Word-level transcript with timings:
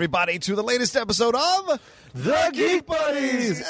Everybody, 0.00 0.38
to 0.38 0.54
the 0.54 0.62
latest 0.62 0.96
episode 0.96 1.34
of 1.34 1.78
The 2.14 2.50
Geek 2.54 2.86
Buddies. 2.86 3.62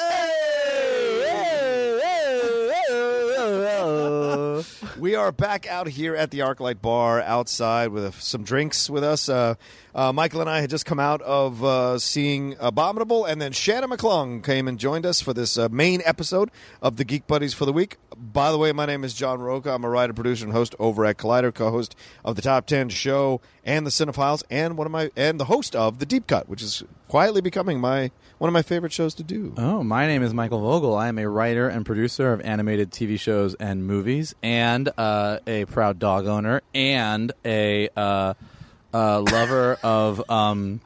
we 4.97 5.15
are 5.15 5.31
back 5.31 5.67
out 5.67 5.87
here 5.87 6.15
at 6.15 6.31
the 6.31 6.39
Arclight 6.39 6.81
Bar 6.81 7.21
outside 7.21 7.89
with 7.89 8.21
some 8.21 8.43
drinks 8.43 8.89
with 8.89 9.03
us. 9.03 9.27
Uh, 9.27 9.55
uh, 9.93 10.13
Michael 10.13 10.39
and 10.39 10.49
I 10.49 10.61
had 10.61 10.69
just 10.69 10.85
come 10.85 10.99
out 10.99 11.21
of 11.23 11.63
uh, 11.65 11.99
seeing 11.99 12.55
Abominable, 12.59 13.25
and 13.25 13.41
then 13.41 13.51
Shannon 13.51 13.89
McClung 13.89 14.41
came 14.41 14.67
and 14.69 14.79
joined 14.79 15.05
us 15.05 15.19
for 15.19 15.33
this 15.33 15.57
uh, 15.57 15.67
main 15.69 16.01
episode 16.05 16.49
of 16.81 16.95
the 16.95 17.03
Geek 17.03 17.27
Buddies 17.27 17.53
for 17.53 17.65
the 17.65 17.73
week. 17.73 17.97
By 18.15 18.51
the 18.51 18.57
way, 18.57 18.71
my 18.71 18.85
name 18.85 19.03
is 19.03 19.13
John 19.13 19.41
Rocha. 19.41 19.73
I'm 19.73 19.83
a 19.83 19.89
writer, 19.89 20.13
producer, 20.13 20.45
and 20.45 20.53
host 20.53 20.75
over 20.79 21.03
at 21.05 21.17
Collider, 21.17 21.53
co-host 21.53 21.95
of 22.23 22.35
the 22.35 22.41
Top 22.41 22.67
Ten 22.67 22.87
Show 22.87 23.41
and 23.63 23.85
the 23.85 23.91
Cinephiles, 23.91 24.43
and 24.49 24.77
one 24.77 24.87
of 24.87 24.91
my 24.91 25.11
and 25.15 25.39
the 25.39 25.45
host 25.45 25.75
of 25.75 25.99
the 25.99 26.05
Deep 26.05 26.27
Cut, 26.27 26.49
which 26.49 26.61
is 26.61 26.83
quietly 27.07 27.41
becoming 27.41 27.79
my 27.79 28.11
one 28.37 28.47
of 28.47 28.53
my 28.53 28.61
favorite 28.61 28.91
shows 28.91 29.13
to 29.15 29.23
do. 29.23 29.53
Oh, 29.57 29.83
my 29.83 30.07
name 30.07 30.23
is 30.23 30.33
Michael 30.33 30.61
Vogel. 30.61 30.95
I 30.95 31.07
am 31.07 31.19
a 31.19 31.29
writer 31.29 31.67
and 31.67 31.85
producer 31.85 32.33
of 32.33 32.41
animated 32.41 32.91
TV 32.91 33.19
shows 33.19 33.53
and 33.55 33.85
movies, 33.85 34.33
and 34.41 34.89
uh, 34.97 35.39
a 35.45 35.65
proud 35.65 35.99
dog 35.99 36.25
owner, 36.25 36.61
and 36.73 37.31
a 37.45 37.89
uh, 37.95 38.33
uh, 38.93 39.21
lover 39.21 39.77
of 39.83 40.29
um, 40.29 40.81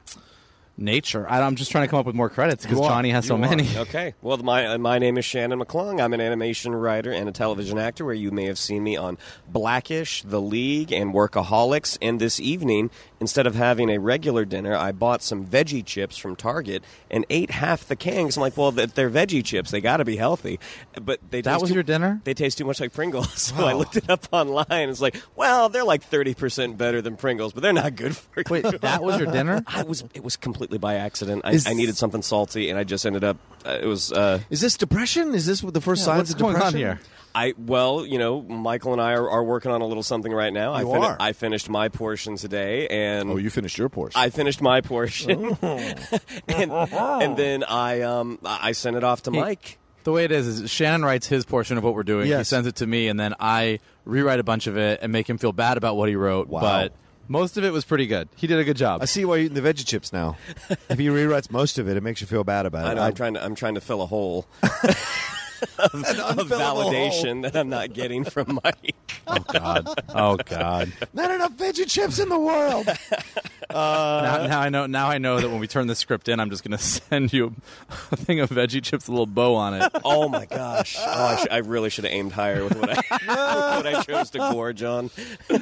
nature. 0.78 1.28
I, 1.30 1.42
I'm 1.42 1.56
just 1.56 1.72
trying 1.72 1.86
to 1.86 1.90
come 1.90 2.00
up 2.00 2.06
with 2.06 2.16
more 2.16 2.30
credits 2.30 2.66
because 2.66 2.80
Johnny 2.80 3.10
has 3.12 3.26
so 3.26 3.38
many. 3.38 3.66
Okay. 3.76 4.14
Well, 4.22 4.38
my 4.38 4.66
uh, 4.68 4.78
my 4.78 5.00
name 5.00 5.18
is 5.18 5.26
Shannon 5.26 5.60
McClung. 5.60 6.02
I'm 6.02 6.14
an 6.14 6.22
animation 6.22 6.74
writer 6.74 7.12
and 7.12 7.28
a 7.30 7.32
television 7.32 7.78
actor. 7.78 8.06
Where 8.06 8.14
you 8.14 8.32
may 8.32 8.46
have 8.46 8.58
seen 8.58 8.84
me 8.84 8.96
on 8.96 9.18
Blackish, 9.48 10.24
The 10.24 10.42
League, 10.42 10.92
and 10.92 11.14
Workaholics. 11.14 11.98
And 12.02 12.20
this 12.20 12.40
evening, 12.40 12.90
instead 13.20 13.48
of 13.48 13.56
having 13.56 13.90
a 13.90 13.98
regular 13.98 14.46
dinner, 14.46 14.76
I 14.76 14.92
bought 14.92 15.22
some 15.22 15.46
veggie 15.46 15.86
chips 15.86 16.18
from 16.18 16.36
Target 16.36 16.84
and 17.10 17.26
ate 17.30 17.52
half 17.52 17.86
the 17.88 17.96
can. 17.96 18.26
'Cause 18.26 18.38
I'm 18.38 18.42
like, 18.42 18.58
well, 18.58 18.72
they're 18.72 19.10
veggie 19.10 19.44
chips. 19.44 19.72
They 19.72 19.82
got 19.82 19.98
to 19.98 20.06
be 20.06 20.18
healthy. 20.18 20.60
But 21.02 21.20
they 21.32 21.42
That 21.42 21.52
taste 21.54 21.62
was 21.62 21.70
too- 21.70 21.74
your 21.76 21.84
dinner? 21.84 22.22
They 22.24 22.34
taste 22.34 22.58
too 22.58 22.66
much 22.66 22.80
like 22.80 22.94
Pringles. 22.94 23.26
So 23.56 23.66
I 23.66 23.74
looked 23.74 23.96
it 23.98 24.10
up 24.10 24.28
online. 24.32 24.90
It's 24.90 25.02
like, 25.02 25.16
well, 25.36 25.70
they're 25.70 25.84
like 25.84 26.04
30 26.04 26.34
percent 26.34 26.78
better 26.78 27.02
than 27.02 27.16
Pringles, 27.16 27.54
but 27.54 27.62
they're 27.64 27.74
not 27.74 27.96
good 27.96 28.16
for 28.18 28.40
you. 28.40 28.44
Wait, 28.50 28.82
that 28.82 29.04
was 29.04 29.18
your 29.20 29.32
dinner? 29.32 29.64
I 29.68 29.84
was. 29.84 30.04
It 30.14 30.24
was 30.24 30.36
completely 30.36 30.78
by 30.78 30.96
accident. 30.96 31.44
I, 31.46 31.58
I 31.66 31.74
needed 31.74 31.96
something 31.98 32.22
salty, 32.22 32.70
and 32.70 32.78
I 32.80 32.84
just 32.84 33.06
ended 33.06 33.24
up. 33.24 33.38
Uh, 33.66 33.80
it 33.82 33.86
was. 33.86 34.12
Uh, 34.12 34.40
Is 34.50 34.62
this 34.62 34.76
depression? 34.78 35.34
Is 35.34 35.46
this 35.46 35.62
the 35.62 35.80
first 35.82 36.02
Yeah, 36.02 36.06
signs 36.06 36.18
what's 36.20 36.32
of 36.34 36.40
going 36.40 36.54
depression? 36.56 36.76
on 36.76 36.80
here? 36.98 37.00
I 37.38 37.54
well, 37.58 38.06
you 38.06 38.18
know, 38.18 38.42
Michael 38.42 38.94
and 38.94 39.02
I 39.02 39.12
are, 39.14 39.30
are 39.30 39.44
working 39.44 39.70
on 39.70 39.82
a 39.82 39.86
little 39.86 40.04
something 40.04 40.32
right 40.32 40.54
now. 40.54 40.72
I 40.72 40.82
You 40.82 40.92
fin- 40.94 41.04
are? 41.04 41.18
I 41.20 41.34
finished 41.34 41.70
my 41.70 41.90
portion 41.90 42.38
today, 42.38 42.88
and 42.88 43.05
Oh, 43.26 43.38
you 43.38 43.50
finished 43.50 43.78
your 43.78 43.90
portion. 43.90 44.20
I 44.20 44.30
finished 44.30 44.62
my 44.62 44.82
portion, 44.82 45.58
Oh. 45.62 45.94
and, 46.48 46.72
and 46.72 47.38
then 47.38 47.64
I 47.64 48.02
um 48.02 48.40
I 48.46 48.72
sent 48.74 48.96
it 48.98 49.04
off 49.04 49.24
to 49.24 49.32
He- 49.32 49.40
Mike. 49.40 49.78
The 50.04 50.12
way 50.12 50.24
it 50.26 50.32
is 50.32 50.48
is 50.62 50.70
Shannon 50.70 51.04
writes 51.04 51.26
his 51.26 51.46
portion 51.46 51.78
of 51.80 51.84
what 51.84 51.96
we're 51.96 52.04
doing. 52.04 52.26
He 52.26 52.30
Yes. 52.32 52.48
sends 52.50 52.68
it 52.68 52.76
to 52.76 52.86
me, 52.88 53.08
and 53.08 53.20
then 53.20 53.34
I 53.40 53.80
rewrite 54.06 54.40
a 54.40 54.44
bunch 54.44 54.68
of 54.68 54.78
it 54.78 55.00
and 55.02 55.12
make 55.12 55.28
him 55.28 55.40
feel 55.40 55.52
bad 55.52 55.78
about 55.78 55.96
what 55.98 56.10
he 56.10 56.16
wrote. 56.16 56.48
Wow. 56.48 56.62
But 56.62 56.94
most 57.28 57.58
of 57.58 57.64
it 57.64 57.74
was 57.74 57.86
pretty 57.86 58.06
good. 58.06 58.30
He 58.36 58.46
did 58.46 58.60
a 58.60 58.64
good 58.64 58.78
job. 58.78 59.02
I 59.02 59.06
see 59.06 59.26
why 59.26 59.38
you're 59.38 59.46
eating 59.46 59.60
the 59.60 59.68
veggie 59.68 59.84
chips 59.84 60.14
now. 60.14 60.38
if 60.90 61.00
he 61.00 61.08
rewrites 61.08 61.50
most 61.50 61.80
of 61.80 61.90
it, 61.90 61.98
it 61.98 62.04
makes 62.04 62.22
you 62.22 62.28
feel 62.28 62.44
bad 62.44 62.68
about 62.68 62.86
it. 62.86 62.90
I 62.90 62.94
know, 62.94 63.02
I'm 63.02 63.14
trying 63.16 63.34
to 63.34 63.44
I'm 63.44 63.56
trying 63.56 63.74
to 63.76 63.82
fill 63.82 64.04
a 64.04 64.06
hole 64.06 64.46
of, 65.80 65.94
of 65.94 66.06
unfillable 66.06 66.50
validation 66.50 67.42
that 67.44 67.56
I'm 67.56 67.70
not 67.70 67.94
getting 67.94 68.24
from 68.24 68.60
Mike. 68.64 68.96
oh 69.28 69.40
God! 69.40 69.88
Oh 70.10 70.38
God! 70.38 70.92
Not 71.14 71.32
enough 71.32 71.54
veggie 71.54 71.90
chips 71.90 72.20
in 72.20 72.30
the 72.30 72.40
world. 72.40 72.86
now, 73.72 74.48
now 74.48 74.60
I 74.60 74.70
know. 74.70 74.86
Now 74.86 75.08
I 75.08 75.18
know 75.18 75.40
that 75.40 75.50
when 75.50 75.60
we 75.60 75.68
turn 75.68 75.88
the 75.88 75.96
script 75.96 76.30
in, 76.30 76.40
I'm 76.40 76.50
just 76.50 76.64
going 76.64 76.72
to 76.78 76.84
send 76.84 77.34
you 77.34 77.56
a 78.12 78.16
thing 78.16 78.40
of 78.40 78.50
veggie 78.50 78.84
chips, 78.84 79.06
with 79.06 79.10
a 79.10 79.12
little 79.12 79.26
bow 79.26 79.56
on 79.56 79.74
it. 79.74 79.92
Oh 80.04 80.30
my 80.30 80.46
gosh! 80.46 80.96
Oh, 81.00 81.04
I, 81.04 81.36
sh- 81.38 81.48
I 81.52 81.58
really 81.58 81.90
should 81.90 82.04
have 82.06 82.14
aimed 82.14 82.34
higher 82.34 82.64
with 82.64 82.76
what 82.78 82.90
I 82.90 82.96
with 83.76 83.86
what 83.86 83.88
I 83.88 84.02
chose 84.04 84.30
to 84.32 84.40
gorge 84.40 84.84
on. 84.84 85.10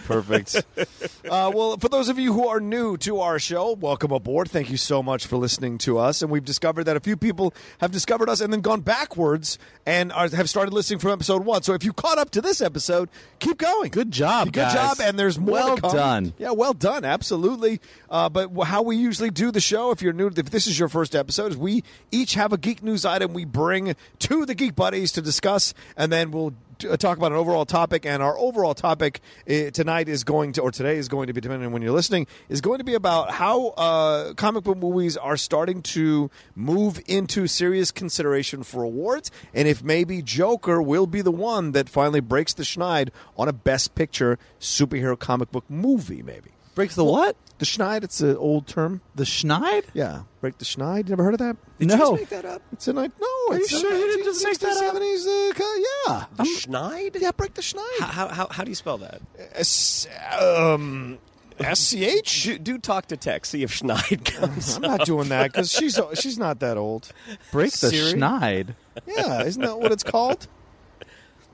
Perfect. 0.05 0.55
Uh, 0.77 1.51
well, 1.53 1.77
for 1.77 1.89
those 1.89 2.09
of 2.09 2.19
you 2.19 2.33
who 2.33 2.47
are 2.47 2.59
new 2.59 2.97
to 2.97 3.19
our 3.19 3.39
show, 3.39 3.73
welcome 3.73 4.11
aboard. 4.11 4.49
Thank 4.49 4.69
you 4.69 4.77
so 4.77 5.01
much 5.01 5.25
for 5.25 5.37
listening 5.37 5.77
to 5.79 5.97
us. 5.97 6.21
And 6.21 6.31
we've 6.31 6.45
discovered 6.45 6.83
that 6.85 6.97
a 6.97 6.99
few 6.99 7.15
people 7.15 7.53
have 7.79 7.91
discovered 7.91 8.29
us 8.29 8.41
and 8.41 8.51
then 8.51 8.61
gone 8.61 8.81
backwards 8.81 9.57
and 9.85 9.92
are, 10.11 10.27
have 10.29 10.49
started 10.49 10.73
listening 10.73 10.99
from 10.99 11.11
episode 11.11 11.45
one. 11.45 11.61
So 11.63 11.73
if 11.73 11.83
you 11.83 11.93
caught 11.93 12.17
up 12.17 12.31
to 12.31 12.41
this 12.41 12.61
episode, 12.61 13.09
keep 13.39 13.57
going. 13.57 13.91
Good 13.91 14.11
job, 14.11 14.47
Good 14.47 14.53
guys. 14.55 14.73
job. 14.73 14.97
And 15.01 15.17
there's 15.19 15.37
more. 15.37 15.53
Well 15.53 15.75
to 15.75 15.81
come. 15.81 15.91
done. 15.95 16.33
Yeah, 16.37 16.51
well 16.51 16.73
done. 16.73 17.05
Absolutely. 17.05 17.79
Uh, 18.09 18.29
but 18.29 18.49
how 18.63 18.81
we 18.81 18.95
usually 18.95 19.29
do 19.29 19.51
the 19.51 19.59
show, 19.61 19.91
if 19.91 20.01
you're 20.01 20.13
new, 20.13 20.27
if 20.27 20.49
this 20.49 20.67
is 20.67 20.77
your 20.79 20.89
first 20.89 21.15
episode, 21.15 21.51
is 21.51 21.57
we 21.57 21.83
each 22.11 22.33
have 22.33 22.53
a 22.53 22.57
geek 22.57 22.81
news 22.83 23.05
item 23.05 23.33
we 23.33 23.45
bring 23.45 23.95
to 24.19 24.45
the 24.45 24.55
Geek 24.55 24.75
Buddies 24.75 25.11
to 25.13 25.21
discuss, 25.21 25.73
and 25.97 26.11
then 26.11 26.31
we'll 26.31 26.53
uh, 26.89 26.97
talk 26.97 27.17
about 27.17 27.31
an 27.31 27.37
overall 27.37 27.65
topic. 27.65 28.05
And 28.05 28.21
our 28.21 28.37
overall 28.37 28.73
topic 28.73 29.21
uh, 29.49 29.71
tonight 29.71 30.09
is 30.09 30.23
going 30.23 30.53
to, 30.53 30.61
or 30.61 30.71
today 30.71 30.97
is 30.97 31.07
going 31.07 31.27
to 31.27 31.33
be, 31.33 31.41
depending 31.41 31.67
on 31.67 31.73
when 31.73 31.81
you're 31.81 31.91
listening, 31.91 32.27
is 32.49 32.61
going 32.61 32.79
to 32.79 32.83
be 32.83 32.93
about 32.93 33.31
how 33.31 33.69
uh, 33.69 34.33
comic 34.33 34.63
book 34.63 34.77
movies 34.77 35.17
are 35.17 35.37
starting 35.37 35.81
to 35.81 36.29
move 36.55 36.99
into 37.07 37.47
serious 37.47 37.91
consideration 37.91 38.63
for 38.63 38.83
awards, 38.83 39.31
and 39.53 39.67
if 39.67 39.83
maybe 39.83 40.21
Joker 40.21 40.81
will 40.81 41.07
be 41.07 41.21
the 41.21 41.31
one 41.31 41.71
that 41.71 41.89
finally 41.89 42.19
breaks 42.19 42.53
the 42.53 42.63
schneid 42.63 43.09
on 43.37 43.47
a 43.47 43.53
Best 43.53 43.95
Picture 43.95 44.37
superhero 44.59 45.17
comic 45.17 45.51
book 45.51 45.65
movie, 45.69 46.21
maybe. 46.23 46.51
Breaks 46.75 46.95
the 46.95 47.05
what? 47.05 47.35
The 47.59 47.65
schneid, 47.65 48.03
it's 48.03 48.19
an 48.19 48.35
old 48.37 48.67
term. 48.67 49.01
The 49.15 49.23
schneid? 49.23 49.85
Yeah, 49.93 50.23
break 50.41 50.57
the 50.57 50.65
schneid. 50.65 51.05
You 51.05 51.11
never 51.11 51.23
heard 51.23 51.35
of 51.35 51.39
that? 51.39 51.55
Did 51.79 51.91
you 51.91 51.97
No. 51.97 52.11
just 52.11 52.13
make 52.13 52.29
that 52.29 52.45
up? 52.45 52.61
It's 52.73 52.87
a 52.87 52.93
night. 52.93 53.11
No, 53.21 53.27
Are 53.49 53.57
it's 53.57 53.71
you 53.71 53.79
sure 53.79 53.93
you 53.95 54.07
didn't 54.07 54.25
just 54.25 54.43
make 54.43 54.57
that 54.59 54.77
up? 54.77 54.95
1960s, 54.95 55.25
70s, 55.25 55.57
uh, 55.59 56.09
yeah. 56.09 56.25
The 56.35 56.43
Schneid? 56.43 57.21
Yeah, 57.21 57.31
break 57.31 57.53
the 57.53 57.61
schneid. 57.61 57.99
How, 57.99 58.27
how, 58.27 58.47
how 58.49 58.63
do 58.63 58.71
you 58.71 58.75
spell 58.75 58.97
that? 58.97 59.21
S- 59.53 60.07
um, 60.39 61.19
S-C-H? 61.59 62.43
Do, 62.43 62.57
do 62.57 62.77
talk 62.79 63.05
to 63.07 63.17
Tex. 63.17 63.49
See 63.49 63.63
if 63.63 63.71
Schneid 63.79 64.25
comes. 64.39 64.75
I'm 64.75 64.81
not 64.81 65.05
doing 65.05 65.29
that 65.29 65.51
because 65.51 65.71
she's 65.71 65.99
she's 66.15 66.37
not 66.37 66.59
that 66.59 66.77
old. 66.77 67.11
Break 67.51 67.71
the 67.71 67.89
Siri? 67.89 68.13
schneid. 68.19 68.75
Yeah, 69.07 69.43
isn't 69.43 69.61
that 69.61 69.79
what 69.79 69.91
it's 69.91 70.03
called? 70.03 70.47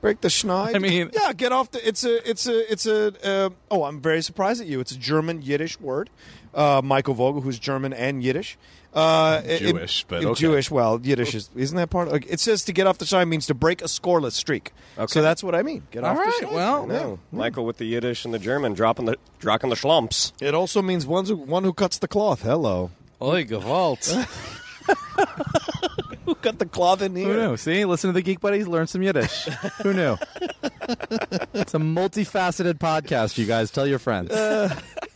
Break 0.00 0.20
the 0.22 0.28
schneid. 0.28 0.74
I 0.74 0.78
mean- 0.78 1.10
yeah, 1.12 1.32
get 1.32 1.52
off 1.52 1.70
the. 1.72 1.86
It's 1.86 2.04
a. 2.04 2.28
It's 2.28 2.46
a. 2.46 2.72
It's 2.72 2.86
a. 2.86 3.12
Uh, 3.46 3.50
oh, 3.70 3.84
I'm 3.84 4.00
very 4.00 4.22
surprised 4.22 4.60
at 4.60 4.66
you. 4.66 4.80
It's 4.80 4.92
a 4.92 4.98
German 4.98 5.42
Yiddish 5.42 5.78
word. 5.80 6.08
Uh, 6.54 6.80
Michael 6.82 7.14
Vogel, 7.14 7.42
who's 7.42 7.58
German 7.58 7.92
and 7.92 8.22
Yiddish. 8.22 8.56
Uh, 8.92 9.40
it- 9.44 9.58
Jewish, 9.60 10.04
but 10.08 10.24
okay. 10.24 10.40
Jewish. 10.40 10.70
Well, 10.70 10.98
Yiddish 11.02 11.34
is 11.34 11.50
isn't 11.54 11.76
that 11.76 11.90
part? 11.90 12.08
Of, 12.08 12.14
like, 12.14 12.26
it 12.28 12.40
says 12.40 12.64
to 12.64 12.72
get 12.72 12.86
off 12.88 12.98
the 12.98 13.04
schneid 13.04 13.28
means 13.28 13.46
to 13.46 13.54
break 13.54 13.82
a 13.82 13.84
scoreless 13.84 14.32
streak. 14.32 14.72
Okay. 14.98 15.06
So 15.12 15.22
that's 15.22 15.44
what 15.44 15.54
I 15.54 15.62
mean. 15.62 15.84
Get 15.92 16.02
All 16.02 16.10
off 16.12 16.18
right, 16.18 16.34
the 16.40 16.46
schneid. 16.46 16.52
well, 16.54 16.86
Yeah. 16.88 16.92
No, 16.98 17.18
Michael 17.30 17.64
with 17.66 17.76
the 17.76 17.84
Yiddish 17.84 18.24
and 18.24 18.34
the 18.34 18.38
German 18.40 18.72
dropping 18.74 19.04
the 19.06 19.16
dropping 19.38 19.70
the 19.70 19.76
schlumps. 19.76 20.32
It 20.40 20.54
also 20.54 20.82
means 20.82 21.06
one 21.06 21.26
who, 21.26 21.36
one 21.36 21.62
who 21.62 21.72
cuts 21.72 21.98
the 21.98 22.08
cloth. 22.08 22.42
Hello. 22.42 22.90
Oi, 23.22 23.44
gewalt. 23.44 24.26
Who 26.24 26.34
cut 26.36 26.58
the 26.58 26.66
cloth 26.66 27.02
in 27.02 27.16
here? 27.16 27.26
Who 27.26 27.36
knew? 27.36 27.56
See, 27.56 27.84
listen 27.84 28.08
to 28.08 28.12
the 28.12 28.22
Geek 28.22 28.40
Buddies, 28.40 28.66
learn 28.68 28.86
some 28.86 29.02
Yiddish. 29.02 29.44
Who 29.82 29.92
knew? 29.92 30.16
it's 30.62 31.74
a 31.74 31.78
multifaceted 31.78 32.74
podcast, 32.74 33.38
you 33.38 33.46
guys. 33.46 33.70
Tell 33.70 33.86
your 33.86 33.98
friends. 33.98 34.30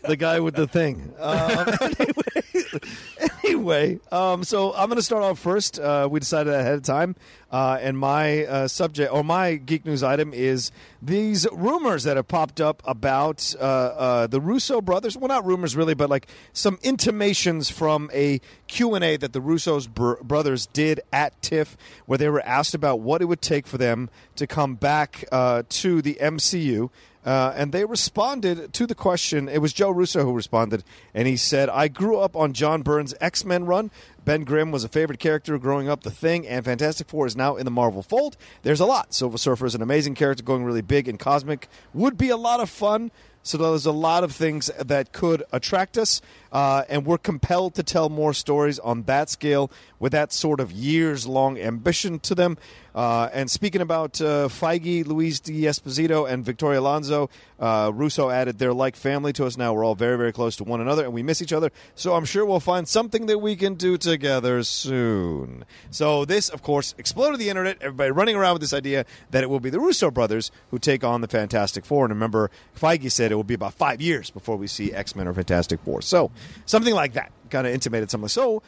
the 0.07 0.17
guy 0.17 0.41
with 0.41 0.55
the 0.55 0.67
thing. 0.67 1.13
Um, 1.19 1.67
anyway, 1.99 3.35
anyway 3.45 4.01
um, 4.13 4.45
so 4.45 4.73
I'm 4.75 4.89
going 4.89 4.97
to 4.97 5.03
start 5.03 5.23
off 5.23 5.39
first. 5.39 5.79
Uh, 5.79 6.09
we 6.11 6.21
decided 6.21 6.53
ahead 6.53 6.75
of 6.75 6.83
time. 6.83 7.17
Uh, 7.51 7.79
and 7.81 7.97
my 7.97 8.45
uh, 8.47 8.67
subject 8.67 9.13
or 9.13 9.23
my 9.23 9.55
geek 9.55 9.87
news 9.87 10.03
item 10.03 10.35
is 10.35 10.73
these 11.01 11.47
rumors 11.53 12.03
that 12.03 12.17
have 12.17 12.27
popped 12.27 12.61
up 12.61 12.83
about 12.85 13.55
uh, 13.61 13.63
uh, 13.63 14.27
the 14.27 14.41
Russo 14.41 14.81
brothers. 14.81 15.17
Well, 15.17 15.29
not 15.29 15.47
rumors 15.47 15.77
really, 15.77 15.95
but 15.95 16.11
like 16.11 16.27
some 16.53 16.81
intimations 16.83 17.71
from 17.71 18.11
a 18.13 18.41
Q&A 18.67 19.17
that 19.19 19.33
the 19.33 19.41
Russo's 19.41 19.87
br- 19.87 20.15
brothers 20.23 20.67
did 20.67 21.01
at 21.13 21.41
TIFF 21.43 21.77
where 22.07 22.19
they 22.19 22.29
were 22.29 22.43
asked 22.45 22.75
about 22.75 22.99
what 22.99 23.23
it 23.23 23.27
would 23.27 23.43
take 23.43 23.69
for 23.69 23.79
them 23.79 24.11
to 24.35 24.49
come 24.49 24.75
back 24.75 25.25
uh, 25.35 25.65
to 25.69 26.01
the 26.01 26.15
MCU. 26.21 26.91
Uh, 27.25 27.53
and 27.57 27.73
they 27.73 27.85
responded 27.85 28.73
to 28.73 28.87
the 28.87 28.95
question. 28.95 29.49
It 29.49 29.61
was 29.61 29.73
Joe 29.73 29.91
Russo 29.91 30.25
who 30.25 30.33
responded, 30.33 30.85
and 31.15 31.27
he 31.27 31.37
said, 31.37 31.71
I 31.71 31.89
grew 31.89 32.19
up 32.19 32.37
on 32.37 32.53
John 32.53 32.83
Byrne's 32.83 33.15
X 33.21 33.45
Men 33.45 33.65
run. 33.65 33.91
Ben 34.25 34.45
Grimm 34.45 34.71
was 34.71 34.85
a 34.85 34.89
favorite 34.89 35.19
character 35.19 35.59
growing 35.59 35.89
up. 35.89 36.03
The 36.03 36.11
Thing 36.11 36.47
and 36.47 36.65
Fantastic 36.65 37.09
Four 37.09 37.27
is 37.27 37.35
now 37.35 37.57
in 37.57 37.65
the 37.65 37.71
Marvel 37.71 38.03
fold. 38.03 38.37
There's 38.63 38.79
a 38.79 38.87
lot. 38.87 39.13
Silver 39.15 39.39
Surfer 39.39 39.67
is 39.67 39.75
an 39.75 39.83
amazing 39.83 40.15
character 40.15 40.45
going 40.45 40.65
really 40.65 40.83
big 40.83 41.09
and 41.09 41.19
cosmic. 41.19 41.69
Would 41.95 42.17
be 42.17 42.29
a 42.29 42.37
lot 42.37 42.61
of 42.61 42.71
fun. 42.71 43.11
So 43.43 43.59
there's 43.59 43.85
a 43.85 43.93
lot 43.93 44.25
of 44.25 44.33
things 44.33 44.71
that 44.79 45.13
could 45.13 45.43
attract 45.53 45.99
us, 45.99 46.23
uh, 46.55 46.85
and 46.89 47.05
we're 47.05 47.19
compelled 47.19 47.75
to 47.75 47.83
tell 47.83 48.09
more 48.09 48.33
stories 48.33 48.79
on 48.79 49.03
that 49.03 49.29
scale 49.29 49.71
with 49.99 50.13
that 50.13 50.33
sort 50.33 50.61
of 50.61 50.73
years-long 50.73 51.59
ambition 51.59 52.19
to 52.21 52.35
them. 52.35 52.57
Uh, 52.95 53.29
and 53.33 53.51
speaking 53.51 53.81
about 53.81 54.21
uh, 54.21 54.47
Feige, 54.47 55.05
Louis 55.05 55.41
D'Esposito, 55.41 56.31
and 56.31 56.45
Victoria 56.45 56.79
Alonso, 56.79 57.29
uh, 57.59 57.91
Russo 57.93 58.31
added 58.31 58.59
they're 58.61 58.73
like 58.73 58.95
family 58.95 59.33
to 59.33 59.47
us 59.47 59.57
now. 59.57 59.75
We're 59.75 59.85
all 59.85 59.97
very, 59.97 60.17
very 60.17 60.33
close 60.33 60.55
to 60.57 60.65
one 60.65 60.81
another, 60.81 61.05
and 61.05 61.13
we 61.13 61.25
miss 61.25 61.43
each 61.43 61.53
other. 61.53 61.73
So 61.97 62.15
I'm 62.15 62.25
sure 62.25 62.45
we'll 62.45 62.61
find 62.61 62.87
something 62.87 63.27
that 63.27 63.39
we 63.39 63.57
can 63.57 63.75
do 63.75 63.97
together 63.97 64.63
soon. 64.63 65.65
So 65.91 66.25
this, 66.25 66.49
of 66.49 66.63
course, 66.63 66.95
exploded 66.97 67.41
the 67.41 67.49
internet. 67.49 67.79
Everybody 67.81 68.13
running 68.13 68.37
around 68.37 68.53
with 68.53 68.63
this 68.63 68.73
idea 68.73 69.07
that 69.33 69.43
it 69.43 69.51
will 69.51 69.59
be 69.59 69.71
the 69.71 69.81
Russo 69.81 70.13
brothers 70.13 70.53
who 70.71 70.79
take 70.79 71.03
on 71.03 71.21
the 71.21 71.29
Fantastic 71.29 71.85
Four. 71.85 72.05
And 72.05 72.15
remember, 72.15 72.49
Feige 72.79 73.11
said 73.11 73.33
it 73.33 73.35
will 73.35 73.43
be 73.43 73.55
about 73.55 73.75
five 73.75 74.01
years 74.01 74.31
before 74.31 74.57
we 74.57 74.69
see 74.69 74.93
X 74.93 75.17
Men 75.17 75.27
or 75.27 75.35
Fantastic 75.35 75.81
Four. 75.81 76.01
So 76.01 76.31
something 76.67 76.95
like 76.95 77.15
that 77.15 77.33
kind 77.51 77.67
of 77.67 77.73
intimated 77.73 78.11
something. 78.11 78.29
So 78.29 78.63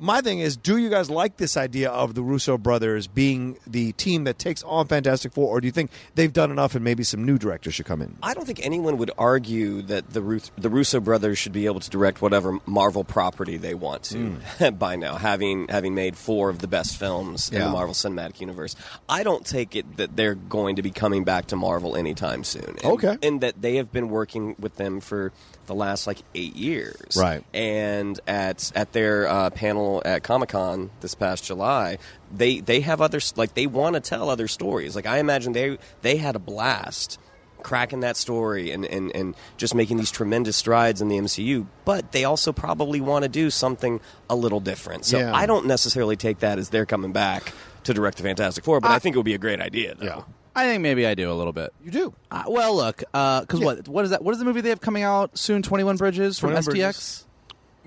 my 0.00 0.20
thing 0.20 0.38
is, 0.38 0.56
do 0.56 0.76
you 0.76 0.90
guys 0.90 1.10
like 1.10 1.38
this 1.38 1.56
idea 1.56 1.90
of 1.90 2.14
the 2.14 2.22
Russo 2.22 2.56
brothers 2.56 3.06
being 3.06 3.58
the 3.66 3.92
team 3.92 4.24
that 4.24 4.38
takes 4.38 4.62
on 4.62 4.86
Fantastic 4.86 5.32
Four, 5.32 5.48
or 5.48 5.60
do 5.60 5.66
you 5.66 5.72
think 5.72 5.90
they've 6.14 6.32
done 6.32 6.50
enough 6.50 6.74
and 6.74 6.84
maybe 6.84 7.02
some 7.02 7.24
new 7.24 7.38
directors 7.38 7.74
should 7.74 7.86
come 7.86 8.00
in? 8.02 8.16
I 8.22 8.34
don't 8.34 8.46
think 8.46 8.64
anyone 8.64 8.96
would 8.98 9.10
argue 9.18 9.82
that 9.82 10.10
the 10.10 10.22
Ruth, 10.22 10.50
the 10.56 10.70
Russo 10.70 11.00
brothers 11.00 11.38
should 11.38 11.52
be 11.52 11.66
able 11.66 11.80
to 11.80 11.90
direct 11.90 12.22
whatever 12.22 12.58
Marvel 12.66 13.02
property 13.02 13.56
they 13.56 13.74
want 13.74 14.04
to 14.04 14.38
mm. 14.58 14.78
by 14.78 14.96
now, 14.96 15.16
having 15.16 15.66
having 15.68 15.94
made 15.94 16.16
four 16.16 16.48
of 16.48 16.60
the 16.60 16.68
best 16.68 16.96
films 16.96 17.50
in 17.50 17.58
the 17.60 17.68
Marvel 17.68 17.94
Cinematic 17.94 18.40
Universe. 18.40 18.76
I 19.08 19.22
don't 19.22 19.44
take 19.44 19.74
it 19.74 19.96
that 19.96 20.16
they're 20.16 20.34
going 20.36 20.76
to 20.76 20.82
be 20.82 20.90
coming 20.90 21.24
back 21.24 21.46
to 21.46 21.56
Marvel 21.56 21.96
anytime 21.96 22.44
soon. 22.44 22.76
And, 22.82 22.98
Okay. 22.98 23.16
and 23.22 23.40
that 23.40 23.60
they 23.62 23.76
have 23.76 23.92
been 23.92 24.08
working 24.08 24.54
with 24.58 24.76
them 24.76 25.00
for 25.00 25.32
the 25.68 25.74
last 25.74 26.06
like 26.06 26.18
eight 26.34 26.56
years, 26.56 27.16
Right. 27.16 27.44
And 27.54 28.18
at 28.26 28.72
at 28.74 28.92
their 28.92 29.28
uh, 29.28 29.50
panel 29.50 30.02
at 30.04 30.24
Comic 30.24 30.48
Con 30.48 30.90
this 31.00 31.14
past 31.14 31.44
July, 31.44 31.98
they 32.34 32.58
they 32.60 32.80
have 32.80 33.00
other 33.00 33.20
like 33.36 33.54
they 33.54 33.66
want 33.68 33.94
to 33.94 34.00
tell 34.00 34.28
other 34.28 34.48
stories. 34.48 34.96
Like 34.96 35.06
I 35.06 35.18
imagine 35.18 35.52
they 35.52 35.78
they 36.02 36.16
had 36.16 36.34
a 36.34 36.40
blast 36.40 37.18
cracking 37.62 38.00
that 38.00 38.16
story 38.16 38.70
and, 38.70 38.84
and, 38.86 39.14
and 39.16 39.34
just 39.56 39.74
making 39.74 39.96
these 39.96 40.12
tremendous 40.12 40.56
strides 40.56 41.02
in 41.02 41.08
the 41.08 41.16
MCU, 41.18 41.66
but 41.84 42.12
they 42.12 42.24
also 42.24 42.52
probably 42.52 43.00
want 43.00 43.24
to 43.24 43.28
do 43.28 43.50
something 43.50 44.00
a 44.30 44.36
little 44.36 44.60
different. 44.60 45.04
So 45.04 45.18
Yeah. 45.18 45.34
I 45.34 45.46
don't 45.46 45.66
necessarily 45.66 46.14
take 46.16 46.38
that 46.38 46.58
as 46.58 46.70
they're 46.70 46.86
coming 46.86 47.12
back 47.12 47.52
to 47.82 47.92
direct 47.92 48.16
the 48.18 48.22
Fantastic 48.22 48.64
Four, 48.64 48.80
but 48.80 48.92
I, 48.92 49.00
think 49.00 49.16
it 49.16 49.18
would 49.18 49.24
be 49.24 49.34
a 49.34 49.38
great 49.38 49.60
idea. 49.60 49.96
Though. 49.96 50.24
I 50.58 50.64
think 50.64 50.82
maybe 50.82 51.06
I 51.06 51.14
do 51.14 51.30
a 51.30 51.34
little 51.34 51.52
bit. 51.52 51.72
You 51.84 51.90
do. 51.90 52.14
Uh, 52.30 52.44
well, 52.48 52.74
look, 52.74 52.98
because 52.98 53.60
what 53.60 53.86
what 53.88 54.04
is 54.04 54.10
that? 54.10 54.22
What 54.22 54.32
is 54.32 54.38
the 54.38 54.44
movie 54.44 54.60
they 54.60 54.70
have 54.70 54.80
coming 54.80 55.02
out 55.02 55.36
soon? 55.38 55.62
Twenty 55.62 55.84
One 55.84 55.96
Bridges 55.96 56.38
from 56.38 56.50
21 56.50 56.62
STX. 56.62 56.70
Bridges. 56.70 57.24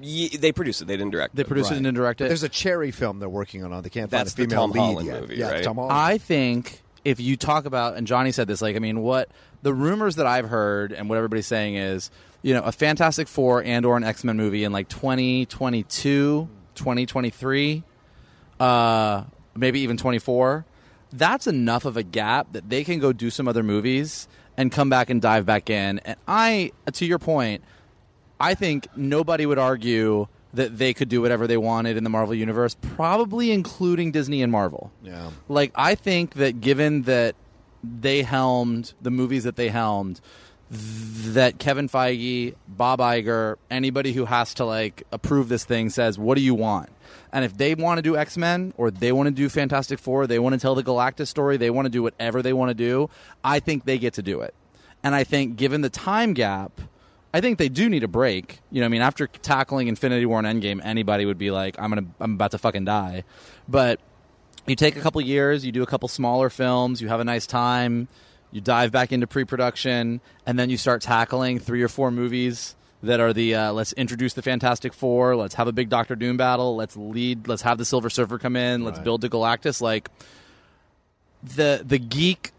Ye- 0.02 0.38
they 0.38 0.52
produced 0.52 0.82
it; 0.82 0.86
they 0.86 0.98
didn't 0.98 1.12
direct 1.12 1.34
it. 1.34 1.38
They 1.38 1.42
it. 1.42 1.48
produced 1.48 1.72
it 1.72 1.76
and 1.76 1.84
didn't 1.86 1.98
direct 1.98 2.22
it. 2.22 2.28
There's 2.28 2.44
a 2.44 2.50
cherry 2.50 2.92
film 2.92 3.20
they're 3.20 3.30
working 3.30 3.64
on. 3.64 3.84
They 3.84 3.90
can't 3.90 4.10
find 4.10 4.26
That's 4.26 4.34
a 4.34 4.38
the 4.38 4.48
Tom 4.48 4.72
lead 4.72 4.80
Holland 4.80 5.08
yet. 5.08 5.22
movie, 5.22 5.36
yeah, 5.36 5.52
right? 5.52 5.64
Tom 5.64 5.76
Holland. 5.76 5.94
I 5.94 6.18
think 6.18 6.82
if 7.06 7.20
you 7.20 7.38
talk 7.38 7.66
about 7.66 7.98
and 7.98 8.08
Johnny 8.08 8.32
said 8.32 8.48
this, 8.48 8.62
like 8.62 8.76
I 8.76 8.80
mean, 8.80 9.02
what 9.02 9.30
the 9.62 9.74
rumors 9.74 10.16
that 10.16 10.26
I've 10.26 10.50
heard 10.50 10.92
and 10.92 11.10
what 11.10 11.18
everybody's 11.18 11.48
saying 11.48 11.76
is, 11.76 12.10
you 12.42 12.54
know, 12.54 12.64
a 12.64 12.72
Fantastic 12.72 13.28
Four 13.28 13.64
and 13.64 13.86
or 13.86 13.98
an 13.98 14.04
X 14.04 14.24
Men 14.24 14.38
movie 14.38 14.64
in 14.64 14.72
like 14.72 14.88
2022, 14.90 16.48
2023, 16.76 17.84
uh, 18.60 19.24
maybe 19.56 19.82
even 19.82 19.98
24. 19.98 20.66
That's 21.12 21.48
enough 21.48 21.86
of 21.86 21.98
a 21.98 22.04
gap 22.04 22.54
that 22.54 22.70
they 22.70 22.84
can 22.84 23.00
go 23.00 23.14
do 23.14 23.30
some 23.30 23.48
other 23.48 23.64
movies 23.64 24.28
and 24.58 24.72
come 24.72 24.90
back 24.90 25.10
and 25.10 25.22
dive 25.22 25.46
back 25.46 25.70
in. 25.70 26.00
And 26.00 26.18
I, 26.28 26.72
to 26.94 27.06
your 27.06 27.20
point, 27.20 27.64
I 28.40 28.56
think 28.56 28.88
nobody 28.96 29.46
would 29.46 29.60
argue 29.60 30.28
that 30.54 30.78
they 30.78 30.94
could 30.94 31.10
do 31.10 31.22
whatever 31.22 31.48
they 31.48 31.58
wanted 31.58 31.98
in 31.98 32.04
the 32.04 32.10
Marvel 32.10 32.36
universe, 32.36 32.76
probably 32.96 33.52
including 33.52 34.12
Disney 34.12 34.42
and 34.42 34.52
Marvel. 34.52 34.92
Yeah. 35.02 35.30
Like 35.48 35.72
I 35.76 35.96
think 35.96 36.36
that 36.36 36.62
given 36.62 37.04
that 37.04 37.36
they 37.84 38.24
helmed 38.24 38.94
the 39.02 39.12
movies 39.12 39.44
that 39.44 39.56
they 39.56 39.70
helmed, 39.70 40.20
that 40.70 41.60
Kevin 41.60 41.90
Feige, 41.90 42.56
Bob 42.68 43.00
Iger, 43.00 43.58
anybody 43.70 44.14
who 44.14 44.26
has 44.26 44.54
to 44.56 44.66
like 44.66 45.04
approve 45.12 45.50
this 45.50 45.66
thing 45.66 45.90
says, 45.90 46.18
"What 46.18 46.36
do 46.36 46.42
you 46.42 46.56
want?" 46.56 46.90
And 47.34 47.46
if 47.46 47.58
they 47.58 47.76
want 47.76 47.98
to 47.98 48.02
do 48.02 48.18
X 48.18 48.38
Men 48.38 48.74
or 48.78 48.92
they 48.92 49.12
want 49.12 49.28
to 49.28 49.32
do 49.32 49.48
Fantastic 49.48 50.00
Four, 50.00 50.28
they 50.28 50.40
want 50.40 50.54
to 50.54 50.60
tell 50.60 50.76
the 50.76 50.84
Galactus 50.84 51.28
story, 51.28 51.58
they 51.58 51.70
want 51.70 51.86
to 51.86 51.90
do 51.90 52.04
whatever 52.04 52.42
they 52.42 52.54
want 52.54 52.70
to 52.70 52.74
do. 52.74 53.10
I 53.44 53.60
think 53.60 53.86
they 53.86 53.98
get 53.98 54.14
to 54.16 54.22
do 54.22 54.42
it. 54.42 54.54
And 55.04 55.16
I 55.16 55.24
think 55.24 55.56
given 55.56 55.82
the 55.82 55.90
time 55.90 56.34
gap, 56.34 56.80
I 57.34 57.40
think 57.40 57.58
they 57.58 57.70
do 57.70 57.90
need 57.90 58.04
a 58.04 58.08
break. 58.08 58.60
You 58.72 58.82
know, 58.82 58.86
I 58.86 58.90
mean, 58.90 59.02
after 59.02 59.28
tackling 59.28 59.88
Infinity 59.88 60.26
War 60.26 60.40
and 60.40 60.62
Endgame, 60.62 60.82
anybody 60.84 61.26
would 61.26 61.38
be 61.38 61.52
like, 61.52 61.76
"I'm 61.80 61.90
gonna, 61.90 62.08
I'm 62.20 62.34
about 62.34 62.52
to 62.52 62.58
fucking 62.58 62.86
die." 62.86 63.24
But 63.70 64.02
you 64.68 64.76
take 64.76 64.98
a 64.98 65.00
couple 65.00 65.22
years, 65.22 65.66
you 65.66 65.72
do 65.72 65.82
a 65.82 65.88
couple 65.88 66.08
smaller 66.10 66.50
films, 66.50 67.02
you 67.02 67.08
have 67.08 67.20
a 67.20 67.24
nice 67.24 67.48
time, 67.48 68.10
you 68.52 68.62
dive 68.62 68.92
back 68.92 69.12
into 69.12 69.28
pre-production, 69.28 70.22
and 70.46 70.60
then 70.60 70.70
you 70.70 70.78
start 70.78 71.02
tackling 71.02 71.60
three 71.60 71.82
or 71.82 71.88
four 71.88 72.12
movies 72.12 72.76
that 73.04 73.20
are 73.20 73.34
the 73.34 73.56
uh, 73.56 73.74
let's 73.74 73.94
introduce 73.94 74.34
the 74.34 74.42
Fantastic 74.42 74.94
Four, 74.94 75.36
let's 75.36 75.56
have 75.56 75.68
a 75.68 75.72
big 75.72 75.90
Doctor 75.90 76.16
Doom 76.16 76.38
battle, 76.38 76.76
let's 76.76 76.96
lead, 76.96 77.48
let's 77.48 77.62
have 77.64 77.78
the 77.78 77.86
Silver 77.86 78.10
Surfer 78.10 78.38
come 78.38 78.56
in, 78.56 78.84
let's 78.84 79.00
build 79.00 79.22
the 79.22 79.30
Galactus. 79.30 79.82
Like 79.82 80.10
the 81.44 81.82
the 81.86 82.00
geek, 82.00 82.52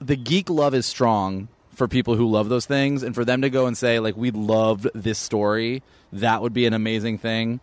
the 0.00 0.16
geek 0.16 0.50
love 0.50 0.74
is 0.74 0.86
strong 0.86 1.48
for 1.74 1.88
people 1.88 2.16
who 2.16 2.28
love 2.30 2.48
those 2.48 2.66
things, 2.66 3.02
and 3.02 3.14
for 3.14 3.24
them 3.24 3.42
to 3.42 3.50
go 3.50 3.66
and 3.66 3.76
say 3.76 3.98
like 3.98 4.16
we 4.16 4.30
loved 4.30 4.88
this 4.94 5.18
story, 5.18 5.82
that 6.12 6.42
would 6.42 6.52
be 6.52 6.66
an 6.66 6.72
amazing 6.72 7.18
thing. 7.18 7.60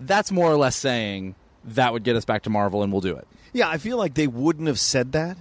That's 0.00 0.30
more 0.30 0.50
or 0.50 0.56
less 0.56 0.76
saying 0.76 1.34
that 1.64 1.92
would 1.92 2.04
get 2.04 2.16
us 2.16 2.24
back 2.24 2.42
to 2.44 2.50
Marvel, 2.50 2.82
and 2.82 2.92
we'll 2.92 3.00
do 3.00 3.16
it. 3.16 3.26
Yeah, 3.52 3.68
I 3.68 3.78
feel 3.78 3.96
like 3.96 4.14
they 4.14 4.26
wouldn't 4.26 4.68
have 4.68 4.78
said 4.78 5.12
that 5.12 5.36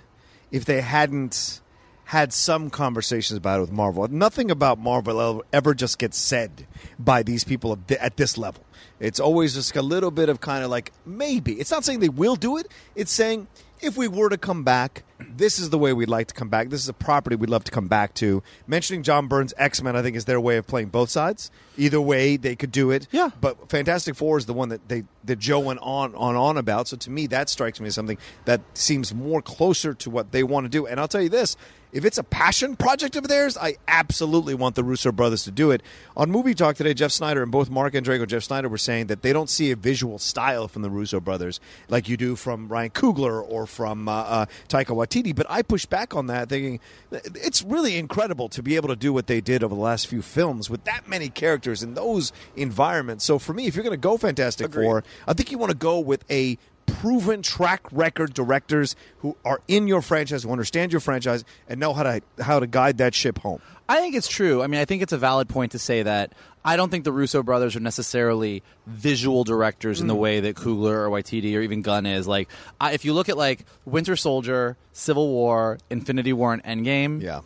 if 0.51 0.65
they 0.65 0.81
hadn't 0.81 1.61
had 2.07 2.31
some 2.31 2.69
conversations 2.69 3.37
about 3.37 3.57
it 3.57 3.61
with 3.61 3.71
Marvel. 3.71 4.07
Nothing 4.07 4.49
about 4.49 4.79
Marvel 4.79 5.43
ever 5.51 5.73
just 5.73 5.99
gets 5.99 6.17
said 6.17 6.65
by 6.97 7.21
these 7.21 7.43
people 7.43 7.77
at 7.99 8.15
this 8.15 8.37
level. 8.37 8.63
It's 8.99 9.19
always 9.19 9.55
just 9.55 9.75
a 9.75 9.81
little 9.81 10.09
bit 10.09 10.29
of 10.29 10.39
kind 10.39 10.63
of 10.63 10.69
like 10.69 10.93
maybe. 11.05 11.53
It's 11.59 11.69
not 11.69 11.83
saying 11.83 11.99
they 11.99 12.09
will 12.09 12.37
do 12.37 12.55
it. 12.57 12.71
It's 12.95 13.11
saying 13.11 13.47
if 13.81 13.97
we 13.97 14.07
were 14.07 14.29
to 14.29 14.37
come 14.37 14.63
back, 14.63 15.03
this 15.19 15.59
is 15.59 15.69
the 15.69 15.77
way 15.77 15.93
we'd 15.93 16.09
like 16.09 16.27
to 16.27 16.33
come 16.33 16.49
back. 16.49 16.69
This 16.69 16.81
is 16.81 16.89
a 16.89 16.93
property 16.93 17.35
we'd 17.35 17.49
love 17.49 17.63
to 17.65 17.71
come 17.71 17.87
back 17.87 18.13
to. 18.15 18.41
Mentioning 18.65 19.03
John 19.03 19.27
Byrne's 19.27 19.53
X 19.57 19.81
Men, 19.81 19.95
I 19.95 20.01
think, 20.01 20.15
is 20.15 20.25
their 20.25 20.39
way 20.39 20.57
of 20.57 20.65
playing 20.65 20.87
both 20.87 21.09
sides. 21.09 21.51
Either 21.77 22.01
way, 22.01 22.37
they 22.37 22.55
could 22.55 22.71
do 22.71 22.91
it. 22.91 23.07
Yeah. 23.11 23.29
But 23.39 23.69
Fantastic 23.69 24.15
Four 24.15 24.37
is 24.37 24.45
the 24.45 24.53
one 24.53 24.69
that 24.69 24.87
they 24.87 25.03
that 25.25 25.39
Joe 25.39 25.59
went 25.59 25.79
on 25.81 26.15
on 26.15 26.35
on 26.35 26.57
about. 26.57 26.87
So 26.87 26.97
to 26.97 27.11
me, 27.11 27.27
that 27.27 27.49
strikes 27.49 27.79
me 27.79 27.87
as 27.87 27.95
something 27.95 28.17
that 28.45 28.61
seems 28.73 29.13
more 29.13 29.41
closer 29.41 29.93
to 29.95 30.09
what 30.09 30.31
they 30.31 30.43
want 30.43 30.65
to 30.65 30.69
do. 30.69 30.87
And 30.87 30.99
I'll 30.99 31.07
tell 31.07 31.21
you 31.21 31.29
this: 31.29 31.55
if 31.91 32.05
it's 32.05 32.17
a 32.17 32.23
passion 32.23 32.75
project 32.75 33.15
of 33.15 33.27
theirs, 33.27 33.57
I 33.57 33.77
absolutely 33.87 34.53
want 34.53 34.75
the 34.75 34.83
Russo 34.83 35.11
brothers 35.11 35.43
to 35.45 35.51
do 35.51 35.71
it. 35.71 35.81
On 36.15 36.29
Movie 36.29 36.53
Talk 36.53 36.75
today, 36.75 36.93
Jeff 36.93 37.11
Sneider 37.11 37.41
and 37.41 37.51
both 37.51 37.69
Mark 37.69 37.95
and 37.95 38.05
Drago, 38.05 38.27
Jeff 38.27 38.43
Sneider 38.43 38.69
were 38.69 38.77
saying 38.77 39.07
that 39.07 39.21
they 39.21 39.33
don't 39.33 39.49
see 39.49 39.71
a 39.71 39.75
visual 39.75 40.19
style 40.19 40.67
from 40.67 40.81
the 40.81 40.89
Russo 40.89 41.19
brothers 41.19 41.59
like 41.89 42.09
you 42.09 42.17
do 42.17 42.35
from 42.35 42.67
Ryan 42.67 42.91
Coogler 42.91 43.43
or 43.47 43.65
from 43.65 44.07
uh, 44.07 44.11
uh, 44.11 44.45
Taika 44.67 44.95
Waititi. 44.95 45.35
But 45.35 45.47
I 45.49 45.61
push 45.61 45.85
back 45.85 46.15
on 46.15 46.27
that, 46.27 46.49
thinking 46.49 46.79
it's 47.11 47.63
really 47.63 47.97
incredible 47.97 48.49
to 48.49 48.61
be 48.61 48.75
able 48.75 48.89
to 48.89 48.95
do 48.95 49.13
what 49.13 49.27
they 49.27 49.41
did 49.41 49.63
over 49.63 49.73
the 49.73 49.81
last 49.81 50.07
few 50.07 50.21
films 50.21 50.69
with 50.69 50.83
that 50.83 51.07
many 51.07 51.29
characters 51.29 51.83
in 51.83 51.93
those 51.93 52.33
environments. 52.55 53.23
So 53.23 53.39
for 53.39 53.53
me, 53.53 53.67
if 53.67 53.75
you're 53.75 53.83
going 53.83 53.91
to 53.91 53.97
go 53.97 54.17
Fantastic 54.17 54.67
Agreed. 54.67 54.85
Four, 54.85 55.03
I 55.27 55.33
think 55.33 55.51
you 55.51 55.57
want 55.57 55.71
to 55.71 55.77
go 55.77 55.99
with 55.99 56.23
a 56.29 56.57
proven 56.87 57.41
track 57.43 57.81
record 57.91 58.33
directors 58.33 58.95
who 59.19 59.37
are 59.45 59.61
in 59.67 59.87
your 59.87 60.01
franchise, 60.01 60.43
who 60.43 60.51
understand 60.51 60.91
your 60.91 61.01
franchise, 61.01 61.43
and 61.69 61.79
know 61.79 61.93
how 61.93 62.03
to 62.03 62.21
how 62.39 62.59
to 62.59 62.65
guide 62.67 62.97
that 62.97 63.13
ship 63.13 63.37
home. 63.39 63.61
I 63.87 63.99
think 63.99 64.15
it's 64.15 64.27
true. 64.27 64.61
I 64.63 64.67
mean, 64.67 64.81
I 64.81 64.85
think 64.85 65.01
it's 65.03 65.13
a 65.13 65.17
valid 65.17 65.47
point 65.47 65.71
to 65.73 65.79
say 65.79 66.03
that 66.03 66.33
I 66.65 66.75
don't 66.75 66.89
think 66.89 67.05
the 67.05 67.11
Russo 67.13 67.43
brothers 67.43 67.75
are 67.77 67.79
necessarily 67.79 68.63
visual 68.85 69.43
directors 69.45 69.99
Mm. 69.99 70.01
in 70.01 70.07
the 70.07 70.15
way 70.15 70.39
that 70.41 70.55
Coogler 70.55 70.91
or 71.05 71.09
Waititi 71.09 71.55
or 71.55 71.61
even 71.61 71.81
Gunn 71.81 72.05
is. 72.05 72.27
Like, 72.27 72.49
I, 72.81 72.91
if 72.93 73.05
you 73.05 73.13
look 73.13 73.29
at 73.29 73.37
like 73.37 73.65
Winter 73.85 74.15
Soldier, 74.17 74.75
Civil 74.91 75.29
War, 75.29 75.77
Infinity 75.89 76.33
War, 76.33 76.51
and 76.53 76.63
Endgame, 76.63 77.21
Yeah. 77.21 77.41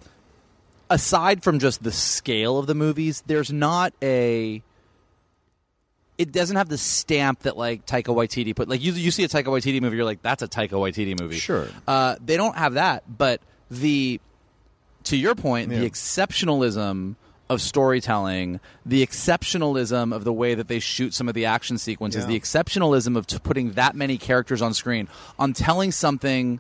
aside 0.90 1.44
from 1.44 1.60
just 1.60 1.84
the 1.84 1.92
scale 1.92 2.58
of 2.58 2.68
the 2.68 2.76
movies, 2.76 3.22
there's 3.28 3.52
not 3.52 3.94
a. 4.02 4.64
It 6.18 6.32
doesn't 6.32 6.56
have 6.56 6.70
the 6.70 6.78
stamp 6.78 7.40
that 7.42 7.58
like 7.58 7.86
Taika 7.86 8.14
Waititi 8.16 8.56
put. 8.56 8.70
Like 8.70 8.82
you, 8.82 8.94
you 8.94 9.10
see 9.12 9.24
a 9.24 9.28
Taika 9.28 9.46
Waititi 9.46 9.82
movie, 9.82 9.96
you're 9.96 10.06
like, 10.06 10.22
that's 10.22 10.44
a 10.44 10.48
Taika 10.48 10.72
Waititi 10.72 11.20
movie. 11.20 11.38
Sure. 11.40 11.68
Uh, 11.88 12.16
they 12.24 12.38
don't 12.38 12.56
have 12.56 12.76
that, 12.76 13.04
but 13.08 13.42
the 13.72 14.20
to 15.06 15.18
your 15.18 15.34
point, 15.34 15.72
Yeah. 15.72 15.80
the 15.80 15.90
exceptionalism 15.90 17.16
of 17.50 17.60
storytelling, 17.62 18.60
the 18.86 19.06
exceptionalism 19.06 20.14
of 20.16 20.24
the 20.24 20.32
way 20.34 20.54
that 20.56 20.68
they 20.68 20.80
shoot 20.80 21.14
some 21.14 21.28
of 21.28 21.34
the 21.34 21.46
action 21.46 21.78
sequences, 21.78 22.22
Yeah. 22.24 22.28
the 22.28 22.40
exceptionalism 22.40 23.18
of 23.18 23.28
t- 23.28 23.40
putting 23.40 23.72
that 23.74 23.96
many 23.96 24.18
characters 24.18 24.62
on 24.62 24.74
screen, 24.74 25.08
on 25.40 25.54
telling 25.54 25.92
something 25.92 26.60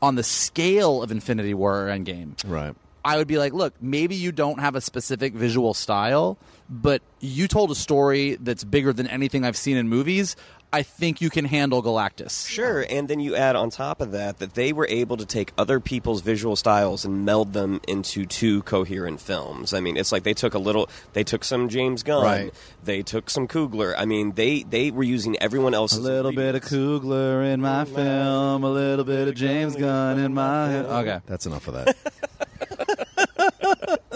on 0.00 0.14
the 0.16 0.22
scale 0.22 1.02
of 1.02 1.12
Infinity 1.12 1.54
War 1.54 1.86
or 1.86 1.90
Endgame. 1.90 2.32
Right. 2.46 2.74
I 3.04 3.16
would 3.18 3.28
be 3.28 3.38
like, 3.38 3.52
look, 3.52 3.74
maybe 3.80 4.14
you 4.14 4.32
don't 4.32 4.58
have 4.60 4.74
a 4.74 4.80
specific 4.80 5.34
visual 5.34 5.74
style, 5.74 6.38
but 6.72 7.02
you 7.20 7.46
told 7.48 7.70
a 7.70 7.74
story 7.74 8.36
that's 8.40 8.64
bigger 8.64 8.92
than 8.92 9.06
anything 9.06 9.44
I've 9.44 9.56
seen 9.58 9.76
in 9.76 9.88
movies. 9.88 10.34
I 10.74 10.82
think 10.82 11.20
you 11.20 11.28
can 11.28 11.44
handle 11.44 11.82
Galactus. 11.82 12.48
Sure, 12.48 12.86
and 12.88 13.06
then 13.06 13.20
you 13.20 13.36
add 13.36 13.56
on 13.56 13.68
top 13.68 14.00
of 14.00 14.12
that 14.12 14.38
that 14.38 14.54
they 14.54 14.72
were 14.72 14.86
able 14.88 15.18
to 15.18 15.26
take 15.26 15.52
other 15.58 15.80
people's 15.80 16.22
visual 16.22 16.56
styles 16.56 17.04
and 17.04 17.26
meld 17.26 17.52
them 17.52 17.82
into 17.86 18.24
two 18.24 18.62
coherent 18.62 19.20
films. 19.20 19.74
I 19.74 19.80
mean, 19.80 19.98
it's 19.98 20.12
like 20.12 20.22
they 20.22 20.32
took 20.32 20.54
a 20.54 20.58
little, 20.58 20.88
they 21.12 21.24
took 21.24 21.44
some 21.44 21.68
James 21.68 22.02
Gunn, 22.02 22.24
Right. 22.24 22.54
they 22.82 23.02
took 23.02 23.28
some 23.28 23.46
Coogler. 23.48 23.94
I 23.98 24.06
mean, 24.06 24.32
they 24.32 24.62
they 24.62 24.90
were 24.90 25.02
using 25.02 25.36
everyone 25.42 25.74
else's. 25.74 25.98
A 25.98 26.02
little 26.02 26.32
bit 26.32 26.54
of 26.54 26.62
Coogler 26.62 27.52
in 27.52 27.60
mm, 27.60 27.64
my 27.64 27.84
film, 27.84 28.64
a 28.64 28.70
little 28.70 29.04
bit 29.04 29.28
of 29.28 29.34
James 29.34 29.76
Gunn 29.76 30.18
in 30.18 30.32
my. 30.32 30.76
Okay, 30.78 31.20
That's 31.26 31.44
enough 31.44 31.68
of 31.68 31.74
that. 31.74 33.08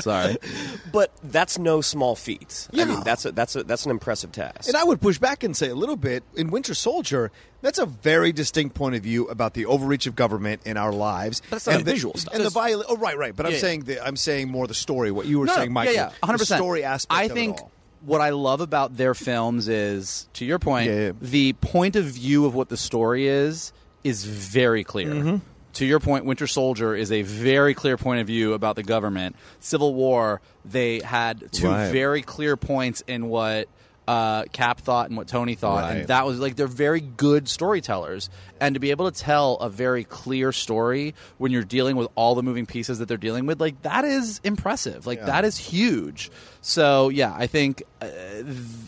sorry. 0.00 0.36
but 0.92 1.10
that's 1.24 1.58
no 1.58 1.80
small 1.80 2.16
feat. 2.16 2.68
I 2.72 2.76
Yeah. 2.76 2.84
mean, 2.86 3.00
that's 3.04 3.24
a, 3.24 3.32
that's 3.32 3.56
a, 3.56 3.64
that's 3.64 3.84
an 3.84 3.90
impressive 3.90 4.32
task. 4.32 4.68
And 4.68 4.76
I 4.76 4.84
would 4.84 5.00
push 5.00 5.18
back 5.18 5.42
and 5.42 5.56
say 5.56 5.68
a 5.68 5.74
little 5.74 5.96
bit 5.96 6.22
in 6.36 6.50
Winter 6.50 6.74
Soldier. 6.74 7.30
That's 7.62 7.78
a 7.78 7.86
very 7.86 8.32
distinct 8.32 8.74
point 8.74 8.94
of 8.94 9.02
view 9.02 9.26
about 9.28 9.54
the 9.54 9.66
overreach 9.66 10.06
of 10.06 10.14
government 10.14 10.62
in 10.64 10.76
our 10.76 10.92
lives. 10.92 11.42
That's 11.50 11.66
not 11.66 11.76
and 11.76 11.84
the, 11.84 11.90
visual 11.92 12.14
stuff. 12.14 12.34
And 12.34 12.44
the 12.44 12.50
viol- 12.50 12.84
Oh, 12.88 12.96
right, 12.96 13.18
right. 13.18 13.34
But 13.34 13.46
I'm 13.46 13.52
Yeah, 13.52 13.56
yeah. 13.56 13.60
saying 13.62 13.80
the, 13.84 14.06
I'm 14.06 14.16
saying 14.16 14.50
more 14.50 14.66
the 14.66 14.74
story. 14.74 15.10
What 15.10 15.26
you 15.26 15.38
were 15.40 15.46
No, 15.46 15.54
saying, 15.54 15.72
Michael. 15.72 15.94
Yeah, 15.94 16.10
yeah, 16.10 16.12
hundred 16.22 16.38
the 16.38 16.42
percent. 16.42 16.58
Story 16.60 16.84
aspect. 16.84 17.12
I 17.18 17.24
of 17.24 17.30
it 17.32 17.34
think 17.34 17.60
all. 17.60 17.70
what 18.04 18.20
I 18.20 18.30
love 18.30 18.60
about 18.60 18.96
their 18.96 19.14
films 19.14 19.66
is, 19.68 20.28
to 20.34 20.44
your 20.44 20.58
point, 20.58 20.88
Yeah, 20.90 20.96
yeah. 21.06 21.12
the 21.20 21.52
point 21.54 21.96
of 21.96 22.04
view 22.04 22.44
of 22.46 22.54
what 22.54 22.68
the 22.68 22.76
story 22.76 23.26
is 23.26 23.72
is 24.04 24.24
very 24.24 24.84
clear. 24.84 25.08
Mm-hmm. 25.08 25.36
To 25.76 25.84
your 25.86 26.00
point, 26.00 26.24
Winter 26.24 26.46
Soldier 26.46 26.94
is 26.94 27.12
a 27.12 27.22
very 27.22 27.74
clear 27.74 27.96
point 27.96 28.20
of 28.20 28.26
view 28.26 28.52
about 28.54 28.76
the 28.76 28.82
government. 28.82 29.36
Civil 29.60 29.92
War, 29.94 30.40
they 30.64 31.00
had 31.00 31.52
two 31.52 31.68
Right. 31.68 31.90
very 31.92 32.22
clear 32.22 32.56
points 32.56 33.02
in 33.06 33.28
what 33.28 33.68
uh, 34.08 34.44
Cap 34.52 34.80
thought 34.80 35.08
and 35.08 35.16
what 35.16 35.26
Tony 35.26 35.56
thought, 35.56 35.82
Right. 35.82 35.96
and 35.96 36.06
that 36.08 36.24
was 36.26 36.38
like 36.38 36.54
they're 36.54 36.68
very 36.68 37.00
good 37.00 37.48
storytellers. 37.48 38.30
And 38.60 38.74
to 38.76 38.80
be 38.80 38.92
able 38.92 39.10
to 39.10 39.20
tell 39.20 39.54
a 39.56 39.68
very 39.68 40.04
clear 40.04 40.52
story 40.52 41.14
when 41.38 41.50
you're 41.50 41.64
dealing 41.64 41.96
with 41.96 42.06
all 42.14 42.36
the 42.36 42.42
moving 42.44 42.66
pieces 42.66 43.00
that 43.00 43.08
they're 43.08 43.16
dealing 43.16 43.46
with, 43.46 43.60
like 43.60 43.82
that 43.82 44.04
is 44.04 44.40
impressive. 44.44 45.06
Like 45.08 45.18
Yeah. 45.18 45.26
that 45.26 45.44
is 45.44 45.58
huge. 45.58 46.30
So 46.60 47.08
yeah, 47.08 47.34
I 47.36 47.48
think 47.48 47.82
uh, 48.00 48.06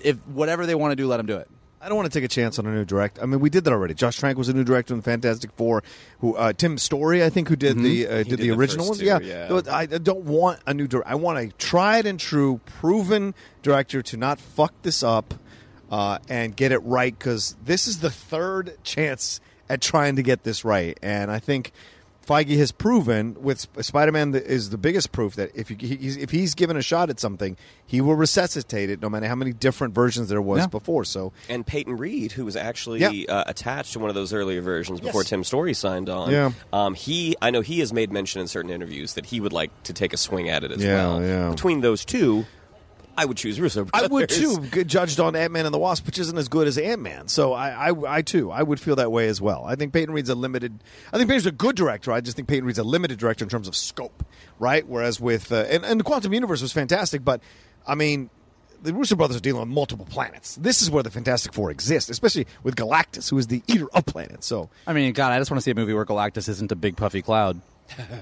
if 0.05 0.17
whatever 0.29 0.67
they 0.67 0.77
want 0.77 0.93
to 0.93 0.97
do, 0.97 1.09
let 1.09 1.17
them 1.17 1.27
do 1.27 1.37
it. 1.39 1.49
I 1.81 1.89
don't 1.89 1.97
want 1.97 2.11
to 2.11 2.19
take 2.19 2.25
a 2.25 2.29
chance 2.29 2.59
on 2.59 2.67
a 2.67 2.71
new 2.71 2.85
director. 2.85 3.23
I 3.23 3.27
mean, 3.27 3.41
we 3.41 3.51
did 3.51 3.65
that 3.65 3.73
already. 3.73 3.95
Josh 3.95 4.17
Trank 4.17 4.37
was 4.37 4.49
a 4.49 4.53
new 4.53 4.65
director 4.65 4.95
in 4.95 5.03
Fantastic 5.03 5.53
Four. 5.53 5.83
Who 6.21 6.35
uh, 6.35 6.53
Tim 6.53 6.77
Story, 6.77 7.23
I 7.23 7.31
think, 7.31 7.49
who 7.49 7.57
did 7.57 7.79
the 7.79 8.07
uh, 8.07 8.17
did, 8.19 8.29
did 8.29 8.39
the 8.41 8.51
original 8.51 8.87
ones. 8.87 8.99
two, 8.99 9.07
yeah, 9.07 9.21
yeah. 9.21 9.61
I, 9.71 9.83
I 9.83 9.87
don't 9.87 10.25
want 10.25 10.61
a 10.67 10.75
new 10.75 10.89
director. 10.89 11.09
I 11.11 11.15
want 11.15 11.39
a 11.39 11.49
tried 11.57 12.07
and 12.07 12.19
true, 12.19 12.61
proven 12.65 13.35
director 13.63 14.03
to 14.03 14.17
not 14.17 14.41
fuck 14.41 14.75
this 14.83 15.03
up 15.03 15.35
uh, 15.91 16.19
and 16.29 16.57
get 16.57 16.73
it 16.73 16.79
right 16.81 17.17
because 17.17 17.57
this 17.65 17.87
is 17.87 18.01
the 18.01 18.11
third 18.11 18.77
chance 18.83 19.41
at 19.69 19.81
trying 19.81 20.17
to 20.17 20.23
get 20.23 20.43
this 20.43 20.65
right, 20.65 20.99
and 21.03 21.31
I 21.31 21.39
think. 21.39 21.73
Feige 22.29 22.59
has 22.59 22.73
proven 22.73 23.35
with 23.43 23.59
Sp- 23.65 23.81
Spider-Man 23.81 24.35
is 24.35 24.69
the 24.69 24.77
biggest 24.77 25.13
proof 25.13 25.37
that 25.37 25.51
if 25.55 25.71
you, 25.71 25.77
he's, 25.79 26.17
if 26.19 26.31
he's 26.31 26.55
given 26.55 26.77
a 26.77 26.83
shot 26.83 27.09
at 27.09 27.19
something, 27.19 27.57
he 27.87 28.03
will 28.03 28.15
resuscitate 28.17 28.91
it, 28.91 29.01
no 29.01 29.09
matter 29.09 29.27
how 29.27 29.35
many 29.35 29.53
different 29.55 29.95
versions 29.95 30.29
there 30.29 30.43
was 30.43 30.59
Yeah. 30.61 30.67
before. 30.67 31.05
So 31.05 31.33
and 31.49 31.67
Peyton 31.67 31.97
Reed, 31.97 32.33
who 32.33 32.45
was 32.45 32.55
actually 32.55 33.01
Yeah. 33.01 33.33
uh, 33.35 33.45
attached 33.47 33.95
to 33.95 33.99
one 33.99 34.11
of 34.11 34.15
those 34.15 34.35
earlier 34.35 34.61
versions 34.61 35.01
before 35.01 35.23
Yes. 35.23 35.31
Tim 35.31 35.43
Story 35.43 35.73
signed 35.73 36.11
on. 36.11 36.31
Yeah. 36.31 36.53
Um, 36.73 36.95
he, 36.95 37.35
I 37.41 37.51
know 37.51 37.63
he 37.63 37.79
has 37.81 37.93
made 37.95 38.13
mention 38.13 38.43
in 38.43 38.47
certain 38.49 38.71
interviews 38.71 39.15
that 39.15 39.25
he 39.27 39.41
would 39.41 39.55
like 39.55 39.71
to 39.85 39.95
take 39.95 40.13
a 40.13 40.19
swing 40.19 40.51
at 40.51 40.65
it 40.65 40.71
as 40.71 40.85
Yeah, 40.85 40.95
well. 40.97 41.23
yeah. 41.25 41.51
Between 41.51 41.81
those 41.81 42.05
two, 42.05 42.45
I 43.19 43.25
would 43.25 43.37
choose 43.37 43.61
Russo. 43.61 43.87
I 43.93 44.07
would 44.07 44.29
too, 44.29 44.65
g- 44.73 44.85
judged 44.85 45.19
on 45.19 45.35
Ant 45.35 45.53
Man 45.53 45.67
and 45.67 45.75
the 45.75 45.79
Wasp, 45.79 46.07
which 46.07 46.19
isn't 46.19 46.39
as 46.39 46.49
good 46.49 46.69
as 46.69 46.79
Ant 46.79 47.03
Man. 47.03 47.27
So 47.27 47.53
I, 47.53 47.91
I, 47.91 48.17
I 48.19 48.23
too, 48.23 48.51
I 48.51 48.63
would 48.63 48.79
feel 48.79 48.95
that 48.97 49.11
way 49.11 49.27
as 49.29 49.41
well. 49.41 49.65
I 49.65 49.75
think 49.75 49.93
Peyton 49.93 50.15
Reed's 50.15 50.29
a 50.31 50.35
limited. 50.37 50.83
I 51.13 51.17
think 51.19 51.29
Peyton's 51.29 51.47
a 51.47 51.53
good 51.53 51.75
director. 51.75 52.13
I 52.13 52.21
just 52.21 52.37
think 52.37 52.47
Peyton 52.49 52.65
Reed's 52.65 52.79
a 52.79 52.85
limited 52.85 53.19
director 53.19 53.45
in 53.45 53.49
terms 53.49 53.67
of 53.67 53.75
scope, 53.75 54.25
right? 54.61 54.87
Whereas 54.87 55.21
with 55.21 55.51
uh, 55.51 55.67
and, 55.69 55.85
and 55.85 55.99
the 55.99 56.05
Quantum 56.05 56.33
Universe 56.33 56.63
was 56.63 56.73
fantastic, 56.73 57.25
but 57.25 57.43
I 57.87 57.95
mean. 57.95 58.31
The 58.81 58.95
Russo 58.95 59.17
brothers 59.17 59.37
are 59.37 59.41
dealing 59.41 59.59
with 59.59 59.71
multiple 59.71 60.07
planets. 60.09 60.55
This 60.55 60.83
is 60.83 60.89
where 60.89 61.03
the 61.03 61.11
Fantastic 61.11 61.53
Four 61.53 61.73
exist, 61.73 62.11
especially 62.11 62.47
with 62.63 62.77
Galactus, 62.77 63.29
who 63.29 63.37
is 63.37 63.49
the 63.49 63.61
eater 63.67 63.89
of 63.93 64.07
planets. 64.07 64.47
So, 64.47 64.71
I 64.87 64.93
mean, 64.93 65.13
God, 65.15 65.33
I 65.33 65.39
just 65.41 65.51
want 65.51 65.59
to 65.59 65.63
see 65.65 65.73
a 65.73 65.75
movie 65.75 65.93
where 65.95 66.05
Galactus 66.07 66.49
isn't 66.49 66.71
a 66.71 66.77
big 66.77 66.97
puffy 66.97 67.21
cloud. 67.21 67.61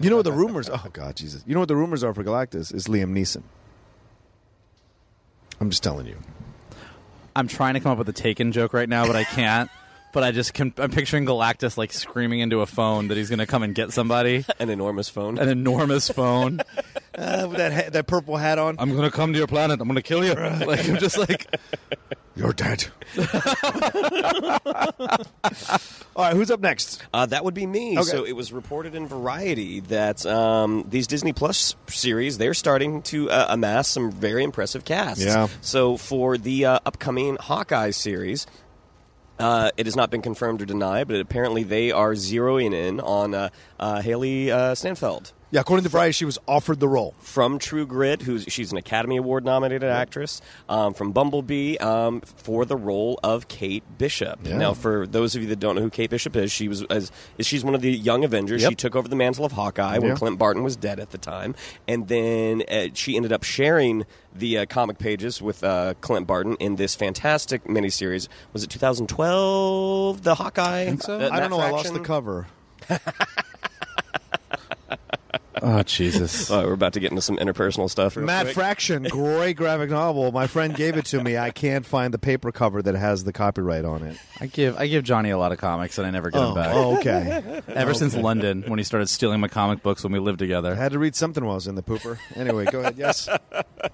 you 0.01 0.09
know 0.09 0.17
what 0.17 0.25
the 0.25 0.33
rumors? 0.33 0.71
Oh 0.71 0.87
God, 0.95 1.15
Jesus! 1.15 1.45
You 1.47 1.53
know 1.53 1.61
what 1.61 1.69
the 1.69 1.77
rumors 1.77 2.03
are 2.03 2.15
for 2.15 2.25
Galactus 2.25 2.75
is 2.75 2.87
Liam 2.87 3.13
Neeson. 3.13 3.43
I'm 5.61 5.71
just 5.71 5.83
telling 5.83 6.07
you. 6.07 6.17
I'm 7.35 7.49
trying 7.49 7.75
to 7.75 7.81
come 7.81 7.93
up 7.93 7.99
with 7.99 8.09
a 8.09 8.13
Taken 8.13 8.53
joke 8.53 8.73
right 8.73 8.89
now, 8.89 9.07
but 9.07 9.17
I 9.17 9.25
can't. 9.25 9.71
but 10.17 10.25
I 10.25 10.31
just 10.31 10.55
can, 10.55 10.73
I'm 10.79 10.91
picturing 10.91 11.27
Galactus 11.27 11.77
like 11.77 11.93
screaming 11.93 12.41
into 12.41 12.63
a 12.63 12.67
phone 12.67 13.09
that 13.09 13.19
he's 13.19 13.29
going 13.29 13.39
to 13.41 13.47
come 13.47 13.63
and 13.63 13.75
get 13.75 13.93
somebody, 13.93 14.47
An 14.59 14.71
enormous 14.71 15.11
phone. 15.11 15.37
an 15.37 15.51
enormous 15.51 16.09
phone. 16.09 16.61
Uh, 17.19 17.47
with 17.49 17.57
that 17.57 17.73
ha- 17.73 17.89
that 17.93 18.07
purple 18.07 18.37
hat 18.37 18.59
on. 18.59 18.77
I'm 18.79 18.91
going 18.91 19.11
to 19.11 19.11
come 19.11 19.33
to 19.33 19.39
your 19.39 19.47
planet. 19.47 19.81
I'm 19.81 19.89
going 19.89 19.97
to 19.97 20.03
kill 20.03 20.23
you. 20.23 20.35
Like 20.35 20.87
I'm 20.87 20.99
just 20.99 21.17
like 21.17 21.47
You're 22.37 22.53
dead. 22.53 22.85
All 26.15 26.25
right, 26.25 26.37
who's 26.37 26.51
up 26.51 26.61
next? 26.61 27.03
Uh, 27.15 27.25
that 27.25 27.43
would 27.43 27.55
be 27.55 27.65
me. 27.67 27.99
Okay. 27.99 28.03
So 28.03 28.25
it 28.25 28.33
was 28.37 28.53
reported 28.53 28.95
in 28.95 29.07
Variety 29.09 29.81
that 29.81 30.27
um, 30.27 30.85
these 30.91 31.07
Disney 31.07 31.33
Plus 31.33 31.75
series 31.89 32.37
they're 32.37 32.53
starting 32.53 33.01
to 33.05 33.31
uh, 33.31 33.47
amass 33.49 33.89
some 33.89 34.13
very 34.13 34.45
impressive 34.45 34.85
casts. 34.85 35.25
Yeah. 35.25 35.49
So 35.63 35.97
for 35.97 36.37
the 36.37 36.67
uh, 36.67 36.81
upcoming 36.85 37.37
Hawkeye 37.41 37.93
series. 37.93 38.47
Uh, 39.39 39.71
it 39.77 39.87
has 39.87 39.97
not 39.97 40.11
been 40.11 40.23
confirmed 40.23 40.63
or 40.63 40.67
denied, 40.67 41.09
but 41.09 41.21
apparently 41.21 41.63
they 41.63 41.91
are 41.91 42.13
zeroing 42.13 42.73
in 42.73 43.01
on 43.01 43.35
uh, 43.35 43.49
uh, 43.79 44.01
Hailee 44.01 44.49
uh, 44.49 44.75
Steinfeld 44.75 45.33
Yeah, 45.53 45.61
according 45.61 45.85
to 45.85 45.91
Variety, 45.91 46.13
she 46.13 46.25
was 46.25 46.39
offered 46.49 46.81
the 46.81 46.89
role. 46.89 47.15
from 47.21 47.59
True 47.61 47.87
Grit, 47.87 48.23
who's 48.23 48.45
she's 48.49 48.73
an 48.73 48.79
Academy 48.79 49.17
Award 49.17 49.45
nominated 49.45 49.89
actress 49.89 50.43
um, 50.69 50.93
from 50.93 51.13
Bumblebee 51.13 51.79
um, 51.79 52.21
for 52.21 52.65
the 52.65 52.77
role 52.77 53.21
of 53.23 53.47
Kate 53.47 53.85
Bishop. 53.97 54.41
Yeah. 54.43 54.59
Now, 54.59 54.75
for 54.75 55.07
those 55.07 55.37
of 55.37 55.43
you 55.43 55.49
that 55.49 55.61
don't 55.61 55.77
know 55.77 55.83
who 55.83 55.91
Kate 55.91 56.11
Bishop 56.11 56.35
is, 56.35 56.51
she 56.51 56.67
was 56.67 56.83
as, 56.85 57.13
she's 57.39 57.65
one 57.65 57.77
of 57.77 57.81
the 57.81 57.93
young 57.93 58.25
Avengers. 58.25 58.63
Yep. 58.63 58.71
She 58.73 58.75
took 58.75 58.97
over 58.97 59.07
the 59.07 59.15
mantle 59.15 59.45
of 59.45 59.53
Hawkeye 59.53 59.99
when 59.99 60.17
Clint 60.17 60.37
Barton 60.39 60.65
was 60.65 60.75
dead 60.75 60.99
at 60.99 61.11
the 61.11 61.19
time, 61.19 61.55
and 61.87 62.09
then 62.09 62.65
uh, 62.69 62.89
she 62.95 63.15
ended 63.15 63.33
up 63.33 63.45
sharing 63.45 64.05
the 64.35 64.59
uh, 64.59 64.67
comic 64.67 64.99
pages 64.99 65.41
with 65.41 65.63
uh, 65.63 65.95
Clint 66.01 66.27
Barton 66.27 66.57
in 66.59 66.75
this 66.75 66.97
fantastic 66.97 67.65
miniseries. 67.65 68.27
Was 68.53 68.65
it 68.65 68.71
2012? 68.71 70.23
The 70.23 70.35
Hawkeye. 70.35 70.97
so. 70.97 71.19
uh, 71.21 71.29
I 71.31 71.39
don't 71.39 71.51
know. 71.51 71.61
I 71.61 71.71
lost 71.71 71.93
the 71.93 72.01
cover. 72.01 72.49
Oh 75.63 75.83
Jesus. 75.83 76.51
Oh, 76.51 76.67
we're 76.67 76.75
about 76.75 76.93
to 76.93 77.01
get 77.01 77.11
into 77.11 77.23
some 77.23 77.39
interpersonal 77.39 77.89
stuff. 77.89 78.15
real 78.17 78.27
Matt 78.27 78.45
quick. 78.45 78.55
Fraction, 78.55 79.05
great 79.05 79.57
graphic 79.57 79.89
novel. 79.89 80.31
My 80.31 80.47
friend 80.47 80.75
gave 80.75 80.97
it 80.99 81.07
to 81.07 81.23
me. 81.23 81.39
I 81.39 81.51
can't 81.51 81.87
find 81.87 82.13
the 82.13 82.19
paper 82.19 82.53
cover 82.53 82.83
that 82.83 82.95
has 82.95 83.25
the 83.25 83.33
copyright 83.33 83.85
on 83.87 84.03
it. 84.03 84.19
I 84.39 84.47
give 84.49 84.77
I 84.77 84.87
give 84.87 85.03
Johnny 85.05 85.31
a 85.31 85.39
lot 85.39 85.53
of 85.53 85.59
comics 85.59 85.97
and 85.97 86.07
I 86.07 86.11
never 86.11 86.31
get 86.31 86.41
them 86.41 86.55
back. 86.55 86.71
oh, 86.75 86.99
okay. 86.99 87.63
Ever 87.69 87.95
since 87.95 88.15
London 88.15 88.65
when 88.67 88.79
he 88.79 88.85
started 88.85 89.09
stealing 89.09 89.41
my 89.41 89.49
comic 89.49 89.83
books 89.83 90.05
when 90.05 90.13
we 90.13 90.19
lived 90.19 90.39
together, 90.41 90.73
I 90.73 90.77
had 90.77 90.93
to 90.93 90.99
read 90.99 91.17
something 91.17 91.43
while 91.43 91.55
I 91.55 91.57
was 91.57 91.67
in 91.67 91.75
the 91.75 91.83
pooper. 91.83 92.19
Anyway, 92.35 92.67
go 92.67 92.81
ahead. 92.81 92.99
Yes. 92.99 93.27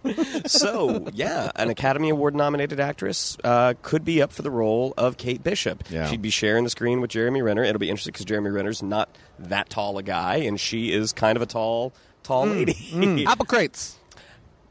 so 0.47 1.07
yeah, 1.13 1.51
an 1.57 1.71
Academy 1.71 2.11
Award 2.11 2.35
nominated 2.35 2.81
actress 2.81 3.37
uh, 3.45 3.75
could 3.83 4.05
be 4.05 4.21
up 4.21 4.33
for 4.33 4.43
the 4.43 4.51
role 4.51 4.95
of 4.97 5.17
Kate 5.17 5.43
Bishop. 5.43 5.85
Yeah. 5.91 6.09
She'd 6.09 6.23
be 6.23 6.31
sharing 6.31 6.65
the 6.65 6.71
screen 6.71 7.01
with 7.01 7.11
Jeremy 7.11 7.41
Renner. 7.43 7.63
It'll 7.63 7.79
be 7.79 7.89
interesting 7.91 8.13
because 8.13 8.27
Jeremy 8.27 8.51
Renner's 8.51 8.83
not 8.83 9.09
that 9.49 9.71
tall 9.71 9.99
a 9.99 10.03
guy, 10.03 10.37
and 10.37 10.59
she 10.59 10.93
is 10.93 11.13
kind 11.13 11.37
of 11.37 11.43
a 11.43 11.47
tall, 11.47 11.93
tall 12.23 12.47
lady. 12.47 13.25
Apple 13.27 13.47
crates. 13.47 13.99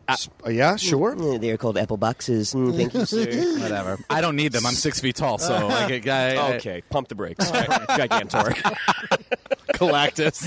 Uh, 0.07 0.49
yeah, 0.49 0.75
sure. 0.75 1.15
They're 1.37 1.57
called 1.57 1.77
apple 1.77 1.95
boxes. 1.95 2.53
Mm, 2.53 2.75
thank 2.75 2.93
you, 2.93 3.05
sir. 3.05 3.59
Whatever. 3.61 3.97
I 4.09 4.19
don't 4.19 4.35
need 4.35 4.51
them. 4.51 4.65
I'm 4.65 4.73
six 4.73 4.99
feet 4.99 5.15
tall, 5.15 5.37
so 5.37 5.67
like, 5.67 6.05
I, 6.07 6.35
I, 6.35 6.53
okay, 6.55 6.81
pump 6.89 7.07
the 7.07 7.15
brakes. 7.15 7.49
Gigantor. 7.51 8.51
Galactus. 9.73 10.45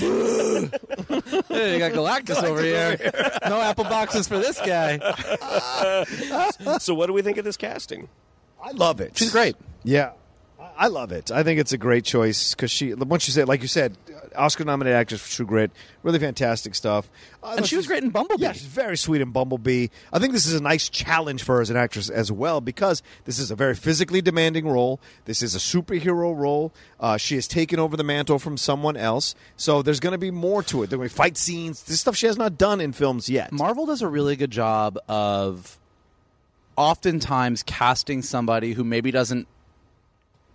hey, 1.47 1.73
you 1.73 1.79
got 1.79 1.93
Galactus, 1.93 2.43
over 2.43 2.61
here. 2.61 2.97
No 3.47 3.59
apple 3.59 3.85
boxes 3.85 4.27
for 4.27 4.37
this 4.37 4.59
guy. 4.59 4.99
so, 6.77 6.93
what 6.93 7.07
do 7.07 7.13
we 7.13 7.21
think 7.23 7.37
of 7.37 7.45
this 7.45 7.57
casting? 7.57 8.07
I 8.63 8.71
love 8.71 9.01
it. 9.01 9.17
She's 9.17 9.31
great. 9.31 9.55
Yeah, 9.83 10.11
I- 10.77 10.87
love 10.87 11.11
it. 11.11 11.31
I 11.31 11.43
think 11.43 11.59
it's 11.59 11.73
a 11.73 11.77
great 11.77 12.05
choice 12.05 12.53
because 12.53 12.71
she, 12.71 12.93
once 12.93 13.27
you 13.27 13.33
said, 13.33 13.47
like 13.47 13.61
you 13.61 13.67
said, 13.67 13.97
Oscar-nominated 14.35 14.95
actress 14.95 15.21
for 15.21 15.31
True 15.31 15.45
Grit, 15.45 15.71
really 16.03 16.19
fantastic 16.19 16.75
stuff. 16.75 17.09
I 17.43 17.55
And 17.55 17.65
she 17.65 17.75
was 17.75 17.87
great 17.87 18.03
in 18.03 18.09
Bumblebee. 18.09 18.43
Yeah, 18.43 18.51
she's 18.53 18.63
very 18.63 18.97
sweet 18.97 19.21
in 19.21 19.31
Bumblebee. 19.31 19.87
I 20.11 20.19
think 20.19 20.33
this 20.33 20.45
is 20.45 20.53
a 20.53 20.61
nice 20.61 20.89
challenge 20.89 21.43
for 21.43 21.55
her 21.55 21.61
as 21.61 21.69
an 21.69 21.77
actress 21.77 22.09
as 22.09 22.31
well 22.31 22.61
because 22.61 23.01
this 23.25 23.39
is 23.39 23.51
a 23.51 23.55
very 23.55 23.75
physically 23.75 24.21
demanding 24.21 24.67
role. 24.67 24.99
This 25.25 25.41
is 25.41 25.55
a 25.55 25.59
superhero 25.59 26.35
role. 26.35 26.73
Uh, 26.99 27.17
she 27.17 27.35
has 27.35 27.47
taken 27.47 27.79
over 27.79 27.97
the 27.97 28.03
mantle 28.03 28.39
from 28.39 28.57
someone 28.57 28.97
else, 28.97 29.35
so 29.57 29.81
there's 29.81 29.99
going 29.99 30.13
to 30.13 30.17
be 30.17 30.31
more 30.31 30.63
to 30.63 30.83
it. 30.83 30.89
There 30.89 30.99
will 30.99 31.05
be 31.05 31.09
fight 31.09 31.37
scenes, 31.37 31.83
this 31.83 32.01
stuff 32.01 32.15
she 32.15 32.27
has 32.27 32.37
not 32.37 32.57
done 32.57 32.81
in 32.81 32.93
films 32.93 33.29
yet. 33.29 33.51
Marvel 33.51 33.85
does 33.85 34.01
a 34.01 34.07
really 34.07 34.35
good 34.35 34.51
job 34.51 34.97
of 35.07 35.77
oftentimes 36.77 37.63
casting 37.63 38.21
somebody 38.21 38.73
who 38.73 38.83
maybe 38.83 39.11
doesn't, 39.11 39.47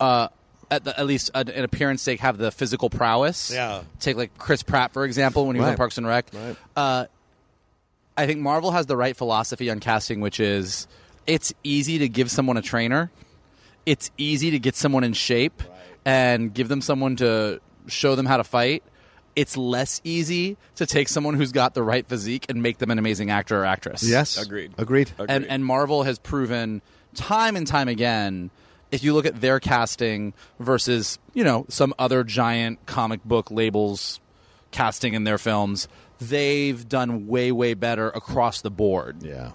uh, 0.00 0.28
at, 0.70 0.84
the, 0.84 0.98
at 0.98 1.06
least 1.06 1.30
an 1.34 1.48
an 1.48 1.64
appearance 1.64 2.02
sake, 2.02 2.20
have 2.20 2.38
the 2.38 2.50
physical 2.50 2.90
prowess. 2.90 3.52
Yeah. 3.52 3.82
Take 3.98 4.16
like 4.16 4.36
Chris 4.38 4.62
Pratt 4.62 4.92
for 4.92 5.04
example 5.04 5.46
when 5.46 5.56
he 5.56 5.60
was 5.60 5.70
on 5.70 5.76
Parks 5.76 5.98
and 5.98 6.06
Rec. 6.06 6.26
Right. 6.32 6.56
Uh, 6.76 7.06
I 8.16 8.26
think 8.26 8.40
Marvel 8.40 8.70
has 8.72 8.86
the 8.86 8.96
right 8.96 9.16
philosophy 9.16 9.70
on 9.70 9.80
casting, 9.80 10.20
which 10.20 10.40
is 10.40 10.86
it's 11.26 11.52
easy 11.62 11.98
to 11.98 12.08
give 12.08 12.30
someone 12.30 12.56
a 12.56 12.62
trainer. 12.62 13.10
It's 13.86 14.10
easy 14.18 14.50
to 14.52 14.58
get 14.58 14.76
someone 14.76 15.04
in 15.04 15.12
shape 15.12 15.62
and 16.04 16.52
give 16.52 16.68
them 16.68 16.80
someone 16.80 17.16
to 17.16 17.60
show 17.86 18.14
them 18.14 18.26
how 18.26 18.36
to 18.36 18.44
fight. 18.44 18.82
It's 19.36 19.56
less 19.56 20.00
easy 20.04 20.56
to 20.76 20.86
take 20.86 21.08
someone 21.08 21.34
who's 21.34 21.52
got 21.52 21.72
the 21.74 21.82
right 21.82 22.06
physique 22.06 22.46
and 22.48 22.62
make 22.62 22.78
them 22.78 22.90
an 22.90 22.98
amazing 22.98 23.30
actor 23.30 23.60
or 23.60 23.64
actress. 23.64 24.02
yes, 24.02 24.36
Agreed. 24.42 24.74
Agreed. 24.76 25.10
And 25.18 25.46
and 25.46 25.64
Marvel 25.64 26.02
has 26.02 26.18
proven 26.18 26.82
time 27.14 27.56
and 27.56 27.66
time 27.66 27.88
again 27.88 28.50
if 28.92 29.02
you 29.04 29.12
look 29.14 29.26
at 29.26 29.40
their 29.40 29.60
casting 29.60 30.32
versus, 30.58 31.18
you 31.34 31.44
know, 31.44 31.66
some 31.68 31.94
other 31.98 32.24
giant 32.24 32.84
comic 32.86 33.22
book 33.24 33.50
labels 33.50 34.20
casting 34.70 35.14
in 35.14 35.24
their 35.24 35.38
films, 35.38 35.88
they've 36.20 36.88
done 36.88 37.26
way 37.26 37.50
way 37.52 37.74
better 37.74 38.08
across 38.10 38.60
the 38.60 38.70
board. 38.70 39.22
yeah. 39.22 39.52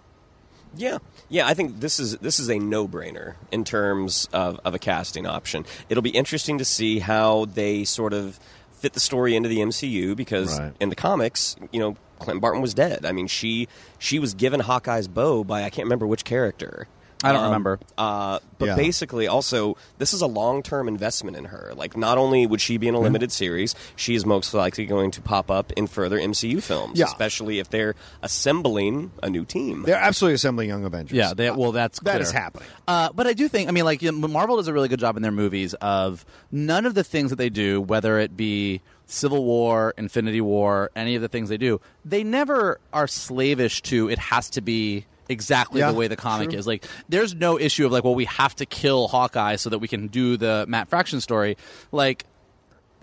Yeah, 0.77 0.98
yeah. 1.30 1.48
I 1.48 1.54
think 1.54 1.80
this 1.80 2.01
is 2.01 2.18
this 2.18 2.38
is 2.38 2.50
a 2.50 2.60
no 2.60 2.86
brainer 2.86 3.36
in 3.50 3.63
terms 3.63 4.27
of, 4.34 4.60
of 4.65 4.75
a 4.75 4.80
casting 4.80 5.25
option. 5.25 5.65
It'll 5.88 6.01
be 6.04 6.10
interesting 6.10 6.58
to 6.58 6.65
see 6.65 7.00
how 7.00 7.46
they 7.46 7.86
sort 7.86 8.12
of 8.12 8.38
fit 8.74 8.92
the 8.92 9.00
story 9.00 9.38
into 9.38 9.48
the 9.48 9.60
MCU 9.60 10.18
because 10.18 10.60
Right. 10.60 10.74
in 10.82 10.89
the 10.89 10.96
comics, 10.96 11.56
you 11.72 11.80
know, 11.80 11.96
Clinton 12.20 12.42
Barton 12.42 12.62
was 12.62 12.74
dead. 12.74 13.06
I 13.06 13.13
mean, 13.13 13.27
she 13.27 13.70
she 14.00 14.20
was 14.20 14.34
given 14.34 14.60
Hawkeye's 14.60 15.08
bow 15.08 15.46
by 15.46 15.63
I 15.63 15.70
can't 15.70 15.86
remember 15.86 16.08
which 16.08 16.25
character. 16.25 16.89
I 17.25 17.32
don't 17.34 17.41
Um, 17.41 17.46
remember. 17.48 17.79
Uh, 17.98 18.39
but 18.58 18.65
Yeah. 18.67 18.75
basically, 18.75 19.27
also, 19.27 19.75
this 19.98 20.13
is 20.13 20.22
a 20.22 20.27
long 20.27 20.63
term 20.63 20.88
investment 20.88 21.36
in 21.38 21.46
her. 21.46 21.74
Like, 21.75 21.98
not 21.98 22.17
only 22.17 22.46
would 22.48 22.62
she 22.62 22.77
be 22.77 22.88
in 22.88 22.96
a 22.96 23.00
limited 23.00 23.32
series, 23.32 23.75
she 23.96 24.15
is 24.15 24.25
most 24.25 24.53
likely 24.53 24.86
going 24.86 25.12
to 25.12 25.22
pop 25.22 25.50
up 25.51 25.72
in 25.74 25.88
further 25.88 26.17
MCU 26.20 26.62
films, 26.62 26.98
Yeah. 27.00 27.05
especially 27.05 27.60
if 27.60 27.70
they're 27.70 27.96
assembling 28.24 29.12
a 29.24 29.29
new 29.29 29.46
team. 29.46 29.84
They're 29.86 29.96
absolutely 29.96 30.36
assembling 30.36 30.70
Young 30.70 30.86
Avengers. 30.86 31.15
Yeah, 31.17 31.34
they, 31.34 31.50
well, 31.51 31.72
that's 31.72 32.00
That 32.01 32.12
clear. 32.12 32.22
is 32.22 32.32
happening. 32.32 32.67
Uh, 32.88 33.10
but 33.13 33.27
I 33.27 33.34
do 33.34 33.48
think, 33.48 33.70
I 33.70 33.72
mean, 33.72 33.86
like 33.86 34.01
you 34.01 34.12
know, 34.12 34.27
Marvel 34.27 34.58
does 34.58 34.67
a 34.67 34.74
really 34.74 34.88
good 34.89 35.00
job 35.00 35.15
in 35.17 35.24
their 35.24 35.32
movies 35.32 35.74
of 35.75 36.25
none 36.51 36.86
of 36.86 36.94
the 36.94 37.03
things 37.03 37.29
that 37.32 37.38
they 37.38 37.50
do, 37.50 37.82
whether 37.82 38.20
it 38.20 38.36
be 38.38 38.82
Civil 39.08 39.44
War, 39.46 39.94
Infinity 39.98 40.41
War, 40.41 40.89
any 40.96 41.15
of 41.15 41.22
the 41.22 41.27
things 41.27 41.50
they 41.50 41.58
do, 41.58 41.79
they 42.03 42.24
never 42.24 42.79
are 42.94 43.08
slavish 43.08 43.82
to 43.84 44.10
it 44.10 44.17
has 44.20 44.50
to 44.51 44.62
be 44.62 45.05
exactly 45.29 45.79
Yeah, 45.79 45.91
the 45.91 45.98
way 45.98 46.08
the 46.08 46.15
comic 46.15 46.50
true. 46.51 46.60
is. 46.60 46.67
Like, 46.67 46.86
there's 47.10 47.34
no 47.36 47.60
issue 47.60 47.86
of 47.86 47.91
like, 47.91 48.03
well, 48.03 48.15
we 48.15 48.25
have 48.25 48.55
to 48.55 48.65
kill 48.65 49.08
Hawkeye 49.08 49.55
so 49.55 49.70
that 49.70 49.79
we 49.79 49.88
can 49.88 50.08
do 50.08 50.38
the 50.38 50.65
Matt 50.67 50.89
Fraction 50.89 51.22
story. 51.22 51.58
Like, 51.91 52.26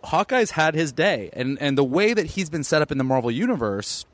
Hawkeye's 0.05 0.51
had 0.53 0.75
his 0.75 0.93
day, 0.93 1.31
and 1.33 1.59
and 1.61 1.79
the 1.79 1.85
way 1.85 2.13
that 2.15 2.27
he's 2.27 2.51
been 2.51 2.65
set 2.65 2.83
up 2.83 2.91
in 2.91 2.99
the 2.99 3.05
Marvel 3.05 3.31
universe 3.31 4.05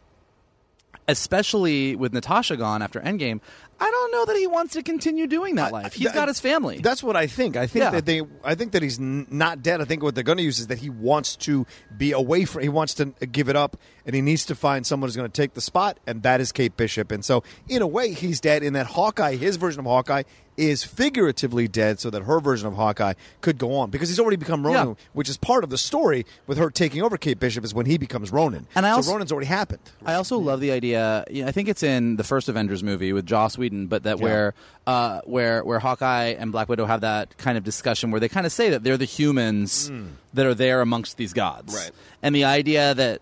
especially 1.11 1.97
with 1.97 2.13
Natasha 2.13 2.55
gone 2.55 2.83
after 2.83 3.01
Endgame, 3.01 3.41
I 3.81 3.91
don't 3.91 4.11
know 4.13 4.25
that 4.27 4.37
he 4.37 4.47
wants 4.47 4.73
to 4.75 4.83
continue 4.83 5.27
doing 5.27 5.55
that 5.55 5.73
life. 5.73 5.93
He's 5.95 6.11
got 6.13 6.27
his 6.29 6.41
family. 6.41 6.79
That's 6.79 7.03
what 7.03 7.15
I 7.17 7.27
think. 7.29 7.57
I 7.57 7.67
think 7.67 7.85
Yeah. 7.85 7.91
that 7.91 8.07
they. 8.07 8.23
I 8.45 8.55
think 8.55 8.73
that 8.73 8.83
he's 8.83 8.99
n- 8.99 9.27
not 9.31 9.63
dead. 9.63 9.81
I 9.81 9.85
think 9.85 10.03
what 10.03 10.15
they're 10.15 10.25
going 10.25 10.39
to 10.39 10.45
use 10.45 10.59
is 10.59 10.67
that 10.67 10.79
he 10.79 10.91
wants 10.91 11.37
to 11.37 11.67
be 11.97 12.13
away 12.13 12.45
from. 12.45 12.63
He 12.63 12.69
wants 12.69 12.95
to 12.95 13.07
give 13.31 13.49
it 13.49 13.55
up, 13.57 13.77
and 14.05 14.15
he 14.17 14.21
needs 14.23 14.45
to 14.47 14.55
find 14.55 14.85
someone 14.87 15.09
who's 15.09 15.17
going 15.17 15.31
to 15.31 15.43
take 15.43 15.55
the 15.55 15.61
spot, 15.61 15.99
and 16.07 16.23
that 16.25 16.41
is 16.41 16.51
Kate 16.53 16.77
Bishop. 16.77 17.13
And 17.13 17.25
so, 17.25 17.45
in 17.69 17.83
a 17.83 17.87
way, 17.87 18.13
he's 18.13 18.41
dead. 18.41 18.63
In 18.63 18.73
that 18.73 18.87
Hawkeye, 18.87 19.37
his 19.37 19.57
version 19.57 19.81
of 19.81 19.87
Hawkeye 19.87 20.25
is 20.57 20.83
figuratively 20.83 21.69
dead, 21.69 22.01
so 22.01 22.11
that 22.11 22.25
her 22.25 22.41
version 22.41 22.67
of 22.67 22.75
Hawkeye 22.75 23.15
could 23.41 23.59
go 23.59 23.77
on 23.77 23.91
because 23.91 24.09
he's 24.09 24.19
already 24.19 24.37
become 24.37 24.67
Ronin, 24.67 24.89
Yeah. 24.89 24.95
which 25.13 25.29
is 25.29 25.37
part 25.37 25.63
of 25.63 25.71
the 25.71 25.79
story 25.79 26.27
with 26.49 26.59
her 26.59 26.69
taking 26.69 27.01
over 27.01 27.17
Kate 27.17 27.39
Bishop 27.39 27.65
is 27.65 27.73
when 27.73 27.87
he 27.87 27.97
becomes 27.97 28.33
Ronin. 28.33 28.67
And 28.75 28.85
I 28.85 28.91
so 28.91 28.97
also- 28.97 29.13
Ronin's 29.13 29.31
already 29.31 29.47
happened. 29.47 29.79
I 30.05 30.15
also 30.15 30.37
love 30.37 30.59
the 30.61 30.73
idea. 30.73 31.25
You 31.31 31.43
know, 31.43 31.49
I 31.49 31.53
think 31.53 31.69
it's 31.69 31.85
in 31.85 32.17
the 32.17 32.25
first 32.25 32.49
Avengers 32.49 32.83
movie 32.83 33.13
with 33.13 33.25
Joss 33.25 33.57
Whedon, 33.57 33.68
but 33.69 34.03
that 34.05 34.19
Yeah. 34.19 34.25
where 34.25 34.55
uh, 34.87 35.21
where 35.25 35.63
where 35.65 35.79
Hawkeye 35.79 36.35
and 36.39 36.51
Black 36.53 36.69
Widow 36.69 36.87
have 36.87 37.03
that 37.03 37.37
kind 37.39 37.57
of 37.59 37.65
discussion 37.65 38.11
where 38.11 38.21
they 38.21 38.29
kind 38.29 38.47
of 38.47 38.53
say 38.53 38.71
that 38.71 38.83
they're 38.85 38.97
the 38.97 39.05
humans 39.05 39.91
that 40.35 40.47
are 40.47 40.55
there 40.55 40.81
amongst 40.81 41.17
these 41.17 41.33
gods, 41.33 41.75
Right. 41.75 41.91
And 42.23 42.35
the 42.35 42.45
idea 42.45 42.95
that 42.95 43.21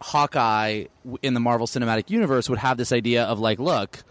Hawkeye 0.00 0.84
in 1.22 1.34
the 1.34 1.40
Marvel 1.40 1.66
Cinematic 1.66 2.10
Universe 2.10 2.48
would 2.48 2.58
have 2.58 2.76
this 2.76 2.92
idea 2.92 3.24
of 3.24 3.40
like, 3.40 3.58
look, 3.58 4.04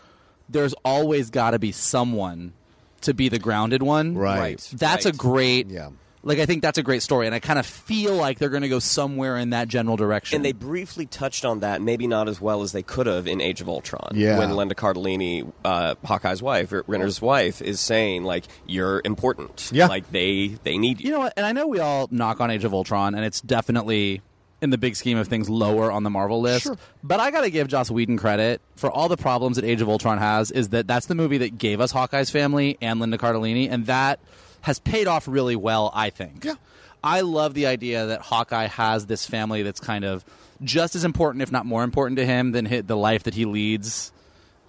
there's 0.50 0.74
always 0.84 1.30
got 1.30 1.52
to 1.52 1.60
be 1.60 1.72
someone 1.72 2.54
to 3.02 3.14
be 3.14 3.30
the 3.30 3.40
grounded 3.40 3.84
one, 3.84 4.16
Right. 4.18 4.40
Right. 4.40 4.70
That's 4.74 5.06
Right. 5.06 5.14
a 5.14 5.18
great, 5.18 5.68
Yeah. 5.70 5.90
Like 6.26 6.40
I 6.40 6.48
think 6.48 6.64
that's 6.64 6.80
a 6.80 6.84
great 6.84 7.04
story, 7.04 7.28
and 7.28 7.36
I 7.36 7.40
kind 7.40 7.60
of 7.60 7.68
feel 7.68 8.16
like 8.16 8.40
they're 8.40 8.50
going 8.50 8.64
to 8.64 8.70
go 8.70 8.80
somewhere 8.80 9.38
in 9.38 9.52
that 9.52 9.68
general 9.68 9.96
direction. 9.96 10.38
And 10.38 10.44
they 10.44 10.54
briefly 10.54 11.06
touched 11.06 11.46
on 11.46 11.60
that, 11.60 11.84
maybe 11.84 12.08
not 12.08 12.28
as 12.28 12.42
well 12.42 12.64
as 12.64 12.72
they 12.72 12.82
could 12.82 13.06
have 13.06 13.28
in 13.28 13.40
Age 13.40 13.62
of 13.62 13.70
Ultron. 13.70 14.10
Yeah. 14.16 14.40
When 14.40 14.50
Linda 14.56 14.74
Cardellini, 14.74 15.52
uh, 15.64 15.94
Hawkeye's 16.04 16.42
wife, 16.42 16.74
Renner's 16.88 17.22
wife, 17.22 17.62
is 17.62 17.80
saying 17.80 18.24
like, 18.24 18.46
"You're 18.66 19.04
important. 19.06 19.70
Yeah. 19.72 19.86
Like 19.86 20.12
they 20.12 20.58
they 20.64 20.80
need 20.80 21.00
you." 21.00 21.06
You 21.06 21.12
know 21.12 21.20
what? 21.20 21.34
And 21.38 21.46
I 21.46 21.52
know 21.52 21.68
we 21.68 21.80
all 21.80 22.08
knock 22.10 22.42
on 22.42 22.50
Age 22.50 22.64
of 22.64 22.74
Ultron, 22.74 23.14
and 23.14 23.24
it's 23.24 23.40
definitely 23.40 24.24
in 24.62 24.72
the 24.72 24.80
big 24.80 24.96
scheme 24.96 25.20
of 25.20 25.28
things 25.28 25.48
lower 25.48 25.92
on 25.92 26.02
the 26.02 26.10
Marvel 26.10 26.42
list. 26.42 26.64
Sure. 26.64 26.78
But 27.04 27.20
I 27.20 27.30
got 27.30 27.42
to 27.42 27.52
give 27.52 27.68
Joss 27.68 27.92
Whedon 27.92 28.18
credit 28.18 28.62
for 28.76 28.90
all 28.90 29.10
the 29.10 29.18
problems 29.18 29.58
that 29.58 29.66
Age 29.66 29.82
of 29.82 29.90
Ultron 29.90 30.18
has. 30.18 30.50
Is 30.50 30.70
that 30.70 30.88
that's 30.88 31.06
the 31.06 31.14
movie 31.14 31.38
that 31.38 31.60
gave 31.60 31.80
us 31.80 31.92
Hawkeye's 31.92 32.32
family 32.32 32.80
and 32.82 33.00
Linda 33.00 33.20
Cardellini, 33.20 33.70
and 33.70 33.86
that 33.86 34.20
has 34.66 34.80
paid 34.80 35.08
off 35.08 35.28
really 35.28 35.56
well. 35.56 35.92
I 35.94 36.10
think. 36.10 36.44
Yeah. 36.44 36.56
I 37.04 37.22
love 37.22 37.54
the 37.54 37.68
idea 37.68 38.08
that 38.08 38.22
Hawkeye 38.22 38.66
has 38.68 39.06
this 39.06 39.28
family 39.28 39.62
that's 39.62 39.80
kind 39.80 40.04
of 40.04 40.26
just 40.64 40.96
as 40.96 41.06
important, 41.06 41.44
if 41.44 41.52
not 41.52 41.66
more 41.66 41.84
important, 41.84 42.18
to 42.18 42.26
him 42.26 42.52
than 42.52 42.86
the 42.88 42.98
life 42.98 43.24
that 43.24 43.36
he 43.36 43.46
leads 43.46 44.12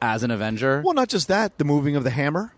as 0.02 0.22
an 0.22 0.30
Avenger. 0.30 0.82
Well, 0.85 0.94
not 0.94 1.09
just 1.09 1.28
that, 1.28 1.56
the 1.56 1.64
moving 1.64 1.96
of 1.96 2.04
the 2.04 2.11
hammer 2.11 2.52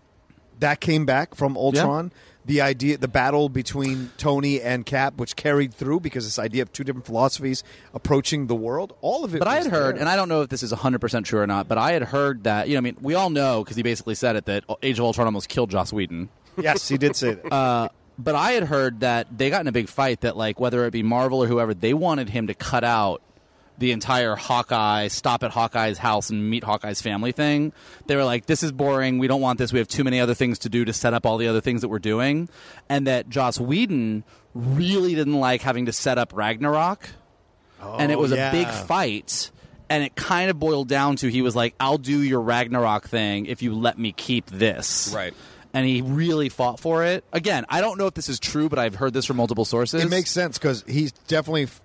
that 0.59 0.81
came 0.81 1.05
back 1.05 1.35
from 1.35 1.57
Ultron. 1.57 2.11
The 2.45 2.61
idea, 2.61 2.97
the 2.97 3.07
battle 3.07 3.47
between 3.47 4.09
Tony 4.17 4.59
and 4.59 4.83
Cap, 4.85 5.17
which 5.17 5.35
carried 5.35 5.71
through 5.73 5.99
because 5.99 6.25
this 6.25 6.39
idea 6.39 6.63
of 6.63 6.73
two 6.73 6.83
different 6.83 7.05
philosophies 7.05 7.63
approaching 7.93 8.47
the 8.47 8.55
world, 8.55 8.95
all 9.01 9.23
of 9.23 9.35
it. 9.35 9.39
But 9.39 9.47
I 9.47 9.57
had 9.57 9.67
heard, 9.67 9.95
there. 9.95 10.01
and 10.01 10.09
I 10.09 10.15
don't 10.15 10.29
know 10.29 10.41
if 10.41 10.49
this 10.49 10.63
is 10.63 10.73
100% 10.73 11.25
true 11.25 11.41
or 11.41 11.45
not, 11.45 11.67
but 11.67 11.77
I 11.77 11.91
had 11.91 12.01
heard 12.01 12.45
that, 12.45 12.67
you 12.67 12.73
know, 12.73 12.79
I 12.79 12.81
mean, 12.81 12.97
we 13.01 13.13
all 13.13 13.29
know, 13.29 13.63
because 13.63 13.77
he 13.77 13.83
basically 13.83 14.15
said 14.15 14.35
it, 14.35 14.45
that 14.45 14.63
Age 14.81 14.97
of 14.97 15.05
Ultron 15.05 15.27
almost 15.27 15.47
killed 15.47 15.69
Joss 15.69 15.93
Whedon. 15.93 16.29
Yes, 16.57 16.87
he 16.87 16.97
did 16.97 17.15
say 17.15 17.33
that. 17.35 17.45
Uh, 17.53 17.89
but 18.17 18.35
I 18.35 18.51
had 18.51 18.63
heard 18.63 18.99
that 18.99 19.27
they 19.37 19.49
got 19.49 19.61
in 19.61 19.67
a 19.67 19.71
big 19.71 19.87
fight 19.87 20.21
that, 20.21 20.35
like, 20.35 20.59
whether 20.59 20.85
it 20.85 20.91
be 20.91 21.03
Marvel 21.03 21.41
or 21.43 21.47
whoever, 21.47 21.73
they 21.73 21.93
wanted 21.93 22.29
him 22.29 22.47
to 22.47 22.53
cut 22.53 22.83
out 22.83 23.21
the 23.77 23.93
entire 23.93 24.35
Hawkeye, 24.35 25.07
stop 25.07 25.41
at 25.41 25.51
Hawkeye's 25.51 25.97
house 25.97 26.29
and 26.29 26.49
meet 26.49 26.65
Hawkeye's 26.65 27.01
family 27.01 27.31
thing. 27.31 27.71
They 28.07 28.17
were 28.17 28.25
like, 28.25 28.45
this 28.45 28.61
is 28.61 28.73
boring. 28.73 29.19
We 29.19 29.27
don't 29.27 29.39
want 29.39 29.57
this. 29.57 29.71
We 29.71 29.79
have 29.79 29.87
too 29.87 30.03
many 30.03 30.19
other 30.19 30.33
things 30.33 30.59
to 30.59 30.69
do 30.69 30.83
to 30.83 30.91
set 30.91 31.13
up 31.13 31.25
all 31.25 31.37
the 31.37 31.47
other 31.47 31.61
things 31.61 31.79
that 31.79 31.87
we're 31.87 31.99
doing. 31.99 32.49
And 32.89 33.07
that 33.07 33.29
Joss 33.29 33.57
Whedon 33.57 34.25
really 34.53 35.15
didn't 35.15 35.39
like 35.39 35.61
having 35.61 35.85
to 35.85 35.93
set 35.93 36.17
up 36.17 36.33
Ragnarok. 36.35 37.07
and 37.81 38.11
it 38.11 38.19
was 38.19 38.33
Oh, 38.33 38.35
yeah. 38.35 38.49
a 38.49 38.51
big 38.51 38.67
fight. 38.67 39.49
And 39.89 40.03
it 40.03 40.13
kind 40.15 40.49
of 40.49 40.59
boiled 40.59 40.89
down 40.89 41.15
to 41.15 41.29
he 41.31 41.41
was 41.41 41.55
like, 41.55 41.73
I'll 41.79 41.97
do 41.97 42.21
your 42.21 42.41
Ragnarok 42.41 43.07
thing 43.07 43.45
if 43.45 43.61
you 43.61 43.73
let 43.73 43.97
me 43.97 44.11
keep 44.11 44.47
this. 44.47 45.13
Right. 45.15 45.33
And 45.73 45.85
he 45.85 46.01
really 46.01 46.49
fought 46.49 46.79
for 46.79 47.03
it. 47.03 47.23
Again, 47.31 47.65
I 47.69 47.81
don't 47.81 47.97
know 47.99 48.07
if 48.07 48.15
this 48.15 48.27
is 48.29 48.39
true, 48.39 48.69
but 48.69 48.79
I've 48.79 48.95
heard 48.95 49.13
this 49.13 49.25
from 49.25 49.37
multiple 49.37 49.65
sources. 49.65 50.03
it 50.03 50.09
makes 50.09 50.31
sense 50.31 50.57
because 50.57 50.83
he 50.87 51.11
definitely 51.27 51.63
f- 51.63 51.81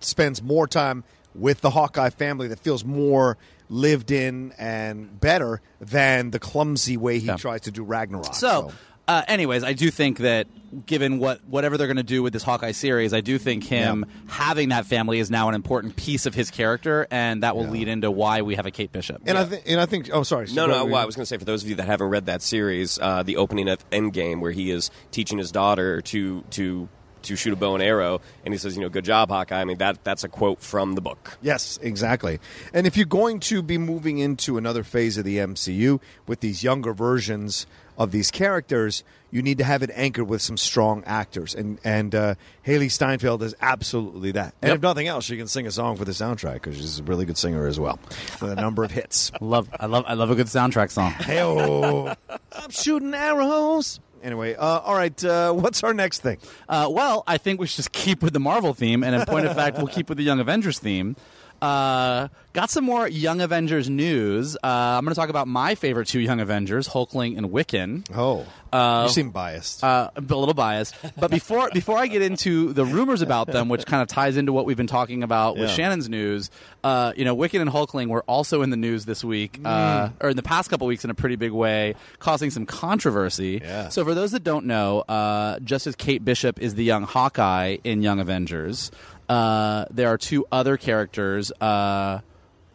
spends 0.00 0.42
more 0.42 0.66
time 0.66 1.04
with 1.34 1.60
the 1.60 1.70
Hawkeye 1.70 2.10
family 2.10 2.48
that 2.48 2.58
feels 2.58 2.84
more 2.84 3.38
lived 3.68 4.10
in 4.10 4.52
and 4.58 5.18
better 5.20 5.62
than 5.80 6.30
the 6.30 6.38
clumsy 6.38 6.96
way 6.96 7.18
he 7.20 7.26
Yeah. 7.28 7.36
tries 7.36 7.62
to 7.62 7.70
do 7.70 7.82
Ragnarok. 7.84 8.34
So, 8.34 8.70
uh, 9.08 9.22
anyways, 9.28 9.64
I 9.64 9.72
do 9.72 9.90
think 9.90 10.18
that 10.18 10.46
given 10.86 11.18
what 11.18 11.40
whatever 11.46 11.76
they're 11.76 11.86
going 11.86 11.96
to 11.98 12.02
do 12.02 12.22
with 12.22 12.32
this 12.32 12.42
Hawkeye 12.42 12.72
series, 12.72 13.12
I 13.12 13.20
do 13.20 13.36
think 13.38 13.64
him 13.64 14.06
having 14.26 14.70
that 14.70 14.86
family 14.86 15.18
is 15.18 15.30
now 15.30 15.48
an 15.48 15.54
important 15.54 15.96
piece 15.96 16.24
of 16.24 16.34
his 16.34 16.50
character, 16.50 17.06
and 17.10 17.42
that 17.42 17.56
will 17.56 17.66
lead 17.68 17.88
into 17.88 18.10
why 18.10 18.42
we 18.42 18.54
have 18.54 18.64
a 18.64 18.70
Kate 18.70 18.90
Bishop. 18.92 19.20
and 19.26 19.36
I 19.36 19.44
think 19.44 19.64
and 19.66 19.80
I 19.80 19.86
think 19.86 20.08
oh 20.12 20.22
sorry 20.22 20.46
No, 20.52 20.66
no. 20.66 20.74
ahead. 20.74 20.90
Well, 20.90 21.02
I 21.02 21.04
was 21.04 21.14
going 21.16 21.22
to 21.24 21.26
say 21.26 21.36
for 21.36 21.44
those 21.44 21.62
of 21.62 21.68
you 21.68 21.74
that 21.76 21.86
haven't 21.86 22.08
read 22.08 22.26
that 22.26 22.40
series, 22.42 22.98
uh, 23.00 23.22
the 23.22 23.36
opening 23.36 23.68
of 23.68 23.88
Endgame, 23.90 24.40
where 24.40 24.52
he 24.52 24.70
is 24.70 24.90
teaching 25.10 25.36
his 25.38 25.50
daughter 25.52 26.00
to 26.02 26.42
to 26.50 26.88
to 27.22 27.36
shoot 27.36 27.52
a 27.52 27.56
bow 27.56 27.74
and 27.74 27.82
arrow, 27.84 28.20
and 28.44 28.52
he 28.54 28.58
says, 28.58 28.74
"You 28.74 28.82
know, 28.82 28.88
good 28.88 29.04
job, 29.04 29.28
Hawkeye." 29.28 29.60
I 29.60 29.64
mean, 29.64 29.78
that 29.78 30.02
that's 30.04 30.24
a 30.24 30.28
quote 30.28 30.60
from 30.60 30.94
the 30.94 31.00
book. 31.00 31.36
Yes, 31.42 31.78
exactly. 31.82 32.40
And 32.72 32.84
if 32.86 32.96
you're 32.96 33.06
going 33.06 33.40
to 33.40 33.62
be 33.62 33.78
moving 33.78 34.18
into 34.18 34.56
another 34.58 34.82
phase 34.82 35.18
of 35.18 35.24
the 35.24 35.36
MCU 35.38 36.00
with 36.26 36.40
these 36.40 36.64
younger 36.64 36.92
versions 36.92 37.66
of 37.98 38.10
these 38.12 38.30
characters, 38.30 39.04
you 39.30 39.42
need 39.42 39.58
to 39.58 39.64
have 39.64 39.82
it 39.82 39.90
anchored 39.94 40.28
with 40.28 40.42
some 40.42 40.56
strong 40.56 41.02
actors. 41.06 41.54
And 41.54 41.78
and 41.84 42.14
uh, 42.14 42.34
Hailee 42.66 42.90
Steinfeld 42.90 43.42
is 43.42 43.54
absolutely 43.60 44.32
that. 44.32 44.54
And 44.62 44.68
Yep. 44.70 44.76
if 44.76 44.82
nothing 44.82 45.06
else, 45.08 45.24
she 45.24 45.36
can 45.36 45.46
sing 45.48 45.66
a 45.66 45.70
song 45.70 45.96
for 45.96 46.04
the 46.04 46.12
soundtrack 46.12 46.54
because 46.54 46.76
she's 46.76 46.98
a 47.00 47.02
really 47.04 47.24
good 47.24 47.38
singer 47.38 47.66
as 47.66 47.78
well, 47.80 47.98
with 48.40 48.50
a 48.50 48.54
number 48.56 48.84
of 48.84 48.90
hits. 48.90 49.30
love, 49.40 49.68
I 49.78 49.86
love, 49.86 50.04
I 50.06 50.14
love 50.14 50.30
a 50.30 50.34
good 50.34 50.46
soundtrack 50.48 50.90
song. 50.90 51.10
Hey-oh. 51.22 52.14
I'm 52.52 52.70
shooting 52.70 53.14
arrows. 53.14 54.00
Anyway, 54.22 54.54
uh, 54.54 54.64
all 54.78 54.94
right. 54.94 55.24
Uh, 55.24 55.52
what's 55.52 55.82
our 55.82 55.92
next 55.92 56.20
thing? 56.20 56.38
Uh, 56.68 56.88
well, 56.90 57.24
I 57.26 57.38
think 57.38 57.58
we 57.60 57.66
should 57.66 57.76
just 57.76 57.90
keep 57.92 58.22
with 58.22 58.32
the 58.32 58.38
Marvel 58.40 58.72
theme, 58.72 59.02
and 59.02 59.14
in 59.16 59.24
point 59.26 59.46
of 59.46 59.54
fact, 59.56 59.78
we'll 59.78 59.88
keep 59.88 60.08
with 60.08 60.16
the 60.18 60.22
Young 60.24 60.38
Avengers 60.38 60.78
theme. 60.78 61.16
Uh, 61.62 62.28
got 62.54 62.70
some 62.70 62.84
more 62.84 63.06
Young 63.08 63.40
Avengers 63.40 63.88
news. 63.88 64.56
Uh, 64.56 64.58
I'm 64.66 65.04
going 65.04 65.14
to 65.14 65.18
talk 65.20 65.28
about 65.28 65.46
my 65.46 65.74
favorite 65.76 66.08
two 66.08 66.18
Young 66.20 66.40
Avengers, 66.40 66.88
Hulkling 66.88 67.38
and 67.38 67.50
Wiccan. 67.50 68.04
Oh, 68.14 68.44
Uh, 68.72 69.04
you 69.06 69.12
seem 69.12 69.30
biased. 69.30 69.84
Uh, 69.84 70.10
a 70.16 70.20
little 70.20 70.54
biased, 70.54 70.94
but 71.16 71.30
before 71.30 71.68
before 71.74 71.98
I 71.98 72.06
get 72.08 72.20
into 72.22 72.72
the 72.72 72.84
rumors 72.84 73.22
about 73.22 73.46
them, 73.46 73.68
which 73.68 73.86
kind 73.86 74.02
of 74.02 74.08
ties 74.08 74.36
into 74.36 74.52
what 74.52 74.64
we've 74.66 74.76
been 74.76 74.86
talking 74.86 75.22
about 75.22 75.56
with 75.56 75.68
Yeah. 75.68 75.74
Shannon's 75.76 76.08
news, 76.08 76.50
uh, 76.82 77.12
you 77.16 77.24
know, 77.24 77.36
Wiccan 77.36 77.60
and 77.60 77.70
Hulkling 77.70 78.08
were 78.08 78.22
also 78.26 78.62
in 78.62 78.70
the 78.70 78.76
news 78.76 79.04
this 79.04 79.22
week, 79.22 79.60
uh, 79.64 80.08
Mm. 80.08 80.12
or 80.20 80.30
in 80.30 80.36
the 80.36 80.42
past 80.42 80.68
couple 80.70 80.86
weeks, 80.88 81.04
in 81.04 81.10
a 81.10 81.14
pretty 81.14 81.36
big 81.36 81.52
way, 81.52 81.94
causing 82.18 82.50
some 82.50 82.66
controversy. 82.66 83.60
Yeah. 83.62 83.88
So, 83.90 84.04
for 84.04 84.14
those 84.14 84.32
that 84.32 84.42
don't 84.42 84.66
know, 84.66 85.00
uh, 85.02 85.58
just 85.60 85.86
as 85.86 85.94
Kate 85.94 86.24
Bishop 86.24 86.58
is 86.60 86.74
the 86.74 86.82
young 86.84 87.02
Hawkeye 87.04 87.76
in 87.84 88.02
Young 88.02 88.18
Avengers, 88.20 88.90
uh, 89.32 89.86
there 89.90 90.08
are 90.08 90.18
two 90.18 90.44
other 90.52 90.76
characters, 90.76 91.50
uh, 91.60 92.20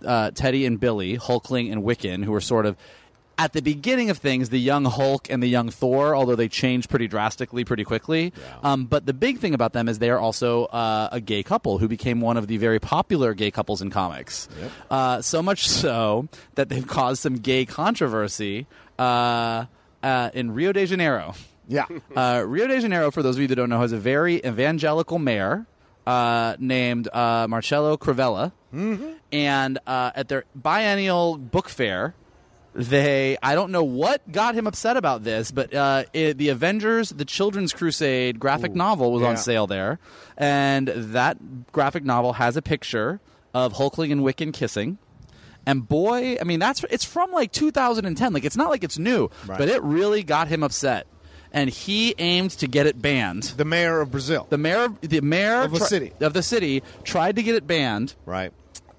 uh, 0.03 0.31
Teddy 0.31 0.65
and 0.65 0.79
Billy, 0.79 1.15
Hulkling 1.17 1.71
and 1.71 1.83
Wiccan, 1.83 2.23
who 2.23 2.33
are 2.33 2.41
sort 2.41 2.65
of 2.65 2.75
at 3.37 3.53
the 3.53 3.61
beginning 3.61 4.09
of 4.09 4.17
things, 4.17 4.49
the 4.49 4.59
young 4.59 4.85
Hulk 4.85 5.29
and 5.29 5.43
the 5.43 5.47
young 5.47 5.69
Thor, 5.69 6.15
although 6.15 6.35
they 6.35 6.47
change 6.47 6.89
pretty 6.89 7.07
drastically 7.07 7.63
pretty 7.63 7.83
quickly. 7.83 8.33
Um, 8.63 8.85
but 8.85 9.05
the 9.05 9.13
big 9.13 9.37
thing 9.37 9.53
about 9.53 9.73
them 9.73 9.87
is 9.87 9.99
they 9.99 10.09
are 10.09 10.17
also 10.17 10.65
uh, 10.65 11.09
a 11.11 11.21
gay 11.21 11.43
couple 11.43 11.77
who 11.77 11.87
became 11.87 12.21
one 12.21 12.37
of 12.37 12.47
the 12.47 12.57
very 12.57 12.79
popular 12.79 13.35
gay 13.35 13.51
couples 13.51 13.83
in 13.83 13.91
comics. 13.91 14.49
Uh, 14.89 15.21
so 15.21 15.43
much 15.43 15.67
so 15.67 16.27
that 16.55 16.69
they've 16.69 16.87
caused 16.87 17.21
some 17.21 17.35
gay 17.35 17.65
controversy 17.65 18.65
uh, 18.97 19.65
uh, 20.01 20.31
in 20.33 20.55
Rio 20.55 20.71
de 20.71 20.87
Janeiro. 20.87 21.35
yeah. 21.67 21.85
Uh, 22.15 22.43
Rio 22.47 22.65
de 22.65 22.81
Janeiro, 22.81 23.11
for 23.11 23.21
those 23.21 23.35
of 23.35 23.41
you 23.43 23.47
that 23.47 23.55
don't 23.55 23.69
know, 23.69 23.81
has 23.81 23.91
a 23.91 23.99
very 23.99 24.37
evangelical 24.37 25.19
mayor 25.19 25.67
uh, 26.07 26.55
named 26.57 27.09
uh, 27.13 27.45
Marcelo 27.49 27.97
Crivella. 27.97 28.53
Mm-hmm. 28.73 29.11
And 29.33 29.77
uh, 29.85 30.11
at 30.15 30.29
their 30.29 30.45
biennial 30.55 31.37
book 31.37 31.67
fair, 31.67 32.15
they 32.73 33.37
I 33.43 33.55
don't 33.55 33.71
know 33.71 33.83
what 33.83 34.31
got 34.31 34.55
him 34.55 34.67
upset 34.67 34.95
about 34.97 35.23
this, 35.23 35.51
but 35.51 35.73
uh, 35.73 36.03
it, 36.13 36.37
the 36.37 36.49
Avengers: 36.49 37.09
The 37.09 37.25
Children's 37.25 37.73
Crusade 37.73 38.39
graphic 38.39 38.73
novel 38.73 39.11
was 39.11 39.21
yeah. 39.21 39.29
on 39.29 39.37
sale 39.37 39.67
there, 39.67 39.99
and 40.37 40.87
that 40.87 41.71
graphic 41.73 42.05
novel 42.05 42.33
has 42.33 42.55
a 42.55 42.61
picture 42.61 43.19
of 43.53 43.73
Hulkling 43.73 44.11
and 44.11 44.21
Wiccan 44.21 44.53
kissing. 44.53 44.99
And 45.65 45.87
boy, 45.87 46.37
I 46.39 46.43
mean 46.45 46.59
that's 46.59 46.85
it's 46.89 47.03
from 47.03 47.31
like 47.31 47.51
2010. 47.51 48.31
Like 48.31 48.45
it's 48.45 48.55
not 48.55 48.69
like 48.69 48.83
it's 48.83 48.97
new, 48.97 49.29
Right. 49.45 49.57
but 49.59 49.67
it 49.67 49.81
really 49.83 50.23
got 50.23 50.47
him 50.47 50.63
upset, 50.63 51.07
and 51.53 51.69
he 51.69 52.13
aimed 52.17 52.51
to 52.51 52.67
get 52.67 52.85
it 52.87 53.01
banned. 53.01 53.43
The 53.43 53.65
mayor 53.65 54.01
of 54.01 54.11
Brazil. 54.11 54.47
The 54.49 54.57
mayor, 54.57 54.89
the 55.01 55.21
mayor 55.21 55.61
Of 55.63 55.73
a 55.73 55.79
city. 55.79 56.13
of 56.21 56.33
the 56.33 56.43
city, 56.43 56.83
tried 57.03 57.35
to 57.37 57.43
get 57.43 57.55
it 57.55 57.65
banned. 57.67 58.15
right. 58.25 58.51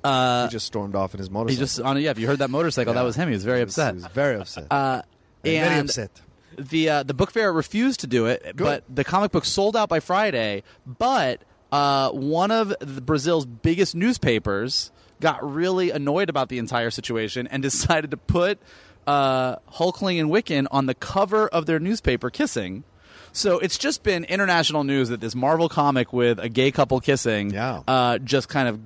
Uh, 0.05 0.47
he 0.47 0.53
just 0.53 0.67
stormed 0.67 0.95
off 0.95 1.13
in 1.13 1.19
his 1.19 1.29
motorcycle. 1.29 1.57
he 1.57 1.59
just 1.61 1.81
on 1.81 2.01
yeah. 2.01 2.11
If 2.11 2.21
you 2.21 2.29
heard 2.29 2.39
that 2.39 2.51
motorcycle, 2.51 2.95
that 2.95 3.03
was 3.03 3.17
him. 3.17 3.29
He 3.29 3.35
was 3.35 3.43
very 3.45 3.59
He 3.59 3.65
was- 3.65 3.77
upset. 3.77 3.95
He 3.95 4.03
was 4.03 4.13
very 4.13 4.41
upset. 4.41 4.67
Uh, 4.71 5.03
very 5.43 5.57
and 5.57 5.89
upset. 5.89 6.11
the 6.57 6.89
uh, 6.89 7.03
the 7.03 7.15
book 7.15 7.33
fair 7.33 7.53
refused 7.53 8.01
to 8.01 8.07
do 8.07 8.27
it, 8.27 8.55
but 8.57 8.85
the 8.89 9.03
comic 9.03 9.33
book 9.33 9.45
sold 9.45 9.77
out 9.77 9.89
by 9.89 9.99
Friday. 9.99 10.63
But 10.87 11.43
uh, 11.73 12.11
one 12.11 12.53
of 12.53 12.73
the 12.81 13.01
Brazil's 13.01 13.45
biggest 13.45 13.97
newspapers 13.97 14.93
got 15.21 15.43
really 15.53 15.91
annoyed 15.91 16.31
about 16.31 16.49
the 16.49 16.59
entire 16.59 16.91
situation 16.93 17.49
and 17.49 17.61
decided 17.65 18.13
to 18.13 18.17
put 18.17 18.61
uh, 19.09 19.57
Hulkling 19.73 20.21
and 20.21 20.31
Wiccan 20.31 20.67
on 20.71 20.85
the 20.87 20.95
cover 20.95 21.49
of 21.49 21.65
their 21.67 21.79
newspaper 21.81 22.29
kissing. 22.31 22.85
So 23.33 23.59
it's 23.59 23.79
just 23.79 24.03
been 24.03 24.25
international 24.25 24.85
news 24.85 25.09
that 25.09 25.21
this 25.21 25.35
Marvel 25.35 25.69
comic 25.69 26.13
with 26.13 26.39
a 26.39 26.49
gay 26.49 26.71
couple 26.71 27.01
kissing 27.01 27.51
Yeah. 27.51 27.83
uh, 27.89 28.19
just 28.19 28.49
kind 28.49 28.69
of 28.69 28.81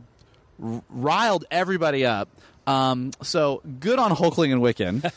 r- 0.63 0.83
riled 0.91 1.45
everybody 1.51 2.07
up. 2.07 2.29
Um, 2.67 3.11
so 3.23 3.61
good 3.81 3.99
on 3.99 4.13
Hulkling 4.13 4.53
and 4.53 4.63
Wiccan. 4.63 5.11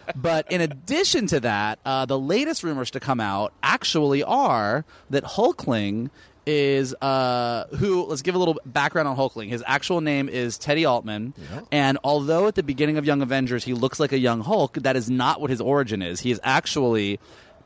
but 0.16 0.50
in 0.52 0.60
addition 0.60 1.26
to 1.28 1.40
that, 1.40 1.80
uh, 1.84 2.06
the 2.06 2.18
latest 2.18 2.62
rumors 2.62 2.92
to 2.92 3.00
come 3.00 3.18
out 3.18 3.52
actually 3.62 4.22
are 4.22 4.84
that 5.10 5.24
Hulkling 5.24 6.10
is 6.46 6.94
uh, 7.00 7.66
who. 7.76 8.04
Let's 8.04 8.22
give 8.22 8.34
a 8.34 8.38
little 8.38 8.58
background 8.66 9.08
on 9.08 9.16
Hulkling. 9.16 9.48
His 9.48 9.62
actual 9.66 10.00
name 10.00 10.28
is 10.28 10.58
Teddy 10.58 10.84
Altman, 10.84 11.34
and 11.70 11.98
although 12.04 12.46
at 12.48 12.54
the 12.54 12.62
beginning 12.62 12.98
of 12.98 13.04
Young 13.04 13.22
Avengers 13.22 13.64
he 13.64 13.74
looks 13.74 14.00
like 14.00 14.12
a 14.12 14.18
young 14.18 14.40
Hulk, 14.40 14.74
that 14.74 14.96
is 14.96 15.08
not 15.10 15.40
what 15.40 15.50
his 15.50 15.60
origin 15.60 16.02
is. 16.02 16.20
He 16.20 16.30
is 16.30 16.40
actually 16.42 17.20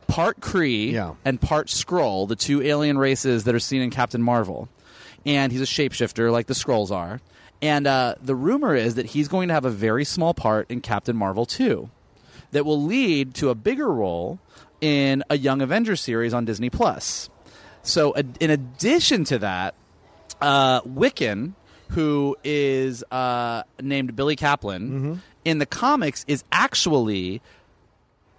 part 0.06 0.40
Kree 0.40 0.92
Yeah. 0.92 1.14
and 1.24 1.40
part 1.40 1.66
Skrull, 1.68 2.28
the 2.28 2.36
two 2.36 2.62
alien 2.62 2.96
races 2.98 3.44
that 3.44 3.54
are 3.54 3.60
seen 3.60 3.82
in 3.82 3.90
Captain 3.90 4.22
Marvel 4.22 4.68
and 5.24 5.50
he's 5.50 5.60
a 5.60 5.64
shapeshifter 5.64 6.30
like 6.30 6.46
the 6.46 6.54
Skrulls 6.54 6.92
are. 6.92 7.20
And 7.60 7.88
uh, 7.88 8.14
the 8.22 8.36
rumor 8.36 8.76
is 8.76 8.94
that 8.94 9.06
he's 9.06 9.26
going 9.26 9.48
to 9.48 9.54
have 9.54 9.64
a 9.64 9.70
very 9.70 10.04
small 10.04 10.32
part 10.34 10.70
in 10.70 10.80
Captain 10.80 11.16
Marvel 11.16 11.44
2 11.46 11.90
that 12.52 12.64
will 12.64 12.80
lead 12.80 13.34
to 13.34 13.48
a 13.48 13.56
bigger 13.56 13.92
role 13.92 14.38
in 14.80 15.24
a 15.28 15.36
Young 15.36 15.60
Avengers 15.62 16.00
series 16.00 16.32
on 16.32 16.44
Disney 16.44 16.70
Plus. 16.70 17.28
So, 17.86 18.12
in 18.14 18.50
addition 18.50 19.24
to 19.24 19.38
that, 19.38 19.74
uh, 20.40 20.80
Wiccan, 20.82 21.52
who 21.90 22.36
is 22.42 23.04
uh, 23.12 23.62
named 23.80 24.16
Billy 24.16 24.34
Kaplan 24.34 25.22
in 25.44 25.58
the 25.58 25.66
comics, 25.66 26.24
is 26.26 26.42
actually 26.50 27.40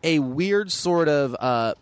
a 0.04 0.20
weird 0.20 0.72
sort 0.72 1.08
of 1.08 1.36
uh, 1.40 1.74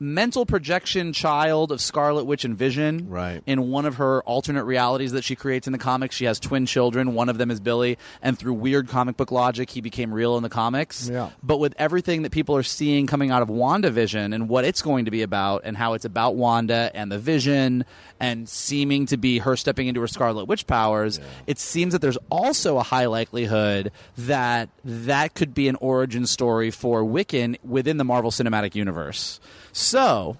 mental 0.00 0.46
projection 0.46 1.12
child 1.12 1.72
of 1.72 1.80
Scarlet 1.80 2.24
Witch 2.24 2.44
and 2.44 2.56
Vision. 2.56 3.08
Right. 3.08 3.42
In 3.46 3.70
one 3.70 3.86
of 3.86 3.96
her 3.96 4.22
alternate 4.22 4.64
realities 4.64 5.12
that 5.12 5.24
she 5.24 5.36
creates 5.36 5.66
in 5.66 5.72
the 5.72 5.78
comics, 5.78 6.14
she 6.14 6.24
has 6.24 6.38
twin 6.38 6.66
children. 6.66 7.14
One 7.14 7.28
of 7.28 7.38
them 7.38 7.50
is 7.50 7.60
Billy, 7.60 7.98
and 8.22 8.38
through 8.38 8.54
weird 8.54 8.88
comic 8.88 9.16
book 9.16 9.32
logic, 9.32 9.70
he 9.70 9.80
became 9.80 10.12
real 10.12 10.36
in 10.36 10.42
the 10.42 10.48
comics. 10.48 11.08
Yeah. 11.08 11.30
But 11.42 11.58
with 11.58 11.74
everything 11.78 12.22
that 12.22 12.32
people 12.32 12.56
are 12.56 12.62
seeing 12.62 13.06
coming 13.06 13.30
out 13.30 13.42
of 13.42 13.48
WandaVision 13.48 14.34
and 14.34 14.48
what 14.48 14.64
it's 14.64 14.82
going 14.82 15.04
to 15.06 15.10
be 15.10 15.22
about, 15.22 15.62
and 15.64 15.76
how 15.76 15.94
it's 15.94 16.04
about 16.04 16.36
Wanda 16.36 16.90
and 16.94 17.10
the 17.10 17.18
Vision, 17.18 17.84
and 18.20 18.48
seeming 18.48 19.06
to 19.06 19.16
be 19.16 19.38
her 19.38 19.56
stepping 19.56 19.86
into 19.86 20.00
her 20.00 20.08
Scarlet 20.08 20.46
Witch 20.46 20.66
powers, 20.66 21.20
it 21.46 21.58
seems 21.58 21.92
that 21.92 22.02
there's 22.02 22.18
also 22.30 22.78
a 22.78 22.82
high 22.82 23.06
likelihood 23.06 23.92
that 24.16 24.68
that 24.84 25.34
could 25.34 25.54
be 25.54 25.68
an 25.68 25.76
origin 25.76 26.26
story 26.26 26.70
for 26.70 27.02
Wiccan 27.02 27.56
within 27.64 27.96
the 27.96 28.04
Marvel 28.04 28.30
Cinematic 28.30 28.74
Universe. 28.74 29.40
So, 29.78 30.36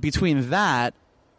between 0.00 0.50
that, 0.50 0.92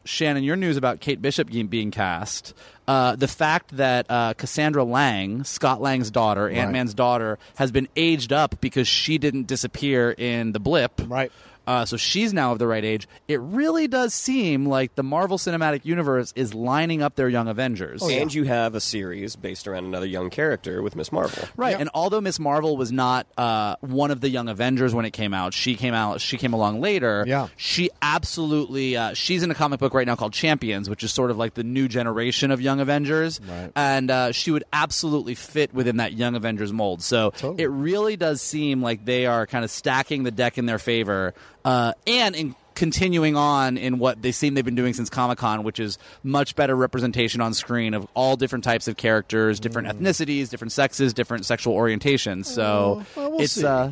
Shannon, 0.05 0.43
your 0.43 0.55
news 0.55 0.75
about 0.75 0.99
Kate 0.99 1.21
Bishop 1.21 1.51
being- 1.69 1.91
cast, 1.91 2.55
uh, 2.87 3.15
the 3.15 3.27
fact 3.27 3.77
that 3.77 4.07
uh, 4.09 4.33
Cassandra 4.33 4.83
Lang, 4.83 5.43
Scott 5.43 5.79
Lang's 5.79 6.09
daughter, 6.09 6.49
Ant 6.49 6.71
Man's 6.71 6.95
daughter, 6.95 7.37
has 7.57 7.71
been 7.71 7.87
aged 7.95 8.33
up 8.33 8.59
because 8.59 8.87
she 8.87 9.19
didn't 9.19 9.45
disappear 9.45 10.09
in 10.11 10.51
the 10.53 10.59
blip. 10.59 10.99
Right. 11.05 11.31
Uh, 11.65 11.85
so 11.85 11.95
she's 11.97 12.33
now 12.33 12.51
of 12.51 12.59
the 12.59 12.67
right 12.67 12.83
age. 12.83 13.07
It 13.27 13.39
really 13.39 13.87
does 13.87 14.13
seem 14.13 14.65
like 14.65 14.95
the 14.95 15.03
Marvel 15.03 15.37
Cinematic 15.37 15.85
Universe 15.85 16.33
is 16.35 16.53
lining 16.53 17.01
up 17.01 17.15
their 17.15 17.29
young 17.29 17.47
Avengers. 17.47 18.01
and 18.03 18.33
you 18.33 18.43
have 18.43 18.75
a 18.75 18.81
series 18.81 19.35
based 19.35 19.67
around 19.67 19.85
another 19.85 20.05
young 20.05 20.29
character 20.29 20.81
with 20.81 20.95
Miss 20.95 21.11
Marvel. 21.11 21.47
Right, 21.55 21.79
and 21.79 21.89
although 21.93 22.21
Miss 22.21 22.39
Marvel 22.39 22.75
was 22.77 22.91
not 22.91 23.27
uh, 23.37 23.75
one 23.81 24.11
of 24.11 24.19
the 24.21 24.29
Young 24.29 24.49
Avengers 24.49 24.93
when 24.93 25.05
it 25.05 25.11
came 25.11 25.33
out, 25.33 25.53
she 25.53 25.75
came 25.75 25.93
out. 25.93 26.19
She 26.21 26.37
came 26.37 26.53
along 26.53 26.81
later. 26.81 27.23
Yeah. 27.27 27.47
she 27.55 27.89
absolutely. 28.01 28.95
Uh, 28.97 29.13
she's 29.13 29.43
in 29.43 29.51
a 29.51 29.55
comic 29.55 29.79
book 29.79 29.93
right 29.93 30.07
now 30.07 30.15
called 30.15 30.33
Champions, 30.33 30.89
which 30.89 31.03
is 31.03 31.11
sort 31.11 31.29
of 31.31 31.37
like 31.37 31.53
the 31.53 31.63
new 31.63 31.87
generation 31.87 32.51
of 32.51 32.61
Young 32.61 32.79
Avengers, 32.79 33.39
Right. 33.47 33.71
and 33.75 34.09
uh, 34.09 34.31
she 34.31 34.51
would 34.51 34.63
absolutely 34.73 35.35
fit 35.35 35.73
within 35.73 35.97
that 35.97 36.13
Young 36.13 36.35
Avengers 36.35 36.71
mold. 36.73 37.01
So 37.01 37.31
Totally. 37.31 37.63
it 37.63 37.67
really 37.67 38.15
does 38.17 38.41
seem 38.41 38.81
like 38.81 39.05
they 39.05 39.25
are 39.25 39.45
kind 39.45 39.63
of 39.63 39.71
stacking 39.71 40.23
the 40.23 40.31
deck 40.31 40.57
in 40.57 40.65
their 40.65 40.79
favor, 40.79 41.33
uh, 41.65 41.93
and 42.07 42.35
in 42.35 42.55
continuing 42.75 43.35
on 43.37 43.77
in 43.77 43.99
what 43.99 44.21
they 44.21 44.31
seem 44.31 44.55
they've 44.55 44.65
been 44.65 44.73
doing 44.75 44.93
since 44.93 45.09
Comic 45.09 45.37
Con, 45.37 45.63
which 45.63 45.79
is 45.79 45.97
much 46.23 46.55
better 46.55 46.75
representation 46.75 47.39
on 47.39 47.53
screen 47.53 47.93
of 47.93 48.07
all 48.15 48.35
different 48.35 48.63
types 48.63 48.87
of 48.87 48.97
characters, 48.97 49.59
different 49.59 49.87
Mm. 49.87 49.99
ethnicities, 50.01 50.49
different 50.49 50.71
sexes, 50.71 51.13
different 51.13 51.45
sexual 51.45 51.75
orientations. 51.75 52.45
So 52.47 53.03
well, 53.15 53.31
we'll 53.31 53.41
it's 53.41 53.53
see. 53.53 53.65
uh, 53.65 53.91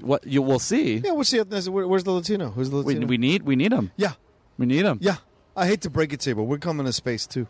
what 0.00 0.26
you 0.26 0.40
will 0.42 0.58
see. 0.58 0.96
Yeah, 1.04 1.12
we'll 1.12 1.24
see. 1.24 1.38
Where- 1.40 1.86
Where's 1.86 2.04
the 2.04 2.12
Latino? 2.12 2.50
Who's 2.50 2.70
the 2.70 2.76
We, 2.78 2.94
Latino? 2.94 3.06
we 3.06 3.18
need 3.18 3.42
we 3.42 3.56
need 3.56 3.72
them. 3.72 3.90
yeah, 3.96 4.12
We 4.58 4.64
need 4.66 4.82
them. 4.82 4.98
yeah. 5.02 5.16
I 5.56 5.66
hate 5.66 5.82
to 5.82 5.90
break 5.90 6.12
it 6.12 6.20
to 6.20 6.30
you, 6.30 6.34
but 6.36 6.44
we're 6.44 6.58
coming 6.58 6.86
to 6.86 6.92
space 6.92 7.26
too. 7.26 7.46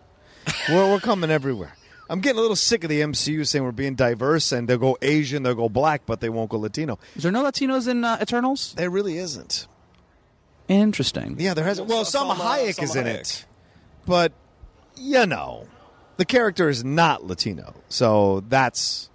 we're, 0.68 0.90
we're 0.90 1.00
coming 1.00 1.31
everywhere. 1.31 1.74
I'm 2.14 2.20
getting 2.20 2.38
a 2.38 2.42
little 2.42 2.55
sick 2.55 2.85
of 2.85 2.90
the 2.90 3.00
MCU 3.00 3.44
saying 3.44 3.64
we're 3.64 3.72
being 3.72 3.96
diverse 3.96 4.53
and 4.53 4.68
they'll 4.68 4.79
go 4.79 4.96
Asian, 5.03 5.42
they'll 5.42 5.57
go 5.57 5.68
black, 5.68 6.03
but 6.07 6.20
they 6.20 6.29
won't 6.29 6.48
go 6.48 6.59
Latino. 6.59 6.98
Is 7.16 7.24
there 7.24 7.33
no 7.33 7.42
Latinos 7.42 7.88
in 7.88 8.05
uh, 8.05 8.18
Eternals? 8.22 8.72
There 8.77 8.88
really 8.88 9.18
isn't. 9.18 9.66
Interesting. 10.68 11.37
Yeah, 11.38 11.55
there 11.55 11.64
hasn't. 11.64 11.88
Well, 11.88 12.05
Salma 12.05 12.35
Salma- 12.35 12.57
Hayek 12.59 12.77
Salma 12.79 12.83
is 12.85 12.96
in 12.96 13.05
Hayek. 13.07 13.14
it, 13.20 13.46
but 14.07 14.33
you 14.96 15.27
know, 15.27 15.66
the 16.16 16.24
character 16.24 16.68
is 16.68 16.85
not 16.85 17.24
Latino, 17.27 17.74
so 17.88 18.44
that's 18.48 19.11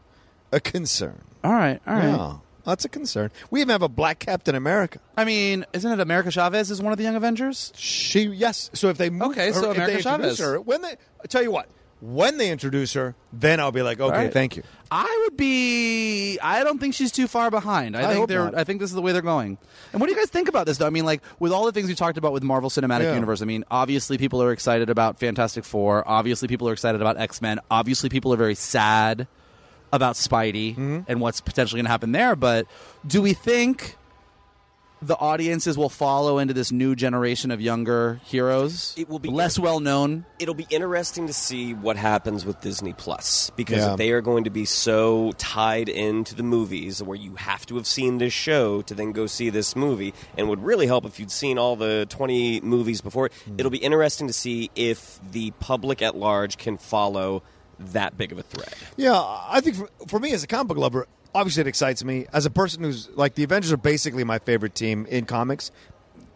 a 0.51 0.59
concern. 0.59 1.21
All 1.43 1.53
right. 1.53 1.79
All 1.87 1.93
right. 1.95 2.03
Yeah, 2.03 2.33
that's 2.65 2.83
a 2.85 2.89
concern. 2.89 3.31
We 3.49 3.61
even 3.61 3.69
have 3.69 3.81
a 3.81 3.87
black 3.89 4.19
Captain 4.19 4.53
America. 4.55 4.99
I 5.17 5.23
mean, 5.25 5.65
isn't 5.73 5.89
it 5.91 5.99
America 6.01 6.31
Chavez 6.31 6.69
is 6.69 6.81
one 6.81 6.91
of 6.91 6.97
the 6.97 7.05
Young 7.05 7.15
Avengers? 7.15 7.71
She 7.75 8.23
yes. 8.23 8.69
So 8.73 8.89
if 8.89 8.97
they 8.97 9.09
move 9.09 9.31
Okay, 9.31 9.47
her- 9.47 9.53
so 9.53 9.71
if 9.71 9.77
they 9.77 9.83
America 9.83 9.97
introduce 10.09 10.37
Chavez. 10.37 10.39
her, 10.39 10.59
when 10.61 10.81
they 10.81 10.91
I 11.23 11.27
tell 11.27 11.41
you 11.41 11.51
what, 11.51 11.67
when 12.01 12.37
they 12.37 12.49
introduce 12.49 12.93
her, 12.93 13.13
then 13.33 13.59
I'll 13.59 13.71
be 13.73 13.81
like, 13.81 13.99
okay, 13.99 14.15
Right. 14.25 14.33
thank 14.33 14.55
you. 14.55 14.63
I 14.91 15.23
would 15.25 15.35
be. 15.37 16.39
I 16.39 16.63
don't 16.63 16.79
think 16.79 16.93
she's 16.95 17.11
too 17.11 17.27
far 17.27 17.51
behind. 17.51 17.95
I, 17.95 18.09
I 18.09 18.13
think 18.13 18.27
they're. 18.27 18.45
not. 18.45 18.55
I 18.57 18.63
think 18.63 18.79
this 18.79 18.89
is 18.89 18.95
the 18.95 19.01
way 19.01 19.11
they're 19.11 19.21
going. 19.21 19.57
And 19.91 19.99
what 20.01 20.07
do 20.07 20.13
you 20.13 20.19
guys 20.19 20.29
think 20.29 20.47
about 20.47 20.65
this, 20.65 20.77
though? 20.77 20.87
I 20.87 20.89
mean, 20.89 21.05
like 21.05 21.21
with 21.39 21.51
all 21.51 21.65
the 21.65 21.71
things 21.71 21.87
we 21.89 21.95
talked 21.95 22.17
about 22.17 22.31
with 22.33 22.41
Marvel 22.43 22.69
Cinematic 22.69 23.03
Yeah. 23.03 23.13
Universe. 23.13 23.41
I 23.41 23.45
mean, 23.45 23.63
obviously 23.69 24.17
people 24.17 24.41
are 24.41 24.51
excited 24.51 24.89
about 24.89 25.19
Fantastic 25.19 25.63
Four. 25.65 26.07
Obviously 26.07 26.47
people 26.47 26.67
are 26.69 26.73
excited 26.73 27.01
about 27.01 27.17
X 27.17 27.41
Men. 27.41 27.59
Obviously 27.69 28.09
people 28.09 28.33
are 28.33 28.37
very 28.37 28.55
sad 28.55 29.27
about 29.91 30.15
Spidey 30.15 30.71
Mm-hmm. 30.75 30.99
and 31.07 31.19
what's 31.21 31.41
potentially 31.41 31.79
going 31.79 31.85
to 31.85 31.91
happen 31.91 32.11
there. 32.11 32.35
But 32.35 32.65
do 33.05 33.21
we 33.21 33.33
think? 33.33 33.95
The 35.01 35.15
audiences 35.15 35.77
will 35.77 35.87
follow 35.87 36.39
into 36.39 36.53
this 36.53 36.73
new 36.73 36.93
generation 36.93 37.51
of 37.51 37.61
younger 37.61 38.19
heroes. 38.25 38.93
It 38.97 39.07
will 39.07 39.19
be- 39.19 39.29
less 39.29 39.57
well 39.57 39.79
known. 39.79 40.25
It'll 40.39 40.53
be 40.53 40.67
interesting 40.69 41.27
to 41.27 41.33
see 41.33 41.73
what 41.73 41.95
happens 41.95 42.43
with 42.45 42.59
Disney 42.59 42.91
Plus 42.91 43.49
because 43.55 43.77
Yeah. 43.77 43.95
they 43.95 44.11
are 44.11 44.19
going 44.19 44.43
to 44.43 44.49
be 44.49 44.65
so 44.65 45.31
tied 45.37 45.87
into 45.87 46.35
the 46.35 46.43
movies 46.43 47.01
where 47.01 47.17
you 47.17 47.35
have 47.35 47.65
to 47.67 47.77
have 47.77 47.87
seen 47.87 48.17
this 48.17 48.33
show 48.33 48.81
to 48.83 48.93
then 48.93 49.13
go 49.13 49.25
see 49.25 49.49
this 49.49 49.73
movie 49.73 50.13
and 50.37 50.49
would 50.49 50.61
really 50.63 50.87
help 50.87 51.05
if 51.05 51.17
you'd 51.17 51.31
seen 51.31 51.57
all 51.57 51.77
the 51.77 52.05
20 52.09 52.59
movies 52.59 52.99
before. 52.99 53.29
Hmm. 53.45 53.55
It'll 53.57 53.71
be 53.71 53.77
interesting 53.77 54.27
to 54.27 54.33
see 54.33 54.69
if 54.75 55.19
the 55.31 55.51
public 55.61 56.01
at 56.01 56.17
large 56.17 56.57
can 56.57 56.77
follow 56.77 57.41
that 57.79 58.17
big 58.17 58.31
of 58.31 58.37
a 58.37 58.43
threat. 58.43 58.73
Yeah, 58.97 59.13
I 59.13 59.61
think 59.61 59.77
for, 59.77 59.89
for 60.07 60.19
me 60.19 60.33
as 60.33 60.43
a 60.43 60.47
comic 60.47 60.67
book 60.67 60.77
lover, 60.77 61.07
obviously 61.33 61.61
it 61.61 61.67
excites 61.67 62.03
me. 62.03 62.27
As 62.33 62.45
a 62.45 62.49
person 62.51 62.83
who's 62.83 63.09
like 63.15 63.35
the 63.35 63.43
Avengers 63.43 63.71
are 63.71 63.77
basically 63.77 64.23
my 64.23 64.39
favorite 64.39 64.75
team 64.75 65.05
in 65.07 65.25
comics, 65.25 65.71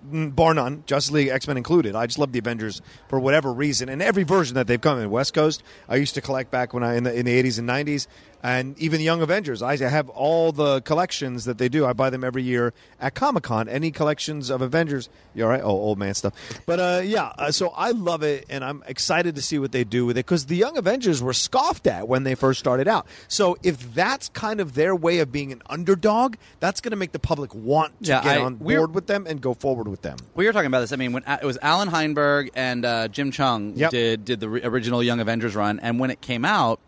bar 0.03 0.53
none, 0.53 0.83
Justice 0.85 1.11
League, 1.11 1.27
X 1.29 1.47
Men 1.47 1.57
included. 1.57 1.95
I 1.95 2.05
just 2.07 2.19
love 2.19 2.31
the 2.31 2.39
Avengers 2.39 2.81
for 3.09 3.19
whatever 3.19 3.53
reason, 3.53 3.89
and 3.89 4.01
every 4.01 4.23
version 4.23 4.55
that 4.55 4.67
they've 4.67 4.81
come 4.81 4.99
in. 4.99 5.09
West 5.09 5.33
Coast, 5.33 5.63
I 5.87 5.95
used 5.95 6.15
to 6.15 6.21
collect 6.21 6.51
back 6.51 6.73
when 6.73 6.83
I 6.83 6.95
in 6.95 7.03
the 7.03 7.13
in 7.13 7.25
the 7.25 7.31
eighties 7.31 7.57
and 7.57 7.67
nineties, 7.67 8.07
and 8.43 8.77
even 8.77 8.99
the 8.99 9.05
Young 9.05 9.21
Avengers. 9.21 9.61
I 9.61 9.77
have 9.77 10.09
all 10.09 10.51
the 10.51 10.81
collections 10.81 11.45
that 11.45 11.57
they 11.57 11.69
do. 11.69 11.85
I 11.85 11.93
buy 11.93 12.09
them 12.09 12.23
every 12.23 12.43
year 12.43 12.73
at 12.99 13.15
Comic 13.15 13.43
Con. 13.43 13.69
Any 13.69 13.89
collections 13.89 14.49
of 14.49 14.61
Avengers? 14.61 15.09
You 15.33 15.45
all 15.45 15.49
right? 15.49 15.61
Oh, 15.63 15.69
old 15.69 15.97
man 15.97 16.13
stuff. 16.13 16.33
But 16.65 16.79
uh, 16.79 17.01
yeah, 17.03 17.31
uh, 17.37 17.51
so 17.51 17.69
I 17.69 17.91
love 17.91 18.21
it, 18.21 18.45
and 18.49 18.63
I'm 18.63 18.83
excited 18.85 19.35
to 19.35 19.41
see 19.41 19.57
what 19.59 19.71
they 19.71 19.83
do 19.85 20.05
with 20.05 20.17
it 20.17 20.25
because 20.25 20.45
the 20.47 20.55
Young 20.57 20.77
Avengers 20.77 21.23
were 21.23 21.33
scoffed 21.33 21.87
at 21.87 22.07
when 22.07 22.23
they 22.23 22.35
first 22.35 22.59
started 22.59 22.87
out. 22.87 23.07
So 23.29 23.57
if 23.63 23.93
that's 23.95 24.29
kind 24.29 24.59
of 24.59 24.73
their 24.75 24.95
way 24.95 25.19
of 25.19 25.31
being 25.31 25.51
an 25.53 25.61
underdog, 25.69 26.35
that's 26.59 26.81
going 26.81 26.91
to 26.91 26.97
make 26.97 27.13
the 27.13 27.19
public 27.19 27.55
want 27.55 27.97
to 28.03 28.09
Yeah, 28.09 28.23
get 28.23 28.37
I- 28.37 28.41
on 28.43 28.55
board 28.55 28.93
with 28.93 29.07
them 29.07 29.25
and 29.27 29.39
go 29.41 29.53
forward 29.53 29.87
with 29.87 30.01
them. 30.01 30.17
We 30.35 30.45
were 30.45 30.51
talking 30.53 30.67
about 30.67 30.81
this. 30.81 30.91
I 30.91 30.97
mean, 30.97 31.13
when 31.13 31.23
it 31.25 31.43
was 31.45 31.57
Allan 31.61 31.87
Heinberg 31.87 32.49
and 32.55 32.83
uh, 32.83 33.07
Jim 33.07 33.31
Cheung 33.31 33.77
Yep. 33.77 33.91
did 33.91 34.25
did 34.25 34.39
the 34.41 34.49
re- 34.49 34.61
original 34.63 35.01
Young 35.01 35.19
Avengers 35.21 35.55
run, 35.55 35.79
and 35.79 35.99
when 35.99 36.11
it 36.11 36.19
came 36.19 36.43
out, 36.43 36.79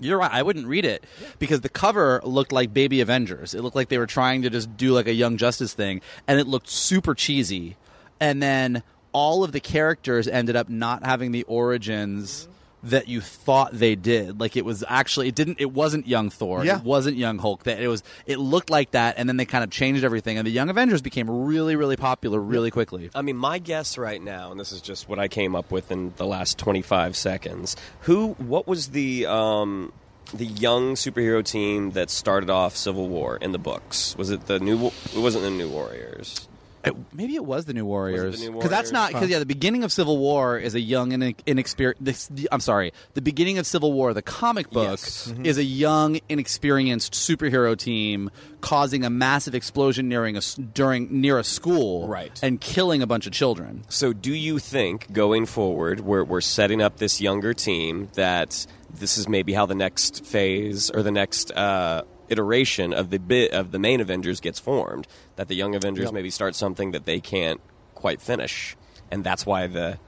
you're 0.00 0.18
right. 0.18 0.32
I 0.32 0.42
wouldn't 0.42 0.66
read 0.66 0.84
it 0.84 1.04
because 1.38 1.60
the 1.60 1.68
cover 1.68 2.20
looked 2.24 2.52
like 2.52 2.72
Baby 2.72 3.00
Avengers. 3.00 3.54
It 3.54 3.62
looked 3.62 3.76
like 3.76 3.88
they 3.88 3.98
were 3.98 4.06
trying 4.06 4.42
to 4.42 4.50
just 4.50 4.76
do 4.76 4.92
like 4.92 5.06
a 5.06 5.12
Young 5.12 5.36
Justice 5.36 5.74
thing, 5.74 6.00
and 6.26 6.38
it 6.38 6.46
looked 6.46 6.68
super 6.68 7.14
cheesy. 7.14 7.76
And 8.20 8.42
then 8.42 8.82
all 9.12 9.44
of 9.44 9.52
the 9.52 9.60
characters 9.60 10.28
ended 10.28 10.56
up 10.56 10.68
not 10.68 11.04
having 11.04 11.32
the 11.32 11.44
origins 11.44 12.48
that 12.82 13.08
you 13.08 13.20
thought 13.20 13.72
they 13.72 13.94
did. 13.94 14.40
Like 14.40 14.56
it 14.56 14.64
was 14.64 14.84
actually 14.88 15.28
it 15.28 15.34
didn't 15.34 15.60
it 15.60 15.72
wasn't 15.72 16.06
young 16.06 16.30
Thor. 16.30 16.64
Yeah. 16.64 16.78
It 16.78 16.84
wasn't 16.84 17.16
young 17.16 17.38
Hulk. 17.38 17.64
That 17.64 17.80
it 17.80 17.88
was 17.88 18.02
it 18.26 18.38
looked 18.38 18.70
like 18.70 18.92
that 18.92 19.16
and 19.18 19.28
then 19.28 19.36
they 19.36 19.44
kind 19.44 19.64
of 19.64 19.70
changed 19.70 20.04
everything 20.04 20.38
and 20.38 20.46
the 20.46 20.50
Young 20.50 20.70
Avengers 20.70 21.02
became 21.02 21.28
really 21.28 21.76
really 21.76 21.96
popular 21.96 22.40
really 22.40 22.70
quickly. 22.70 23.10
I 23.14 23.22
mean, 23.22 23.36
my 23.36 23.58
guess 23.58 23.98
right 23.98 24.22
now, 24.22 24.50
and 24.50 24.60
this 24.60 24.72
is 24.72 24.80
just 24.80 25.08
what 25.08 25.18
I 25.18 25.28
came 25.28 25.54
up 25.54 25.70
with 25.70 25.90
in 25.90 26.12
the 26.16 26.26
last 26.26 26.58
25 26.58 27.16
seconds. 27.16 27.76
Who? 28.02 28.34
What 28.34 28.66
was 28.66 28.88
the 28.88 29.26
um, 29.26 29.92
the 30.32 30.46
young 30.46 30.94
superhero 30.94 31.44
team 31.44 31.92
that 31.92 32.10
started 32.10 32.50
off 32.50 32.76
Civil 32.76 33.08
War 33.08 33.36
in 33.36 33.52
the 33.52 33.58
books? 33.58 34.16
Was 34.16 34.30
it 34.30 34.46
the 34.46 34.60
new? 34.60 34.86
It 34.86 35.18
wasn't 35.18 35.44
the 35.44 35.50
New 35.50 35.68
Warriors. 35.68 36.48
It- 36.84 36.94
maybe 37.12 37.34
it 37.34 37.44
was 37.44 37.64
the 37.64 37.74
New 37.74 37.84
Warriors 37.84 38.44
because 38.44 38.70
that's 38.70 38.92
not 38.92 39.12
because 39.12 39.28
yeah 39.28 39.38
the 39.40 39.46
beginning 39.46 39.82
of 39.84 39.90
Civil 39.92 40.18
War 40.18 40.58
is 40.58 40.74
a 40.74 40.80
young 40.80 41.12
and 41.12 41.34
inexperienced. 41.46 42.30
I'm 42.52 42.60
sorry, 42.60 42.92
the 43.14 43.20
beginning 43.22 43.58
of 43.58 43.66
Civil 43.66 43.92
War, 43.92 44.14
the 44.14 44.22
comic 44.22 44.70
book, 44.70 44.88
Yes. 45.00 45.32
is 45.44 45.58
a 45.58 45.64
young, 45.64 46.20
inexperienced 46.28 47.12
superhero 47.14 47.76
team 47.76 48.30
causing 48.60 49.04
a 49.04 49.10
massive 49.10 49.54
explosion 49.54 50.08
nearing 50.08 50.36
a 50.36 50.40
during 50.74 51.20
near 51.20 51.38
a 51.38 51.44
school, 51.44 52.08
Right. 52.08 52.38
and 52.42 52.60
killing 52.60 53.02
a 53.02 53.06
bunch 53.06 53.26
of 53.26 53.32
children. 53.32 53.84
So, 53.88 54.12
do 54.12 54.32
you 54.32 54.58
think 54.58 55.12
going 55.12 55.46
forward, 55.46 56.00
we're, 56.00 56.24
we're 56.24 56.40
setting 56.40 56.80
up 56.80 56.96
this 56.98 57.20
younger 57.20 57.54
team 57.54 58.08
that 58.14 58.66
this 58.92 59.18
is 59.18 59.28
maybe 59.28 59.52
how 59.52 59.66
the 59.66 59.74
next 59.74 60.24
phase 60.24 60.90
or 60.90 61.02
the 61.02 61.10
next 61.10 61.50
uh, 61.52 62.02
iteration 62.28 62.92
of 62.92 63.10
the 63.10 63.18
bit 63.18 63.52
of 63.52 63.70
the 63.72 63.78
main 63.78 64.00
Avengers 64.00 64.40
gets 64.40 64.58
formed? 64.58 65.06
That 65.36 65.48
the 65.48 65.54
young 65.54 65.74
Avengers 65.74 66.04
Yep. 66.06 66.12
maybe 66.14 66.30
start 66.30 66.54
something 66.54 66.92
that 66.92 67.04
they 67.04 67.20
can't 67.20 67.60
quite 67.94 68.20
finish, 68.20 68.76
and 69.10 69.24
that's 69.24 69.44
why 69.46 69.66
the 69.66 69.98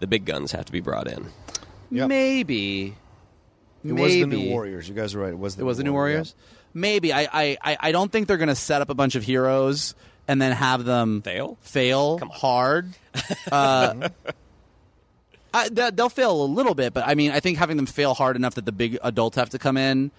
the 0.00 0.06
big 0.06 0.24
guns 0.24 0.52
have 0.52 0.64
to 0.66 0.72
be 0.72 0.80
brought 0.80 1.06
in. 1.08 1.28
Yep. 1.90 2.08
Maybe. 2.08 2.86
It 2.86 2.94
Maybe. 3.92 4.02
was 4.02 4.12
the 4.12 4.26
New 4.26 4.48
Warriors. 4.50 4.88
You 4.88 4.94
guys 4.94 5.14
are 5.14 5.20
right. 5.20 5.32
It 5.32 5.38
was 5.38 5.56
the 5.56 5.62
It 5.62 5.66
was 5.66 5.76
the 5.78 5.84
New 5.84 5.92
Warriors. 5.92 6.34
Maybe 6.72 7.12
I, 7.12 7.28
I, 7.32 7.56
I, 7.62 7.76
I 7.80 7.92
don't 7.92 8.10
think 8.10 8.26
they're 8.26 8.36
going 8.38 8.48
to 8.48 8.54
set 8.56 8.80
up 8.82 8.90
a 8.90 8.94
bunch 8.94 9.14
of 9.14 9.22
heroes 9.22 9.94
and 10.26 10.40
then 10.42 10.52
have 10.52 10.84
them 10.84 11.22
Fail? 11.22 11.58
fail 11.60 12.18
hard. 12.32 12.88
Uh, 13.52 14.08
I, 15.52 15.68
they'll 15.68 16.08
fail 16.08 16.42
a 16.42 16.46
little 16.46 16.74
bit, 16.74 16.92
but 16.92 17.06
I 17.06 17.14
mean, 17.14 17.30
I 17.30 17.38
think 17.40 17.58
having 17.58 17.76
them 17.76 17.86
fail 17.86 18.12
hard 18.14 18.34
enough 18.34 18.56
that 18.56 18.64
the 18.64 18.72
big 18.72 18.98
adults 19.04 19.36
have 19.36 19.50
to 19.50 19.58
come 19.58 19.76
in 19.76 20.10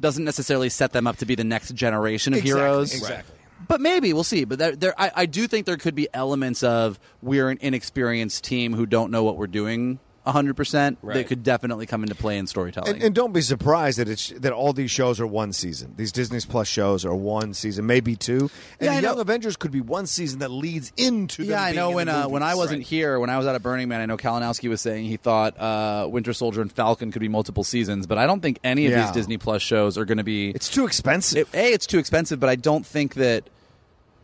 doesn't 0.00 0.24
necessarily 0.24 0.68
set 0.68 0.92
them 0.92 1.06
up 1.06 1.16
to 1.18 1.26
be 1.26 1.34
the 1.34 1.44
next 1.44 1.74
generation 1.74 2.32
of 2.34 2.40
Exactly, 2.40 2.60
heroes. 2.60 2.94
exactly. 2.94 3.36
But 3.66 3.80
maybe 3.80 4.12
we'll 4.12 4.24
see. 4.24 4.44
But 4.44 4.58
there, 4.58 4.76
there 4.76 5.00
I, 5.00 5.10
I 5.14 5.26
do 5.26 5.46
think 5.46 5.64
there 5.66 5.76
could 5.76 5.94
be 5.94 6.08
elements 6.12 6.62
of 6.62 6.98
we're 7.22 7.48
an 7.48 7.58
inexperienced 7.60 8.44
team 8.44 8.74
who 8.74 8.84
don't 8.86 9.10
know 9.10 9.22
what 9.24 9.36
we're 9.36 9.46
doing. 9.46 9.98
100% 10.26 10.72
that 10.72 10.96
Right. 11.02 11.26
could 11.26 11.42
definitely 11.42 11.84
come 11.86 12.02
into 12.02 12.14
play 12.14 12.38
in 12.38 12.46
storytelling. 12.46 12.94
And, 12.94 13.02
and 13.02 13.14
don't 13.14 13.32
be 13.32 13.42
surprised 13.42 13.98
that 13.98 14.08
it's 14.08 14.28
that 14.38 14.52
all 14.52 14.72
these 14.72 14.90
shows 14.90 15.20
are 15.20 15.26
one 15.26 15.52
season. 15.52 15.94
These 15.96 16.12
Disney 16.12 16.40
Plus 16.40 16.66
shows 16.66 17.04
are 17.04 17.14
one 17.14 17.52
season, 17.52 17.86
maybe 17.86 18.16
two. 18.16 18.50
And 18.80 18.86
Yeah, 18.86 18.96
the. 18.96 19.02
Young 19.02 19.18
Avengers 19.20 19.56
could 19.56 19.70
be 19.70 19.80
one 19.82 20.06
season 20.06 20.38
that 20.38 20.50
leads 20.50 20.92
into. 20.96 21.42
them 21.42 21.50
Yeah, 21.50 21.62
I 21.62 21.72
know 21.72 21.90
in 21.90 21.94
when 21.96 22.08
uh, 22.08 22.28
when 22.28 22.42
I 22.42 22.54
wasn't 22.54 22.78
Right. 22.80 22.86
here, 22.86 23.20
when 23.20 23.28
I 23.28 23.36
was 23.36 23.46
out 23.46 23.54
at 23.54 23.62
Burning 23.62 23.88
Man, 23.88 24.00
I 24.00 24.06
know 24.06 24.16
Kalinowski 24.16 24.68
was 24.70 24.80
saying 24.80 25.04
he 25.04 25.16
thought 25.18 25.60
uh, 25.60 26.08
Winter 26.10 26.32
Soldier 26.32 26.62
and 26.62 26.72
Falcon 26.72 27.12
could 27.12 27.20
be 27.20 27.28
multiple 27.28 27.64
seasons, 27.64 28.06
but 28.06 28.16
I 28.16 28.26
don't 28.26 28.40
think 28.40 28.58
any 28.64 28.86
of 28.86 28.92
Yeah. 28.92 29.02
these 29.02 29.10
Disney 29.12 29.36
Plus 29.36 29.60
shows 29.62 29.98
are 29.98 30.04
going 30.06 30.18
to 30.18 30.24
be. 30.24 30.50
It's 30.50 30.68
too 30.70 30.86
expensive. 30.86 31.48
It- 31.52 31.58
a, 31.58 31.72
it's 31.72 31.86
too 31.86 31.98
expensive, 31.98 32.40
but 32.40 32.48
I 32.48 32.56
don't 32.56 32.86
think 32.86 33.14
that 33.14 33.44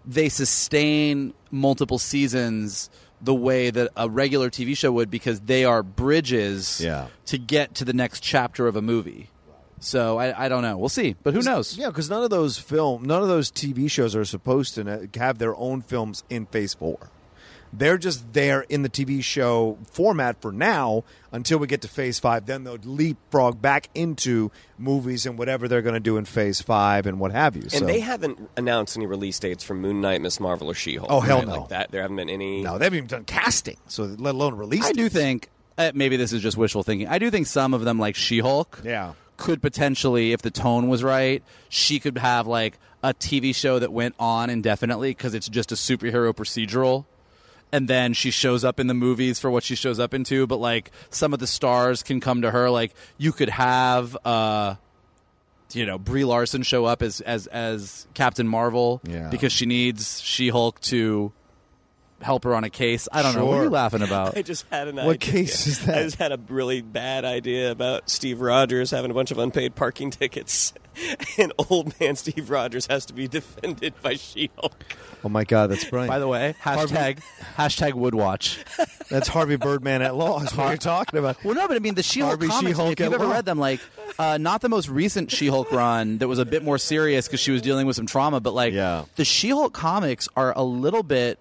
they 0.07 0.29
sustain 0.31 1.35
multiple 1.51 1.99
seasons 1.99 2.89
the 3.23 3.35
way 3.35 3.71
that 3.71 3.91
a 3.97 4.09
regular 4.09 4.51
TV 4.51 4.77
show 4.77 4.91
would 4.93 5.11
because 5.11 5.41
they 5.41 5.65
are 5.65 5.83
bridges 5.83 6.81
Yeah. 6.81 7.09
to 7.27 7.39
get 7.39 7.75
to 7.77 7.85
the 7.85 7.93
next 7.93 8.21
chapter 8.23 8.67
of 8.67 8.77
a 8.77 8.83
movie. 8.83 9.29
So 9.83 10.19
I, 10.19 10.47
I 10.47 10.49
don't 10.49 10.63
know. 10.63 10.77
We'll 10.77 10.89
see, 10.91 11.17
but 11.23 11.33
who 11.33 11.41
knows? 11.43 11.77
Yeah, 11.79 11.89
because 11.89 12.11
none 12.11 12.23
of 12.23 12.29
those 12.31 12.59
film, 12.59 13.03
none 13.05 13.23
of 13.23 13.29
those 13.29 13.51
TV 13.51 13.91
shows 13.91 14.15
are 14.15 14.25
supposed 14.27 14.75
to 14.75 15.09
have 15.17 15.39
their 15.39 15.57
own 15.57 15.81
films 15.81 16.23
in 16.29 16.45
Phase 16.47 16.75
Four. 16.75 17.11
They're 17.73 17.99
just 17.99 18.33
there 18.33 18.63
in 18.63 18.83
the 18.83 18.89
TV 18.89 19.23
show 19.23 19.79
format 19.93 20.41
for 20.43 20.51
now 20.51 21.05
until 21.31 21.59
we 21.59 21.69
get 21.69 21.83
to 21.83 21.89
Phase 21.89 22.19
Five. 22.19 22.47
Then 22.47 22.65
they'll 22.65 22.79
leapfrog 22.83 23.63
back 23.63 23.89
into 23.95 24.51
movies 24.77 25.25
and 25.25 25.39
whatever 25.39 25.69
they're 25.69 25.83
going 25.83 25.95
to 25.95 26.01
do 26.01 26.17
in 26.17 26.25
Phase 26.25 26.61
Five 26.61 27.07
and 27.07 27.21
what 27.21 27.31
have 27.31 27.55
you. 27.55 27.63
And 27.63 27.71
so. 27.73 27.87
they 27.87 28.01
haven't 28.01 28.51
announced 28.57 28.97
any 28.97 29.07
release 29.07 29.39
dates 29.39 29.63
for 29.63 29.75
Moon 29.75 30.01
Knight, 30.01 30.21
Miss 30.21 30.41
Marvel, 30.41 30.69
or 30.71 30.75
She-Hulk. 30.75 31.11
Oh, 31.11 31.21
hell 31.21 31.39
right? 31.39 31.47
no. 31.47 31.61
Like 31.61 31.69
that, 31.69 31.91
there 31.93 32.03
haven't 32.03 32.17
been 32.17 32.29
any. 32.29 32.63
no, 32.63 32.77
they 32.77 32.87
haven't 32.87 32.97
even 32.97 33.07
done 33.09 33.25
casting, 33.25 33.77
so 33.87 34.03
let 34.19 34.35
alone 34.35 34.57
release. 34.57 34.85
I 34.85 34.93
do 34.93 35.09
think 35.09 35.49
uh, 35.79 35.93
maybe 35.95 36.17
this 36.17 36.33
is 36.33 36.43
just 36.43 36.57
wishful 36.57 36.83
thinking. 36.83 37.07
I 37.07 37.19
do 37.19 37.31
think 37.31 37.47
some 37.47 37.73
of 37.73 37.83
them, 37.85 37.99
like 38.01 38.17
She-Hulk, 38.17 38.81
Yeah. 38.85 39.13
could 39.37 39.63
potentially, 39.63 40.33
if 40.33 40.43
the 40.43 40.51
tone 40.51 40.89
was 40.89 41.05
right, 41.05 41.45
she 41.69 42.01
could 42.01 42.19
have 42.19 42.49
like 42.49 42.79
a 43.05 43.15
TV 43.15 43.55
show 43.55 43.79
that 43.79 43.93
went 43.93 44.17
on 44.19 44.51
indefinitely 44.51 45.11
because 45.11 45.35
it's 45.35 45.49
just 45.49 45.71
a 45.71 45.77
superhero 45.77 46.35
procedural. 46.35 47.05
And 47.73 47.87
then 47.87 48.13
she 48.15 48.31
shows 48.33 48.65
up 48.65 48.81
in 48.81 48.87
the 48.89 48.95
movies 48.95 49.39
for 49.39 49.51
what 49.51 49.63
she 49.63 49.75
shows 49.77 50.01
up 50.01 50.13
into, 50.13 50.47
but 50.47 50.57
like 50.59 50.91
some 51.11 51.33
of 51.33 51.39
the 51.39 51.47
stars 51.47 52.03
can 52.03 52.21
come 52.21 52.43
to 52.43 52.51
her. 52.51 52.69
Like 52.71 52.95
you 53.17 53.31
could 53.33 53.49
have, 53.51 54.17
uh, 54.25 54.75
you 55.73 55.87
know, 55.87 55.97
Brie 55.99 56.25
Larson 56.25 56.63
show 56.65 56.85
up 56.85 57.01
as 57.01 57.21
as 57.21 57.47
as 57.47 58.09
Captain 58.15 58.49
Marvel 58.49 59.01
Yeah. 59.05 59.29
because 59.31 59.53
she 59.53 59.67
needs 59.67 60.21
She 60.21 60.49
Hulk 60.49 60.81
to 60.83 61.33
help 62.21 62.45
her 62.45 62.55
on 62.55 62.65
a 62.65 62.71
case. 62.71 63.09
I 63.13 63.23
don't 63.23 63.35
know. 63.35 63.47
What 63.47 63.59
are 63.59 63.65
you 63.65 63.71
laughing 63.71 64.03
about? 64.03 64.37
I 64.37 64.43
just 64.43 64.67
had 64.71 64.89
an 64.89 64.99
idea 64.99 65.07
What 65.07 65.17
idea. 65.17 65.33
case 65.33 65.67
is 65.67 65.85
that? 65.87 65.99
I 65.99 66.03
just 66.03 66.17
had 66.17 66.33
a 66.33 66.41
really 66.49 66.83
bad 66.83 67.25
idea 67.25 67.71
about 67.71 68.11
Steve 68.11 68.41
Rogers 68.41 68.91
having 68.91 69.11
a 69.11 69.15
bunch 69.15 69.31
of 69.31 69.39
unpaid 69.39 69.75
parking 69.75 70.11
tickets, 70.11 70.73
and 71.39 71.53
old 71.71 71.99
man 72.01 72.17
Steve 72.17 72.51
Rogers 72.51 72.87
has 72.87 73.07
to 73.07 73.15
be 73.15 73.27
defended 73.29 73.95
by 74.03 74.15
She-Hulk. 74.15 74.85
Oh 75.23 75.29
my 75.29 75.45
God, 75.45 75.71
that's 75.71 75.85
brilliant. 75.85 76.11
By 76.11 76.19
the 76.19 76.29
way, 76.29 76.55
hashtag 76.63 77.21
hashtag 77.57 77.93
Woodwatch. 77.93 78.59
that's 79.11 79.29
Harvey 79.29 79.57
Birdman 79.57 80.01
at 80.03 80.15
law. 80.15 80.41
Is 80.43 80.55
what 80.57 80.69
you're 80.69 80.77
talking 80.79 81.19
about. 81.19 81.43
Well, 81.45 81.55
no, 81.55 81.69
but 81.69 81.77
I 81.77 81.81
mean 81.81 81.95
the 81.95 82.03
She-Hulk 82.03 82.31
Harvey 82.41 82.49
comics. 82.49 82.69
She-Hulk 82.77 82.93
if 82.93 83.01
you've 83.01 83.09
at 83.13 83.15
ever 83.15 83.27
law. 83.27 83.33
read 83.35 83.45
them, 83.45 83.59
like 83.59 83.81
uh, 84.19 84.39
not 84.39 84.63
the 84.63 84.69
most 84.71 84.89
recent 84.89 85.31
She-Hulk 85.31 85.73
run 85.73 86.19
that 86.19 86.29
was 86.29 86.39
a 86.39 86.47
bit 86.47 86.63
more 86.65 86.79
serious 86.79 87.27
because 87.27 87.41
she 87.41 87.51
was 87.51 87.61
dealing 87.61 87.87
with 87.87 87.97
some 87.97 88.07
trauma, 88.07 88.41
but 88.41 88.55
like 88.55 88.73
Yeah. 88.73 89.05
the 89.17 89.25
She-Hulk 89.27 89.75
comics 89.75 90.27
are 90.37 90.55
a 90.57 90.63
little 90.65 91.03
bit 91.03 91.39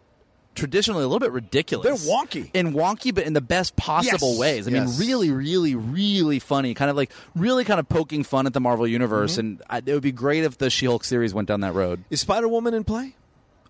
traditionally 0.60 1.04
a 1.04 1.08
little 1.08 1.20
bit 1.20 1.32
ridiculous. 1.32 1.86
They're 2.06 2.14
wonky. 2.14 2.52
and 2.54 2.74
wonky, 2.74 3.14
but 3.16 3.24
in 3.26 3.34
the 3.34 3.42
best 3.42 3.76
possible 3.76 4.32
Yes. 4.32 4.40
ways. 4.40 4.68
I 4.68 4.72
Yes. 4.72 5.00
mean, 5.00 5.08
really, 5.08 5.32
really, 5.32 5.76
really 5.76 6.40
funny. 6.40 6.74
Kind 6.76 6.92
of 6.92 6.98
like 6.98 7.12
really 7.36 7.64
kind 7.64 7.80
of 7.80 7.90
poking 7.90 8.24
fun 8.24 8.46
at 8.46 8.54
the 8.54 8.60
Marvel 8.60 8.86
universe, 8.88 9.32
Mm-hmm. 9.34 9.40
and 9.40 9.62
I, 9.70 9.78
it 9.78 9.94
would 9.94 10.04
be 10.04 10.12
great 10.12 10.44
if 10.44 10.58
the 10.58 10.70
She-Hulk 10.70 11.04
series 11.04 11.34
went 11.34 11.48
down 11.48 11.62
that 11.62 11.74
road. 11.74 12.04
Is 12.10 12.22
Spider 12.22 12.48
Woman 12.48 12.74
in 12.74 12.84
play, 12.84 13.16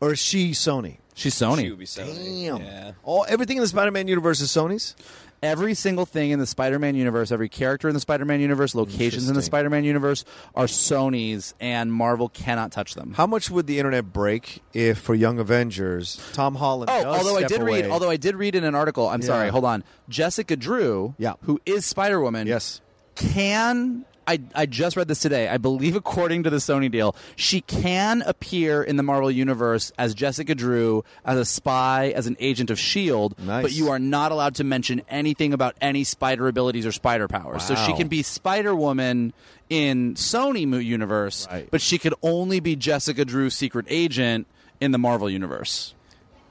or 0.01 0.11
is 0.13 0.19
she 0.19 0.51
Sony? 0.51 0.97
She's 1.15 1.35
Sony. 1.35 1.61
She 1.61 1.69
would 1.69 1.79
be 1.79 1.85
Sony. 1.85 2.15
Damn. 2.45 2.61
Yeah. 2.63 2.91
All 3.03 3.25
everything 3.27 3.57
in 3.57 3.61
the 3.61 3.67
Spider-Man 3.67 4.07
universe 4.07 4.39
is 4.41 4.49
Sony's. 4.49 4.95
Every 5.41 5.73
single 5.73 6.05
thing 6.05 6.31
in 6.31 6.39
the 6.39 6.45
Spider-Man 6.45 6.95
universe, 6.95 7.31
every 7.31 7.49
character 7.49 7.87
in 7.87 7.93
the 7.93 7.99
Spider-Man 7.99 8.39
universe, 8.39 8.75
locations 8.75 9.29
in 9.29 9.35
the 9.35 9.41
Spider-Man 9.41 9.83
universe 9.83 10.25
are 10.55 10.65
Sony's, 10.65 11.53
and 11.59 11.91
Marvel 11.93 12.29
cannot 12.29 12.71
touch 12.71 12.95
them. 12.95 13.13
How 13.15 13.27
much 13.27 13.49
would 13.49 13.67
the 13.67 13.77
internet 13.79 14.11
break 14.13 14.61
if, 14.73 14.97
for 14.99 15.15
Young 15.15 15.39
Avengers, 15.39 16.21
Tom 16.33 16.55
Holland? 16.55 16.89
Oh, 16.91 17.03
does 17.03 17.17
although 17.17 17.35
I 17.37 17.45
step 17.45 17.49
did 17.59 17.61
read, 17.63 17.85
away? 17.85 17.91
although 17.91 18.09
I 18.09 18.17
did 18.17 18.35
read 18.35 18.55
in 18.55 18.63
an 18.63 18.75
article. 18.75 19.07
I'm 19.07 19.21
Yeah. 19.21 19.27
sorry, 19.27 19.49
hold 19.49 19.65
on. 19.65 19.83
Jessica 20.09 20.55
Drew, 20.55 21.15
Yeah. 21.17 21.33
who 21.43 21.59
is 21.65 21.85
Spider 21.85 22.19
Woman, 22.21 22.47
yes, 22.47 22.81
can 23.15 24.05
I, 24.29 24.39
I 24.53 24.65
just 24.67 24.95
read 24.95 25.07
this 25.07 25.19
today. 25.19 25.47
I 25.47 25.57
believe, 25.57 25.95
according 25.97 26.43
to 26.43 26.49
the 26.51 26.57
Sony 26.57 26.91
deal, 26.91 27.15
she 27.35 27.61
can 27.61 28.21
appear 28.21 28.83
in 28.83 28.95
the 28.95 29.03
Marvel 29.03 29.31
universe 29.31 29.91
as 29.97 30.13
Jessica 30.13 30.53
Drew, 30.53 31.03
as 31.25 31.39
a 31.39 31.45
spy, 31.45 32.09
as 32.09 32.27
an 32.27 32.37
agent 32.39 32.69
of 32.69 32.77
Shield. 32.79 33.37
Nice. 33.39 33.63
But 33.63 33.71
you 33.71 33.89
are 33.89 33.99
not 33.99 34.31
allowed 34.31 34.55
to 34.55 34.63
mention 34.63 35.01
anything 35.09 35.51
about 35.53 35.75
any 35.81 36.03
spider 36.03 36.47
abilities 36.47 36.85
or 36.85 36.91
spider 36.91 37.27
powers. 37.27 37.63
So 37.63 37.73
she 37.75 37.93
can 37.93 38.07
be 38.07 38.21
Spider 38.21 38.75
Woman 38.75 39.33
in 39.69 40.13
Sony 40.13 40.59
universe, 40.83 41.47
Right. 41.49 41.67
but 41.71 41.81
she 41.81 41.97
could 41.97 42.13
only 42.21 42.59
be 42.59 42.75
Jessica 42.75 43.25
Drew, 43.25 43.49
secret 43.49 43.85
agent 43.89 44.45
in 44.79 44.91
the 44.91 44.97
Marvel 44.97 45.29
universe. 45.29 45.95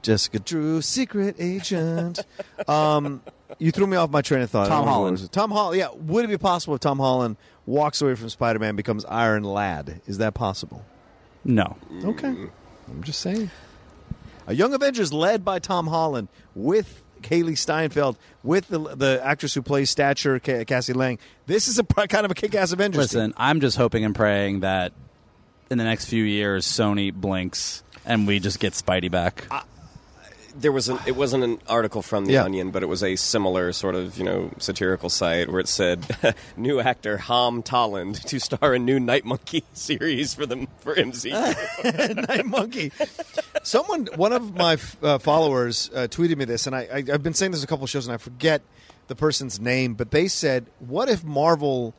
Jessica 0.01 0.39
Drew, 0.39 0.81
secret 0.81 1.35
agent. 1.39 2.19
um, 2.67 3.21
you 3.57 3.71
threw 3.71 3.87
me 3.87 3.97
off 3.97 4.09
my 4.09 4.21
train 4.21 4.41
of 4.41 4.49
thought. 4.49 4.67
Tom 4.67 4.79
don't 4.79 4.85
know 4.85 4.91
what 4.91 4.95
Holland. 4.95 5.31
Tom 5.31 5.51
Holland. 5.51 5.79
Yeah, 5.79 5.89
would 5.93 6.25
it 6.25 6.29
be 6.29 6.37
possible 6.37 6.75
if 6.75 6.81
Tom 6.81 6.99
Holland 6.99 7.37
walks 7.65 8.01
away 8.01 8.15
from 8.15 8.29
Spider-Man, 8.29 8.75
becomes 8.75 9.05
Iron 9.05 9.43
Lad? 9.43 10.01
Is 10.07 10.17
that 10.19 10.33
possible? 10.33 10.85
No. 11.43 11.77
Okay, 12.03 12.27
mm. 12.27 12.49
I'm 12.89 13.03
just 13.03 13.19
saying. 13.21 13.49
A 14.47 14.53
Young 14.53 14.73
Avengers 14.73 15.13
led 15.13 15.45
by 15.45 15.59
Tom 15.59 15.87
Holland 15.87 16.27
with 16.55 17.03
Hailee 17.21 17.57
Steinfeld, 17.57 18.17
with 18.43 18.67
the 18.67 18.79
the 18.79 19.21
actress 19.23 19.53
who 19.53 19.61
plays 19.61 19.89
Stature, 19.89 20.39
Ca- 20.39 20.65
Cassie 20.65 20.93
Lang. 20.93 21.19
This 21.45 21.67
is 21.67 21.77
a 21.77 21.83
pr- 21.83 22.01
kind 22.09 22.25
of 22.25 22.31
a 22.31 22.35
kick-ass 22.35 22.71
Avengers. 22.71 23.11
team. 23.11 23.19
Listen, 23.19 23.33
I'm 23.37 23.59
just 23.61 23.77
hoping 23.77 24.03
and 24.05 24.15
praying 24.15 24.61
that 24.61 24.93
in 25.69 25.77
the 25.77 25.83
next 25.83 26.05
few 26.05 26.23
years, 26.23 26.65
Sony 26.65 27.13
blinks 27.13 27.83
and 28.05 28.25
we 28.27 28.39
just 28.39 28.59
get 28.59 28.73
Spidey 28.73 29.11
back. 29.11 29.45
There 30.59 30.71
was 30.71 30.89
an. 30.89 30.99
It 31.07 31.15
wasn't 31.15 31.43
an 31.43 31.59
article 31.67 32.01
from 32.01 32.25
the 32.25 32.33
Yeah. 32.33 32.43
Onion, 32.43 32.71
but 32.71 32.83
it 32.83 32.87
was 32.87 33.03
a 33.03 33.15
similar 33.15 33.71
sort 33.73 33.95
of 33.95 34.17
you 34.17 34.23
know 34.23 34.51
satirical 34.59 35.09
site 35.09 35.49
where 35.49 35.59
it 35.59 35.67
said 35.67 36.05
new 36.57 36.79
actor 36.79 37.17
Ham 37.17 37.63
Tolland 37.63 38.23
to 38.25 38.39
star 38.39 38.73
in 38.75 38.83
new 38.85 38.99
Night 38.99 39.23
Monkey 39.25 39.63
series 39.73 40.33
for 40.33 40.45
the 40.45 40.67
for 40.79 40.95
MCU. 40.95 42.27
Night 42.27 42.45
Monkey. 42.45 42.91
Someone, 43.63 44.07
one 44.15 44.33
of 44.33 44.55
my 44.55 44.77
uh, 45.01 45.17
followers, 45.17 45.89
uh, 45.95 46.07
tweeted 46.09 46.37
me 46.37 46.45
this, 46.45 46.67
and 46.67 46.75
I, 46.75 46.81
I, 46.93 46.97
I've 47.13 47.23
been 47.23 47.33
saying 47.33 47.51
this 47.51 47.63
a 47.63 47.67
couple 47.67 47.83
of 47.85 47.89
shows, 47.89 48.05
and 48.07 48.13
I 48.13 48.17
forget 48.17 48.61
the 49.07 49.15
person's 49.15 49.59
name, 49.59 49.93
but 49.93 50.11
they 50.11 50.27
said, 50.27 50.65
"What 50.79 51.09
if 51.09 51.23
Marvel 51.23 51.93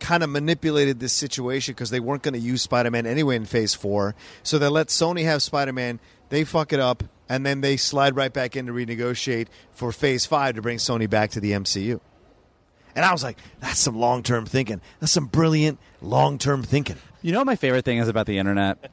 kind 0.00 0.22
of 0.22 0.30
manipulated 0.30 1.00
this 1.00 1.12
situation 1.12 1.74
because 1.74 1.90
they 1.90 2.00
weren't 2.00 2.22
going 2.22 2.34
to 2.34 2.40
use 2.40 2.62
Spider-Man 2.62 3.06
anyway 3.06 3.36
in 3.36 3.44
Phase 3.44 3.74
Four, 3.74 4.14
so 4.42 4.58
they 4.58 4.68
let 4.68 4.88
Sony 4.88 5.24
have 5.24 5.42
Spider-Man, 5.42 6.00
they 6.28 6.44
fuck 6.44 6.72
it 6.72 6.80
up, 6.80 7.04
and 7.28 7.46
then 7.46 7.60
they 7.60 7.76
slide 7.76 8.16
right 8.16 8.32
back 8.32 8.56
in 8.56 8.66
to 8.66 8.72
renegotiate 8.72 9.48
for 9.72 9.92
Phase 9.92 10.26
Five 10.26 10.56
to 10.56 10.62
bring 10.62 10.78
Sony 10.78 11.08
back 11.08 11.30
to 11.30 11.40
the 11.40 11.52
MCU." 11.52 12.00
And 12.94 13.04
I 13.04 13.12
was 13.12 13.22
like, 13.22 13.38
"That's 13.60 13.78
some 13.78 13.96
long-term 13.96 14.46
thinking. 14.46 14.80
That's 15.00 15.12
some 15.12 15.26
brilliant 15.26 15.78
long-term 16.00 16.62
thinking." 16.62 16.96
You 17.22 17.32
know 17.32 17.44
my 17.44 17.56
favorite 17.56 17.84
thing 17.84 17.98
is 17.98 18.08
about 18.08 18.26
the 18.26 18.38
internet? 18.38 18.90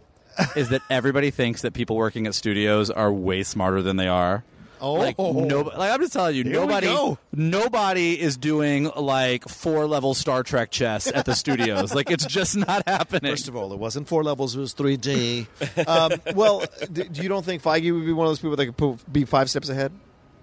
is 0.55 0.69
that 0.69 0.81
everybody 0.89 1.31
thinks 1.31 1.62
that 1.62 1.73
people 1.73 1.95
working 1.95 2.27
at 2.27 2.35
studios 2.35 2.89
are 2.89 3.12
way 3.12 3.43
smarter 3.43 3.81
than 3.81 3.97
they 3.97 4.07
are. 4.07 4.43
Oh. 4.81 4.93
like, 4.93 5.17
no, 5.19 5.61
like 5.61 5.91
I'm 5.91 5.99
just 5.99 6.13
telling 6.13 6.35
you, 6.35 6.43
Here 6.43 6.53
we 6.53 6.59
nobody, 6.67 6.87
go. 6.87 7.17
nobody 7.33 8.19
is 8.19 8.37
doing 8.37 8.89
like 8.95 9.47
four 9.47 9.85
level 9.87 10.13
Star 10.13 10.43
Trek 10.43 10.71
chess 10.71 11.07
at 11.07 11.25
the 11.25 11.35
studios. 11.35 11.93
like 11.93 12.09
it's 12.09 12.25
just 12.25 12.55
not 12.57 12.87
happening. 12.87 13.31
First 13.31 13.47
of 13.47 13.55
all, 13.55 13.71
it 13.73 13.79
wasn't 13.79 14.07
four 14.07 14.23
levels; 14.23 14.55
it 14.55 14.59
was 14.59 14.73
three 14.73 14.97
D. 14.97 15.47
um, 15.87 16.13
well, 16.35 16.63
d- 16.91 17.09
you 17.13 17.27
don't 17.29 17.43
think 17.45 17.61
Feige 17.63 17.93
would 17.93 18.05
be 18.05 18.13
one 18.13 18.27
of 18.27 18.31
those 18.31 18.39
people 18.39 18.55
that 18.55 18.65
could 18.73 18.99
be 19.11 19.25
five 19.25 19.49
steps 19.49 19.69
ahead? 19.69 19.91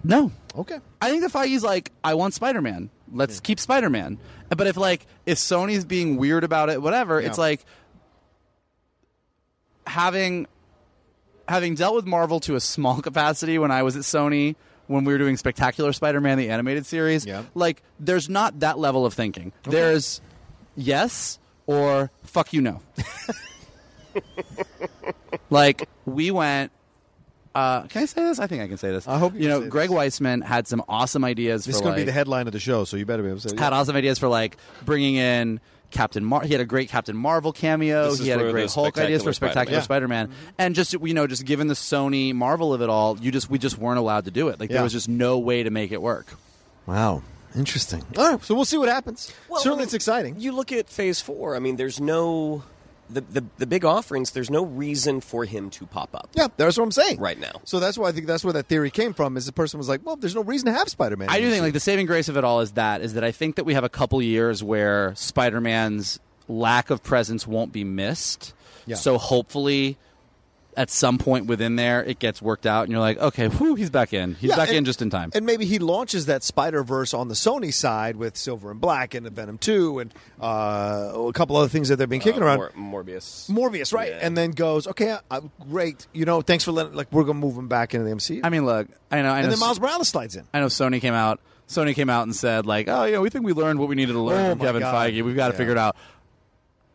no, 0.05 0.31
Okay. 0.57 0.79
I 1.03 1.11
think 1.11 1.23
the 1.23 1.29
Feige's 1.39 1.65
like, 1.65 1.91
I 2.05 2.15
want 2.15 2.33
Spider 2.35 2.63
Man. 2.63 2.91
Let's 3.13 3.41
keep 3.41 3.59
Spider 3.61 3.91
Man. 3.91 4.19
But 4.49 4.67
if 4.67 4.77
like 4.77 5.07
if 5.27 5.39
Sony's 5.39 5.85
being 5.85 6.17
weird 6.17 6.45
about 6.45 6.71
it, 6.71 6.81
whatever, 6.81 7.21
it's 7.21 7.39
Yeah. 7.39 7.43
like 7.45 7.65
having 9.87 10.47
having 11.49 11.75
dealt 11.75 11.95
with 11.95 12.07
Marvel 12.07 12.41
to 12.41 12.55
a 12.55 12.61
small 12.61 13.01
capacity 13.03 13.59
when 13.59 13.71
I 13.71 13.83
was 13.83 13.97
at 13.97 14.03
Sony 14.03 14.57
when 14.87 15.05
we 15.05 15.13
were 15.13 15.19
doing 15.19 15.37
Spectacular 15.37 15.93
Spider 15.93 16.21
Man 16.21 16.39
the 16.39 16.51
animated 16.51 16.87
series. 16.87 17.27
Yeah. 17.27 17.43
Like 17.55 17.83
there's 17.99 18.29
not 18.29 18.61
that 18.61 18.79
level 18.79 19.07
of 19.07 19.15
thinking. 19.15 19.53
There's 19.65 20.21
yes 20.77 21.39
or 21.67 22.11
fuck 22.23 22.53
you 22.53 22.63
no. 22.63 22.83
like 25.51 25.89
we 26.05 26.31
went 26.31 26.73
uh, 27.57 27.87
can 27.87 28.03
I 28.03 28.05
say 28.05 28.23
this? 28.23 28.39
I 28.39 28.47
think 28.47 28.63
I 28.63 28.69
can 28.69 28.77
say 28.77 28.91
this. 28.91 29.09
I 29.09 29.17
hope 29.17 29.33
you 29.33 29.41
you 29.41 29.49
know. 29.49 29.67
Greg 29.67 29.89
this. 29.89 29.99
Weisman 29.99 30.45
had 30.45 30.69
some 30.69 30.85
awesome 30.91 31.25
ideas. 31.25 31.65
This 31.65 31.77
for 31.77 31.79
is 31.79 31.81
going 31.81 31.95
to 31.95 32.01
like, 32.01 32.03
be 32.03 32.05
the 32.05 32.13
headline 32.13 32.47
of 32.47 32.53
the 32.53 32.61
show, 32.61 32.85
so 32.85 32.99
you 32.99 33.07
better 33.07 33.23
be 33.23 33.31
able 33.31 33.41
to 33.41 33.49
say 33.49 33.55
it. 33.55 33.59
had 33.59 33.73
awesome 33.73 33.97
ideas 33.97 34.19
for 34.19 34.29
like 34.29 34.59
bringing 34.85 35.15
in 35.15 35.59
Captain 35.91 36.25
Mar. 36.25 36.43
He 36.43 36.53
had 36.53 36.61
a 36.61 36.65
great 36.65 36.89
Captain 36.89 37.17
Marvel 37.17 37.53
cameo. 37.53 38.11
This 38.11 38.21
He 38.21 38.29
had 38.29 38.41
a 38.41 38.51
great 38.51 38.73
Hulk 38.73 38.99
ideas 38.99 39.23
for 39.23 39.33
Spectacular 39.33 39.81
Spectacular 39.81 39.83
Spider-Man. 39.83 40.27
Spider-Man, 40.27 40.51
mm-hmm. 40.51 40.63
and 40.63 40.75
just 40.75 40.93
you 40.93 41.15
know, 41.15 41.27
just 41.27 41.45
given 41.45 41.69
the 41.69 41.75
Sony 41.75 42.35
Marvel 42.35 42.73
of 42.75 42.83
it 42.83 42.89
all, 42.89 43.19
you 43.19 43.31
just 43.31 43.51
we 43.51 43.59
just 43.59 43.79
weren't 43.79 43.99
allowed 43.99 44.25
to 44.27 44.31
do 44.31 44.49
it. 44.49 44.61
Like 44.61 44.71
Yeah. 44.71 44.75
there 44.75 44.83
was 44.83 44.93
just 44.93 45.09
no 45.09 45.39
way 45.39 45.63
to 45.63 45.71
make 45.71 45.93
it 45.93 46.03
work. 46.03 46.27
Wow, 46.87 47.23
interesting. 47.57 48.05
All 48.17 48.33
right, 48.33 48.45
so 48.45 48.55
we'll 48.55 48.65
see 48.65 48.79
what 48.79 48.89
happens. 48.89 49.33
Well, 49.49 49.61
Certainly, 49.61 49.77
I 49.77 49.79
mean, 49.79 49.85
it's 49.85 49.95
exciting. 49.95 50.41
You 50.41 50.53
look 50.53 50.73
at 50.73 50.89
Phase 50.89 51.21
Four. 51.21 51.57
I 51.57 51.59
mean, 51.59 51.77
there's 51.77 52.01
no 52.01 52.63
the, 53.09 53.21
the 53.21 53.45
the 53.59 53.67
big 53.67 53.85
offerings, 53.85 54.33
there's 54.33 54.51
no 54.51 54.65
reason 54.65 55.21
for 55.21 55.45
him 55.45 55.71
to 55.71 55.87
pop 55.87 56.15
up. 56.15 56.29
Yeah, 56.35 56.49
that's 56.57 56.77
what 56.77 56.85
I'm 56.85 56.91
saying 56.93 57.21
Right 57.21 57.39
now. 57.39 57.61
So 57.65 57.81
that's 57.81 57.97
why 57.97 58.09
I 58.09 58.13
think 58.13 58.27
that's 58.27 58.45
where 58.45 58.53
that 58.55 58.67
theory 58.67 58.91
came 58.91 59.15
from. 59.15 59.37
Is 59.37 59.47
the 59.47 59.53
person 59.53 59.79
was 59.79 59.89
like, 59.89 60.05
well, 60.05 60.17
there's 60.17 60.35
no 60.35 60.43
reason 60.43 60.67
to 60.67 60.73
have 60.73 60.89
Spider-Man. 60.89 61.29
I 61.29 61.41
do 61.41 61.51
think 61.51 61.63
like 61.63 61.73
the 61.73 61.81
saving 61.81 62.07
grace 62.07 62.29
of 62.29 62.37
it 62.37 62.45
all 62.45 62.61
is 62.61 62.73
that 62.73 63.01
is 63.01 63.15
that 63.15 63.25
I 63.25 63.33
think 63.33 63.57
that 63.57 63.65
we 63.65 63.75
have 63.75 63.85
a 63.85 63.89
couple 63.89 64.21
years 64.23 64.63
where 64.63 65.15
Spider-Man's 65.17 66.21
lack 66.49 66.91
of 66.91 67.03
presence 67.03 67.47
won't 67.47 67.73
be 67.73 67.85
missed. 67.85 68.55
Yeah. 68.87 68.97
So 68.97 69.19
hopefully 69.19 69.97
at 70.77 70.91
some 70.91 71.17
point 71.19 71.47
within 71.47 71.77
there 71.77 72.05
it 72.05 72.19
gets 72.19 72.43
worked 72.43 72.67
out 72.67 72.83
and 72.83 72.93
you're 72.93 73.01
like, 73.01 73.19
okay, 73.19 73.49
whew, 73.49 73.75
he's 73.77 73.89
back 73.91 74.13
in. 74.13 74.35
He's 74.35 74.51
Yeah, 74.51 74.57
back 74.57 74.69
and- 74.69 74.79
in 74.79 74.85
just 74.85 75.01
in 75.01 75.09
time. 75.11 75.31
And 75.35 75.47
maybe 75.47 75.65
he 75.65 75.79
launches 75.79 76.27
that 76.27 76.43
Spider 76.43 76.83
Verse 76.85 77.15
on 77.15 77.29
the 77.29 77.35
Sony 77.35 77.73
side 77.73 78.17
with 78.17 78.37
Silver 78.37 78.71
and 78.71 78.81
Black 78.81 79.15
and 79.15 79.25
the 79.25 79.31
Venom 79.31 79.57
Two 79.59 79.99
and 79.99 80.13
uh, 80.41 81.13
a 81.15 81.33
couple 81.33 81.57
other 81.57 81.69
things 81.69 81.89
that 81.89 81.97
they've 81.97 82.09
been 82.09 82.21
kicking 82.21 82.43
Uh, 82.43 82.47
around. 82.47 82.71
Mor- 82.77 83.03
Morbius. 83.05 83.49
Morbius, 83.51 83.93
right? 83.95 84.11
Yeah. 84.11 84.19
And 84.23 84.37
then 84.37 84.51
goes, 84.51 84.87
okay, 84.87 85.17
uh, 85.31 85.41
great. 85.71 86.07
You 86.13 86.25
know, 86.27 86.43
thanks 86.43 86.65
for 86.65 86.73
letting. 86.73 86.93
Like, 86.93 87.09
we're 87.11 87.25
gonna 87.25 87.39
move 87.39 87.57
him 87.57 87.69
back 87.69 87.95
into 87.95 88.05
the 88.07 88.15
MCU. 88.15 88.41
I 88.45 88.51
mean, 88.51 88.67
look, 88.67 88.89
I 89.11 89.23
know 89.23 89.31
I 89.31 89.39
know 89.41 89.45
and 89.45 89.53
then 89.53 89.59
Miles 89.59 89.81
Morales 89.81 90.09
slides 90.09 90.37
in. 90.37 90.45
I 90.53 90.61
know 90.61 90.67
Sony 90.67 91.01
came 91.01 91.15
out. 91.15 91.41
Sony 91.69 91.95
came 91.95 92.09
out 92.11 92.23
and 92.25 92.37
said 92.37 92.65
like, 92.67 92.87
"Oh, 92.89 93.05
yeah, 93.05 93.19
we 93.19 93.29
think 93.31 93.45
we 93.45 93.53
learned 93.53 93.79
what 93.81 93.89
we 93.89 93.95
needed 93.97 94.13
to 94.13 94.21
learn 94.21 94.47
Oh 94.47 94.51
from 94.51 94.59
Kevin 94.61 94.83
God. 94.83 94.95
Feige. 95.11 95.25
We've 95.25 95.35
got 95.35 95.49
to 95.49 95.55
Yeah. 95.55 95.59
figure 95.59 95.73
it 95.73 95.79
out." 95.79 95.97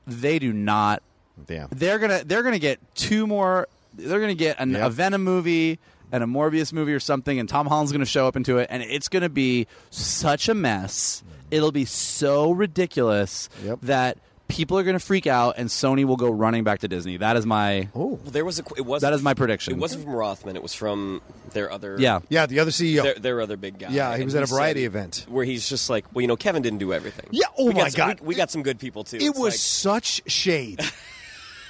They 0.08 0.40
do 0.40 0.54
not. 0.54 1.04
Damn. 1.46 1.68
They're 1.72 2.00
gonna 2.00 2.24
they're 2.26 2.44
gonna 2.44 2.60
get 2.60 2.80
two 2.96 3.26
more. 3.28 3.68
They're 3.94 4.20
gonna 4.22 4.36
get 4.36 4.58
an, 4.60 4.72
Yep. 4.72 4.88
a 4.88 4.90
Venom 4.90 5.24
movie 5.24 5.80
and 6.12 6.24
a 6.24 6.28
Morbius 6.28 6.72
movie 6.74 6.94
or 6.94 7.00
something, 7.00 7.40
and 7.40 7.48
Tom 7.50 7.68
Holland's 7.68 7.92
gonna 7.92 8.06
show 8.06 8.28
up 8.28 8.36
into 8.36 8.58
it, 8.58 8.68
and 8.70 8.84
it's 8.84 9.08
gonna 9.08 9.30
be 9.30 9.68
such 9.90 10.50
a 10.50 10.54
mess. 10.54 11.24
It'll 11.50 11.72
be 11.72 11.86
so 11.86 12.52
ridiculous 12.52 13.50
Yep. 13.64 13.80
that 13.84 14.18
people 14.48 14.78
are 14.78 14.84
gonna 14.84 15.00
freak 15.00 15.28
out, 15.28 15.56
and 15.58 15.70
Sony 15.70 16.04
will 16.06 16.16
go 16.18 16.30
running 16.30 16.64
back 16.64 16.80
to 16.80 16.88
Disney. 16.88 17.18
That 17.18 17.36
is 17.38 17.46
my 17.46 17.90
Oh, 17.96 18.20
Well, 18.22 18.32
there 18.32 18.46
was 18.46 18.60
a. 18.60 18.64
It 18.78 18.86
was 18.86 19.02
that 19.02 19.14
is 19.14 19.22
my 19.22 19.34
prediction. 19.34 19.74
It 19.74 19.80
wasn't 19.80 20.04
from 20.04 20.14
Rothman. 20.14 20.56
It 20.56 20.64
was 20.64 20.74
from 20.74 21.22
their 21.54 21.72
other. 21.72 21.96
yeah. 22.00 22.20
yeah. 22.30 22.46
The 22.46 22.60
other 22.60 22.72
CEO. 22.72 23.04
Their, 23.04 23.14
their 23.16 23.42
other 23.42 23.58
big 23.58 23.80
guy. 23.80 23.90
Yeah, 23.92 24.10
he 24.12 24.16
And 24.16 24.26
was 24.26 24.36
at 24.36 24.44
a 24.44 24.48
said- 24.48 24.56
variety 24.56 24.86
event. 24.86 25.26
where 25.28 25.44
he's 25.46 25.68
just 25.68 25.90
like, 25.90 26.06
well, 26.14 26.22
you 26.22 26.28
know, 26.30 26.38
Kevin 26.38 26.62
didn't 26.62 26.80
do 26.80 26.94
everything. 26.94 27.28
Yeah, 27.32 27.46
oh 27.58 27.66
We 27.68 27.74
got 27.74 27.82
my 27.84 27.90
some- 27.90 27.98
God. 28.08 28.20
we, 28.22 28.28
we 28.28 28.36
got 28.36 28.52
some 28.52 28.64
good 28.64 28.80
people 28.80 29.04
too. 29.04 29.18
It 29.18 29.24
It's 29.24 29.40
was 29.40 29.54
like- 29.54 30.02
such 30.02 30.22
shade. 30.32 30.80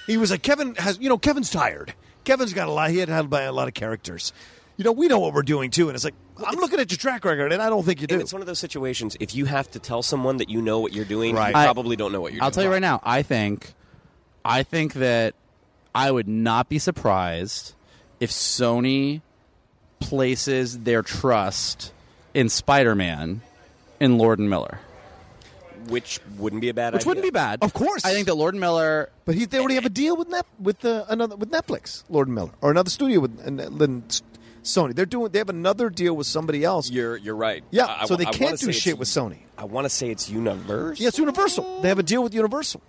he 0.08 0.18
was 0.18 0.32
like, 0.32 0.42
Kevin 0.44 0.76
has, 0.76 0.98
you 1.00 1.10
know, 1.10 1.18
Kevin's 1.18 1.50
tired. 1.50 1.94
Kevin's 2.24 2.54
got 2.54 2.68
a 2.68 2.72
lot. 2.72 2.90
He 2.92 2.98
had 2.98 3.10
had 3.10 3.30
by 3.30 3.44
a 3.44 3.52
lot 3.52 3.68
of 3.68 3.74
characters. 3.74 4.34
You 4.78 4.86
know, 4.86 4.92
we 4.92 5.08
know 5.08 5.20
what 5.20 5.34
we're 5.34 5.42
doing 5.44 5.70
too, 5.70 5.90
and 5.90 5.96
it's 5.96 6.04
like 6.04 6.14
I'm 6.46 6.56
looking 6.56 6.80
at 6.80 6.90
your 6.92 6.98
track 6.98 7.24
record, 7.26 7.52
and 7.52 7.62
I 7.62 7.70
don't 7.70 7.84
think 7.84 8.02
you 8.02 8.08
do. 8.08 8.16
And 8.16 8.22
it's 8.22 8.34
one 8.34 8.42
of 8.42 8.48
those 8.48 8.58
situations. 8.60 9.16
If 9.20 9.36
you 9.36 9.46
have 9.46 9.70
to 9.72 9.80
tell 9.80 10.02
someone 10.02 10.38
that 10.38 10.50
you 10.50 10.62
know 10.62 10.80
what 10.80 10.94
you're 10.94 11.06
doing, 11.06 11.36
Right. 11.36 11.50
you 11.54 11.56
I- 11.60 11.66
probably 11.66 11.96
don't 11.96 12.12
know 12.12 12.22
what 12.22 12.34
you're 12.34 12.42
I'll 12.44 12.50
doing. 12.50 12.56
tell 12.56 12.64
you 12.66 12.72
right 12.72 12.82
now. 12.82 13.00
I 13.04 13.22
think, 13.22 13.74
I 14.46 14.64
think 14.64 14.94
that 14.94 15.36
I 15.94 16.10
would 16.10 16.28
not 16.28 16.68
be 16.70 16.80
surprised 16.80 17.74
if 18.20 18.32
Sony 18.32 19.22
places 20.00 20.80
their 20.80 21.02
trust 21.04 21.92
in 22.34 22.50
Spider-Man 22.50 23.42
in 24.00 24.18
Lord 24.18 24.40
and 24.40 24.50
Miller, 24.50 24.80
Which 25.90 26.20
wouldn't 26.38 26.62
be 26.62 26.70
a 26.70 26.74
bad 26.74 26.94
which 26.94 27.02
idea. 27.02 27.10
wouldn't 27.10 27.24
be 27.24 27.30
bad. 27.32 27.60
Of 27.62 27.74
course. 27.74 28.06
I 28.06 28.14
think 28.14 28.28
that 28.28 28.36
Lord 28.36 28.54
and 28.54 28.62
Miller. 28.62 29.10
But 29.26 29.36
he, 29.36 29.46
they 29.46 29.60
already 29.60 29.76
have 29.76 29.86
a 29.86 29.90
deal 29.90 30.16
with 30.16 30.30
Net, 30.30 30.46
with 30.60 30.84
uh, 30.86 31.06
another 31.10 31.36
with 31.36 31.52
Netflix, 31.52 32.04
Lord 32.10 32.28
and 32.28 32.36
Miller, 32.36 32.52
or 32.62 32.72
another 32.72 32.90
studio 32.90 33.20
with 33.20 33.40
and, 33.46 33.60
then 33.60 34.04
Sony. 34.64 34.96
They're 34.96 35.06
doing. 35.06 35.32
They 35.32 35.40
have 35.40 35.50
another 35.50 35.90
deal 35.90 36.16
with 36.16 36.28
somebody 36.28 36.64
else. 36.64 36.90
You're 36.90 37.18
you're 37.18 37.36
right. 37.36 37.64
Yeah, 37.72 37.86
I- 37.86 38.04
I 38.04 38.06
so 38.06 38.16
they 38.16 38.26
I 38.26 38.32
can't 38.32 38.52
wanna 38.52 38.58
do 38.58 38.72
shit 38.72 38.98
with 38.98 39.08
Sony. 39.08 39.40
I 39.58 39.66
want 39.66 39.86
to 39.86 39.90
say 39.90 40.10
it's 40.10 40.30
Universe. 40.30 41.00
Yeah, 41.00 41.10
it's 41.10 41.20
Universal. 41.20 41.82
They 41.82 41.90
have 41.90 42.00
a 42.00 42.04
deal 42.04 42.24
with 42.24 42.34
Universal. 42.34 42.82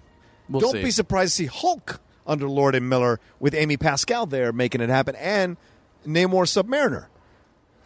We'll 0.48 0.60
Don't 0.60 0.72
see. 0.72 0.82
be 0.82 0.90
surprised 0.90 1.32
to 1.32 1.44
see 1.44 1.46
Hulk 1.46 2.00
under 2.26 2.48
Lord 2.48 2.74
and 2.74 2.88
Miller 2.88 3.20
with 3.40 3.54
Amy 3.54 3.76
Pascal 3.76 4.26
there 4.26 4.52
making 4.52 4.80
it 4.80 4.88
happen, 4.90 5.14
and 5.16 5.56
Namor 6.06 6.46
Submariner. 6.46 7.06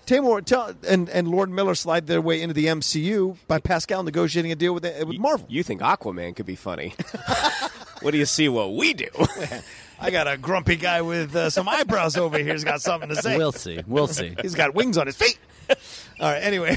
Tamor 0.07 0.45
tell, 0.45 0.73
and 0.87 1.09
and 1.09 1.29
Lord 1.29 1.51
Miller 1.51 1.75
slide 1.75 2.07
their 2.07 2.21
way 2.21 2.41
into 2.41 2.55
the 2.55 2.67
MCU 2.67 3.37
by 3.49 3.59
Pascal 3.59 4.03
negotiating 4.03 4.53
a 4.53 4.57
deal 4.57 4.73
with 4.73 4.85
with 4.85 5.19
Marvel. 5.19 5.47
You 5.51 5.63
think 5.63 5.81
Aquaman 5.81 6.35
could 6.37 6.47
be 6.47 6.57
funny? 6.57 6.95
what 8.03 8.13
do 8.13 8.19
you 8.19 8.27
see? 8.27 8.49
What 8.49 8.75
we 8.75 8.95
do? 8.95 9.09
I 9.99 10.11
got 10.11 10.29
a 10.29 10.37
grumpy 10.37 10.77
guy 10.77 11.03
with 11.03 11.35
uh, 11.35 11.51
some 11.51 11.69
eyebrows 11.69 12.17
over 12.17 12.39
here. 12.39 12.53
He's 12.53 12.65
got 12.65 12.83
something 12.83 13.09
to 13.09 13.17
say. 13.17 13.37
We'll 13.37 13.53
see. 13.53 13.81
We'll 13.87 14.07
see. 14.07 14.35
He's 14.43 14.55
got 14.55 14.75
wings 14.75 14.99
on 14.99 15.07
his 15.07 15.17
feet. 15.17 15.39
All 16.21 16.31
right. 16.33 16.43
Anyway. 16.43 16.77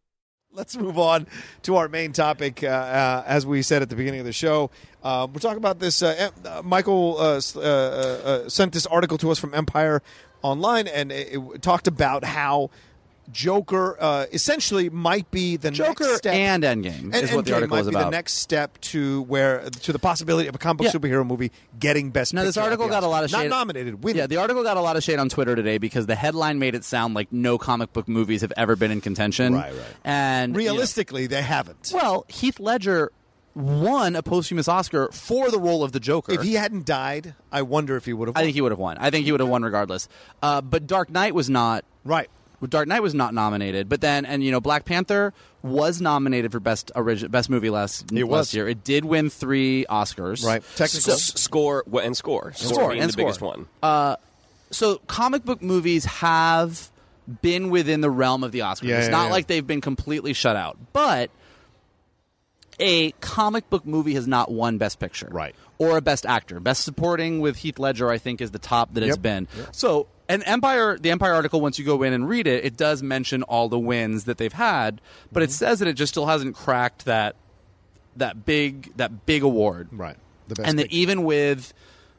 Let's 0.53 0.75
move 0.75 0.99
on 0.99 1.27
to 1.61 1.77
our 1.77 1.87
main 1.87 2.11
topic. 2.11 2.61
Uh, 2.61 2.67
uh, 2.67 3.23
as 3.25 3.45
we 3.45 3.61
said 3.61 3.81
at 3.81 3.89
the 3.89 3.95
beginning 3.95 4.19
of 4.19 4.25
the 4.25 4.33
show, 4.33 4.69
uh, 5.01 5.25
we're 5.31 5.39
talking 5.39 5.57
about 5.57 5.79
this. 5.79 6.03
Uh, 6.03 6.29
uh, 6.43 6.61
Michael 6.61 7.17
uh, 7.17 7.39
sent 8.49 8.73
this 8.73 8.85
article 8.85 9.17
to 9.19 9.31
us 9.31 9.39
from 9.39 9.53
Empire 9.53 10.01
Online, 10.41 10.87
and 10.87 11.09
it, 11.09 11.37
it 11.37 11.61
talked 11.61 11.87
about 11.87 12.25
how 12.25 12.69
Joker 13.31 13.95
uh, 13.99 14.25
essentially 14.33 14.89
might 14.89 15.29
be 15.31 15.55
the 15.55 15.71
Joker 15.71 16.03
next 16.05 16.17
step. 16.17 16.33
and 16.33 16.63
Endgame 16.63 17.13
is 17.15 17.31
what 17.33 17.45
the 17.45 17.53
article 17.53 17.75
might 17.77 17.81
is 17.81 17.87
be 17.87 17.95
about. 17.95 18.05
the 18.05 18.11
next 18.11 18.33
step 18.33 18.79
to 18.81 19.21
where 19.23 19.69
to 19.69 19.93
the 19.93 19.99
possibility 19.99 20.47
of 20.49 20.55
a 20.55 20.57
comic 20.57 20.79
book 20.79 20.85
Yeah. 20.93 20.99
superhero 20.99 21.25
movie 21.25 21.51
getting 21.79 22.09
best. 22.11 22.33
Now, 22.33 22.43
this 22.43 22.57
article 22.57 22.87
got 22.89 23.03
a 23.03 23.07
lot 23.07 23.23
of 23.23 23.29
shade. 23.29 23.49
Not 23.49 23.57
nominated. 23.59 24.03
Winning. 24.03 24.17
Yeah, 24.19 24.27
the 24.27 24.37
article 24.37 24.63
got 24.63 24.77
a 24.77 24.81
lot 24.81 24.97
of 24.97 25.03
shade 25.03 25.19
on 25.19 25.29
Twitter 25.29 25.55
today 25.55 25.77
because 25.77 26.07
the 26.07 26.15
headline 26.15 26.59
made 26.59 26.75
it 26.75 26.83
sound 26.83 27.13
like 27.13 27.31
no 27.31 27.57
comic 27.57 27.93
book 27.93 28.07
movies 28.07 28.41
have 28.41 28.53
ever 28.57 28.75
been 28.75 28.91
in 28.91 29.01
contention. 29.01 29.53
Right, 29.53 29.71
right. 29.73 29.85
And 30.03 30.51
you 30.55 30.63
know, 30.65 30.71
Realistically, 30.71 31.27
they 31.27 31.41
haven't. 31.41 31.91
well, 31.93 32.25
Heath 32.27 32.59
Ledger 32.59 33.11
won 33.53 34.15
a 34.15 34.23
posthumous 34.23 34.67
Oscar 34.67 35.09
for 35.11 35.51
the 35.51 35.59
role 35.59 35.83
of 35.83 35.91
the 35.91 35.99
Joker. 35.99 36.31
If 36.33 36.41
he 36.41 36.53
hadn't 36.53 36.85
died, 36.85 37.35
I 37.51 37.61
wonder 37.63 37.97
if 37.97 38.05
he 38.05 38.13
would 38.13 38.29
have. 38.29 38.37
I 38.37 38.41
think 38.43 38.55
he 38.55 38.61
would 38.61 38.71
have 38.71 38.79
won. 38.79 38.97
I 38.97 39.09
think 39.09 39.25
he 39.25 39.31
would 39.31 39.41
have 39.41 39.49
won 39.49 39.61
regardless. 39.63 40.07
Uh, 40.41 40.61
but 40.61 40.87
Dark 40.87 41.09
Knight 41.09 41.35
was 41.35 41.49
not. 41.49 41.85
right. 42.03 42.29
Dark 42.69 42.87
Knight 42.87 43.01
was 43.01 43.13
not 43.15 43.33
nominated, 43.33 43.89
but 43.89 44.01
then 44.01 44.25
and 44.25 44.43
you 44.43 44.51
know 44.51 44.61
Black 44.61 44.85
Panther 44.85 45.33
was 45.63 45.99
nominated 46.01 46.51
for 46.51 46.59
best 46.59 46.91
original 46.95 47.29
best 47.29 47.49
movie 47.49 47.69
last 47.69 48.11
It 48.11 48.23
last 48.25 48.27
was. 48.29 48.53
year. 48.53 48.67
It 48.67 48.83
did 48.83 49.03
win 49.05 49.29
three 49.29 49.85
Oscars. 49.89 50.45
Right. 50.45 50.63
Technical. 50.75 51.13
S- 51.13 51.39
score 51.41 51.83
and 52.01 52.15
score. 52.15 52.53
Score, 52.53 52.73
Score, 52.73 52.89
being 52.89 53.01
and 53.01 53.09
the 53.09 53.13
score. 53.13 53.25
biggest 53.25 53.41
one. 53.41 53.67
Uh, 53.81 54.15
so 54.71 54.97
comic 55.07 55.43
book 55.43 55.61
movies 55.61 56.05
have 56.05 56.91
been 57.41 57.69
within 57.69 58.01
the 58.01 58.09
realm 58.09 58.43
of 58.43 58.51
the 58.51 58.59
Oscars. 58.59 58.83
Yeah, 58.83 58.97
it's 58.97 59.05
yeah, 59.07 59.11
not 59.11 59.25
yeah. 59.25 59.31
like 59.31 59.47
they've 59.47 59.65
been 59.65 59.81
completely 59.81 60.33
shut 60.33 60.55
out, 60.55 60.77
but 60.93 61.29
a 62.79 63.11
comic 63.21 63.69
book 63.69 63.85
movie 63.85 64.13
has 64.15 64.27
not 64.27 64.51
won 64.51 64.77
Best 64.77 64.99
Picture, 64.99 65.27
Right. 65.31 65.55
Or 65.77 65.97
a 65.97 66.01
Best 66.01 66.25
Actor. 66.25 66.59
Best 66.59 66.83
Supporting 66.83 67.39
with 67.41 67.57
Heath 67.57 67.79
Ledger, 67.79 68.09
I 68.09 68.17
think, 68.17 68.39
is 68.41 68.51
the 68.51 68.59
top 68.59 68.93
that 68.93 69.03
it's 69.03 69.15
Yep. 69.17 69.21
been. 69.21 69.47
So, 69.71 70.07
an 70.33 70.43
Empire, 70.43 70.97
the 70.97 71.11
Empire 71.11 71.33
article, 71.33 71.61
once 71.61 71.77
you 71.79 71.85
go 71.85 72.03
in 72.03 72.13
and 72.13 72.27
read 72.27 72.47
it, 72.47 72.63
it 72.65 72.77
does 72.77 73.03
mention 73.03 73.43
all 73.43 73.69
the 73.69 73.79
wins 73.79 74.23
that 74.25 74.37
they've 74.37 74.51
had, 74.53 75.01
but 75.31 75.41
Mm-hmm. 75.41 75.43
it 75.45 75.51
says 75.51 75.79
that 75.79 75.87
it 75.87 75.93
just 75.93 76.13
still 76.13 76.25
hasn't 76.25 76.55
cracked 76.55 77.05
that 77.05 77.35
that 78.17 78.45
big 78.45 78.91
that 78.97 79.25
big 79.25 79.43
award, 79.43 79.87
Right. 79.91 80.17
The 80.47 80.55
best. 80.55 80.69
and 80.69 80.79
that 80.79 80.91
even 80.91 81.23
with 81.23 81.73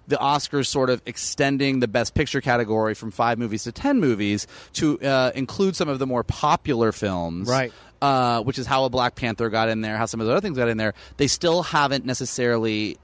the 0.09 0.17
Oscars 0.17 0.67
sort 0.67 0.91
of 0.91 1.01
extending 1.07 1.81
the 1.81 1.87
Best 1.89 2.15
Picture 2.15 2.41
category 2.41 2.95
from 2.95 3.11
five 3.11 3.39
movies 3.39 3.65
to 3.65 3.73
ten 3.73 4.01
movies 4.01 4.47
to 4.75 4.99
uh, 5.01 5.31
include 5.35 5.77
some 5.77 5.89
of 5.89 5.99
the 5.99 6.07
more 6.07 6.25
popular 6.25 6.93
films, 6.93 7.49
Right. 7.49 7.73
Uh, 8.01 8.43
which 8.43 8.59
is 8.59 8.67
how 8.67 8.85
a 8.85 8.91
Black 8.91 9.15
Panther 9.15 9.49
got 9.49 9.69
in 9.69 9.81
there, 9.81 9.97
how 9.97 10.07
some 10.07 10.21
of 10.21 10.27
the 10.27 10.33
other 10.33 10.41
things 10.41 10.57
got 10.59 10.69
in 10.69 10.77
there. 10.77 10.93
They 11.19 11.29
still 11.29 11.63
haven't 11.63 12.05
necessarily 12.05 12.97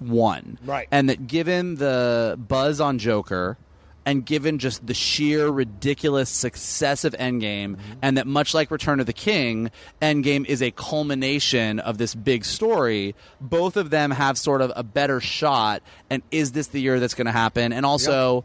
won. 0.00 0.58
Right. 0.64 0.88
And 0.90 1.08
that 1.08 1.26
given 1.26 1.76
the 1.76 2.36
buzz 2.48 2.80
on 2.80 2.98
Joker 2.98 3.56
and 4.06 4.24
given 4.24 4.58
just 4.58 4.86
the 4.86 4.94
sheer 4.94 5.48
ridiculous 5.48 6.30
success 6.30 7.04
of 7.04 7.12
Endgame, 7.14 7.74
mm-hmm. 7.76 7.92
and 8.00 8.16
that 8.16 8.26
much 8.26 8.54
like 8.54 8.70
Return 8.70 9.00
of 9.00 9.06
the 9.06 9.12
King, 9.12 9.70
Endgame 10.00 10.46
is 10.46 10.62
a 10.62 10.70
culmination 10.70 11.80
of 11.80 11.98
this 11.98 12.14
big 12.14 12.44
story, 12.44 13.16
both 13.40 13.76
of 13.76 13.90
them 13.90 14.12
have 14.12 14.38
sort 14.38 14.62
of 14.62 14.72
a 14.76 14.84
better 14.84 15.20
shot. 15.20 15.82
And 16.08 16.22
is 16.30 16.52
this 16.52 16.68
the 16.68 16.80
year 16.80 17.00
that's 17.00 17.14
going 17.14 17.26
to 17.26 17.32
happen? 17.32 17.72
And 17.72 17.84
also, 17.84 18.44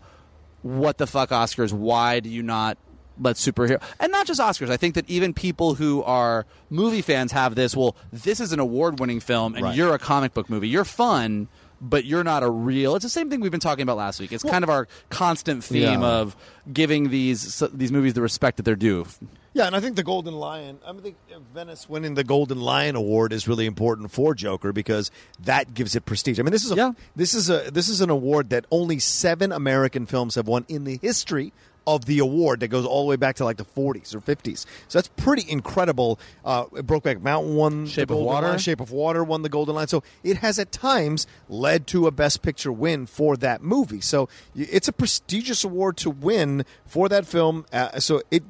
what 0.64 0.98
the 0.98 1.06
fuck, 1.08 1.30
Oscars? 1.30 1.72
Why 1.72 2.20
do 2.20 2.30
you 2.30 2.42
not 2.42 2.78
let 3.20 3.36
superhero 3.36 3.80
and 4.00 4.12
not 4.12 4.26
just 4.26 4.42
Oscars? 4.42 4.72
I 4.72 4.78
think 4.78 4.96
that 4.96 5.08
even 5.08 5.32
people 5.32 5.76
who 5.76 6.02
are 6.04 6.48
movie 6.72 7.04
fans 7.04 7.32
have 7.34 7.54
this. 7.54 7.76
Well, 7.76 7.96
this 8.12 8.40
is 8.40 8.52
an 8.52 8.60
award-winning 8.60 9.20
film, 9.20 9.54
and 9.54 9.66
Right. 9.66 9.76
you're 9.76 9.94
a 9.94 10.00
comic 10.00 10.34
book 10.34 10.50
movie. 10.50 10.70
You're 10.70 10.86
fun, 10.86 11.50
but 11.82 12.06
you're 12.06 12.24
not 12.24 12.44
a 12.44 12.50
real. 12.50 12.96
It's 12.96 13.04
the 13.04 13.10
same 13.10 13.30
thing 13.30 13.42
we've 13.42 13.52
been 13.52 13.60
talking 13.60 13.84
about 13.84 13.98
last 13.98 14.20
week. 14.20 14.32
It's 14.32 14.44
kind 14.44 14.64
of 14.64 14.70
our 14.70 14.88
constant 15.10 15.64
theme 15.64 16.02
Yeah. 16.02 16.08
of 16.08 16.36
giving 16.72 17.10
these 17.10 17.62
these 17.74 17.92
movies 17.92 18.14
the 18.14 18.22
respect 18.22 18.58
that 18.58 18.64
they're 18.64 18.76
due. 18.76 19.06
Yeah, 19.54 19.68
and 19.68 19.76
I 19.76 19.82
think 19.82 19.98
the 19.98 20.04
Golden 20.04 20.34
Lion. 20.36 20.80
I 20.86 20.92
mean, 20.94 21.02
I 21.02 21.04
think 21.04 21.18
Venice 21.54 21.90
winning 21.90 22.14
the 22.14 22.24
Golden 22.24 22.62
Lion 22.62 22.96
Award 22.96 23.34
is 23.34 23.50
really 23.50 23.66
important 23.66 24.10
for 24.12 24.34
Joker 24.34 24.72
because 24.72 25.12
that 25.44 25.74
gives 25.74 25.94
it 25.94 26.06
prestige. 26.06 26.40
I 26.40 26.44
mean, 26.44 26.54
this 26.54 26.64
is 26.64 26.72
a 26.72 26.76
Yeah. 26.76 26.92
this 27.18 27.34
is 27.34 27.50
a 27.50 27.70
this 27.72 27.90
is 27.90 28.00
an 28.00 28.10
award 28.10 28.50
that 28.52 28.66
only 28.72 29.00
seven 29.00 29.52
American 29.52 30.06
films 30.06 30.36
have 30.36 30.48
won 30.48 30.64
in 30.70 30.86
the 30.86 31.00
history 31.02 31.52
of 31.88 32.06
the 32.06 32.20
award 32.20 32.60
that 32.60 32.68
goes 32.68 32.86
all 32.86 33.04
the 33.04 33.10
way 33.10 33.16
back 33.16 33.36
to 33.38 33.44
like 33.44 33.58
the 33.58 33.66
40s 33.66 34.14
or 34.14 34.22
50s. 34.22 34.66
So 34.88 35.00
that's 35.00 35.08
pretty 35.10 35.50
incredible. 35.50 36.20
Uh, 36.46 36.66
Brokeback 36.66 37.22
Mountain 37.22 37.56
won 37.56 37.88
Shape 37.88 38.10
the 38.10 38.16
of 38.16 38.22
Water. 38.22 38.48
Lion. 38.48 38.60
Shape 38.60 38.80
of 38.80 38.92
Water 38.92 39.24
won 39.24 39.42
the 39.42 39.50
Golden 39.50 39.76
Lion. 39.76 39.88
So 39.88 40.04
it 40.24 40.38
has 40.38 40.60
at 40.60 40.72
times 40.72 41.26
led 41.50 41.88
to 41.88 42.08
a 42.08 42.12
Best 42.12 42.42
Picture 42.42 42.72
win 42.72 43.06
for 43.06 43.36
that 43.38 43.62
movie. 43.62 44.02
So 44.02 44.30
it's 44.56 44.88
a 44.88 44.94
prestigious 44.94 45.64
award 45.64 45.98
to 45.98 46.10
win 46.10 46.66
for 46.86 47.10
that 47.10 47.26
film. 47.26 47.66
Uh, 47.74 48.00
so 48.00 48.22
it 48.30 48.44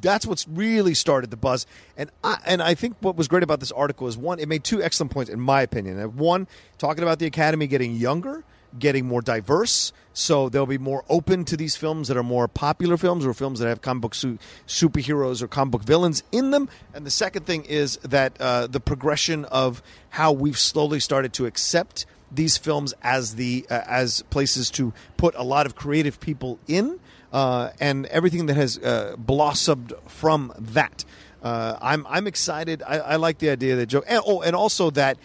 that's 0.00 0.26
what's 0.26 0.48
really 0.48 0.94
started 0.94 1.30
the 1.30 1.36
buzz. 1.36 1.66
And 1.96 2.10
I, 2.24 2.38
and 2.46 2.62
I 2.62 2.74
think 2.74 2.96
what 3.00 3.16
was 3.16 3.28
great 3.28 3.42
about 3.42 3.60
this 3.60 3.72
article 3.72 4.08
is 4.08 4.16
one, 4.16 4.38
it 4.38 4.48
made 4.48 4.64
two 4.64 4.82
excellent 4.82 5.12
points 5.12 5.30
in 5.30 5.40
my 5.40 5.62
opinion. 5.62 5.98
One, 6.16 6.46
talking 6.78 7.02
about 7.02 7.18
the 7.18 7.26
Academy 7.26 7.66
getting 7.66 7.94
younger, 7.94 8.44
getting 8.78 9.06
more 9.06 9.20
diverse, 9.22 9.92
so 10.12 10.48
they'll 10.48 10.66
be 10.66 10.78
more 10.78 11.04
open 11.08 11.44
to 11.46 11.56
these 11.56 11.76
films 11.76 12.08
that 12.08 12.16
are 12.16 12.22
more 12.22 12.48
popular 12.48 12.96
films 12.96 13.24
or 13.24 13.32
films 13.34 13.58
that 13.60 13.68
have 13.68 13.80
comic 13.80 14.02
book 14.02 14.14
su- 14.14 14.38
superheroes 14.66 15.42
or 15.42 15.48
comic 15.48 15.72
book 15.72 15.82
villains 15.82 16.22
in 16.32 16.50
them. 16.50 16.68
And 16.94 17.06
the 17.06 17.10
second 17.10 17.46
thing 17.46 17.64
is 17.64 17.96
that 17.98 18.40
uh, 18.40 18.66
the 18.66 18.80
progression 18.80 19.44
of 19.46 19.82
how 20.10 20.32
we've 20.32 20.58
slowly 20.58 21.00
started 21.00 21.32
to 21.34 21.46
accept 21.46 22.06
these 22.30 22.56
films 22.56 22.94
as 23.02 23.34
the 23.34 23.66
uh, 23.70 23.82
as 23.86 24.22
places 24.30 24.70
to 24.70 24.92
put 25.16 25.34
a 25.34 25.42
lot 25.42 25.66
of 25.66 25.74
creative 25.74 26.20
people 26.20 26.58
in 26.68 27.00
uh, 27.32 27.70
and 27.80 28.06
everything 28.06 28.46
that 28.46 28.56
has 28.56 28.78
uh, 28.78 29.14
blossomed 29.18 29.92
from 30.06 30.52
that. 30.58 31.04
Uh, 31.42 31.76
I'm 31.80 32.06
I'm 32.08 32.26
excited. 32.26 32.82
I, 32.86 32.98
I 32.98 33.16
like 33.16 33.38
the 33.38 33.50
idea 33.50 33.76
that 33.76 33.86
Joe. 33.86 34.02
And, 34.06 34.22
oh, 34.26 34.42
and 34.42 34.54
also 34.54 34.90
that 34.90 35.16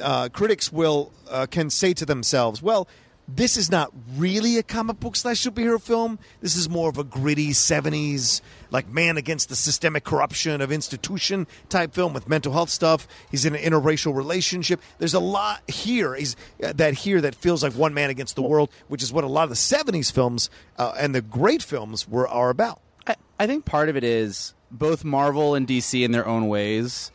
uh, 0.00 0.28
critics 0.28 0.72
will 0.72 1.12
uh, 1.30 1.46
can 1.46 1.70
say 1.70 1.92
to 1.94 2.06
themselves, 2.06 2.62
"Well, 2.62 2.88
this 3.28 3.56
is 3.56 3.70
not 3.70 3.92
really 4.16 4.56
a 4.56 4.62
comic 4.62 5.00
book 5.00 5.16
slash 5.16 5.42
superhero 5.42 5.80
film. 5.80 6.18
This 6.40 6.56
is 6.56 6.68
more 6.68 6.88
of 6.88 6.98
a 6.98 7.04
gritty 7.04 7.50
'70s, 7.50 8.40
like 8.70 8.88
man 8.88 9.16
against 9.16 9.48
the 9.48 9.56
systemic 9.56 10.04
corruption 10.04 10.60
of 10.60 10.70
institution 10.70 11.46
type 11.68 11.92
film 11.92 12.12
with 12.12 12.28
mental 12.28 12.52
health 12.52 12.70
stuff. 12.70 13.08
He's 13.30 13.44
in 13.44 13.56
an 13.56 13.62
interracial 13.62 14.14
relationship. 14.14 14.80
There's 14.98 15.14
a 15.14 15.20
lot 15.20 15.68
here. 15.68 16.14
He's 16.14 16.36
uh, 16.62 16.72
that 16.74 16.94
here 16.94 17.20
that 17.20 17.34
feels 17.34 17.62
like 17.62 17.72
one 17.72 17.94
man 17.94 18.10
against 18.10 18.36
the 18.36 18.42
world, 18.42 18.70
which 18.88 19.02
is 19.02 19.12
what 19.12 19.24
a 19.24 19.28
lot 19.28 19.44
of 19.44 19.50
the 19.50 19.56
'70s 19.56 20.12
films 20.12 20.48
uh, 20.78 20.94
and 20.96 21.14
the 21.14 21.22
great 21.22 21.62
films 21.62 22.08
were 22.08 22.28
are 22.28 22.50
about. 22.50 22.80
I, 23.06 23.16
I 23.40 23.46
think 23.46 23.64
part 23.64 23.88
of 23.88 23.96
it 23.96 24.04
is 24.04 24.54
both 24.70 25.04
Marvel 25.04 25.54
and 25.54 25.66
DC 25.66 26.04
in 26.04 26.12
their 26.12 26.26
own 26.26 26.48
ways. 26.48 27.10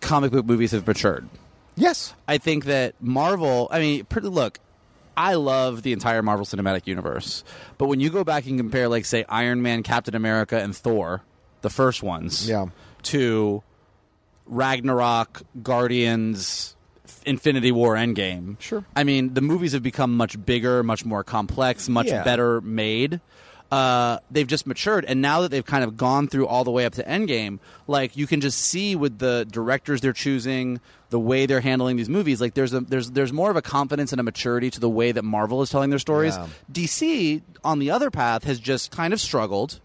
Comic 0.00 0.32
book 0.32 0.46
movies 0.46 0.72
have 0.72 0.86
matured. 0.86 1.28
Yes. 1.76 2.14
I 2.28 2.38
think 2.38 2.64
that 2.66 2.94
Marvel. 3.00 3.68
I 3.70 3.78
mean, 3.80 4.04
pretty, 4.04 4.28
look, 4.28 4.58
I 5.16 5.34
love 5.34 5.82
the 5.82 5.92
entire 5.92 6.22
Marvel 6.22 6.44
Cinematic 6.46 6.86
Universe, 6.86 7.44
but 7.78 7.86
when 7.86 8.00
you 8.00 8.10
go 8.10 8.24
back 8.24 8.46
and 8.46 8.58
compare, 8.58 8.88
like, 8.88 9.04
say, 9.04 9.24
Iron 9.28 9.62
Man, 9.62 9.82
Captain 9.82 10.14
America, 10.14 10.58
and 10.60 10.74
Thor, 10.74 11.22
the 11.62 11.70
first 11.70 12.02
ones, 12.02 12.48
Yeah. 12.48 12.66
to 13.04 13.62
Ragnarok, 14.46 15.42
Guardians, 15.62 16.76
Infinity 17.26 17.72
War, 17.72 17.94
Endgame. 17.94 18.60
Sure. 18.60 18.84
I 18.94 19.04
mean, 19.04 19.34
the 19.34 19.40
movies 19.40 19.72
have 19.72 19.82
become 19.82 20.16
much 20.16 20.42
bigger, 20.44 20.82
much 20.82 21.04
more 21.04 21.24
complex, 21.24 21.88
much 21.88 22.08
Yeah. 22.08 22.22
better 22.22 22.60
made. 22.60 23.20
Uh, 23.74 24.20
they've 24.30 24.46
just 24.46 24.68
matured, 24.68 25.04
and 25.04 25.20
now 25.20 25.40
that 25.40 25.50
they've 25.50 25.66
kind 25.66 25.82
of 25.82 25.96
gone 25.96 26.28
through 26.28 26.46
all 26.46 26.62
the 26.62 26.70
way 26.70 26.84
up 26.84 26.92
to 26.92 27.02
Endgame, 27.02 27.58
like 27.88 28.16
you 28.16 28.24
can 28.24 28.40
just 28.40 28.60
see 28.60 28.94
with 28.94 29.18
the 29.18 29.44
directors 29.50 30.00
they're 30.00 30.12
choosing, 30.12 30.80
the 31.10 31.18
way 31.18 31.44
they're 31.44 31.60
handling 31.60 31.96
these 31.96 32.08
movies, 32.08 32.40
like 32.40 32.54
there's 32.54 32.72
a 32.72 32.82
there's 32.82 33.10
there's 33.10 33.32
more 33.32 33.50
of 33.50 33.56
a 33.56 33.62
confidence 33.62 34.12
and 34.12 34.20
a 34.20 34.22
maturity 34.22 34.70
to 34.70 34.78
the 34.78 34.88
way 34.88 35.10
that 35.10 35.24
Marvel 35.24 35.60
is 35.60 35.70
telling 35.70 35.90
their 35.90 35.98
stories. 35.98 36.36
Yeah. 36.36 36.46
DC, 36.72 37.42
on 37.64 37.80
the 37.80 37.90
other 37.90 38.12
path, 38.12 38.44
has 38.44 38.60
just 38.60 38.92
kind 38.92 39.12
of 39.12 39.20
struggled. 39.20 39.80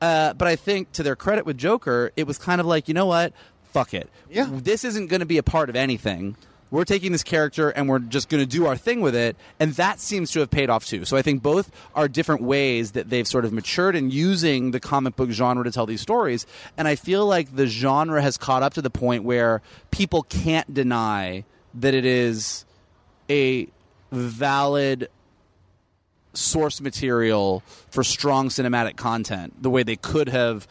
Uh, 0.00 0.34
but 0.34 0.46
I 0.46 0.54
think 0.54 0.92
to 0.92 1.02
their 1.02 1.16
credit 1.16 1.44
with 1.44 1.58
Joker, 1.58 2.12
it 2.14 2.28
was 2.28 2.38
kind 2.38 2.60
of 2.60 2.66
like, 2.68 2.86
you 2.86 2.94
know 2.94 3.06
what? 3.06 3.32
Fuck 3.72 3.92
it. 3.92 4.08
Yeah. 4.30 4.46
This 4.48 4.84
isn't 4.84 5.08
going 5.08 5.18
to 5.18 5.26
be 5.26 5.38
a 5.38 5.42
part 5.42 5.68
of 5.68 5.74
anything. 5.74 6.36
We're 6.72 6.86
taking 6.86 7.12
this 7.12 7.22
character 7.22 7.68
and 7.68 7.86
we're 7.86 7.98
just 7.98 8.30
going 8.30 8.42
to 8.42 8.46
do 8.46 8.66
our 8.66 8.78
thing 8.78 9.02
with 9.02 9.14
it. 9.14 9.36
And 9.60 9.74
that 9.74 10.00
seems 10.00 10.30
to 10.32 10.40
have 10.40 10.50
paid 10.50 10.70
off 10.70 10.86
too. 10.86 11.04
So 11.04 11.18
I 11.18 11.22
think 11.22 11.42
both 11.42 11.70
are 11.94 12.08
different 12.08 12.42
ways 12.42 12.92
that 12.92 13.10
they've 13.10 13.28
sort 13.28 13.44
of 13.44 13.52
matured 13.52 13.94
in 13.94 14.10
using 14.10 14.70
the 14.70 14.80
comic 14.80 15.14
book 15.14 15.30
genre 15.30 15.62
to 15.64 15.70
tell 15.70 15.84
these 15.84 16.00
stories. 16.00 16.46
And 16.78 16.88
I 16.88 16.96
feel 16.96 17.26
like 17.26 17.54
the 17.54 17.66
genre 17.66 18.22
has 18.22 18.38
caught 18.38 18.62
up 18.62 18.72
to 18.74 18.82
the 18.82 18.88
point 18.88 19.22
where 19.22 19.60
people 19.90 20.22
can't 20.22 20.72
deny 20.72 21.44
that 21.74 21.92
it 21.92 22.06
is 22.06 22.64
a 23.28 23.68
valid 24.10 25.10
source 26.32 26.80
material 26.80 27.62
for 27.90 28.02
strong 28.02 28.48
cinematic 28.48 28.96
content 28.96 29.62
the 29.62 29.68
way 29.68 29.82
they 29.82 29.96
could 29.96 30.30
have 30.30 30.66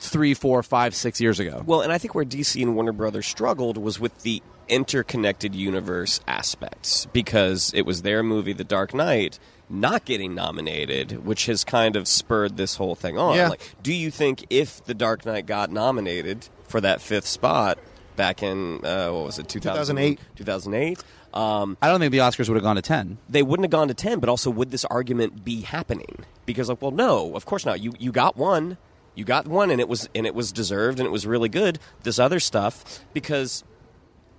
three, 0.00 0.34
four, 0.34 0.60
five, 0.64 0.92
six 0.92 1.20
years 1.20 1.38
ago. 1.38 1.62
Well, 1.64 1.82
and 1.82 1.92
I 1.92 1.98
think 1.98 2.16
where 2.16 2.24
DC 2.24 2.60
and 2.60 2.74
Warner 2.74 2.92
Brothers 2.92 3.26
struggled 3.26 3.78
was 3.78 4.00
with 4.00 4.22
the 4.22 4.42
interconnected 4.68 5.54
universe 5.54 6.20
aspects 6.26 7.06
because 7.12 7.72
it 7.74 7.82
was 7.82 8.02
their 8.02 8.22
movie, 8.22 8.52
The 8.52 8.64
Dark 8.64 8.94
Knight, 8.94 9.38
not 9.68 10.04
getting 10.04 10.34
nominated, 10.34 11.24
which 11.24 11.46
has 11.46 11.64
kind 11.64 11.96
of 11.96 12.06
spurred 12.06 12.56
this 12.56 12.76
whole 12.76 12.94
thing 12.94 13.18
on. 13.18 13.36
Yeah. 13.36 13.48
Like, 13.48 13.74
do 13.82 13.92
you 13.92 14.10
think 14.10 14.46
if 14.50 14.84
The 14.84 14.94
Dark 14.94 15.24
Knight 15.26 15.46
got 15.46 15.70
nominated 15.70 16.48
for 16.68 16.80
that 16.80 17.00
fifth 17.00 17.26
spot 17.26 17.78
back 18.16 18.42
in 18.42 18.84
uh, 18.84 19.10
what 19.10 19.24
was 19.24 19.38
it, 19.38 19.48
2000 19.48 19.96
2008. 19.96 20.20
2008? 20.36 21.04
Um, 21.34 21.76
I 21.82 21.88
don't 21.88 21.98
think 21.98 22.12
the 22.12 22.18
Oscars 22.18 22.48
would 22.48 22.54
have 22.54 22.62
gone 22.62 22.76
to 22.76 22.82
10. 22.82 23.18
they 23.28 23.42
wouldn't 23.42 23.64
have 23.64 23.70
gone 23.72 23.88
to 23.88 23.94
10 23.94 24.20
but 24.20 24.28
also 24.28 24.50
would 24.50 24.70
this 24.70 24.84
argument 24.84 25.44
be 25.44 25.62
happening 25.62 26.24
because 26.46 26.68
like 26.68 26.80
well 26.80 26.92
no 26.92 27.34
of 27.34 27.44
course 27.44 27.66
not 27.66 27.80
you 27.80 27.92
you 27.98 28.12
got 28.12 28.36
one 28.36 28.76
you 29.16 29.24
got 29.24 29.48
one 29.48 29.68
and 29.72 29.80
it 29.80 29.88
was 29.88 30.08
and 30.14 30.26
it 30.28 30.34
was 30.34 30.52
deserved 30.52 31.00
and 31.00 31.06
it 31.08 31.10
was 31.10 31.26
really 31.26 31.48
good 31.48 31.80
this 32.04 32.20
other 32.20 32.38
stuff 32.38 33.00
because 33.12 33.64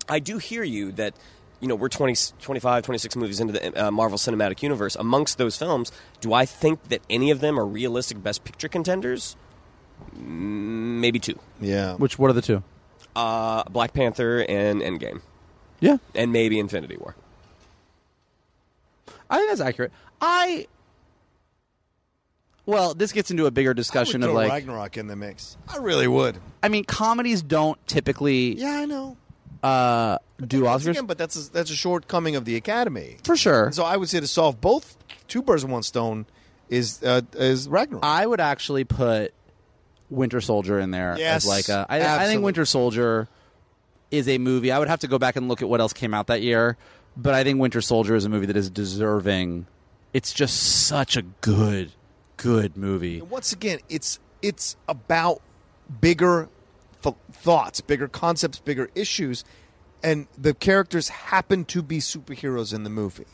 i 0.09 0.19
do 0.19 0.37
hear 0.37 0.63
you 0.63 0.91
that 0.91 1.13
you 1.61 1.67
know 1.67 1.75
we're 1.75 1.89
20 1.89 2.15
25 2.41 2.83
26 2.83 3.15
movies 3.15 3.39
into 3.39 3.53
the 3.53 3.85
uh, 3.87 3.91
marvel 3.91 4.17
cinematic 4.17 4.61
universe 4.61 4.95
amongst 4.97 5.37
those 5.37 5.57
films 5.57 5.91
do 6.21 6.33
i 6.33 6.45
think 6.45 6.83
that 6.89 7.01
any 7.09 7.31
of 7.31 7.39
them 7.39 7.59
are 7.59 7.65
realistic 7.65 8.21
best 8.21 8.43
picture 8.43 8.67
contenders 8.67 9.35
Mm, 10.13 10.99
maybe 10.99 11.19
two 11.19 11.39
Yeah. 11.61 11.93
Which, 11.95 12.19
what 12.19 12.29
are 12.29 12.33
the 12.33 12.41
two? 12.41 12.61
uh, 13.15 13.63
black 13.69 13.93
panther 13.93 14.39
and 14.49 14.81
endgame 14.81 15.21
Yeah. 15.79 15.97
and 16.13 16.33
maybe 16.33 16.59
infinity 16.59 16.97
war 16.97 17.15
I 19.29 19.37
think 19.37 19.49
that's 19.49 19.61
accurate. 19.61 19.91
I. 20.21 20.67
Well, 22.65 22.93
this 22.93 23.11
gets 23.11 23.31
into 23.31 23.45
a 23.45 23.51
bigger 23.51 23.73
discussion 23.73 24.23
I 24.23 24.27
of 24.27 24.33
would 24.33 24.39
throw 24.39 24.47
like. 24.47 24.51
Ragnarok 24.51 24.97
in 24.97 25.07
the 25.07 25.15
mix. 25.15 25.57
I 25.67 25.77
really 25.77 26.07
would. 26.07 26.37
I 26.63 26.69
mean, 26.69 26.83
comedies 26.83 27.41
don't 27.41 27.79
typically 27.87 28.55
Yeah, 28.55 28.71
I 28.81 28.85
know. 28.85 29.17
Uh, 29.65 30.17
do 30.45 30.63
Oscars. 30.63 30.87
again, 30.89 31.05
but 31.05 31.17
that's 31.17 31.35
a, 31.47 31.51
that's 31.51 31.71
a 31.71 31.75
shortcoming 31.75 32.35
of 32.35 32.45
the 32.45 32.55
Academy. 32.55 33.17
For 33.23 33.35
sure. 33.35 33.71
So 33.71 33.83
I 33.83 33.97
would 33.97 34.09
say 34.09 34.19
to 34.19 34.27
solve 34.27 34.61
both 34.61 34.97
two 35.27 35.41
birds 35.41 35.63
with 35.63 35.71
one 35.71 35.83
stone 35.83 36.25
is 36.69 37.01
uh, 37.03 37.21
is 37.33 37.67
Ragnarok. 37.67 38.03
I 38.05 38.25
would 38.25 38.39
actually 38.39 38.83
put 38.83 39.33
Winter 40.09 40.41
Soldier 40.41 40.79
in 40.79 40.91
there 40.91 41.15
Yes, 41.17 41.43
as 41.43 41.47
like 41.47 41.69
a. 41.69 41.85
I, 41.89 41.95
I 41.95 41.99
think 41.99 42.09
absolutely. 42.09 42.43
Winter 42.43 42.65
Soldier 42.65 43.27
is 44.11 44.27
a 44.27 44.37
movie. 44.37 44.71
I 44.71 44.79
would 44.79 44.87
have 44.87 44.99
to 44.99 45.07
go 45.07 45.17
back 45.17 45.35
and 45.35 45.47
look 45.47 45.61
at 45.61 45.69
what 45.69 45.81
else 45.81 45.93
came 45.93 46.13
out 46.13 46.27
that 46.27 46.41
year, 46.41 46.77
but 47.17 47.33
I 47.33 47.43
think 47.43 47.59
Winter 47.59 47.81
Soldier 47.81 48.15
is 48.15 48.25
a 48.25 48.29
movie 48.29 48.45
that 48.45 48.57
is 48.57 48.69
deserving. 48.69 49.67
It's 50.13 50.31
just 50.31 50.85
such 50.87 51.17
a 51.17 51.23
good, 51.41 51.91
good 52.37 52.77
movie. 52.77 53.19
And 53.19 53.29
once 53.29 53.51
again, 53.51 53.79
it's 53.89 54.19
it's 54.41 54.75
about 54.87 55.41
bigger 56.01 56.49
th- 57.05 57.15
thoughts, 57.31 57.81
bigger 57.81 58.07
concepts, 58.07 58.59
bigger 58.59 58.89
issues, 58.95 59.43
and 60.03 60.27
the 60.37 60.53
characters 60.53 61.09
happen 61.09 61.65
to 61.65 61.81
be 61.81 61.99
superheroes 61.99 62.73
in 62.73 62.83
the 62.83 62.89
movie, 62.89 63.25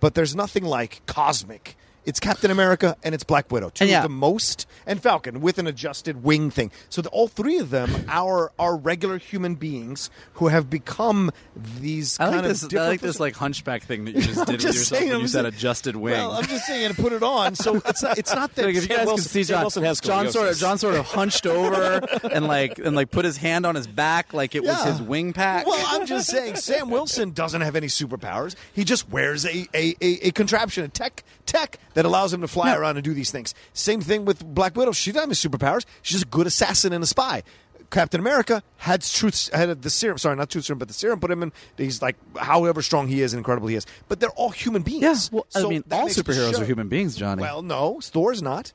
but 0.00 0.14
there's 0.14 0.34
nothing 0.34 0.64
like 0.64 1.04
cosmic. 1.06 1.76
It's 2.06 2.20
Captain 2.20 2.50
America 2.50 2.96
and 3.02 3.14
it's 3.14 3.24
Black 3.24 3.50
Widow, 3.50 3.70
two 3.70 3.84
And 3.84 3.90
yeah. 3.90 3.98
of 3.98 4.02
the 4.04 4.08
most, 4.08 4.66
and 4.86 5.02
Falcon 5.02 5.40
with 5.40 5.58
an 5.58 5.66
adjusted 5.66 6.22
wing 6.22 6.50
thing. 6.50 6.70
So 6.88 7.02
the, 7.02 7.08
all 7.10 7.28
three 7.28 7.58
of 7.58 7.70
them 7.70 7.90
are 8.08 8.52
are 8.58 8.76
regular 8.76 9.18
human 9.18 9.54
beings 9.54 10.10
who 10.34 10.48
have 10.48 10.68
become 10.68 11.30
these 11.56 12.18
I 12.20 12.24
kind 12.24 12.36
like 12.36 12.44
of 12.44 12.60
this. 12.60 12.74
I 12.74 12.88
like 12.88 13.00
this 13.00 13.20
like 13.20 13.34
hunchback 13.36 13.82
thing 13.84 14.04
that 14.04 14.14
you 14.14 14.22
just 14.22 14.38
I'm 14.40 14.44
did 14.46 14.52
with 14.52 14.60
just 14.60 14.78
yourself 14.78 14.98
saying, 14.98 15.08
when 15.10 15.16
I'm 15.16 15.22
you 15.22 15.28
said 15.28 15.46
adjusted 15.46 15.96
wing. 15.96 16.12
Well, 16.12 16.32
I'm 16.32 16.46
just 16.46 16.66
saying 16.66 16.94
to 16.94 17.00
put 17.00 17.12
it 17.12 17.22
on. 17.22 17.54
So 17.54 17.76
it's 17.76 18.02
not, 18.02 18.18
it's 18.18 18.34
not 18.34 18.54
that 18.54 18.66
Like 18.66 18.74
if 18.74 18.82
you 18.82 18.88
guys 18.88 19.06
Wilson- 19.06 19.22
could 19.24 19.30
see 19.30 19.44
John, 19.44 19.60
Wilson 19.62 19.82
has 19.84 20.00
John 20.00 20.30
sort 20.30 20.48
of. 20.48 20.56
John 20.58 20.78
sort 20.78 20.94
of 20.94 21.06
hunched 21.06 21.46
over 21.46 22.00
and 22.32 22.46
like 22.46 22.78
and 22.78 22.94
like 22.94 23.10
put 23.10 23.24
his 23.24 23.36
hand 23.36 23.66
on 23.66 23.74
his 23.74 23.86
back 23.86 24.32
like 24.32 24.54
it 24.54 24.62
was 24.62 24.82
his 24.84 25.00
wing 25.00 25.32
pack. 25.32 25.66
Well, 25.66 25.84
I'm 25.88 26.06
just 26.06 26.28
saying, 26.28 26.56
Sam 26.56 26.90
Wilson 26.90 27.30
doesn't 27.30 27.60
have 27.60 27.76
any 27.76 27.86
superpowers. 27.86 28.56
He 28.72 28.84
just 28.84 29.08
wears 29.10 29.44
a, 29.44 29.66
a, 29.74 29.94
a, 30.00 30.28
a 30.28 30.30
contraption, 30.32 30.84
a 30.84 30.88
tech 30.88 31.24
tech 31.46 31.78
that 31.94 32.04
allows 32.04 32.32
him 32.32 32.40
to 32.42 32.48
fly 32.48 32.68
Yeah. 32.72 32.76
around 32.78 32.96
and 32.96 33.04
do 33.04 33.14
these 33.14 33.30
things. 33.30 33.54
Same 33.72 34.00
thing 34.00 34.24
with 34.24 34.44
Black 34.44 34.76
Widow. 34.76 34.92
She 34.92 35.10
doesn't 35.12 35.30
have 35.30 35.38
superpowers. 35.38 35.84
She's 36.02 36.16
just 36.20 36.24
a 36.26 36.28
good 36.28 36.46
assassin 36.46 36.92
and 36.92 37.02
a 37.02 37.06
spy. 37.06 37.42
Captain 37.90 38.18
America 38.18 38.62
had 38.78 39.02
truth, 39.02 39.50
had 39.52 39.82
the 39.82 39.90
serum. 39.90 40.18
Sorry, 40.18 40.34
not 40.34 40.50
truth 40.50 40.64
serum, 40.64 40.78
but 40.78 40.88
the 40.88 40.94
serum 40.94 41.20
put 41.20 41.30
him 41.30 41.42
in. 41.44 41.52
He's 41.76 42.02
like, 42.02 42.16
however 42.36 42.82
strong 42.82 43.06
he 43.06 43.20
is 43.22 43.32
and 43.32 43.38
incredible 43.38 43.68
he 43.68 43.76
is. 43.76 43.86
But 44.08 44.18
they're 44.18 44.30
all 44.30 44.50
human 44.50 44.82
beings. 44.82 45.02
yeah, 45.02 45.14
well, 45.30 45.46
I 45.54 45.62
mean, 45.68 45.84
all 45.92 46.08
superheroes 46.08 46.60
are 46.60 46.64
human 46.64 46.88
beings, 46.88 47.14
Johnny. 47.14 47.42
Well, 47.42 47.62
no, 47.62 48.00
Thor's 48.02 48.42
not. 48.42 48.72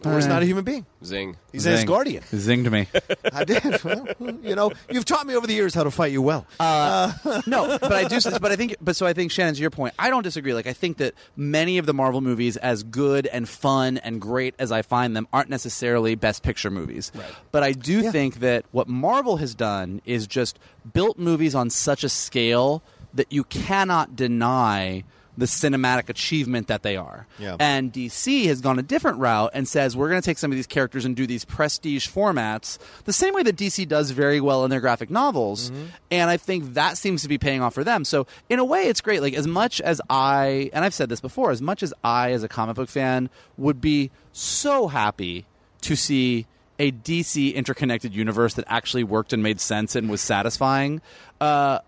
Thor's 0.00 0.26
Uh, 0.26 0.28
not 0.28 0.42
a 0.42 0.46
human 0.46 0.62
being. 0.64 0.86
Zing. 1.04 1.36
He's 1.52 1.66
an 1.66 1.76
Zing. 1.78 1.86
guardian. 1.86 2.22
Zinged 2.32 2.70
me. 2.70 2.86
I 3.32 3.44
did. 3.44 3.82
Well, 3.82 4.06
you 4.42 4.54
know, 4.54 4.70
you've 4.90 5.04
taught 5.04 5.26
me 5.26 5.34
over 5.34 5.46
the 5.46 5.54
years 5.54 5.74
how 5.74 5.82
to 5.82 5.90
fight 5.90 6.12
you 6.12 6.22
well. 6.22 6.46
no, 6.60 7.78
but 7.80 7.92
I 7.92 8.04
do. 8.04 8.18
But 8.40 8.52
I 8.52 8.56
think. 8.56 8.76
But 8.80 8.94
so 8.96 9.06
I 9.06 9.12
think 9.12 9.32
Shannon, 9.32 9.54
to 9.54 9.60
your 9.60 9.70
point, 9.70 9.94
I 9.98 10.10
don't 10.10 10.22
disagree. 10.22 10.54
Like 10.54 10.66
I 10.68 10.72
think 10.72 10.98
that 10.98 11.14
many 11.36 11.78
of 11.78 11.86
the 11.86 11.94
Marvel 11.94 12.20
movies, 12.20 12.56
as 12.58 12.82
good 12.84 13.26
and 13.26 13.48
fun 13.48 13.98
and 13.98 14.20
great 14.20 14.54
as 14.58 14.70
I 14.70 14.82
find 14.82 15.16
them, 15.16 15.26
aren't 15.32 15.50
necessarily 15.50 16.14
Best 16.14 16.42
Picture 16.42 16.70
movies. 16.70 17.10
Right. 17.14 17.24
But 17.50 17.62
I 17.64 17.72
do 17.72 18.10
think 18.12 18.36
that 18.36 18.64
what 18.70 18.86
Marvel 18.88 19.38
has 19.38 19.54
done 19.54 20.00
is 20.04 20.26
just 20.26 20.58
built 20.92 21.18
movies 21.18 21.54
on 21.54 21.70
such 21.70 22.04
a 22.04 22.08
scale 22.08 22.82
that 23.14 23.32
you 23.32 23.42
cannot 23.44 24.14
deny 24.14 25.02
the 25.38 25.46
cinematic 25.46 26.08
achievement 26.08 26.66
that 26.66 26.82
they 26.82 26.96
are. 26.96 27.26
Yeah. 27.38 27.56
And 27.60 27.92
DC 27.92 28.46
has 28.46 28.60
gone 28.60 28.78
a 28.78 28.82
different 28.82 29.18
route 29.18 29.52
and 29.54 29.68
says 29.68 29.96
we're 29.96 30.08
going 30.08 30.20
to 30.20 30.24
take 30.24 30.36
some 30.36 30.50
of 30.50 30.56
these 30.56 30.66
characters 30.66 31.04
and 31.04 31.14
do 31.14 31.26
these 31.26 31.44
prestige 31.44 32.08
formats 32.08 32.78
the 33.04 33.12
same 33.12 33.34
way 33.34 33.44
that 33.44 33.56
DC 33.56 33.86
does 33.86 34.10
very 34.10 34.40
well 34.40 34.64
in 34.64 34.70
their 34.70 34.80
graphic 34.80 35.10
novels. 35.10 35.70
And 36.10 36.28
I 36.28 36.36
think 36.36 36.74
that 36.74 36.98
seems 36.98 37.22
to 37.22 37.28
be 37.28 37.38
paying 37.38 37.62
off 37.62 37.72
for 37.72 37.84
them. 37.84 38.04
So 38.04 38.26
in 38.48 38.58
a 38.58 38.64
way, 38.64 38.88
it's 38.88 39.00
great. 39.00 39.22
Like 39.22 39.34
as 39.34 39.46
much 39.46 39.80
as 39.80 40.00
I 40.10 40.70
and 40.72 40.84
I've 40.84 40.94
said 40.94 41.08
this 41.08 41.20
before, 41.20 41.52
as 41.52 41.62
much 41.62 41.82
as 41.82 41.94
I 42.02 42.32
as 42.32 42.42
a 42.42 42.48
comic 42.48 42.76
book 42.76 42.88
fan 42.88 43.30
would 43.56 43.80
be 43.80 44.10
so 44.32 44.88
happy 44.88 45.46
to 45.82 45.94
see 45.94 46.46
a 46.80 46.90
DC 46.90 47.54
interconnected 47.54 48.14
universe 48.14 48.54
that 48.54 48.64
actually 48.68 49.04
worked 49.04 49.32
and 49.32 49.42
made 49.42 49.60
sense 49.60 49.94
and 49.94 50.10
was 50.10 50.20
satisfying. 50.20 51.00
Uh, 51.40 51.78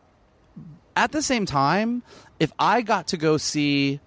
at 0.96 1.12
the 1.12 1.22
same 1.22 1.46
time, 1.46 2.02
if 2.40 2.50
I 2.58 2.80
got 2.82 3.08
to 3.08 3.16
go 3.16 3.36
see 3.36 4.00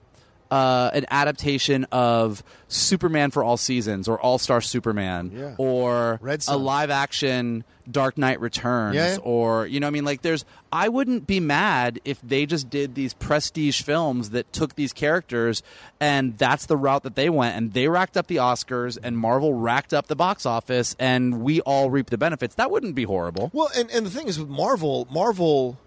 uh, 0.52 0.92
an 0.94 1.06
adaptation 1.10 1.86
of 1.92 2.44
Superman 2.68 3.32
for 3.32 3.44
all 3.44 3.58
seasons 3.58 4.08
or 4.08 4.20
All 4.20 4.38
Star 4.38 4.62
Superman 4.62 5.32
Yeah. 5.34 5.56
or 5.58 6.20
Red 6.22 6.44
a 6.48 6.58
live 6.58 6.92
action 6.92 7.64
Dark 7.90 8.20
Knight 8.20 8.40
Returns 8.40 8.96
Yeah, 8.96 9.14
yeah. 9.14 9.18
or 9.24 9.66
you 9.66 9.80
know 9.80 9.88
I 9.88 9.90
mean 9.90 10.06
like 10.06 10.22
there's 10.22 10.46
I 10.72 10.90
wouldn't 10.90 11.26
be 11.26 11.40
mad 11.40 12.00
if 12.06 12.22
they 12.22 12.46
just 12.46 12.70
did 12.70 12.94
these 12.94 13.16
prestige 13.16 13.82
films 13.82 14.30
that 14.30 14.52
took 14.54 14.76
these 14.76 14.94
characters 14.94 15.64
and 16.00 16.38
that's 16.38 16.68
the 16.68 16.78
route 16.78 17.02
that 17.04 17.16
they 17.16 17.30
went 17.32 17.58
and 17.58 17.74
they 17.74 17.88
racked 17.88 18.16
up 18.16 18.28
the 18.28 18.36
Oscars 18.36 18.98
and 19.02 19.18
Marvel 19.18 19.56
racked 19.56 19.92
up 19.94 20.06
the 20.06 20.16
box 20.16 20.46
office 20.46 20.96
and 21.00 21.42
we 21.42 21.62
all 21.62 21.90
reap 21.90 22.12
the 22.12 22.18
benefits 22.18 22.54
that 22.56 22.70
wouldn't 22.70 22.94
be 22.94 23.04
horrible 23.06 23.50
Well, 23.54 23.70
and, 23.76 23.90
and 23.90 24.06
the 24.06 24.12
thing 24.12 24.28
is 24.28 24.38
with 24.38 24.50
Marvel, 24.50 25.08
Marvel 25.12 25.80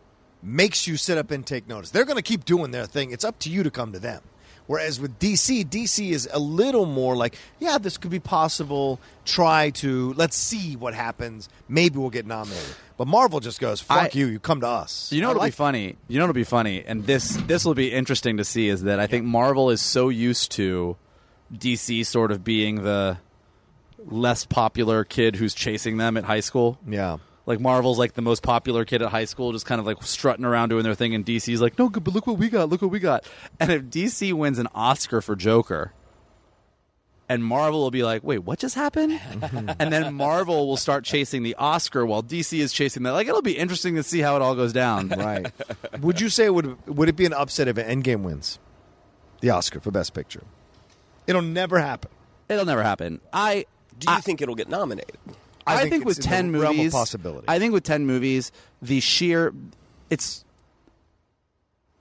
makes 0.47 0.87
you 0.87 0.97
sit 0.97 1.19
up 1.19 1.31
and 1.31 1.45
take 1.47 1.69
notice. 1.69 1.91
They're 1.91 2.05
going 2.05 2.17
to 2.17 2.23
keep 2.23 2.45
doing 2.45 2.71
their 2.71 2.87
thing. 2.87 3.11
It's 3.11 3.25
up 3.25 3.39
to 3.41 3.51
you 3.51 3.63
to 3.65 3.71
come 3.71 3.93
to 3.93 3.99
them. 3.99 4.23
Whereas 4.67 4.99
with 5.01 5.19
DC, 5.21 5.65
DC 5.67 6.11
is 6.11 6.29
a 6.33 6.39
little 6.41 6.87
more 6.87 7.15
like, 7.17 7.37
yeah, 7.61 7.79
this 7.79 7.99
could 7.99 8.11
be 8.11 8.19
possible. 8.19 8.99
Try 9.25 9.71
to 9.71 10.13
let's 10.15 10.37
see 10.37 10.75
what 10.75 10.93
happens. 10.95 11.49
Maybe 11.69 11.99
we'll 11.99 12.11
get 12.11 12.27
nominated. 12.27 12.75
But 12.97 13.07
Marvel 13.07 13.39
just 13.41 13.61
goes, 13.61 13.81
"Fuck 13.81 14.17
I- 14.17 14.19
you! 14.19 14.27
You 14.27 14.41
come 14.41 14.61
to 14.63 14.67
us." 14.67 15.13
You 15.13 15.21
know 15.21 15.29
what'll 15.29 15.41
like 15.43 15.53
be 15.53 15.57
funny? 15.57 15.97
You 16.09 16.19
know 16.19 16.25
what'll 16.25 16.35
be 16.35 16.45
funny, 16.45 16.83
and 16.85 17.07
this 17.07 17.37
this 17.47 17.65
will 17.65 17.75
be 17.75 17.93
interesting 17.93 18.39
to 18.39 18.45
see 18.45 18.69
is 18.69 18.83
that 18.85 18.99
I 18.99 19.07
think 19.07 19.25
Marvel 19.25 19.71
is 19.71 19.81
so 19.83 20.09
used 20.09 20.51
to 20.53 20.97
DC 21.55 22.05
sort 22.07 22.33
of 22.33 22.43
being 22.43 22.83
the 22.83 23.19
less 24.05 24.47
popular 24.47 25.05
kid 25.05 25.37
who's 25.37 25.55
chasing 25.55 25.99
them 25.99 26.17
at 26.17 26.25
high 26.25 26.41
school. 26.41 26.79
Yeah. 26.89 27.19
Like 27.47 27.61
Marvel's 27.61 27.99
like 27.99 28.15
the 28.15 28.23
most 28.23 28.43
popular 28.43 28.85
kid 28.85 29.03
at 29.03 29.09
high 29.11 29.25
school, 29.25 29.53
just 29.53 29.67
kind 29.67 29.79
of 29.81 29.87
like 29.87 30.03
strutting 30.03 30.45
around 30.45 30.69
doing 30.71 30.83
their 30.83 30.95
thing, 30.95 31.15
and 31.15 31.25
DC's 31.25 31.61
like, 31.61 31.79
no, 31.79 31.89
but 31.89 32.13
look 32.13 32.27
what 32.27 32.39
we 32.39 32.49
got, 32.49 32.69
look 32.69 32.83
what 32.83 32.91
we 32.91 32.99
got. 32.99 33.25
And 33.61 33.71
if 33.71 33.83
DC 33.85 34.33
wins 34.33 34.59
an 34.59 34.67
Oscar 34.75 35.21
for 35.21 35.37
Joker, 35.37 35.93
and 37.29 37.45
Marvel 37.45 37.81
will 37.81 37.91
be 37.91 38.03
like, 38.05 38.23
wait, 38.25 38.39
what 38.39 38.59
just 38.59 38.75
happened? 38.75 39.13
Mm-hmm. 39.21 39.71
and 39.81 39.93
then 39.93 40.15
Marvel 40.15 40.67
will 40.69 40.77
start 40.77 41.05
chasing 41.05 41.43
the 41.43 41.55
Oscar 41.57 42.05
while 42.07 42.23
DC 42.23 42.59
is 42.59 42.73
chasing 42.73 43.03
that. 43.05 43.13
Like 43.13 43.27
it'll 43.29 43.43
be 43.43 43.57
interesting 43.57 43.95
to 43.97 44.03
see 44.03 44.21
how 44.21 44.37
it 44.37 44.43
all 44.43 44.55
goes 44.55 44.73
down. 44.73 45.09
Right. 45.17 45.47
would 46.01 46.21
you 46.21 46.29
say 46.29 46.49
would 46.51 46.87
would 46.87 47.09
it 47.09 47.17
be 47.17 47.27
an 47.27 47.33
upset 47.33 47.69
if 47.69 47.77
Endgame 47.77 48.23
wins 48.23 48.59
the 49.41 49.51
Oscar 49.51 49.81
for 49.81 49.91
Best 49.91 50.15
Picture? 50.15 50.43
It'll 51.27 51.43
never 51.43 51.79
happen. 51.81 52.11
It'll 52.49 52.65
never 52.67 52.83
happen. 52.83 53.21
I 53.33 53.67
Do 53.99 54.11
you 54.11 54.17
I- 54.17 54.21
think 54.21 54.41
it'll 54.41 54.55
get 54.55 54.69
nominated? 54.69 55.17
I, 55.67 55.81
think 55.81 55.91
think, 55.91 56.03
it's 56.03 56.19
with 56.19 56.19
in 56.19 56.23
the 56.23 56.29
ten 56.29 56.53
realm 56.53 56.65
of 56.73 56.77
movies, 56.77 56.93
possibility. 56.93 57.45
I 57.49 57.59
think 57.59 57.73
with 57.73 57.85
ten 57.85 58.07
movies, 58.07 58.53
the 58.83 59.01
sheer 59.01 59.53
it's 60.11 60.45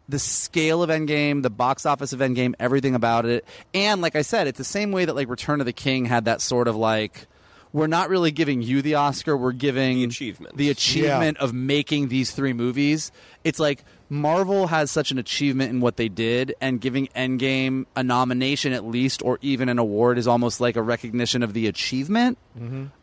the 0.08 0.20
scale 0.20 0.84
of 0.84 0.90
Endgame, 0.92 1.42
the 1.42 1.50
box 1.50 1.86
office 1.86 2.14
of 2.14 2.20
Endgame, 2.20 2.54
everything 2.60 2.94
about 2.94 3.26
it, 3.26 3.44
and 3.74 4.02
like 4.02 4.16
I 4.16 4.22
said, 4.22 4.48
it's 4.48 4.58
the 4.60 4.64
same 4.64 4.92
way 4.92 5.06
that 5.06 5.16
like 5.16 5.30
Return 5.30 5.60
of 5.60 5.66
the 5.66 5.74
King 5.74 6.06
had 6.06 6.26
that 6.26 6.42
sort 6.42 6.68
of 6.68 6.76
like. 6.76 7.28
We're 7.74 7.88
not 7.88 8.08
really 8.08 8.32
giving 8.32 8.62
you 8.62 8.82
the 8.82 8.96
Oscar. 8.96 9.36
We're 9.36 9.52
giving 9.52 9.98
The 9.98 10.04
achievements. 10.06 10.56
the 10.56 10.70
achievement 10.70 11.38
of 11.40 11.54
making 11.54 12.08
these 12.08 12.32
three 12.32 12.54
movies. 12.54 13.12
It's 13.44 13.60
like 13.60 13.84
Marvel 14.10 14.68
has 14.68 14.92
such 14.92 15.12
an 15.12 15.18
achievement 15.18 15.72
in 15.72 15.82
what 15.82 15.98
they 15.98 16.10
did, 16.10 16.54
and 16.62 16.80
giving 16.80 17.08
Endgame 17.16 17.86
a 17.96 18.04
nomination 18.04 18.72
at 18.74 18.86
least, 18.86 19.22
or 19.24 19.40
even 19.42 19.68
an 19.70 19.80
award, 19.80 20.18
is 20.18 20.28
almost 20.28 20.62
like 20.62 20.76
a 20.76 20.82
recognition 20.82 21.42
of 21.42 21.54
the 21.54 21.68
achievement. 21.68 22.38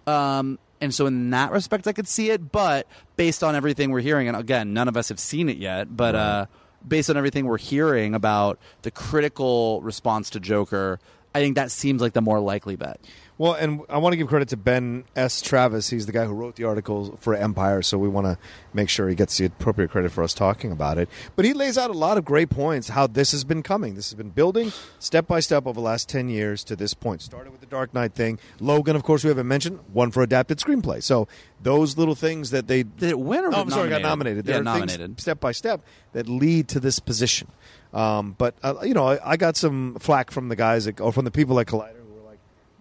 Um, 0.07 0.59
and 0.81 0.95
so, 0.95 1.07
in 1.07 1.31
that 1.31 1.53
respect, 1.53 1.87
I 1.87 1.93
could 1.93 2.09
see 2.09 2.31
it. 2.31 2.53
But 2.53 2.87
based 3.17 3.43
on 3.43 3.55
everything 3.55 3.91
we're 3.91 4.01
hearing, 4.01 4.29
and 4.29 4.37
again, 4.37 4.73
none 4.75 4.89
of 4.89 4.97
us 4.97 5.09
have 5.09 5.19
seen 5.21 5.49
it 5.49 5.57
yet, 5.57 5.97
but 5.97 6.15
uh, 6.15 6.47
based 6.87 7.11
on 7.11 7.17
everything 7.17 7.47
we're 7.47 7.59
hearing 7.59 8.15
about 8.15 8.59
the 8.83 8.91
critical 8.91 9.81
response 9.83 10.31
to 10.31 10.41
Joker, 10.41 10.99
I 11.35 11.41
think 11.41 11.57
that 11.57 11.71
seems 11.71 12.03
like 12.03 12.13
the 12.13 12.21
more 12.21 12.41
likely 12.41 12.77
bet. 12.77 13.01
Well, 13.39 13.55
and 13.55 13.81
I 13.89 13.99
want 13.99 14.13
to 14.13 14.17
give 14.19 14.29
credit 14.29 14.49
to 14.51 14.57
Ben 14.57 15.05
S. 15.17 15.41
Travis. 15.41 15.89
He's 15.89 16.07
the 16.07 16.13
guy 16.13 16.27
who 16.27 16.33
wrote 16.35 16.57
the 16.57 16.65
article 16.65 17.17
for 17.19 17.35
Empire, 17.35 17.83
so 17.83 17.99
we 17.99 18.07
want 18.09 18.27
to 18.27 18.39
make 18.75 18.89
sure 18.89 19.09
he 19.09 19.15
gets 19.15 19.37
the 19.39 19.47
appropriate 19.47 19.91
credit 19.91 20.13
for 20.13 20.23
us 20.23 20.33
talking 20.35 20.71
about 20.71 20.99
it. 20.99 21.09
But 21.35 21.45
he 21.47 21.53
lays 21.53 21.77
out 21.79 21.91
a 21.91 21.95
lot 21.95 22.19
of 22.19 22.25
great 22.25 22.51
points 22.51 22.91
how 22.91 23.07
this 23.07 23.33
has 23.33 23.43
been 23.43 23.63
coming. 23.63 23.95
This 23.95 24.11
has 24.11 24.15
been 24.15 24.31
building 24.31 24.71
step 24.99 25.27
by 25.27 25.41
step 25.41 25.67
over 25.67 25.75
the 25.75 25.81
last 25.81 26.09
10 26.09 26.29
years 26.29 26.63
to 26.65 26.77
this 26.77 26.95
point. 26.95 27.23
Started 27.23 27.51
with 27.51 27.61
the 27.61 27.67
Dark 27.67 27.95
Knight 27.95 28.13
thing. 28.15 28.39
Logan, 28.61 28.95
of 28.97 29.03
course, 29.03 29.25
we 29.25 29.29
haven't 29.29 29.49
mentioned, 29.49 29.81
one 29.93 30.11
for 30.11 30.23
adapted 30.23 30.59
screenplay. 30.59 31.03
So 31.03 31.27
those 31.63 31.97
little 31.97 32.15
things 32.15 32.51
that 32.51 32.67
they. 32.69 32.83
Did 32.83 33.11
it 33.11 33.19
win 33.19 33.45
or 33.45 33.55
Oh, 33.55 33.61
I'm 33.63 33.71
sorry, 33.71 33.89
got 33.89 34.03
nominated. 34.03 34.45
There 34.45 34.57
Yeah, 34.57 34.63
nominated. 34.63 35.21
step 35.21 35.41
by 35.41 35.53
step 35.53 35.81
that 36.13 36.29
lead 36.29 36.69
to 36.69 36.81
this 36.81 36.99
position. 37.01 37.49
Um, 37.93 38.35
but 38.39 38.55
uh, 38.63 38.75
you 38.83 38.95
know, 38.95 39.07
I, 39.09 39.33
I 39.33 39.37
got 39.37 39.57
some 39.57 39.97
flack 39.99 40.31
from 40.31 40.49
the 40.49 40.57
guys 40.57 40.87
at, 40.87 41.01
or 41.01 41.13
from 41.13 41.25
the 41.25 41.31
people 41.31 41.59
at 41.61 41.67
Collider 41.67 41.97
who 41.99 42.02
were 42.02 42.02
like, 42.02 42.02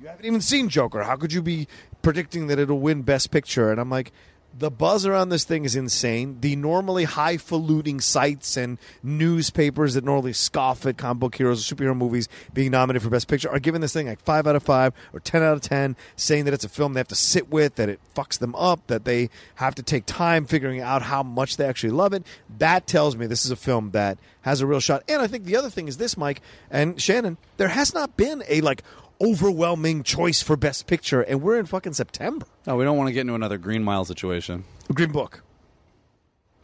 "You 0.02 0.08
haven't 0.08 0.26
even 0.26 0.42
seen 0.42 0.68
Joker. 0.70 1.04
How 1.04 1.16
could 1.16 1.32
you 1.32 1.42
be 1.42 1.68
predicting 2.02 2.48
that 2.48 2.58
it'll 2.60 2.80
win 2.80 3.04
Best 3.04 3.32
Picture?" 3.32 3.72
And 3.72 3.80
I'm 3.80 3.90
like. 3.90 4.12
The 4.54 4.70
buzz 4.70 5.06
around 5.06 5.30
this 5.30 5.46
thing 5.46 5.64
is 5.64 5.78
insane. 5.78 6.40
The 6.42 6.58
normally 6.58 7.06
highfalutin 7.06 8.02
sites 8.02 8.58
and 8.58 8.80
newspapers 9.02 9.94
that 9.94 10.04
normally 10.04 10.34
scoff 10.34 10.86
at 10.86 10.98
comic 10.98 11.22
book 11.22 11.36
heroes 11.36 11.72
or 11.72 11.74
superhero 11.74 11.96
movies 11.96 12.28
being 12.54 12.72
nominated 12.72 13.02
for 13.02 13.10
Best 13.10 13.30
Picture 13.30 13.50
are 13.50 13.60
giving 13.60 13.80
this 13.80 13.94
thing 13.94 14.08
like 14.08 14.20
five 14.20 14.48
out 14.48 14.58
of 14.58 14.64
five 14.64 14.94
or 15.14 15.22
ten 15.22 15.42
out 15.42 15.54
of 15.54 15.62
ten, 15.62 15.96
saying 16.18 16.44
that 16.44 16.54
it's 16.54 16.66
a 16.66 16.70
film 16.70 16.92
they 16.92 17.00
have 17.00 17.08
to 17.08 17.16
sit 17.16 17.50
with, 17.50 17.76
that 17.76 17.88
it 17.88 18.02
fucks 18.14 18.40
them 18.40 18.54
up, 18.56 18.86
that 18.88 19.06
they 19.06 19.30
have 19.56 19.74
to 19.76 19.84
take 19.84 20.06
time 20.06 20.46
figuring 20.46 20.82
out 20.82 21.04
how 21.04 21.24
much 21.24 21.56
they 21.56 21.66
actually 21.66 21.92
love 21.92 22.12
it. 22.12 22.26
That 22.58 22.88
tells 22.88 23.16
me 23.16 23.28
this 23.28 23.46
is 23.46 23.52
a 23.52 23.56
film 23.56 23.92
that 23.92 24.18
has 24.42 24.60
a 24.60 24.68
real 24.68 24.82
shot. 24.82 25.02
And 25.08 25.22
I 25.22 25.28
think 25.28 25.46
the 25.46 25.56
other 25.56 25.70
thing 25.70 25.88
is 25.88 25.96
this, 25.96 26.18
Mike 26.18 26.42
and 26.70 27.02
Shannon, 27.02 27.38
there 27.56 27.70
has 27.70 27.94
not 27.94 28.18
been 28.18 28.44
a 28.50 28.60
like 28.60 28.84
overwhelming 29.22 30.04
choice 30.04 30.42
for 30.42 30.56
Best 30.58 30.88
Picture, 30.88 31.22
and 31.22 31.42
we're 31.42 31.60
in 31.60 31.66
fucking 31.66 31.94
September. 31.94 32.46
Oh, 32.68 32.76
we 32.78 32.84
don't 32.84 32.98
want 32.98 33.08
to 33.10 33.14
get 33.14 33.22
into 33.22 33.36
another 33.36 33.58
Green 33.58 33.84
Mile 33.84 34.06
situation. 34.06 34.64
Green 34.94 35.12
Book. 35.12 35.44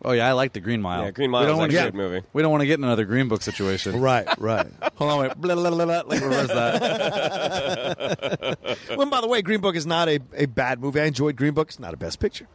Oh 0.06 0.12
yeah, 0.12 0.28
I 0.28 0.34
like 0.34 0.54
the 0.54 0.60
Green 0.60 0.80
Mile. 0.82 1.06
Yeah, 1.06 1.12
Green 1.12 1.30
We 1.30 1.32
Mile 1.32 1.42
don't 1.48 1.54
is 1.54 1.58
wanna 1.58 1.64
actually 1.74 1.80
a 1.80 1.84
get- 1.86 1.92
good 1.94 1.98
movie. 1.98 2.22
We 2.34 2.42
don't 2.44 2.52
want 2.52 2.62
to 2.62 2.68
get 2.68 2.78
in 2.78 2.84
another 2.84 3.06
Green 3.06 3.28
Book 3.28 3.42
situation. 3.42 4.00
Right, 4.08 4.28
right. 4.40 4.68
Hold 4.96 5.12
on, 5.12 5.20
wait. 5.22 5.36
Blah, 5.36 5.56
blah, 5.56 5.72
blah, 5.72 5.86
blah. 5.86 6.02
Like 6.06 6.22
reverse 6.22 6.48
that. 6.50 8.58
well, 8.98 9.10
by 9.10 9.22
the 9.22 9.28
way, 9.28 9.42
Green 9.42 9.60
Book 9.62 9.76
is 9.76 9.86
not 9.88 10.08
a, 10.08 10.20
a 10.36 10.46
bad 10.46 10.80
movie. 10.80 11.02
I 11.02 11.06
enjoyed 11.06 11.36
Green 11.36 11.54
Book. 11.54 11.70
It's 11.70 11.80
not 11.80 11.94
a 11.94 11.98
best 11.98 12.20
picture. 12.20 12.48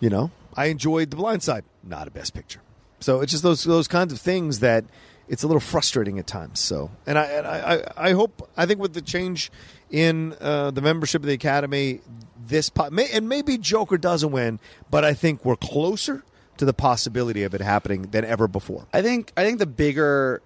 You 0.00 0.10
know, 0.10 0.30
I 0.54 0.66
enjoyed 0.66 1.10
The 1.10 1.16
Blind 1.16 1.42
Side. 1.42 1.64
Not 1.84 2.08
a 2.08 2.10
best 2.10 2.34
picture. 2.34 2.60
So 3.00 3.20
it's 3.20 3.30
just 3.30 3.44
those 3.44 3.62
those 3.64 3.86
kinds 3.86 4.12
of 4.12 4.20
things 4.20 4.58
that 4.60 4.84
it's 5.28 5.42
a 5.42 5.46
little 5.46 5.60
frustrating 5.60 6.18
at 6.18 6.26
times. 6.26 6.60
So, 6.60 6.90
and 7.06 7.18
I 7.18 7.24
and 7.24 7.46
I, 7.46 7.92
I, 7.96 8.12
hope 8.12 8.48
I 8.56 8.66
think 8.66 8.80
with 8.80 8.94
the 8.94 9.02
change 9.02 9.50
in 9.90 10.34
uh, 10.40 10.70
the 10.70 10.80
membership 10.80 11.22
of 11.22 11.26
the 11.26 11.34
Academy, 11.34 12.00
this 12.46 12.70
po- 12.70 12.90
may, 12.90 13.08
and 13.10 13.28
maybe 13.28 13.58
Joker 13.58 13.98
doesn't 13.98 14.30
win, 14.30 14.58
but 14.90 15.04
I 15.04 15.14
think 15.14 15.44
we're 15.44 15.56
closer 15.56 16.24
to 16.56 16.64
the 16.64 16.74
possibility 16.74 17.44
of 17.44 17.54
it 17.54 17.60
happening 17.60 18.02
than 18.02 18.24
ever 18.24 18.48
before. 18.48 18.86
I 18.92 19.02
think 19.02 19.32
I 19.36 19.44
think 19.44 19.58
the 19.58 19.66
bigger 19.66 20.42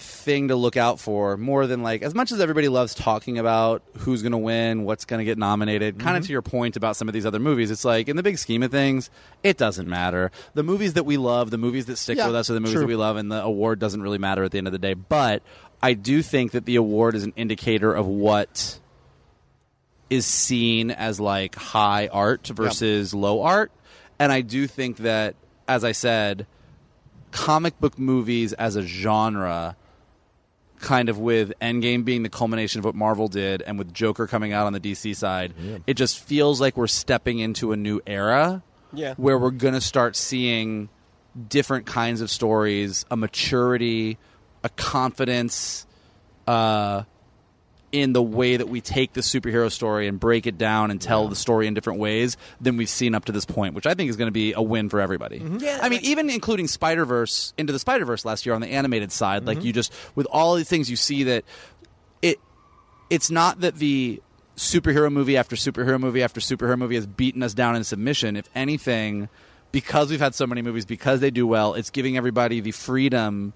thing 0.00 0.48
to 0.48 0.56
look 0.56 0.76
out 0.76 1.00
for 1.00 1.36
more 1.36 1.66
than 1.66 1.82
like 1.82 2.02
as 2.02 2.14
much 2.14 2.30
as 2.32 2.40
everybody 2.40 2.68
loves 2.68 2.94
talking 2.94 3.38
about 3.38 3.82
who's 3.98 4.22
going 4.22 4.32
to 4.32 4.38
win, 4.38 4.84
what's 4.84 5.04
going 5.04 5.18
to 5.18 5.24
get 5.24 5.38
nominated, 5.38 5.98
kind 5.98 6.16
of 6.16 6.22
mm-hmm. 6.22 6.28
to 6.28 6.32
your 6.32 6.42
point 6.42 6.76
about 6.76 6.96
some 6.96 7.08
of 7.08 7.14
these 7.14 7.26
other 7.26 7.38
movies, 7.38 7.70
it's 7.70 7.84
like 7.84 8.08
in 8.08 8.16
the 8.16 8.22
big 8.22 8.38
scheme 8.38 8.62
of 8.62 8.70
things, 8.70 9.10
it 9.42 9.56
doesn't 9.56 9.88
matter. 9.88 10.30
The 10.54 10.62
movies 10.62 10.94
that 10.94 11.04
we 11.04 11.16
love, 11.16 11.50
the 11.50 11.58
movies 11.58 11.86
that 11.86 11.96
stick 11.96 12.18
Yeah, 12.18 12.26
with 12.26 12.36
us 12.36 12.50
are 12.50 12.54
the 12.54 12.60
movies 12.60 12.74
true. 12.74 12.82
that 12.82 12.86
we 12.86 12.96
love 12.96 13.16
and 13.16 13.30
the 13.30 13.42
award 13.42 13.78
doesn't 13.78 14.02
really 14.02 14.18
matter 14.18 14.44
at 14.44 14.52
the 14.52 14.58
end 14.58 14.68
of 14.68 14.72
the 14.72 14.78
day, 14.78 14.94
but 14.94 15.42
I 15.82 15.94
do 15.94 16.22
think 16.22 16.52
that 16.52 16.64
the 16.64 16.76
award 16.76 17.14
is 17.14 17.24
an 17.24 17.32
indicator 17.36 17.92
of 17.92 18.06
what 18.06 18.78
is 20.10 20.26
seen 20.26 20.90
as 20.90 21.20
like 21.20 21.54
high 21.54 22.08
art 22.08 22.46
versus 22.48 23.14
low 23.14 23.42
art. 23.42 23.70
And 24.18 24.32
I 24.32 24.40
do 24.40 24.66
think 24.66 24.98
that, 24.98 25.36
as 25.68 25.84
I 25.84 25.92
said, 25.92 26.46
comic 27.30 27.78
book 27.78 27.98
movies 27.98 28.52
as 28.54 28.76
a 28.76 28.82
genre, 28.82 29.76
kind 30.80 31.08
of 31.08 31.18
with 31.18 31.52
Endgame 31.60 32.04
being 32.04 32.22
the 32.22 32.28
culmination 32.28 32.78
of 32.78 32.84
what 32.84 32.94
Marvel 32.94 33.28
did, 33.28 33.62
and 33.62 33.78
with 33.78 33.92
Joker 33.92 34.26
coming 34.26 34.52
out 34.52 34.66
on 34.66 34.72
the 34.72 34.80
DC 34.80 35.14
side, 35.16 35.54
it 35.86 35.94
just 35.94 36.18
feels 36.20 36.60
like 36.60 36.76
we're 36.76 36.86
stepping 36.86 37.38
into 37.38 37.72
a 37.72 37.76
new 37.76 38.00
era 38.06 38.62
Yeah. 38.92 39.14
where 39.16 39.38
we're 39.38 39.50
going 39.50 39.74
to 39.74 39.80
start 39.80 40.16
seeing 40.16 40.88
different 41.48 41.86
kinds 41.86 42.20
of 42.20 42.30
stories, 42.30 43.04
a 43.10 43.16
maturity, 43.16 44.18
a 44.64 44.68
confidence. 44.70 45.86
Uh, 46.46 47.02
in 47.90 48.12
the 48.12 48.22
way 48.22 48.56
that 48.56 48.68
we 48.68 48.80
take 48.80 49.14
the 49.14 49.20
superhero 49.20 49.70
story 49.70 50.08
and 50.08 50.20
break 50.20 50.46
it 50.46 50.58
down 50.58 50.90
and 50.90 51.00
tell 51.00 51.28
the 51.28 51.36
story 51.36 51.66
in 51.66 51.74
different 51.74 51.98
ways 51.98 52.36
than 52.60 52.76
we've 52.76 52.88
seen 52.88 53.14
up 53.14 53.24
to 53.26 53.32
this 53.32 53.46
point, 53.46 53.74
which 53.74 53.86
I 53.86 53.94
think 53.94 54.10
is 54.10 54.16
going 54.16 54.26
to 54.28 54.32
be 54.32 54.52
a 54.52 54.60
win 54.62 54.88
for 54.88 55.00
everybody. 55.00 55.40
Mm-hmm. 55.40 55.58
Yeah, 55.58 55.78
I 55.80 55.88
mean, 55.88 56.00
even 56.02 56.28
including 56.28 56.66
Spider 56.68 57.04
Verse 57.04 57.54
into 57.56 57.72
the 57.72 57.78
Spider 57.78 58.04
Verse 58.04 58.24
last 58.24 58.44
year 58.44 58.54
on 58.54 58.60
the 58.60 58.68
animated 58.68 59.10
side, 59.10 59.46
like 59.46 59.58
mm-hmm. 59.58 59.66
you 59.68 59.72
just 59.72 59.92
with 60.14 60.26
all 60.30 60.54
these 60.54 60.68
things, 60.68 60.90
you 60.90 60.96
see 60.96 61.24
that 61.24 61.44
it 62.20 62.38
it's 63.08 63.30
not 63.30 63.60
that 63.60 63.76
the 63.76 64.20
superhero 64.56 65.10
movie 65.10 65.36
after 65.36 65.56
superhero 65.56 65.98
movie 65.98 66.22
after 66.22 66.40
superhero 66.40 66.76
movie 66.76 66.96
has 66.96 67.06
beaten 67.06 67.42
us 67.42 67.54
down 67.54 67.76
in 67.76 67.84
submission. 67.84 68.36
If 68.36 68.48
anything, 68.54 69.28
because 69.72 70.10
we've 70.10 70.20
had 70.20 70.34
so 70.34 70.46
many 70.46 70.62
movies, 70.62 70.84
because 70.84 71.20
they 71.20 71.30
do 71.30 71.46
well, 71.46 71.74
it's 71.74 71.90
giving 71.90 72.16
everybody 72.16 72.60
the 72.60 72.72
freedom 72.72 73.54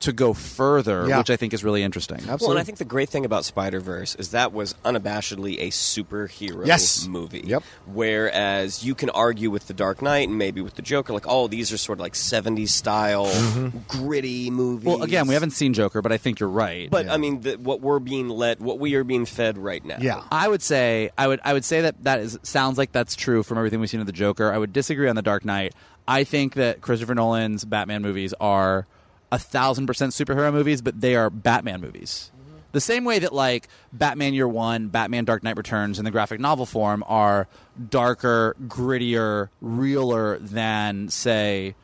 to 0.00 0.12
go 0.12 0.34
further, 0.34 1.06
Yeah. 1.08 1.18
which 1.18 1.30
I 1.30 1.36
think 1.36 1.54
is 1.54 1.64
really 1.64 1.82
interesting. 1.82 2.18
Absolutely. 2.18 2.44
Well, 2.46 2.50
and 2.52 2.60
I 2.60 2.64
think 2.64 2.76
the 2.78 2.84
great 2.84 3.08
thing 3.08 3.24
about 3.24 3.44
Spider 3.46 3.80
Verse 3.80 4.14
is 4.16 4.30
that 4.30 4.52
was 4.52 4.74
unabashedly 4.84 5.56
a 5.60 5.70
superhero 5.70 6.66
Yes. 6.66 7.06
movie. 7.06 7.42
Yep. 7.46 7.62
Whereas 7.86 8.84
you 8.84 8.94
can 8.94 9.08
argue 9.10 9.50
with 9.50 9.66
the 9.66 9.72
Dark 9.74 10.02
Knight 10.02 10.28
and 10.28 10.36
maybe 10.36 10.60
with 10.60 10.74
the 10.74 10.82
Joker, 10.82 11.12
like, 11.12 11.26
oh, 11.26 11.48
these 11.48 11.72
are 11.72 11.78
sort 11.78 11.98
of 11.98 12.02
like 12.02 12.14
'70s 12.14 12.68
style, 12.70 13.26
mm-hmm. 13.26 13.78
gritty 13.88 14.50
movies. 14.50 14.86
Well, 14.86 15.02
again, 15.02 15.26
we 15.26 15.34
haven't 15.34 15.52
seen 15.52 15.72
Joker, 15.72 16.02
but 16.02 16.12
I 16.12 16.18
think 16.18 16.38
you're 16.38 16.48
right. 16.48 16.90
But 16.90 17.06
Yeah. 17.06 17.14
I 17.14 17.16
mean, 17.16 17.40
the, 17.40 17.54
what 17.54 17.80
we're 17.80 17.98
being 17.98 18.28
led, 18.28 18.60
what 18.60 18.78
we 18.78 18.94
are 18.96 19.04
being 19.04 19.24
fed 19.24 19.56
right 19.56 19.84
now. 19.84 19.96
Yeah. 20.00 20.22
I 20.30 20.48
would 20.48 20.62
say 20.62 21.10
I 21.16 21.26
would 21.28 21.40
I 21.44 21.52
would 21.54 21.64
say 21.64 21.80
that 21.80 22.04
that 22.04 22.20
is 22.20 22.38
sounds 22.42 22.76
like 22.78 22.92
that's 22.92 23.16
true 23.16 23.42
from 23.42 23.56
everything 23.58 23.80
we've 23.80 23.88
seen 23.90 24.00
of 24.00 24.06
the 24.06 24.12
Joker. 24.12 24.52
I 24.52 24.58
would 24.58 24.72
disagree 24.72 25.08
on 25.08 25.16
the 25.16 25.22
Dark 25.22 25.44
Knight. 25.44 25.74
I 26.06 26.24
think 26.24 26.54
that 26.54 26.82
Christopher 26.82 27.14
Nolan's 27.14 27.64
Batman 27.64 28.02
movies 28.02 28.34
are 28.38 28.86
a 29.34 29.38
thousand 29.38 29.86
percent 29.86 30.12
superhero 30.12 30.52
movies, 30.52 30.80
but 30.80 31.00
they 31.00 31.16
are 31.16 31.28
Batman 31.28 31.80
movies. 31.80 32.30
The 32.70 32.80
same 32.80 33.04
way 33.04 33.18
that 33.18 33.32
like 33.32 33.68
Batman 33.92 34.32
Year 34.32 34.46
One, 34.48 34.88
Batman 34.88 35.24
Dark 35.24 35.42
Knight 35.42 35.56
Returns 35.56 35.98
in 35.98 36.04
the 36.04 36.10
graphic 36.12 36.38
novel 36.38 36.66
form 36.66 37.04
are 37.06 37.48
darker, 37.90 38.54
grittier, 38.66 39.48
realer 39.60 40.38
than 40.38 41.08
say 41.08 41.74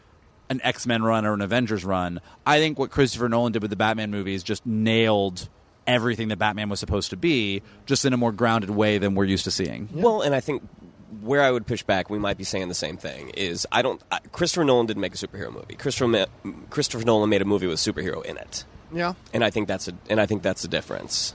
an 0.48 0.60
X 0.62 0.86
Men 0.86 1.02
run 1.02 1.26
or 1.26 1.34
an 1.34 1.40
Avengers 1.40 1.84
run. 1.84 2.20
I 2.46 2.58
think 2.58 2.78
what 2.78 2.90
Christopher 2.90 3.28
Nolan 3.28 3.52
did 3.52 3.62
with 3.62 3.70
the 3.70 3.76
Batman 3.76 4.12
movies 4.12 4.44
just 4.44 4.64
nailed 4.64 5.48
everything 5.88 6.28
that 6.28 6.38
Batman 6.38 6.68
was 6.68 6.78
supposed 6.78 7.10
to 7.10 7.16
be, 7.16 7.62
just 7.86 8.04
in 8.04 8.12
a 8.12 8.16
more 8.16 8.30
grounded 8.30 8.70
way 8.70 8.98
than 8.98 9.16
we're 9.16 9.24
used 9.24 9.44
to 9.44 9.50
seeing. 9.50 9.88
Well, 9.92 10.22
and 10.22 10.36
I 10.36 10.40
think 10.40 10.62
where 11.22 11.42
I 11.42 11.50
would 11.50 11.66
push 11.66 11.82
back, 11.82 12.10
we 12.10 12.18
might 12.18 12.38
be 12.38 12.44
saying 12.44 12.68
the 12.68 12.74
same 12.74 12.96
thing. 12.96 13.30
Is 13.30 13.66
I 13.72 13.82
don't. 13.82 14.00
I, 14.10 14.20
Christopher 14.32 14.64
Nolan 14.64 14.86
didn't 14.86 15.00
make 15.00 15.14
a 15.14 15.18
superhero 15.18 15.52
movie. 15.52 15.74
Christopher 15.74 16.08
Ma- 16.08 16.52
Christopher 16.70 17.04
Nolan 17.04 17.28
made 17.28 17.42
a 17.42 17.44
movie 17.44 17.66
with 17.66 17.86
a 17.86 17.92
superhero 17.92 18.24
in 18.24 18.36
it, 18.36 18.64
yeah. 18.92 19.14
and 19.32 19.44
I 19.44 19.50
think 19.50 19.68
that's 19.68 19.88
a 19.88 19.92
and 20.08 20.20
I 20.20 20.26
think 20.26 20.42
that's 20.42 20.62
the 20.62 20.68
difference. 20.68 21.34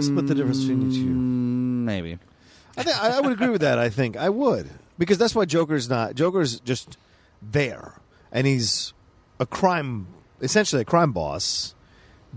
Split 0.00 0.26
the 0.26 0.34
difference 0.34 0.60
between 0.60 0.90
you 0.90 1.02
two. 1.02 1.08
Mm, 1.10 1.84
Maybe. 1.84 2.18
I 2.76 2.82
think 2.82 3.02
I 3.02 3.18
I 3.18 3.20
would 3.20 3.32
agree 3.32 3.48
with 3.50 3.60
that. 3.60 3.78
I 3.78 3.88
think 3.90 4.16
I 4.16 4.28
would 4.28 4.68
because 4.98 5.18
that's 5.18 5.34
why 5.34 5.44
Joker's 5.44 5.88
not. 5.88 6.14
Joker's 6.14 6.60
just 6.60 6.96
there, 7.40 7.94
and 8.32 8.46
he's 8.46 8.92
a 9.38 9.46
crime, 9.46 10.06
essentially 10.40 10.82
a 10.82 10.84
crime 10.84 11.12
boss, 11.12 11.74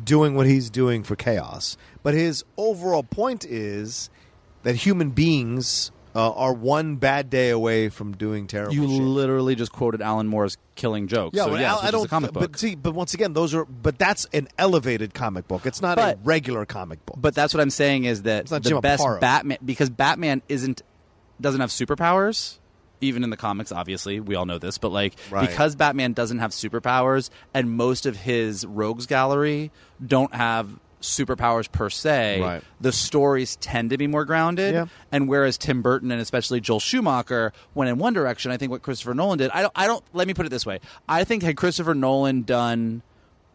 doing 0.01 0.35
what 0.35 0.45
he's 0.45 0.69
doing 0.69 1.03
for 1.03 1.15
chaos. 1.15 1.77
But 2.03 2.13
his 2.13 2.43
overall 2.57 3.03
point 3.03 3.45
is 3.45 4.09
that 4.65 4.75
human 4.75 5.11
beings 5.11 5.91
uh, 6.15 6.31
are 6.31 6.53
one 6.53 6.95
bad 6.95 7.29
day 7.29 7.49
away 7.49 7.89
from 7.89 8.13
doing 8.15 8.47
terrible. 8.47 8.73
You 8.73 8.87
shit. 8.87 9.01
literally 9.01 9.53
just 9.53 9.71
quoted 9.71 10.01
Alan 10.01 10.27
Moore's 10.27 10.57
Killing 10.75 11.07
Joke. 11.07 11.33
Yeah, 11.35 11.43
so 11.45 11.51
well, 11.51 11.61
yes, 11.61 11.77
I, 11.81 11.87
I 11.87 11.91
don't. 11.91 12.05
a 12.05 12.09
comic 12.09 12.31
book. 12.33 12.51
But 12.51 12.59
see, 12.59 12.73
but 12.75 12.93
once 12.95 13.13
again, 13.13 13.33
those 13.33 13.53
are. 13.53 13.65
But 13.65 13.99
that's 13.99 14.25
an 14.33 14.47
elevated 14.57 15.13
comic 15.13 15.47
book. 15.47 15.65
It's 15.65 15.81
not 15.81 15.97
a 15.99 16.17
regular 16.23 16.65
comic 16.65 17.05
book. 17.05 17.17
But 17.19 17.35
that's 17.35 17.53
what 17.53 17.61
I'm 17.61 17.69
saying 17.69 18.05
is 18.05 18.23
that 18.23 18.47
the 18.47 18.59
Jim 18.59 18.79
best 18.81 19.03
Aparo. 19.03 19.19
Batman 19.19 19.57
because 19.63 19.89
Batman 19.89 20.41
isn't 20.49 20.81
doesn't 21.39 21.61
have 21.61 21.69
superpowers. 21.69 22.57
Even 23.01 23.25
in 23.25 23.29
the 23.29 23.37
comics, 23.37 23.73
obviously, 23.73 24.21
we 24.21 24.35
all 24.35 24.45
know 24.45 24.57
this, 24.57 24.77
but 24.77 24.89
like 24.89 25.15
Right. 25.29 25.47
because 25.47 25.75
Batman 25.75 26.13
doesn't 26.13 26.39
have 26.39 26.51
superpowers, 26.51 27.29
and 27.53 27.69
most 27.71 28.05
of 28.05 28.15
his 28.15 28.65
rogues 28.65 29.05
gallery 29.05 29.69
don't 30.03 30.33
have 30.33 30.69
superpowers 31.05 31.71
per 31.71 31.89
se, 31.89 32.41
Right. 32.41 32.63
the 32.81 32.91
stories 32.91 33.55
tend 33.57 33.89
to 33.91 33.97
be 33.97 34.07
more 34.07 34.25
grounded. 34.25 34.73
Yeah. 34.73 34.85
And 35.11 35.27
whereas 35.27 35.57
Tim 35.57 35.81
Burton 35.81 36.11
and 36.11 36.21
especially 36.21 36.59
Joel 36.61 36.79
Schumacher 36.79 37.53
went 37.73 37.89
in 37.89 37.97
one 37.97 38.13
direction, 38.13 38.51
I 38.51 38.57
think 38.57 38.71
what 38.71 38.81
Christopher 38.81 39.13
Nolan 39.13 39.37
did, 39.37 39.51
I 39.51 39.61
don't, 39.61 39.73
I 39.75 39.87
don't. 39.87 40.03
Let 40.13 40.27
me 40.27 40.33
put 40.33 40.45
it 40.45 40.49
this 40.49 40.65
way: 40.65 40.79
I 41.07 41.23
think 41.23 41.43
had 41.43 41.57
Christopher 41.57 41.93
Nolan 41.95 42.43
done 42.43 43.01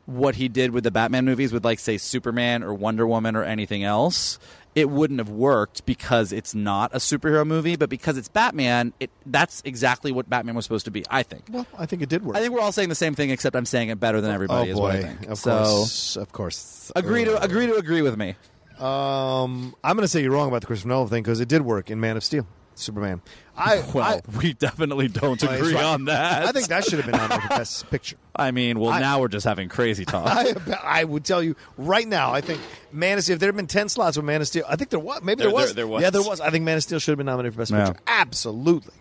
what 0.07 0.34
he 0.34 0.48
did 0.48 0.72
with 0.72 0.82
the 0.82 0.90
Batman 0.90 1.24
movies 1.24 1.53
with 1.53 1.64
like 1.64 1.78
say 1.78 1.96
Superman 1.96 2.62
or 2.64 2.74
Wonder 2.74 3.07
Woman 3.07 3.36
or 3.36 3.44
anything 3.44 3.84
else, 3.84 4.38
it 4.75 4.89
wouldn't 4.89 5.18
have 5.18 5.29
worked 5.31 5.85
because 5.85 6.33
it's 6.33 6.55
not 6.55 6.95
a 6.95 6.99
superhero 6.99 7.47
movie, 7.47 7.77
but 7.77 7.91
because 7.91 8.16
it's 8.16 8.29
Batman, 8.29 8.93
it 9.01 9.11
that's 9.27 9.62
exactly 9.64 10.12
what 10.12 10.29
Batman 10.31 10.55
was 10.55 10.64
supposed 10.64 10.85
to 10.85 10.91
be, 10.91 11.05
I 11.11 11.23
think. 11.23 11.45
well, 11.51 11.66
I 11.79 11.87
think 11.87 12.03
it 12.03 12.09
did 12.09 12.25
work. 12.25 12.37
I 12.37 12.41
think 12.41 12.53
we're 12.55 12.61
all 12.61 12.73
saying 12.73 12.89
the 12.89 12.95
same 12.95 13.14
thing 13.14 13.31
except 13.31 13.57
I'm 13.57 13.66
saying 13.66 13.89
it 13.89 13.99
better 13.99 14.21
than 14.21 14.31
everybody 14.31 14.68
oh 14.68 14.73
is 14.73 14.77
boy, 14.79 14.83
what 14.83 14.95
I 14.97 15.03
think. 15.03 15.27
of 15.29 15.39
so 15.39 15.51
course, 15.64 16.16
of 16.16 16.33
course. 16.33 16.93
agree 16.95 17.25
to 17.25 17.41
agree 17.43 17.66
to 17.66 17.75
agree 17.77 18.03
with 18.03 18.16
me. 18.16 18.37
Um, 18.79 19.75
I'm 19.85 19.95
going 19.97 20.05
to 20.05 20.09
say 20.09 20.23
you're 20.23 20.33
wrong 20.33 20.49
about 20.49 20.62
the 20.62 20.66
Christopher 20.66 20.89
Nolan 20.89 21.09
thing 21.09 21.23
because 21.23 21.41
it 21.41 21.49
did 21.49 21.62
work 21.62 21.91
in 21.91 22.01
Man 22.01 22.16
of 22.16 22.25
Steel, 22.25 22.47
Superman. 22.81 23.20
I 23.57 23.85
Well, 23.93 24.05
I, 24.05 24.20
we 24.39 24.55
definitely 24.55 25.09
don't 25.09 25.43
agree 25.43 25.74
right. 25.74 25.85
on 25.85 26.07
that. 26.07 26.47
I 26.47 26.53
think 26.53 26.68
that 26.68 26.85
should 26.85 26.99
have 27.01 27.05
been 27.07 27.16
nominated 27.16 27.43
for 27.43 27.49
Best 27.59 27.91
Picture. 27.91 28.16
I 28.37 28.51
mean, 28.53 28.78
well, 28.81 28.91
I- 28.91 29.01
now 29.01 29.20
we're 29.20 29.28
just 29.28 29.45
having 29.45 29.68
crazy 29.68 30.05
talk. 30.05 30.26
I, 30.28 30.55
I 30.83 31.05
would 31.05 31.24
tell 31.24 31.43
you 31.43 31.57
right 31.76 32.09
now. 32.09 32.33
I 32.33 32.41
think 32.41 32.61
Man 32.91 33.18
of 33.18 33.24
Steel. 33.24 33.35
If 33.35 33.41
there 33.41 33.49
had 33.49 33.57
been 33.57 33.66
ten 33.66 33.89
slots 33.89 34.16
with 34.16 34.24
Man 34.26 34.41
of 34.41 34.47
Steel, 34.49 34.64
I 34.68 34.76
think 34.76 34.91
there 34.91 34.99
was. 34.99 35.22
Maybe 35.22 35.43
there, 35.43 35.49
There- 35.49 35.55
was. 35.55 35.64
there- 35.66 35.74
there 35.74 35.87
was. 35.87 36.03
Yeah, 36.03 36.11
there 36.11 36.22
was. 36.22 36.41
I 36.41 36.51
think 36.51 36.64
Man 36.64 36.76
of 36.78 36.83
Steel 36.83 36.99
should 36.99 37.12
have 37.12 37.18
been 37.18 37.26
nominated 37.26 37.55
for 37.55 37.59
Best 37.59 37.70
Yeah. 37.72 37.87
Picture. 37.89 38.03
Absolutely. 38.07 38.95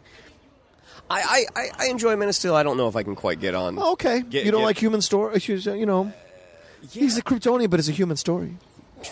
I, 1.09 1.45
I, 1.55 1.61
I- 1.61 1.69
I 1.79 1.89
enjoy 1.89 2.15
Man 2.17 2.27
of 2.29 2.35
Steel. 2.35 2.55
I 2.55 2.63
don't 2.63 2.77
know 2.77 2.87
if 2.87 2.95
I 2.95 3.03
can 3.03 3.15
quite 3.15 3.39
get 3.39 3.55
on. 3.55 3.79
Oh, 3.79 3.93
okay. 3.93 4.21
Get- 4.21 4.45
you 4.45 4.51
don't 4.51 4.61
get- 4.61 4.65
like 4.65 4.77
human 4.77 5.01
story? 5.01 5.39
You 5.47 5.85
know, 5.85 6.05
uh, 6.07 6.87
he's 6.91 7.17
a 7.17 7.21
Kryptonian, 7.23 7.69
but 7.69 7.79
it's 7.79 7.89
a 7.89 7.93
human 7.93 8.17
story. 8.17 8.57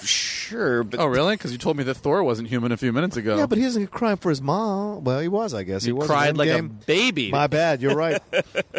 Sure, 0.02 0.84
but 0.84 1.00
oh, 1.00 1.06
really? 1.06 1.36
Because 1.36 1.52
you 1.52 1.58
told 1.58 1.78
me 1.78 1.84
that 1.84 1.96
Thor 1.96 2.24
wasn't 2.24 2.48
human 2.50 2.72
a 2.72 2.78
few 2.78 2.94
minutes 2.94 3.18
ago. 3.18 3.38
Yeah, 3.38 3.46
but 3.46 3.58
he 3.58 3.64
doesn't 3.64 3.88
cry 3.88 4.16
for 4.16 4.30
his 4.30 4.42
mom. 4.42 5.04
Well, 5.04 5.20
he 5.20 5.28
was, 5.28 5.54
I 5.54 5.64
guess. 5.64 5.84
He, 5.84 5.90
he 5.90 5.94
was 5.94 6.06
in 6.06 6.08
cried 6.08 6.38
like 6.38 6.50
a 6.50 6.64
baby. 6.64 7.32
My 7.32 7.48
bad. 7.48 7.82
You're 7.82 7.96
right. 7.96 8.22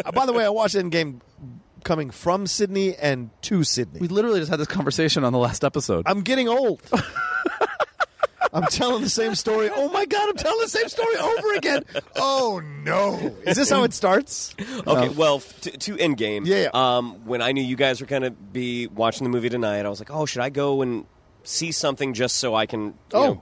Uh, 0.05 0.11
by 0.11 0.25
the 0.25 0.33
way, 0.33 0.45
I 0.45 0.49
watched 0.49 0.75
Endgame 0.75 1.19
coming 1.83 2.09
from 2.09 2.47
Sydney 2.47 2.95
and 2.95 3.29
to 3.43 3.63
Sydney. 3.63 3.99
we 3.99 4.07
literally 4.07 4.39
just 4.39 4.49
had 4.49 4.59
this 4.59 4.67
conversation 4.67 5.23
on 5.23 5.33
the 5.33 5.39
last 5.39 5.63
episode. 5.63 6.03
I'm 6.07 6.21
getting 6.21 6.47
old. 6.47 6.81
I'm 8.53 8.63
telling 8.63 9.01
the 9.03 9.09
same 9.09 9.35
story. 9.35 9.69
Oh 9.73 9.89
my 9.89 10.05
god, 10.05 10.29
I'm 10.29 10.35
telling 10.35 10.59
the 10.61 10.67
same 10.69 10.87
story 10.89 11.15
over 11.17 11.53
again. 11.55 11.83
Oh 12.15 12.61
no. 12.83 13.35
Is 13.45 13.57
this 13.57 13.69
how 13.69 13.83
it 13.83 13.93
starts? 13.93 14.55
Okay, 14.59 15.09
well, 15.09 15.35
f- 15.37 15.61
to, 15.61 15.71
to 15.77 15.95
Endgame. 15.97 16.45
Yeah, 16.45 16.63
yeah. 16.63 16.69
Um, 16.97 17.25
when 17.25 17.41
I 17.41 17.51
knew 17.51 17.61
you 17.63 17.75
guys 17.75 18.01
were 18.01 18.07
going 18.07 18.23
to 18.23 18.31
be 18.31 18.87
watching 18.87 19.23
the 19.23 19.29
movie 19.29 19.49
tonight, 19.49 19.85
I 19.85 19.89
was 19.89 19.99
like, 19.99 20.11
oh, 20.11 20.25
should 20.25 20.41
I 20.41 20.49
go 20.49 20.81
and 20.81 21.05
see 21.43 21.71
something 21.71 22.13
just 22.13 22.37
so 22.37 22.55
I 22.55 22.65
can, 22.65 22.85
you 22.85 22.93
Oh. 23.13 23.25
know, 23.25 23.41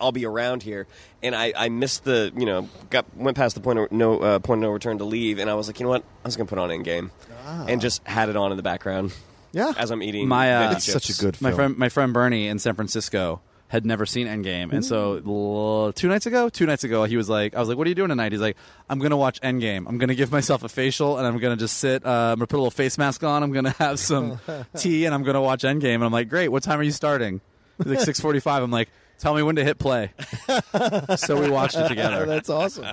I'll 0.00 0.12
be 0.12 0.26
around 0.26 0.62
here. 0.62 0.86
And 1.22 1.34
I, 1.34 1.52
I 1.56 1.68
missed 1.70 2.04
the, 2.04 2.32
you 2.36 2.46
know, 2.46 2.68
got 2.90 3.04
went 3.16 3.36
past 3.36 3.54
the 3.56 3.60
point 3.60 3.78
of 3.80 3.90
no 3.92 4.18
uh, 4.20 4.38
point 4.38 4.58
of 4.58 4.62
no 4.62 4.70
return 4.70 4.98
to 4.98 5.04
leave, 5.04 5.38
and 5.40 5.50
I 5.50 5.54
was 5.54 5.66
like, 5.66 5.80
you 5.80 5.84
know 5.84 5.90
what, 5.90 6.02
I 6.24 6.28
was 6.28 6.36
going 6.36 6.46
to 6.46 6.50
put 6.54 6.58
on 6.60 6.70
Endgame, 6.70 7.10
and 7.44 7.80
just 7.80 8.06
had 8.06 8.28
it 8.28 8.36
on 8.36 8.50
in 8.52 8.56
the 8.56 8.62
background. 8.62 9.12
Ah. 9.12 9.24
Yeah. 9.50 9.72
as 9.78 9.90
I'm 9.90 10.02
eating. 10.02 10.28
My, 10.28 10.54
uh, 10.54 10.62
veggie 10.72 10.76
It's 10.76 10.84
such 10.84 11.04
a 11.04 11.06
chips. 11.08 11.20
good 11.20 11.40
My 11.40 11.52
friend, 11.52 11.76
my 11.78 11.88
friend 11.88 12.12
Bernie 12.12 12.48
in 12.48 12.58
San 12.58 12.74
Francisco 12.74 13.40
had 13.68 13.84
never 13.86 14.06
seen 14.06 14.26
Endgame, 14.26 14.72
and 14.72 14.84
so 14.84 15.92
two 15.94 16.08
nights 16.08 16.26
ago, 16.26 16.48
two 16.48 16.66
nights 16.66 16.84
ago, 16.84 17.04
he 17.04 17.16
was 17.16 17.28
like, 17.28 17.54
"I 17.54 17.60
was 17.60 17.68
like, 17.68 17.76
what 17.78 17.86
are 17.86 17.90
you 17.90 17.94
doing 17.94 18.08
tonight?" 18.08 18.32
He's 18.32 18.40
like, 18.40 18.56
"I'm 18.88 18.98
gonna 18.98 19.16
watch 19.16 19.40
Endgame. 19.42 19.86
I'm 19.86 19.98
gonna 19.98 20.14
give 20.14 20.32
myself 20.32 20.62
a 20.64 20.68
facial, 20.68 21.18
and 21.18 21.26
I'm 21.26 21.38
gonna 21.38 21.56
just 21.56 21.76
sit. 21.78 22.04
Uh, 22.04 22.08
I'm 22.32 22.38
gonna 22.38 22.46
put 22.46 22.56
a 22.56 22.62
little 22.62 22.70
face 22.70 22.96
mask 22.98 23.22
on. 23.24 23.42
I'm 23.42 23.52
gonna 23.52 23.74
have 23.78 23.98
some 23.98 24.40
tea, 24.76 25.04
and 25.04 25.14
I'm 25.14 25.22
gonna 25.22 25.42
watch 25.42 25.62
Endgame." 25.62 25.96
And 25.96 26.04
I'm 26.04 26.12
like, 26.12 26.28
"Great. 26.28 26.48
What 26.48 26.62
time 26.62 26.80
are 26.80 26.82
you 26.82 26.92
starting?" 26.92 27.40
He's 27.78 27.86
like, 27.86 27.98
"6:45." 28.00 28.62
I'm 28.62 28.70
like, 28.70 28.88
"Tell 29.18 29.34
me 29.34 29.42
when 29.42 29.56
to 29.56 29.64
hit 29.64 29.78
play." 29.78 30.12
so 31.16 31.40
we 31.40 31.50
watched 31.50 31.76
it 31.76 31.88
together. 31.88 32.24
That's 32.26 32.48
awesome. 32.48 32.86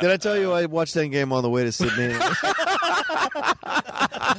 Did 0.00 0.10
I 0.10 0.16
tell 0.16 0.38
you 0.38 0.52
I 0.52 0.66
watched 0.66 0.94
that 0.94 1.06
game 1.08 1.32
on 1.32 1.42
the 1.42 1.50
way 1.50 1.64
to 1.64 1.72
Sydney? 1.72 2.14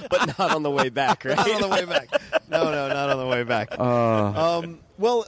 but 0.09 0.37
not 0.39 0.55
on 0.55 0.63
the 0.63 0.71
way 0.71 0.89
back, 0.89 1.25
right? 1.25 1.37
not 1.37 1.49
on 1.49 1.61
the 1.61 1.67
way 1.67 1.85
back. 1.85 2.09
No, 2.49 2.71
no, 2.71 2.87
not 2.87 3.09
on 3.09 3.17
the 3.17 3.27
way 3.27 3.43
back. 3.43 3.77
um, 3.79 4.79
well, 4.97 5.25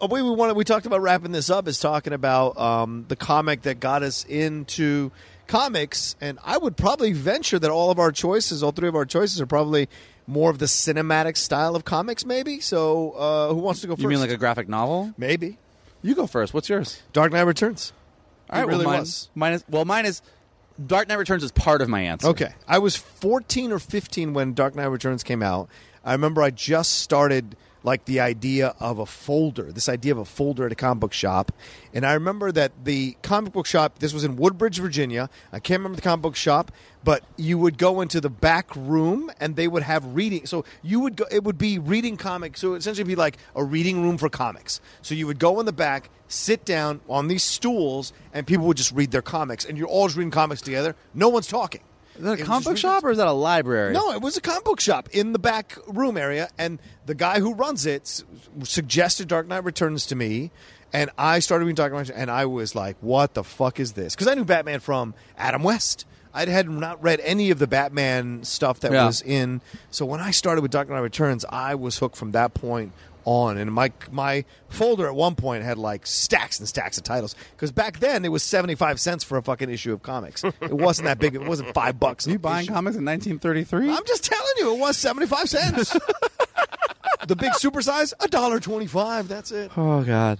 a 0.00 0.06
way 0.06 0.22
we 0.22 0.30
wanted 0.30 0.56
we 0.56 0.64
talked 0.64 0.86
about 0.86 1.00
wrapping 1.00 1.32
this 1.32 1.50
up 1.50 1.68
is 1.68 1.78
talking 1.80 2.12
about 2.12 2.58
um, 2.58 3.04
the 3.08 3.16
comic 3.16 3.62
that 3.62 3.80
got 3.80 4.02
us 4.02 4.24
into 4.24 5.10
comics, 5.46 6.16
and 6.20 6.38
I 6.44 6.58
would 6.58 6.76
probably 6.76 7.12
venture 7.12 7.58
that 7.58 7.70
all 7.70 7.90
of 7.90 7.98
our 7.98 8.12
choices, 8.12 8.62
all 8.62 8.72
three 8.72 8.88
of 8.88 8.94
our 8.94 9.04
choices, 9.04 9.40
are 9.40 9.46
probably 9.46 9.88
more 10.26 10.50
of 10.50 10.58
the 10.58 10.66
cinematic 10.66 11.36
style 11.36 11.76
of 11.76 11.84
comics. 11.84 12.26
Maybe. 12.26 12.60
So, 12.60 13.12
uh, 13.12 13.48
who 13.54 13.60
wants 13.60 13.80
to 13.82 13.86
go 13.86 13.94
first? 13.94 14.02
You 14.02 14.08
mean 14.08 14.20
like 14.20 14.30
a 14.30 14.36
graphic 14.36 14.68
novel? 14.68 15.14
maybe 15.16 15.58
You 16.02 16.14
go 16.14 16.26
first. 16.26 16.52
What's 16.52 16.68
yours? 16.68 17.02
Dark 17.12 17.32
Knight 17.32 17.42
Returns. 17.42 17.92
All 18.50 18.60
right, 18.60 18.64
it 18.64 18.70
really 18.70 18.84
well, 18.84 18.92
mine, 18.94 19.00
was. 19.00 19.30
Mine 19.34 19.52
is 19.54 19.64
well, 19.68 19.84
mine 19.84 20.06
is 20.06 20.22
Dark 20.84 21.08
Knight 21.08 21.18
Returns 21.18 21.42
is 21.42 21.52
part 21.52 21.80
of 21.80 21.88
my 21.88 22.02
answer. 22.02 22.28
Okay. 22.28 22.54
I 22.68 22.78
was 22.78 22.96
14 22.96 23.72
or 23.72 23.78
15 23.78 24.34
when 24.34 24.54
Dark 24.54 24.74
Knight 24.74 24.86
Returns 24.86 25.22
came 25.22 25.42
out. 25.42 25.68
I 26.06 26.12
remember 26.12 26.40
I 26.40 26.50
just 26.50 27.00
started 27.00 27.56
like 27.82 28.04
the 28.04 28.18
idea 28.20 28.74
of 28.80 28.98
a 28.98 29.06
folder, 29.06 29.70
this 29.70 29.88
idea 29.88 30.12
of 30.12 30.18
a 30.18 30.24
folder 30.24 30.66
at 30.66 30.72
a 30.72 30.74
comic 30.74 31.00
book 31.00 31.12
shop. 31.12 31.52
And 31.92 32.06
I 32.06 32.14
remember 32.14 32.50
that 32.50 32.72
the 32.84 33.16
comic 33.22 33.52
book 33.52 33.66
shop, 33.66 33.98
this 33.98 34.12
was 34.12 34.24
in 34.24 34.36
Woodbridge, 34.36 34.78
Virginia. 34.78 35.30
I 35.52 35.60
can't 35.60 35.80
remember 35.80 35.96
the 35.96 36.02
comic 36.02 36.22
book 36.22 36.36
shop, 36.36 36.72
but 37.04 37.24
you 37.36 37.58
would 37.58 37.76
go 37.78 38.00
into 38.00 38.20
the 38.20 38.30
back 38.30 38.74
room 38.74 39.30
and 39.38 39.54
they 39.54 39.68
would 39.68 39.84
have 39.84 40.04
reading. 40.14 40.46
So 40.46 40.64
you 40.82 41.00
would 41.00 41.16
go, 41.16 41.26
it 41.30 41.44
would 41.44 41.58
be 41.58 41.78
reading 41.78 42.16
comics. 42.16 42.60
So 42.60 42.68
it 42.68 42.70
would 42.72 42.80
essentially 42.80 43.06
be 43.06 43.16
like 43.16 43.38
a 43.54 43.62
reading 43.62 44.02
room 44.02 44.16
for 44.16 44.28
comics. 44.28 44.80
So 45.02 45.14
you 45.14 45.26
would 45.26 45.38
go 45.38 45.60
in 45.60 45.66
the 45.66 45.72
back, 45.72 46.10
sit 46.28 46.64
down 46.64 47.00
on 47.08 47.28
these 47.28 47.44
stools, 47.44 48.12
and 48.32 48.46
people 48.46 48.66
would 48.66 48.76
just 48.76 48.92
read 48.92 49.12
their 49.12 49.22
comics. 49.22 49.64
And 49.64 49.78
you're 49.78 49.88
all 49.88 50.06
just 50.06 50.16
reading 50.16 50.30
comics 50.30 50.60
together. 50.60 50.94
No 51.14 51.28
one's 51.28 51.46
talking. 51.46 51.82
Is 52.18 52.24
that 52.24 52.40
a 52.40 52.44
comic 52.44 52.64
book 52.64 52.76
shop 52.76 53.04
or 53.04 53.10
is 53.10 53.18
that 53.18 53.26
a 53.26 53.32
library? 53.32 53.92
no, 53.92 54.12
it 54.12 54.20
was 54.20 54.36
a 54.36 54.40
comic 54.40 54.64
book 54.64 54.80
shop 54.80 55.08
in 55.12 55.32
the 55.32 55.38
back 55.38 55.76
room 55.86 56.16
area, 56.16 56.48
and 56.58 56.78
the 57.06 57.14
guy 57.14 57.40
who 57.40 57.54
runs 57.54 57.86
it 57.86 58.02
s- 58.02 58.24
suggested 58.64 59.28
Dark 59.28 59.46
Knight 59.48 59.64
Returns 59.64 60.06
to 60.06 60.14
me, 60.16 60.50
and 60.92 61.10
I 61.18 61.40
started 61.40 61.64
reading 61.64 61.74
Dark 61.76 61.92
Knight, 61.92 62.10
and 62.14 62.30
I 62.30 62.46
was 62.46 62.74
like, 62.74 62.96
"What 63.00 63.34
the 63.34 63.44
fuck 63.44 63.78
is 63.80 63.92
this?" 63.92 64.14
Because 64.14 64.28
I 64.28 64.34
knew 64.34 64.44
Batman 64.44 64.80
from 64.80 65.14
Adam 65.36 65.62
West. 65.62 66.06
I 66.32 66.44
had 66.46 66.68
not 66.68 67.02
read 67.02 67.20
any 67.20 67.50
of 67.50 67.58
the 67.58 67.66
Batman 67.66 68.44
stuff 68.44 68.80
that 68.80 68.92
Yeah. 68.92 69.06
was 69.06 69.22
in. 69.22 69.62
So 69.90 70.04
when 70.04 70.20
I 70.20 70.30
started 70.32 70.60
with 70.60 70.70
Dark 70.70 70.88
Knight 70.90 70.98
Returns, 71.00 71.46
I 71.48 71.74
was 71.74 71.98
hooked 71.98 72.16
from 72.16 72.32
that 72.32 72.52
point 72.52 72.92
on. 73.26 73.58
And 73.58 73.70
my 73.70 73.92
my 74.10 74.46
folder 74.70 75.06
at 75.06 75.14
one 75.14 75.34
point 75.34 75.62
had 75.64 75.76
like 75.76 76.06
stacks 76.06 76.58
and 76.58 76.66
stacks 76.66 76.96
of 76.96 77.04
titles 77.04 77.34
because 77.52 77.70
back 77.72 77.98
then 77.98 78.24
it 78.24 78.28
was 78.30 78.42
seventy 78.42 78.74
five 78.74 78.98
cents 78.98 79.22
for 79.22 79.36
a 79.36 79.42
fucking 79.42 79.68
issue 79.68 79.92
of 79.92 80.02
comics. 80.02 80.42
It 80.44 80.72
wasn't 80.72 81.04
that 81.06 81.18
big. 81.18 81.34
It 81.34 81.42
wasn't 81.44 81.74
five 81.74 82.00
bucks. 82.00 82.26
Are 82.26 82.30
you 82.30 82.38
buying 82.38 82.64
issue. 82.64 82.72
comics 82.72 82.96
in 82.96 83.04
1933? 83.04 83.90
I'm 83.90 84.06
just 84.06 84.24
telling 84.24 84.52
you, 84.58 84.74
it 84.74 84.78
was 84.78 84.96
seventy 84.96 85.26
five 85.26 85.50
cents. 85.50 85.90
the 87.26 87.36
big 87.36 87.52
supersize, 87.52 88.14
a 88.20 88.28
dollar 88.28 88.60
twenty 88.60 88.86
five. 88.86 89.28
That's 89.28 89.52
it. 89.52 89.70
oh 89.76 90.02
God. 90.02 90.38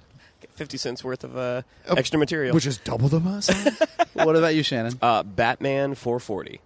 Fifty 0.55 0.79
cents 0.79 1.05
worth 1.05 1.23
of 1.23 1.37
uh, 1.37 1.63
extra 1.87 2.19
material. 2.19 2.55
Which 2.55 2.67
is 2.67 2.79
double 2.79 3.09
the 3.09 3.41
size. 3.43 3.79
what 4.15 4.37
about 4.37 4.55
you, 4.55 4.63
Shannon? 4.63 4.99
uh, 5.03 5.23
Batman 5.23 5.95
440, 5.95 6.61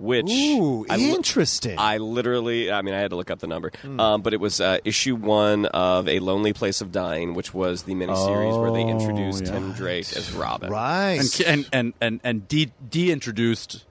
which 0.00 0.30
Ooh, 0.30 0.86
I 0.88 0.96
li- 0.96 1.12
interesting. 1.12 1.78
I 1.78 1.98
literally, 1.98 2.72
I 2.72 2.80
mean, 2.82 2.94
I 2.94 2.98
had 2.98 3.10
to 3.10 3.16
look 3.16 3.30
up 3.30 3.38
the 3.38 3.46
number, 3.46 3.70
um, 3.84 4.22
but 4.22 4.32
it 4.32 4.40
was 4.40 4.60
uh, 4.60 4.78
issue 4.84 5.14
one 5.14 5.66
of 5.66 6.08
A 6.08 6.18
Lonely 6.20 6.52
Place 6.54 6.80
of 6.80 6.90
Dying, 6.90 7.34
which 7.34 7.52
was 7.54 7.82
the 7.82 7.92
miniseries 7.94 8.58
where 8.60 8.72
they 8.72 8.82
Oh, 8.84 8.88
introduced 8.88 9.44
yeah. 9.44 9.52
Tim 9.52 9.72
Drake 9.72 10.10
as 10.16 10.32
Robin. 10.32 10.70
right. 10.72 11.18
and 11.20 11.46
and 11.46 11.68
and 11.72 11.92
and, 12.00 12.20
and 12.24 12.48
de 12.48 12.72
de-introduced 12.88 13.84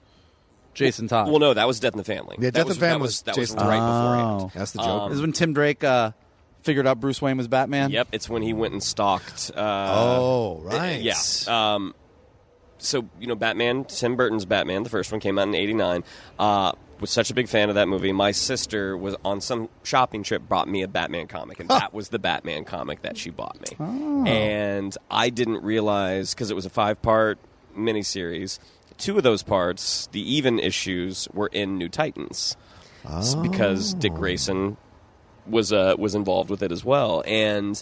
Jason 0.74 1.08
Todd. 1.08 1.28
Well, 1.28 1.40
no, 1.40 1.54
that 1.54 1.68
was 1.68 1.80
Death 1.80 1.94
in 1.94 1.98
the 1.98 2.04
Family. 2.04 2.38
Yeah, 2.40 2.46
that 2.48 2.54
Death 2.54 2.62
in 2.64 2.70
the 2.70 2.76
Family 2.76 2.90
that 2.98 3.00
was 3.02 3.10
was, 3.12 3.22
that 3.24 3.36
Jason 3.36 3.56
was 3.58 3.64
Todd. 3.64 3.70
right 3.70 3.80
Oh. 3.80 4.34
beforehand. 4.38 4.52
That's 4.56 4.72
the 4.72 4.82
joke. 4.84 5.10
this 5.10 5.16
is 5.18 5.22
when 5.22 5.34
Tim 5.34 5.54
Drake 5.54 5.84
uh, 5.84 6.12
figured 6.64 6.88
out 6.88 7.00
Bruce 7.00 7.22
Wayne 7.22 7.38
was 7.38 7.48
Batman. 7.48 7.92
Yep, 7.92 8.08
it's 8.14 8.30
when 8.30 8.42
he 8.42 8.54
went 8.54 8.74
and 8.74 8.82
stalked. 8.84 9.52
Uh, 9.56 9.60
oh, 9.60 10.60
right. 10.64 11.02
Yeah. 11.02 11.16
Um, 11.48 11.94
so 12.80 13.08
you 13.20 13.28
know, 13.28 13.36
Batman, 13.36 13.86
Tim 13.86 14.16
Burton's 14.16 14.46
Batman, 14.46 14.84
the 14.84 14.90
first 14.90 15.12
one 15.12 15.22
came 15.22 15.38
out 15.40 15.48
in 15.48 15.56
'89. 15.56 16.04
Uh, 16.38 16.72
was 17.00 17.10
such 17.12 17.32
a 17.32 17.34
big 17.34 17.48
fan 17.48 17.70
of 17.70 17.76
that 17.76 17.88
movie. 17.88 18.12
My 18.12 18.32
sister 18.32 18.98
was 18.98 19.16
on 19.24 19.40
some 19.40 19.70
shopping 19.84 20.22
trip, 20.22 20.42
brought 20.50 20.68
me 20.68 20.82
a 20.82 20.88
Batman 20.90 21.28
comic, 21.28 21.62
and 21.62 21.70
that 21.70 21.94
was 21.94 22.10
the 22.10 22.20
Batman 22.20 22.66
comic 22.66 23.04
that 23.04 23.18
she 23.18 23.30
bought 23.30 23.58
me. 23.62 23.78
And 24.28 24.98
I 25.10 25.30
didn't 25.30 25.64
realize 25.64 26.34
because 26.34 26.52
it 26.52 26.56
was 26.56 26.66
a 26.66 26.70
five-part 26.70 27.40
miniseries. 27.78 28.60
Two 28.98 29.16
of 29.16 29.24
those 29.24 29.44
parts, 29.44 30.08
the 30.12 30.20
even 30.36 30.60
issues, 30.60 31.30
were 31.34 31.48
in 31.54 31.78
New 31.78 31.88
Titans, 31.88 32.58
S- 33.06 33.34
because 33.36 33.94
Dick 33.94 34.14
Grayson 34.14 34.76
was 35.48 35.72
uh, 35.72 35.96
was 35.98 36.16
involved 36.16 36.50
with 36.50 36.62
it 36.62 36.72
as 36.74 36.84
well, 36.84 37.24
and 37.26 37.82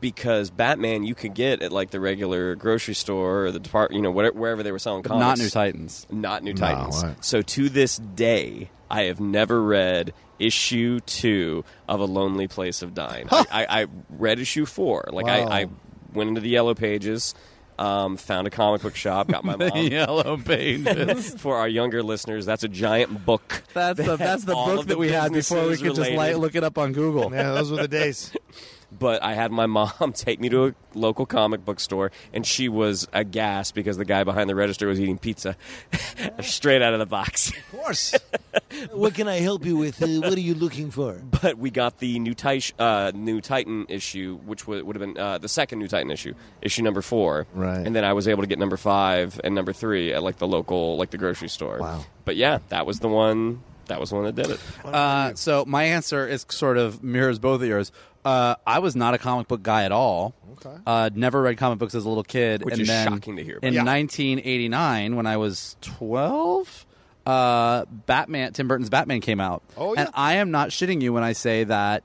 because 0.00 0.50
Batman 0.50 1.04
you 1.04 1.14
could 1.14 1.34
get 1.34 1.62
at 1.62 1.72
like 1.72 1.90
the 1.90 2.00
regular 2.00 2.54
grocery 2.54 2.94
store 2.94 3.46
or 3.46 3.52
the 3.52 3.60
depart, 3.60 3.92
you 3.92 4.00
know, 4.02 4.10
whatever, 4.10 4.38
wherever 4.38 4.62
they 4.62 4.72
were 4.72 4.78
selling 4.78 5.02
But 5.02 5.10
comics. 5.10 5.26
not 5.26 5.38
New 5.38 5.50
Titans. 5.50 6.06
Not 6.10 6.42
New 6.42 6.54
Titans. 6.54 7.02
right. 7.04 7.24
So 7.24 7.42
to 7.42 7.68
this 7.68 7.96
day, 7.98 8.70
I 8.90 9.04
have 9.04 9.20
never 9.20 9.62
read 9.62 10.14
issue 10.38 11.00
two 11.00 11.64
of 11.88 12.00
A 12.00 12.04
Lonely 12.04 12.46
Place 12.48 12.80
of 12.82 12.94
Dying. 12.94 13.26
I, 13.30 13.44
I, 13.50 13.80
I 13.82 13.86
read 14.10 14.38
issue 14.38 14.66
four. 14.66 15.08
Like 15.12 15.26
Wow. 15.26 15.32
I, 15.48 15.60
I 15.62 15.66
went 16.14 16.28
into 16.28 16.40
the 16.40 16.48
yellow 16.50 16.74
pages. 16.74 17.34
Um, 17.80 18.16
found 18.16 18.48
a 18.48 18.50
comic 18.50 18.82
book 18.82 18.96
shop, 18.96 19.28
got 19.28 19.44
my 19.44 19.54
mom. 19.56 19.70
Yellow 19.76 20.36
pages. 20.36 21.32
For 21.40 21.58
our 21.58 21.68
younger 21.68 22.02
listeners, 22.02 22.44
that's 22.44 22.64
a 22.64 22.68
giant 22.68 23.24
book. 23.24 23.62
That's 23.72 24.04
the 24.04 24.16
that's 24.16 24.42
the 24.42 24.52
All 24.56 24.66
book 24.66 24.80
of 24.80 24.86
that 24.88 24.98
we 24.98 25.10
had 25.12 25.32
before 25.32 25.58
we 25.62 25.68
businesses 25.68 25.82
could 25.82 25.88
just 25.90 26.10
related. 26.10 26.16
light, 26.16 26.38
look 26.38 26.56
it 26.56 26.64
up 26.64 26.76
on 26.76 26.92
Google. 26.92 27.30
Yeah, 27.32 27.52
those 27.52 27.70
were 27.70 27.76
the 27.76 27.86
days. 27.86 28.32
But 28.90 29.22
I 29.22 29.34
had 29.34 29.52
my 29.52 29.66
mom 29.66 30.12
take 30.14 30.40
me 30.40 30.48
to 30.48 30.66
a 30.68 30.74
local 30.94 31.26
comic 31.26 31.64
book 31.64 31.78
store, 31.78 32.10
and 32.32 32.46
she 32.46 32.68
was 32.68 33.06
aghast 33.12 33.74
because 33.74 33.98
the 33.98 34.04
guy 34.04 34.24
behind 34.24 34.48
the 34.48 34.54
register 34.54 34.86
was 34.86 34.98
eating 34.98 35.18
pizza 35.18 35.56
straight 36.40 36.80
out 36.80 36.94
of 36.94 36.98
the 36.98 37.06
box. 37.06 37.50
Of 37.50 37.70
course. 37.70 38.14
what 38.92 39.14
can 39.14 39.28
I 39.28 39.40
help 39.40 39.64
you 39.66 39.76
with? 39.76 40.02
Uh, 40.02 40.20
what 40.20 40.32
are 40.32 40.40
you 40.40 40.54
looking 40.54 40.90
for? 40.90 41.20
But 41.42 41.58
we 41.58 41.70
got 41.70 41.98
the 41.98 42.18
new, 42.18 42.34
Tit- 42.34 42.72
uh, 42.78 43.12
new 43.14 43.40
Titan 43.40 43.86
issue, 43.88 44.38
which 44.46 44.66
would, 44.66 44.84
would 44.84 44.96
have 44.96 45.00
been 45.00 45.22
uh, 45.22 45.38
the 45.38 45.48
second 45.48 45.80
new 45.80 45.88
Titan 45.88 46.10
issue, 46.10 46.34
issue 46.62 46.82
number 46.82 47.02
four. 47.02 47.46
Right. 47.54 47.86
And 47.86 47.94
then 47.94 48.04
I 48.04 48.14
was 48.14 48.26
able 48.26 48.42
to 48.42 48.46
get 48.48 48.58
number 48.58 48.76
five 48.76 49.38
and 49.44 49.54
number 49.54 49.72
three 49.72 50.12
at 50.12 50.22
like 50.22 50.38
the 50.38 50.46
local, 50.46 50.96
like 50.96 51.10
the 51.10 51.18
grocery 51.18 51.48
store. 51.48 51.78
Wow. 51.78 52.04
But 52.24 52.36
yeah, 52.36 52.58
that 52.68 52.86
was 52.86 53.00
the 53.00 53.08
one. 53.08 53.62
That 53.86 54.00
was 54.00 54.10
the 54.10 54.16
one 54.16 54.24
that 54.26 54.34
did 54.34 54.50
it. 54.50 54.60
Uh, 54.84 55.34
so 55.34 55.64
my 55.64 55.84
answer 55.84 56.26
is 56.26 56.44
sort 56.50 56.76
of 56.76 57.02
mirrors 57.02 57.38
both 57.38 57.62
of 57.62 57.66
yours. 57.66 57.90
Uh, 58.28 58.54
I 58.66 58.78
was 58.80 58.94
not 58.96 59.14
a 59.14 59.18
comic 59.18 59.48
book 59.48 59.62
guy 59.62 59.84
at 59.84 59.92
all. 59.92 60.34
Okay. 60.54 60.76
Uh, 60.86 61.08
never 61.14 61.40
read 61.40 61.56
comic 61.56 61.78
books 61.78 61.94
as 61.94 62.04
a 62.04 62.08
little 62.08 62.24
kid. 62.24 62.62
Which 62.64 62.74
and 62.74 62.82
is 62.82 62.88
then 62.88 63.08
shocking 63.08 63.36
to 63.36 63.44
hear, 63.44 63.58
In 63.62 63.72
Yeah. 63.74 63.84
1989, 63.84 65.16
when 65.16 65.26
I 65.26 65.36
was 65.36 65.76
12, 65.80 66.86
uh, 67.26 67.84
Batman, 68.06 68.52
Tim 68.52 68.68
Burton's 68.68 68.90
Batman 68.90 69.20
came 69.20 69.40
out. 69.40 69.62
Oh, 69.76 69.94
yeah. 69.94 70.00
And 70.02 70.10
I 70.14 70.34
am 70.34 70.50
not 70.50 70.70
shitting 70.70 71.00
you 71.00 71.12
when 71.12 71.22
I 71.22 71.32
say 71.32 71.64
that 71.64 72.02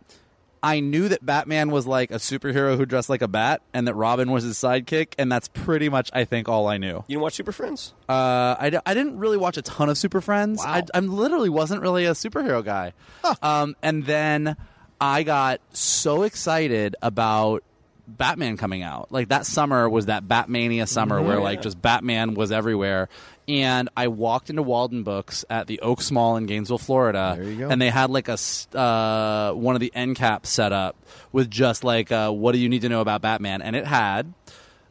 I 0.61 0.79
knew 0.79 1.09
that 1.09 1.25
Batman 1.25 1.71
was 1.71 1.85
like 1.85 2.09
a 2.11 2.15
superhero 2.15 2.77
who 2.77 2.85
dressed 2.85 3.09
like 3.09 3.21
a 3.21 3.27
bat, 3.27 3.61
and 3.73 3.85
that 3.87 3.95
Robin 3.95 4.31
was 4.31 4.45
his 4.45 4.55
sidekick, 4.57 5.13
and 5.17 5.29
that's 5.29 5.49
pretty 5.49 5.89
much, 5.89 6.09
I 6.13 6.23
think, 6.23 6.47
all 6.47 6.67
I 6.67 6.77
knew. 6.77 7.03
You 7.07 7.15
didn't 7.15 7.21
watch 7.23 7.33
Super 7.33 7.51
Friends? 7.51 7.93
Uh, 8.07 8.55
I, 8.57 8.69
d- 8.69 8.77
I 8.85 8.93
didn't 8.93 9.17
really 9.19 9.35
watch 9.35 9.57
a 9.57 9.61
ton 9.61 9.89
of 9.89 9.97
Super 9.97 10.21
Friends. 10.21 10.59
Wow. 10.59 10.73
I, 10.73 10.83
I 10.93 10.99
literally 11.01 11.49
wasn't 11.49 11.81
really 11.81 12.05
a 12.05 12.11
superhero 12.11 12.63
guy. 12.63 12.93
Um, 13.41 13.75
and 13.83 14.05
then 14.05 14.55
I 15.03 15.23
got 15.23 15.59
so 15.73 16.23
excited 16.23 16.95
about 17.01 17.61
Batman 18.07 18.55
coming 18.55 18.83
out. 18.83 19.11
Like 19.11 19.27
that 19.29 19.45
summer 19.45 19.89
was 19.89 20.05
that 20.05 20.23
Batmania 20.23 20.87
summer 20.87 21.21
where 21.21 21.41
like 21.41 21.61
just 21.61 21.81
Batman 21.81 22.35
was 22.35 22.53
everywhere. 22.53 23.09
And 23.45 23.89
I 23.97 24.07
walked 24.07 24.49
into 24.49 24.63
Walden 24.63 25.03
Books 25.03 25.43
at 25.49 25.67
the 25.67 25.81
Oaks 25.81 26.09
Mall 26.09 26.37
in 26.37 26.45
Gainesville, 26.45 26.77
Florida, 26.77 27.35
There 27.37 27.43
you 27.49 27.57
go. 27.59 27.69
and 27.69 27.81
they 27.81 27.89
had 27.89 28.09
like 28.09 28.29
a 28.29 28.37
uh, 28.77 29.51
one 29.53 29.75
of 29.75 29.81
the 29.81 29.91
end 29.93 30.15
caps 30.15 30.49
set 30.49 30.71
up 30.71 30.95
with 31.33 31.51
just 31.51 31.83
like 31.83 32.09
uh, 32.13 32.31
what 32.31 32.53
do 32.53 32.59
you 32.59 32.69
need 32.69 32.83
to 32.83 32.89
know 32.89 33.01
about 33.01 33.21
Batman, 33.21 33.61
and 33.61 33.75
it 33.75 33.85
had 33.85 34.33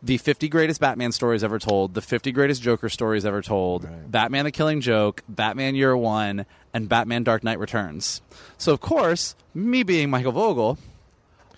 the 0.02 0.18
50 0.18 0.48
greatest 0.48 0.80
Batman 0.80 1.12
stories 1.12 1.42
ever 1.44 1.58
told, 1.58 1.94
the 1.94 2.02
50 2.02 2.32
greatest 2.32 2.60
Joker 2.60 2.88
stories 2.90 3.24
ever 3.24 3.40
told, 3.40 3.88
Batman 4.10 4.44
the 4.44 4.50
Killing 4.50 4.80
Joke, 4.82 5.22
Batman 5.28 5.74
Year 5.74 5.96
One, 5.96 6.44
and 6.74 6.88
Batman 6.88 7.22
Dark 7.22 7.44
Knight 7.44 7.58
Returns. 7.58 8.22
So, 8.58 8.72
of 8.72 8.80
course, 8.80 9.34
me 9.54 9.82
being 9.82 10.10
Michael 10.10 10.32
Vogel, 10.32 10.78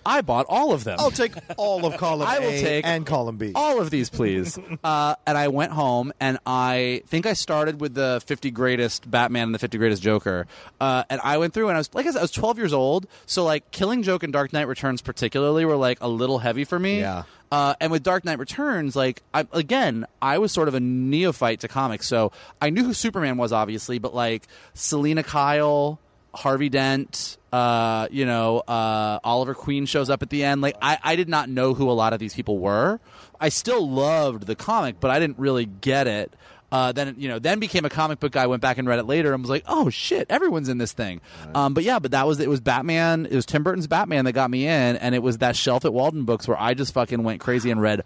I 0.05 0.21
bought 0.21 0.45
all 0.47 0.71
of 0.71 0.83
them. 0.83 0.97
I'll 0.99 1.09
take 1.09 1.33
all 1.57 1.83
of 1.85 1.97
column 1.97 2.27
I 2.29 2.39
will 2.39 2.49
A 2.49 2.61
take 2.61 2.85
and 2.85 3.05
column 3.05 3.37
B. 3.37 3.51
all 3.55 3.81
of 3.81 3.89
these, 3.89 4.09
please. 4.09 4.57
uh, 4.83 5.15
and 5.25 5.37
I 5.37 5.47
went 5.47 5.71
home, 5.71 6.13
and 6.19 6.37
I 6.45 7.01
think 7.07 7.25
I 7.25 7.33
started 7.33 7.81
with 7.81 7.95
the 7.95 8.21
50 8.25 8.51
greatest 8.51 9.09
Batman 9.09 9.45
and 9.47 9.55
the 9.55 9.59
50 9.59 9.77
greatest 9.79 10.03
Joker. 10.03 10.45
Uh, 10.79 11.03
and 11.09 11.19
I 11.23 11.39
went 11.39 11.53
through, 11.53 11.69
and 11.69 11.75
I 11.75 11.79
was 11.79 11.89
like 11.93 12.05
I 12.05 12.11
said, 12.11 12.19
I 12.19 12.21
was 12.21 12.31
12 12.31 12.57
years 12.57 12.73
old, 12.73 13.07
so 13.25 13.43
like 13.43 13.71
Killing 13.71 14.03
Joke 14.03 14.21
and 14.21 14.31
Dark 14.31 14.53
Knight 14.53 14.67
Returns 14.67 15.01
particularly 15.01 15.65
were 15.65 15.75
like 15.77 15.97
a 16.01 16.07
little 16.07 16.39
heavy 16.39 16.65
for 16.65 16.77
me. 16.77 16.99
Yeah. 16.99 17.23
Uh, 17.55 17.73
and 17.79 17.89
with 17.89 18.03
Dark 18.03 18.25
Knight 18.25 18.37
Returns, 18.37 18.97
like 18.97 19.23
I, 19.33 19.47
again, 19.53 20.05
I 20.21 20.39
was 20.39 20.51
sort 20.51 20.67
of 20.67 20.73
a 20.73 20.81
neophyte 20.81 21.61
to 21.61 21.69
comics, 21.69 22.05
so 22.05 22.33
I 22.61 22.69
knew 22.69 22.83
who 22.83 22.93
Superman 22.93 23.37
was, 23.37 23.53
obviously, 23.53 23.97
but 23.97 24.13
like 24.13 24.45
Selina 24.73 25.23
Kyle, 25.23 26.01
Harvey 26.33 26.67
Dent, 26.67 27.37
uh, 27.53 28.09
you 28.11 28.25
know, 28.25 28.59
uh, 28.59 29.19
Oliver 29.23 29.53
Queen 29.53 29.85
shows 29.85 30.09
up 30.09 30.21
at 30.21 30.29
the 30.29 30.43
end. 30.43 30.59
Like, 30.59 30.75
I, 30.81 30.97
I 31.01 31.15
did 31.15 31.29
not 31.29 31.47
know 31.47 31.73
who 31.73 31.89
a 31.89 31.93
lot 31.93 32.11
of 32.11 32.19
these 32.19 32.33
people 32.33 32.59
were. 32.59 32.99
I 33.39 33.47
still 33.47 33.89
loved 33.89 34.47
the 34.47 34.55
comic, 34.57 34.99
but 34.99 35.09
I 35.09 35.19
didn't 35.19 35.39
really 35.39 35.65
get 35.65 36.07
it. 36.07 36.33
Uh, 36.71 36.91
then 36.91 37.15
you 37.17 37.27
know, 37.29 37.39
then 37.39 37.59
became 37.59 37.85
a 37.85 37.89
comic 37.89 38.19
book 38.19 38.31
guy. 38.31 38.47
Went 38.47 38.61
back 38.61 38.77
and 38.77 38.87
read 38.87 38.99
it 38.99 39.05
later, 39.05 39.33
and 39.33 39.41
was 39.43 39.49
like, 39.49 39.63
"Oh 39.67 39.89
shit, 39.89 40.25
everyone's 40.29 40.67
in 40.67 40.77
this 40.77 40.93
thing." 40.93 41.21
Um, 41.53 41.73
but 41.73 41.83
yeah, 41.83 41.99
but 41.99 42.11
that 42.11 42.27
was 42.27 42.39
it. 42.39 42.49
Was 42.49 42.59
Batman? 42.59 43.25
It 43.27 43.35
was 43.35 43.45
Tim 43.45 43.63
Burton's 43.63 43.87
Batman 43.87 44.25
that 44.25 44.33
got 44.33 44.49
me 44.49 44.65
in, 44.65 44.95
and 44.97 45.13
it 45.15 45.23
was 45.23 45.37
that 45.37 45.55
shelf 45.55 45.85
at 45.85 45.93
Walden 45.93 46.25
Books 46.25 46.47
where 46.47 46.59
I 46.59 46.73
just 46.73 46.93
fucking 46.93 47.23
went 47.23 47.39
crazy 47.39 47.71
and 47.71 47.79
read 47.81 48.01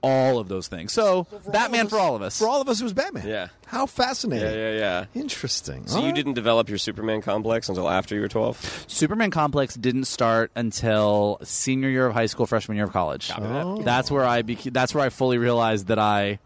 all 0.00 0.38
of 0.38 0.48
those 0.48 0.68
things. 0.68 0.92
So, 0.92 1.26
Batman 1.48 1.88
for 1.88 1.98
all 1.98 2.14
of 2.14 2.22
us. 2.22 2.38
For 2.38 2.46
all 2.48 2.60
of 2.60 2.68
us, 2.68 2.80
it 2.80 2.84
was 2.84 2.92
Batman. 2.92 3.26
Yeah. 3.26 3.48
How 3.66 3.84
fascinating. 3.86 4.48
Yeah, 4.48 4.70
yeah, 4.70 4.78
yeah. 4.78 5.04
Interesting. 5.20 5.86
So 5.88 5.96
All 5.96 6.02
you 6.02 6.06
right. 6.10 6.14
didn't 6.14 6.34
develop 6.34 6.68
your 6.68 6.78
Superman 6.78 7.20
complex 7.20 7.68
until 7.68 7.88
after 7.88 8.14
you 8.14 8.20
were 8.20 8.28
12? 8.28 8.84
Superman 8.86 9.32
complex 9.32 9.74
didn't 9.74 10.04
start 10.04 10.52
until 10.54 11.38
senior 11.42 11.88
year 11.88 12.06
of 12.06 12.14
high 12.14 12.26
school, 12.26 12.46
freshman 12.46 12.76
year 12.76 12.84
of 12.86 12.92
college. 12.92 13.32
Oh. 13.36 13.82
That's 13.82 14.08
where 14.10 14.24
I 14.24 14.42
beca- 14.42 14.72
that's 14.72 14.94
where 14.94 15.04
I 15.04 15.08
fully 15.08 15.36
realized 15.36 15.88
that 15.88 15.98
I 15.98 16.38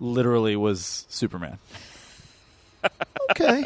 literally 0.00 0.56
was 0.56 1.06
Superman. 1.08 1.58
Okay. 3.32 3.64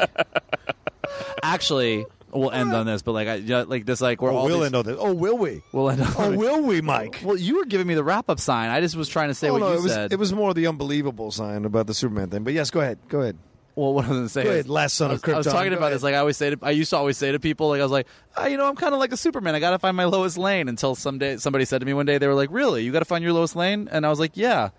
Actually, 1.43 2.05
we'll 2.31 2.51
end 2.51 2.73
on 2.73 2.85
this, 2.85 3.01
but 3.01 3.11
like 3.11 3.27
I 3.27 3.35
yeah, 3.35 3.63
like 3.67 3.85
this 3.85 4.01
like 4.01 4.21
we're 4.21 4.31
oh, 4.31 4.37
all 4.37 4.45
we'll 4.45 4.59
these- 4.59 4.65
end 4.67 4.75
on 4.75 4.85
this. 4.85 4.97
Oh, 4.99 5.13
will 5.13 5.37
we? 5.37 5.61
we'll 5.71 5.89
end 5.89 6.01
on 6.01 6.07
oh, 6.07 6.11
this. 6.11 6.17
Oh, 6.19 6.37
will 6.37 6.61
we, 6.63 6.81
Mike? 6.81 7.19
Well, 7.23 7.37
you 7.37 7.57
were 7.57 7.65
giving 7.65 7.87
me 7.87 7.93
the 7.93 8.03
wrap 8.03 8.29
up 8.29 8.39
sign. 8.39 8.69
I 8.69 8.81
just 8.81 8.95
was 8.95 9.07
trying 9.09 9.29
to 9.29 9.33
say 9.35 9.49
Oh, 9.49 9.53
what 9.53 9.59
no, 9.59 9.71
you 9.73 9.79
it 9.79 9.83
was 9.83 9.93
said. 9.93 10.13
it 10.13 10.19
was 10.19 10.33
more 10.33 10.53
the 10.53 10.67
unbelievable 10.67 11.31
sign 11.31 11.65
about 11.65 11.87
the 11.87 11.93
Superman 11.93 12.29
thing. 12.29 12.43
But 12.43 12.53
yes, 12.53 12.71
go 12.71 12.79
ahead. 12.79 12.99
Go 13.07 13.21
ahead. 13.21 13.37
well, 13.75 13.93
what 13.93 14.05
I 14.05 14.09
was 14.09 14.15
going 14.17 14.25
to 14.27 14.29
say 14.29 14.43
Go 14.45 14.51
is- 14.51 14.67
last 14.67 14.95
son 14.95 15.11
I 15.11 15.13
of 15.15 15.21
was, 15.25 15.33
I 15.33 15.37
was 15.37 15.47
Krypton. 15.47 15.51
talking 15.51 15.69
Go 15.71 15.77
about 15.77 15.85
ahead. 15.87 15.95
this. 15.97 16.03
Like 16.03 16.15
I 16.15 16.17
always 16.19 16.37
say 16.37 16.49
to, 16.51 16.59
I 16.63 16.71
used 16.71 16.89
to 16.91 16.97
always 16.97 17.17
say 17.17 17.31
to 17.31 17.39
people, 17.39 17.69
like 17.69 17.81
I 17.81 17.83
was 17.83 17.91
like, 17.91 18.07
oh, 18.37 18.47
you 18.47 18.57
know, 18.57 18.67
I'm 18.67 18.75
kind 18.75 18.93
of 18.93 18.99
like 18.99 19.11
a 19.11 19.17
Superman. 19.17 19.55
I 19.55 19.59
got 19.59 19.71
to 19.71 19.79
find 19.79 19.95
my 19.97 20.05
Lois 20.05 20.37
Lane. 20.37 20.69
Until 20.69 20.95
someday 20.95 21.37
somebody 21.37 21.65
said 21.65 21.79
to 21.81 21.85
me 21.85 21.93
one 21.93 22.05
day, 22.05 22.17
they 22.17 22.27
were 22.27 22.35
like, 22.35 22.49
really, 22.51 22.83
you 22.83 22.91
got 22.91 22.99
to 22.99 23.05
find 23.05 23.23
your 23.23 23.33
Lois 23.33 23.55
Lane? 23.55 23.87
And 23.91 24.05
I 24.05 24.09
was 24.09 24.19
like, 24.19 24.31
yeah. 24.35 24.69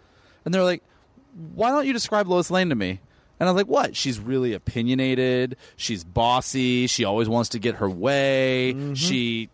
And 0.45 0.53
they 0.53 0.59
were 0.59 0.65
like, 0.65 0.83
why 1.55 1.71
don't 1.71 1.87
you 1.87 1.93
describe 1.93 2.29
Lois 2.29 2.51
Lane 2.51 2.69
to 2.69 2.75
me? 2.75 3.01
And 3.41 3.49
I 3.49 3.53
was 3.53 3.61
like, 3.61 3.67
what? 3.67 3.97
She's 3.97 4.21
really 4.21 4.53
opinionated. 4.53 5.57
She's 5.77 6.05
bossy. 6.05 6.87
She 6.87 7.05
always 7.05 7.29
wants 7.29 7.51
to 7.51 7.59
get 7.59 7.77
her 7.77 7.91
way. 7.91 8.75
Mm-hmm. 8.75 8.95
She, 8.95 9.49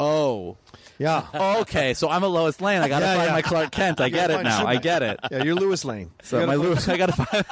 oh. 0.00 0.56
Yeah. 0.98 1.26
Okay, 1.60 1.94
so 1.94 2.08
I'm 2.08 2.24
a 2.24 2.28
Lois 2.28 2.60
Lane. 2.60 2.82
I 2.82 2.88
got 2.88 2.98
to 3.00 3.04
Yeah, 3.04 3.14
find 3.16 3.26
yeah. 3.28 3.32
my 3.32 3.42
Clark 3.42 3.70
Kent. 3.70 4.00
I 4.00 4.08
get 4.08 4.30
it 4.30 4.42
now. 4.42 4.66
I 4.66 4.76
get 4.76 5.02
it. 5.02 5.20
Yeah, 5.30 5.44
you're 5.44 5.54
Lewis 5.54 5.84
Lane. 5.84 6.10
So 6.22 6.38
my 6.40 6.46
gotta 6.56 6.58
Lewis, 6.58 6.88
I 6.88 6.96
gotta 6.96 7.12
find. 7.12 7.44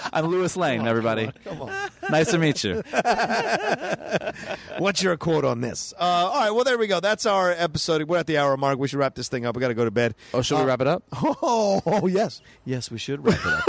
I'm 0.12 0.26
Lewis 0.26 0.56
Lane, 0.56 0.86
everybody. 0.86 1.30
Come 1.44 1.62
on. 1.62 1.90
Nice 2.10 2.30
to 2.30 2.38
meet 2.38 2.64
you. 2.64 2.82
What's 4.78 5.02
your 5.02 5.16
quote 5.16 5.44
on 5.44 5.60
this? 5.60 5.92
Uh, 5.98 6.02
all 6.02 6.40
right, 6.40 6.50
well, 6.50 6.64
there 6.64 6.78
we 6.78 6.86
go. 6.86 7.00
That's 7.00 7.26
our 7.26 7.50
episode. 7.50 8.02
We're 8.04 8.18
at 8.18 8.26
the 8.26 8.38
hour 8.38 8.56
mark. 8.56 8.78
We 8.78 8.88
should 8.88 8.98
wrap 8.98 9.14
this 9.14 9.28
thing 9.28 9.44
up. 9.46 9.56
We 9.56 9.60
got 9.60 9.68
to 9.68 9.74
go 9.74 9.84
to 9.84 9.90
bed. 9.90 10.14
Oh, 10.32 10.42
should 10.42 10.58
we 10.58 10.64
wrap 10.64 10.80
it 10.80 10.86
up? 10.86 11.02
Oh, 11.22 11.82
oh, 11.86 12.06
yes. 12.06 12.40
Yes, 12.64 12.90
we 12.90 12.98
should 12.98 13.24
wrap 13.24 13.38
it 13.38 13.46
up. 13.46 13.68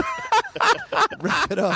Wrap 1.19 1.51
it 1.51 1.59
up. 1.59 1.73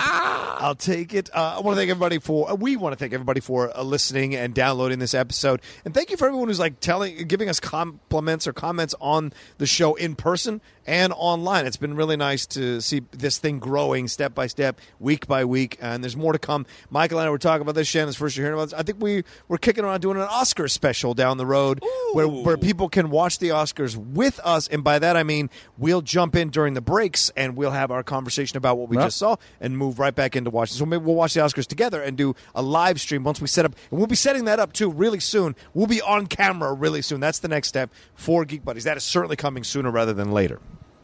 I'll 0.62 0.76
take 0.76 1.14
it. 1.14 1.30
Uh, 1.34 1.56
I 1.58 1.60
want 1.62 1.76
to 1.76 1.80
thank 1.80 1.90
everybody 1.90 2.20
for, 2.20 2.52
uh, 2.52 2.56
we 2.56 2.76
want 2.76 2.94
to 2.94 2.98
thank 2.98 3.14
everybody 3.14 3.40
for 3.40 3.76
uh, 3.78 3.84
listening 3.84 4.36
and 4.36 4.54
downloading 4.54 5.00
this 5.00 5.14
episode. 5.14 5.62
And 5.86 5.94
thank 5.94 6.10
you 6.10 6.18
for 6.18 6.28
everyone 6.28 6.48
who's 6.48 6.60
like 6.60 6.80
telling, 6.80 7.28
giving 7.28 7.50
us 7.50 7.60
compliments 7.60 8.48
or 8.48 8.54
comments 8.54 8.96
on 9.00 9.34
the 9.58 9.66
show 9.66 9.96
in 9.96 10.16
person 10.16 10.62
and 10.90 11.14
online. 11.16 11.68
It's 11.68 11.78
been 11.78 11.96
really 11.96 12.18
nice 12.18 12.48
to 12.48 12.82
see 12.82 13.04
this 13.12 13.38
thing 13.38 13.60
growing 13.60 14.08
step 14.08 14.34
by 14.34 14.48
step, 14.48 14.82
week 15.00 15.28
by 15.28 15.46
week. 15.46 15.78
And 15.80 16.04
there's 16.04 16.18
more 16.18 16.34
to 16.34 16.40
come. 16.40 16.66
Michael 16.90 17.20
and 17.20 17.28
I 17.28 17.30
were 17.30 17.38
talking 17.38 17.62
about 17.62 17.76
this. 17.76 17.88
Shannon's 17.88 18.16
first 18.16 18.36
year 18.36 18.48
hearing 18.48 18.58
about 18.60 18.72
this. 18.72 18.80
I 18.80 18.82
think 18.84 19.00
we, 19.00 19.24
we're 19.48 19.60
kicking 19.60 19.84
around 19.84 20.02
doing 20.02 20.18
an 20.18 20.24
Oscar 20.24 20.68
special 20.68 21.14
down 21.14 21.38
the 21.38 21.46
road 21.46 21.84
where, 22.14 22.28
where 22.28 22.58
people 22.58 22.90
can 22.90 23.12
watch 23.12 23.38
the 23.38 23.50
Oscars 23.50 23.96
with 23.96 24.40
us. 24.44 24.68
And 24.68 24.84
by 24.84 24.98
that, 24.98 25.16
I 25.16 25.22
mean 25.24 25.50
we'll 25.78 26.02
jump 26.02 26.36
in 26.36 26.50
during 26.50 26.74
the 26.74 26.82
breaks 26.82 27.30
and 27.38 27.56
we'll 27.56 27.72
have 27.72 27.92
our 27.92 28.02
conversation 28.04 28.58
about 28.58 28.78
what 28.78 28.90
we 28.90 28.98
Yep. 28.98 29.06
just 29.06 29.18
saw 29.18 29.36
and 29.62 29.78
move 29.78 30.00
right 30.00 30.16
back 30.16 30.36
into 30.36 30.50
watching. 30.50 30.76
So 30.78 30.86
maybe 30.88 31.06
we'll 31.06 31.16
watch 31.16 31.36
the 31.36 31.42
Oscars 31.42 31.68
together 31.68 32.02
and 32.02 32.18
do 32.18 32.36
a 32.56 32.64
live 32.64 33.00
stream 33.00 33.24
once 33.24 33.40
we 33.40 33.48
set 33.48 33.64
up. 33.64 33.76
And 33.92 34.00
we'll 34.00 34.08
be 34.08 34.16
setting 34.16 34.46
that 34.46 34.60
up 34.60 34.74
too 34.74 34.90
really 34.90 35.20
soon. 35.20 35.56
We'll 35.76 35.86
be 35.88 36.02
on 36.02 36.26
camera 36.26 36.74
really 36.74 37.04
soon. 37.04 37.20
That's 37.20 37.40
the 37.40 37.48
next 37.48 37.68
step 37.68 37.92
for 38.16 38.44
Geek 38.44 38.66
Buddies. 38.66 38.86
That 38.86 38.98
is 38.98 39.04
certainly 39.04 39.36
coming 39.36 39.64
sooner 39.64 39.92
rather 39.92 40.14
than 40.14 40.32
later. 40.32 40.60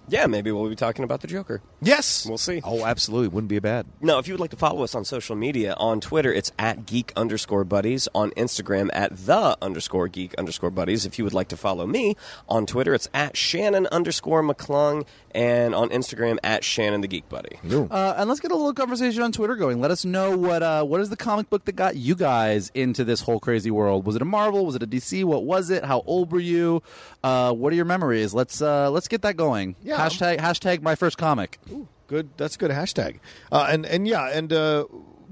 Yeah, 0.08 0.28
maybe 0.28 0.52
we'll 0.52 0.70
be 0.70 0.76
talking 0.76 1.04
about 1.04 1.22
the 1.22 1.28
Joker. 1.28 1.62
Yes. 1.82 2.26
We'll 2.26 2.38
see. 2.38 2.62
Oh, 2.64 2.86
absolutely. 2.86 3.30
Wouldn't 3.30 3.50
be 3.50 3.60
bad. 3.60 3.86
No, 4.02 4.20
if 4.20 4.28
you 4.28 4.34
would 4.34 4.40
like 4.40 4.52
to 4.52 4.58
follow 4.58 4.84
us 4.84 4.96
on 4.96 5.06
social 5.06 5.36
media, 5.36 5.74
on 5.78 6.00
Twitter 6.02 6.32
it's 6.32 6.52
at 6.60 6.86
geek 6.86 7.12
underscore 7.16 7.64
buddies, 7.64 8.08
on 8.14 8.32
Instagram 8.32 8.90
at 8.94 9.16
the 9.16 9.58
underscore 9.62 10.08
geek 10.08 10.34
underscore 10.36 10.72
buddies. 10.72 11.06
If 11.06 11.18
you 11.18 11.24
would 11.24 11.34
like 11.34 11.48
to 11.50 11.58
follow 11.58 11.88
me 11.88 12.16
on 12.48 12.66
Twitter, 12.66 12.94
it's 12.94 13.10
at 13.14 13.36
Shannon 13.38 13.88
underscore 13.88 14.44
McClung, 14.44 15.06
and 15.36 15.76
on 15.76 15.90
Instagram 15.90 16.38
at 16.44 16.64
Shannon 16.64 17.02
the 17.02 17.08
Geek 17.08 17.28
Buddy. 17.28 17.60
Uh, 17.70 18.14
and 18.18 18.30
let's 18.30 18.40
get 18.40 18.52
a 18.52 18.56
little 18.56 18.74
conversation 18.74 19.22
on 19.22 19.32
Twitter 19.34 19.56
going. 19.56 19.82
Let 19.82 19.92
us 19.92 20.06
know 20.06 20.38
what 20.38 20.64
uh, 20.64 20.84
what 20.86 21.02
is 21.02 21.10
the 21.10 21.18
comic 21.18 21.50
book 21.50 21.66
that 21.66 21.74
got 21.74 21.96
you 21.98 22.16
guys 22.16 22.72
into 22.74 23.04
this 23.04 23.22
whole 23.22 23.40
crazy 23.40 23.70
world. 23.70 24.06
Was 24.06 24.16
it 24.16 24.22
a 24.22 24.26
Marvel? 24.26 24.66
Was 24.66 24.76
it 24.76 24.84
a 24.84 24.88
DC? 24.88 25.24
What 25.26 25.44
was 25.44 25.70
it? 25.70 25.84
How 25.84 26.04
old 26.06 26.32
were 26.32 26.40
you? 26.40 26.82
Uh, 27.24 27.52
what 27.52 27.74
are 27.74 27.76
your 27.76 27.86
memories? 27.86 28.34
Let's 28.34 28.62
uh, 28.62 28.90
let's 28.92 29.08
get 29.10 29.24
that 29.24 29.36
going. 29.36 29.76
Yeah. 29.84 29.95
Hashtag 29.96 30.40
hashtag 30.40 30.82
my 30.82 30.96
first 30.96 31.18
comic. 31.18 31.60
Good. 32.08 32.30
That's 32.38 32.56
a 32.56 32.60
good 32.60 32.72
hashtag. 32.72 33.20
Uh, 33.52 33.68
and 33.70 33.86
and 33.86 34.08
yeah, 34.08 34.30
and 34.32 34.54
uh, 34.54 34.86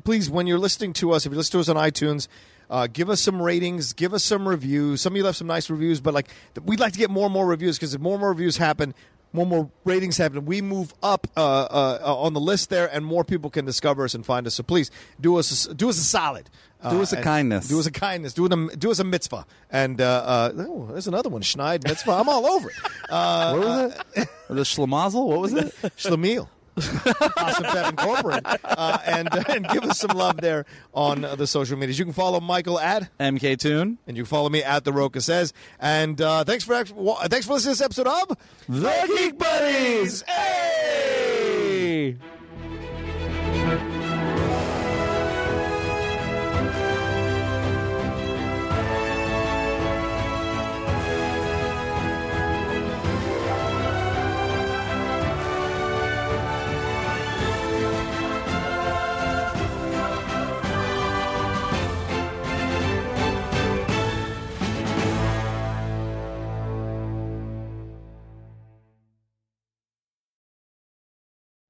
please, 0.03 0.30
when 0.30 0.47
you're 0.47 0.59
listening 0.59 0.93
to 0.93 1.11
us, 1.11 1.26
if 1.26 1.32
you 1.32 1.38
listen 1.38 1.51
to 1.53 1.59
us 1.59 1.70
on 1.70 1.76
iTunes. 1.76 2.28
Uh, 2.70 2.88
give 2.88 3.07
us 3.07 3.22
some 3.22 3.39
ratings. 3.39 3.93
Give 3.93 4.16
us 4.16 4.24
some 4.24 4.47
reviews. 4.47 5.01
Some 5.01 5.14
of 5.14 5.18
you 5.18 5.24
left 5.24 5.38
some 5.38 5.45
nice 5.45 5.70
reviews, 5.70 5.99
but 6.01 6.14
like 6.14 6.30
we'd 6.64 6.80
like 6.80 6.93
to 6.93 6.97
get 6.97 7.11
more 7.11 7.26
and 7.26 7.34
more 7.34 7.45
reviews 7.45 7.78
because 7.78 7.93
if 7.93 8.01
more 8.01 8.14
and 8.14 8.22
more 8.22 8.30
reviews 8.30 8.57
happen, 8.57 8.95
more 9.34 9.44
and 9.44 9.50
more 9.50 9.70
ratings 9.84 10.18
happen. 10.18 10.46
We 10.46 10.62
move 10.62 10.94
up 11.04 11.28
uh, 11.36 11.42
uh, 11.42 12.00
uh, 12.02 12.16
on 12.16 12.34
the 12.34 12.40
list 12.40 12.70
there, 12.70 12.88
and 12.94 13.04
more 13.04 13.24
people 13.24 13.50
can 13.50 13.66
discover 13.66 14.06
us 14.06 14.14
and 14.14 14.26
find 14.26 14.48
us. 14.48 14.54
So 14.54 14.64
please 14.64 14.92
do 15.20 15.38
us 15.38 15.68
a, 15.68 15.74
do 15.74 15.90
us 15.90 15.98
a 15.98 16.04
solid. 16.04 16.50
Do 16.90 17.02
us 17.02 17.14
a 17.14 17.22
kindness. 17.22 17.70
Do 17.70 17.80
us 17.80 17.86
a 17.86 17.92
kindness. 17.92 18.34
Do, 18.34 18.46
it 18.46 18.52
a, 18.52 18.76
do 18.76 18.92
us 18.92 19.00
a 19.00 19.06
mitzvah. 19.06 19.46
And 19.72 20.02
uh, 20.02 20.04
uh, 20.26 20.52
oh, 20.68 20.90
there's 20.92 21.08
another 21.08 21.30
one. 21.30 21.42
Schneid 21.42 21.88
mitzvah. 21.88 22.12
I'm 22.12 22.28
all 22.30 22.46
over 22.46 22.70
it. 22.70 22.76
Uh, 23.10 23.54
What 23.54 23.68
was 23.68 23.94
it? 24.16 24.30
the 24.50 24.62
Schlemazel? 24.62 25.28
What 25.28 25.40
was 25.40 25.54
it? 25.54 25.66
Schlemiel. 25.98 26.48
Awesome 26.78 27.63
Fab 27.65 27.91
Incorporated. 27.91 28.45
Uh, 28.63 28.97
and, 29.05 29.30
and 29.49 29.67
give 29.69 29.84
us 29.84 29.99
some 29.99 30.15
love 30.17 30.38
there 30.38 30.65
on 30.93 31.24
uh, 31.24 31.36
the 31.36 31.47
social 31.47 31.78
medias. 31.78 31.99
You 31.99 32.05
can 32.05 32.13
follow 32.13 32.39
Michael 32.39 32.80
at, 32.80 33.09
MK 33.19 33.59
Tune. 33.59 33.97
and 34.07 34.17
you 34.17 34.24
can 34.24 34.30
follow 34.30 34.49
me 34.49 34.63
at 34.63 34.84
The 34.84 34.93
Rocha 34.93 35.21
Says. 35.21 35.53
And 35.80 36.19
uh, 36.19 36.43
thanks, 36.43 36.63
for, 36.63 36.84
thanks 36.84 37.45
for 37.45 37.53
listening 37.53 37.76
to 37.76 37.80
this 37.80 37.82
episode 37.82 38.07
of 38.07 38.38
The 38.67 39.13
Geek 39.17 39.38
Buddies. 39.38 40.21
Hey! 40.24 42.17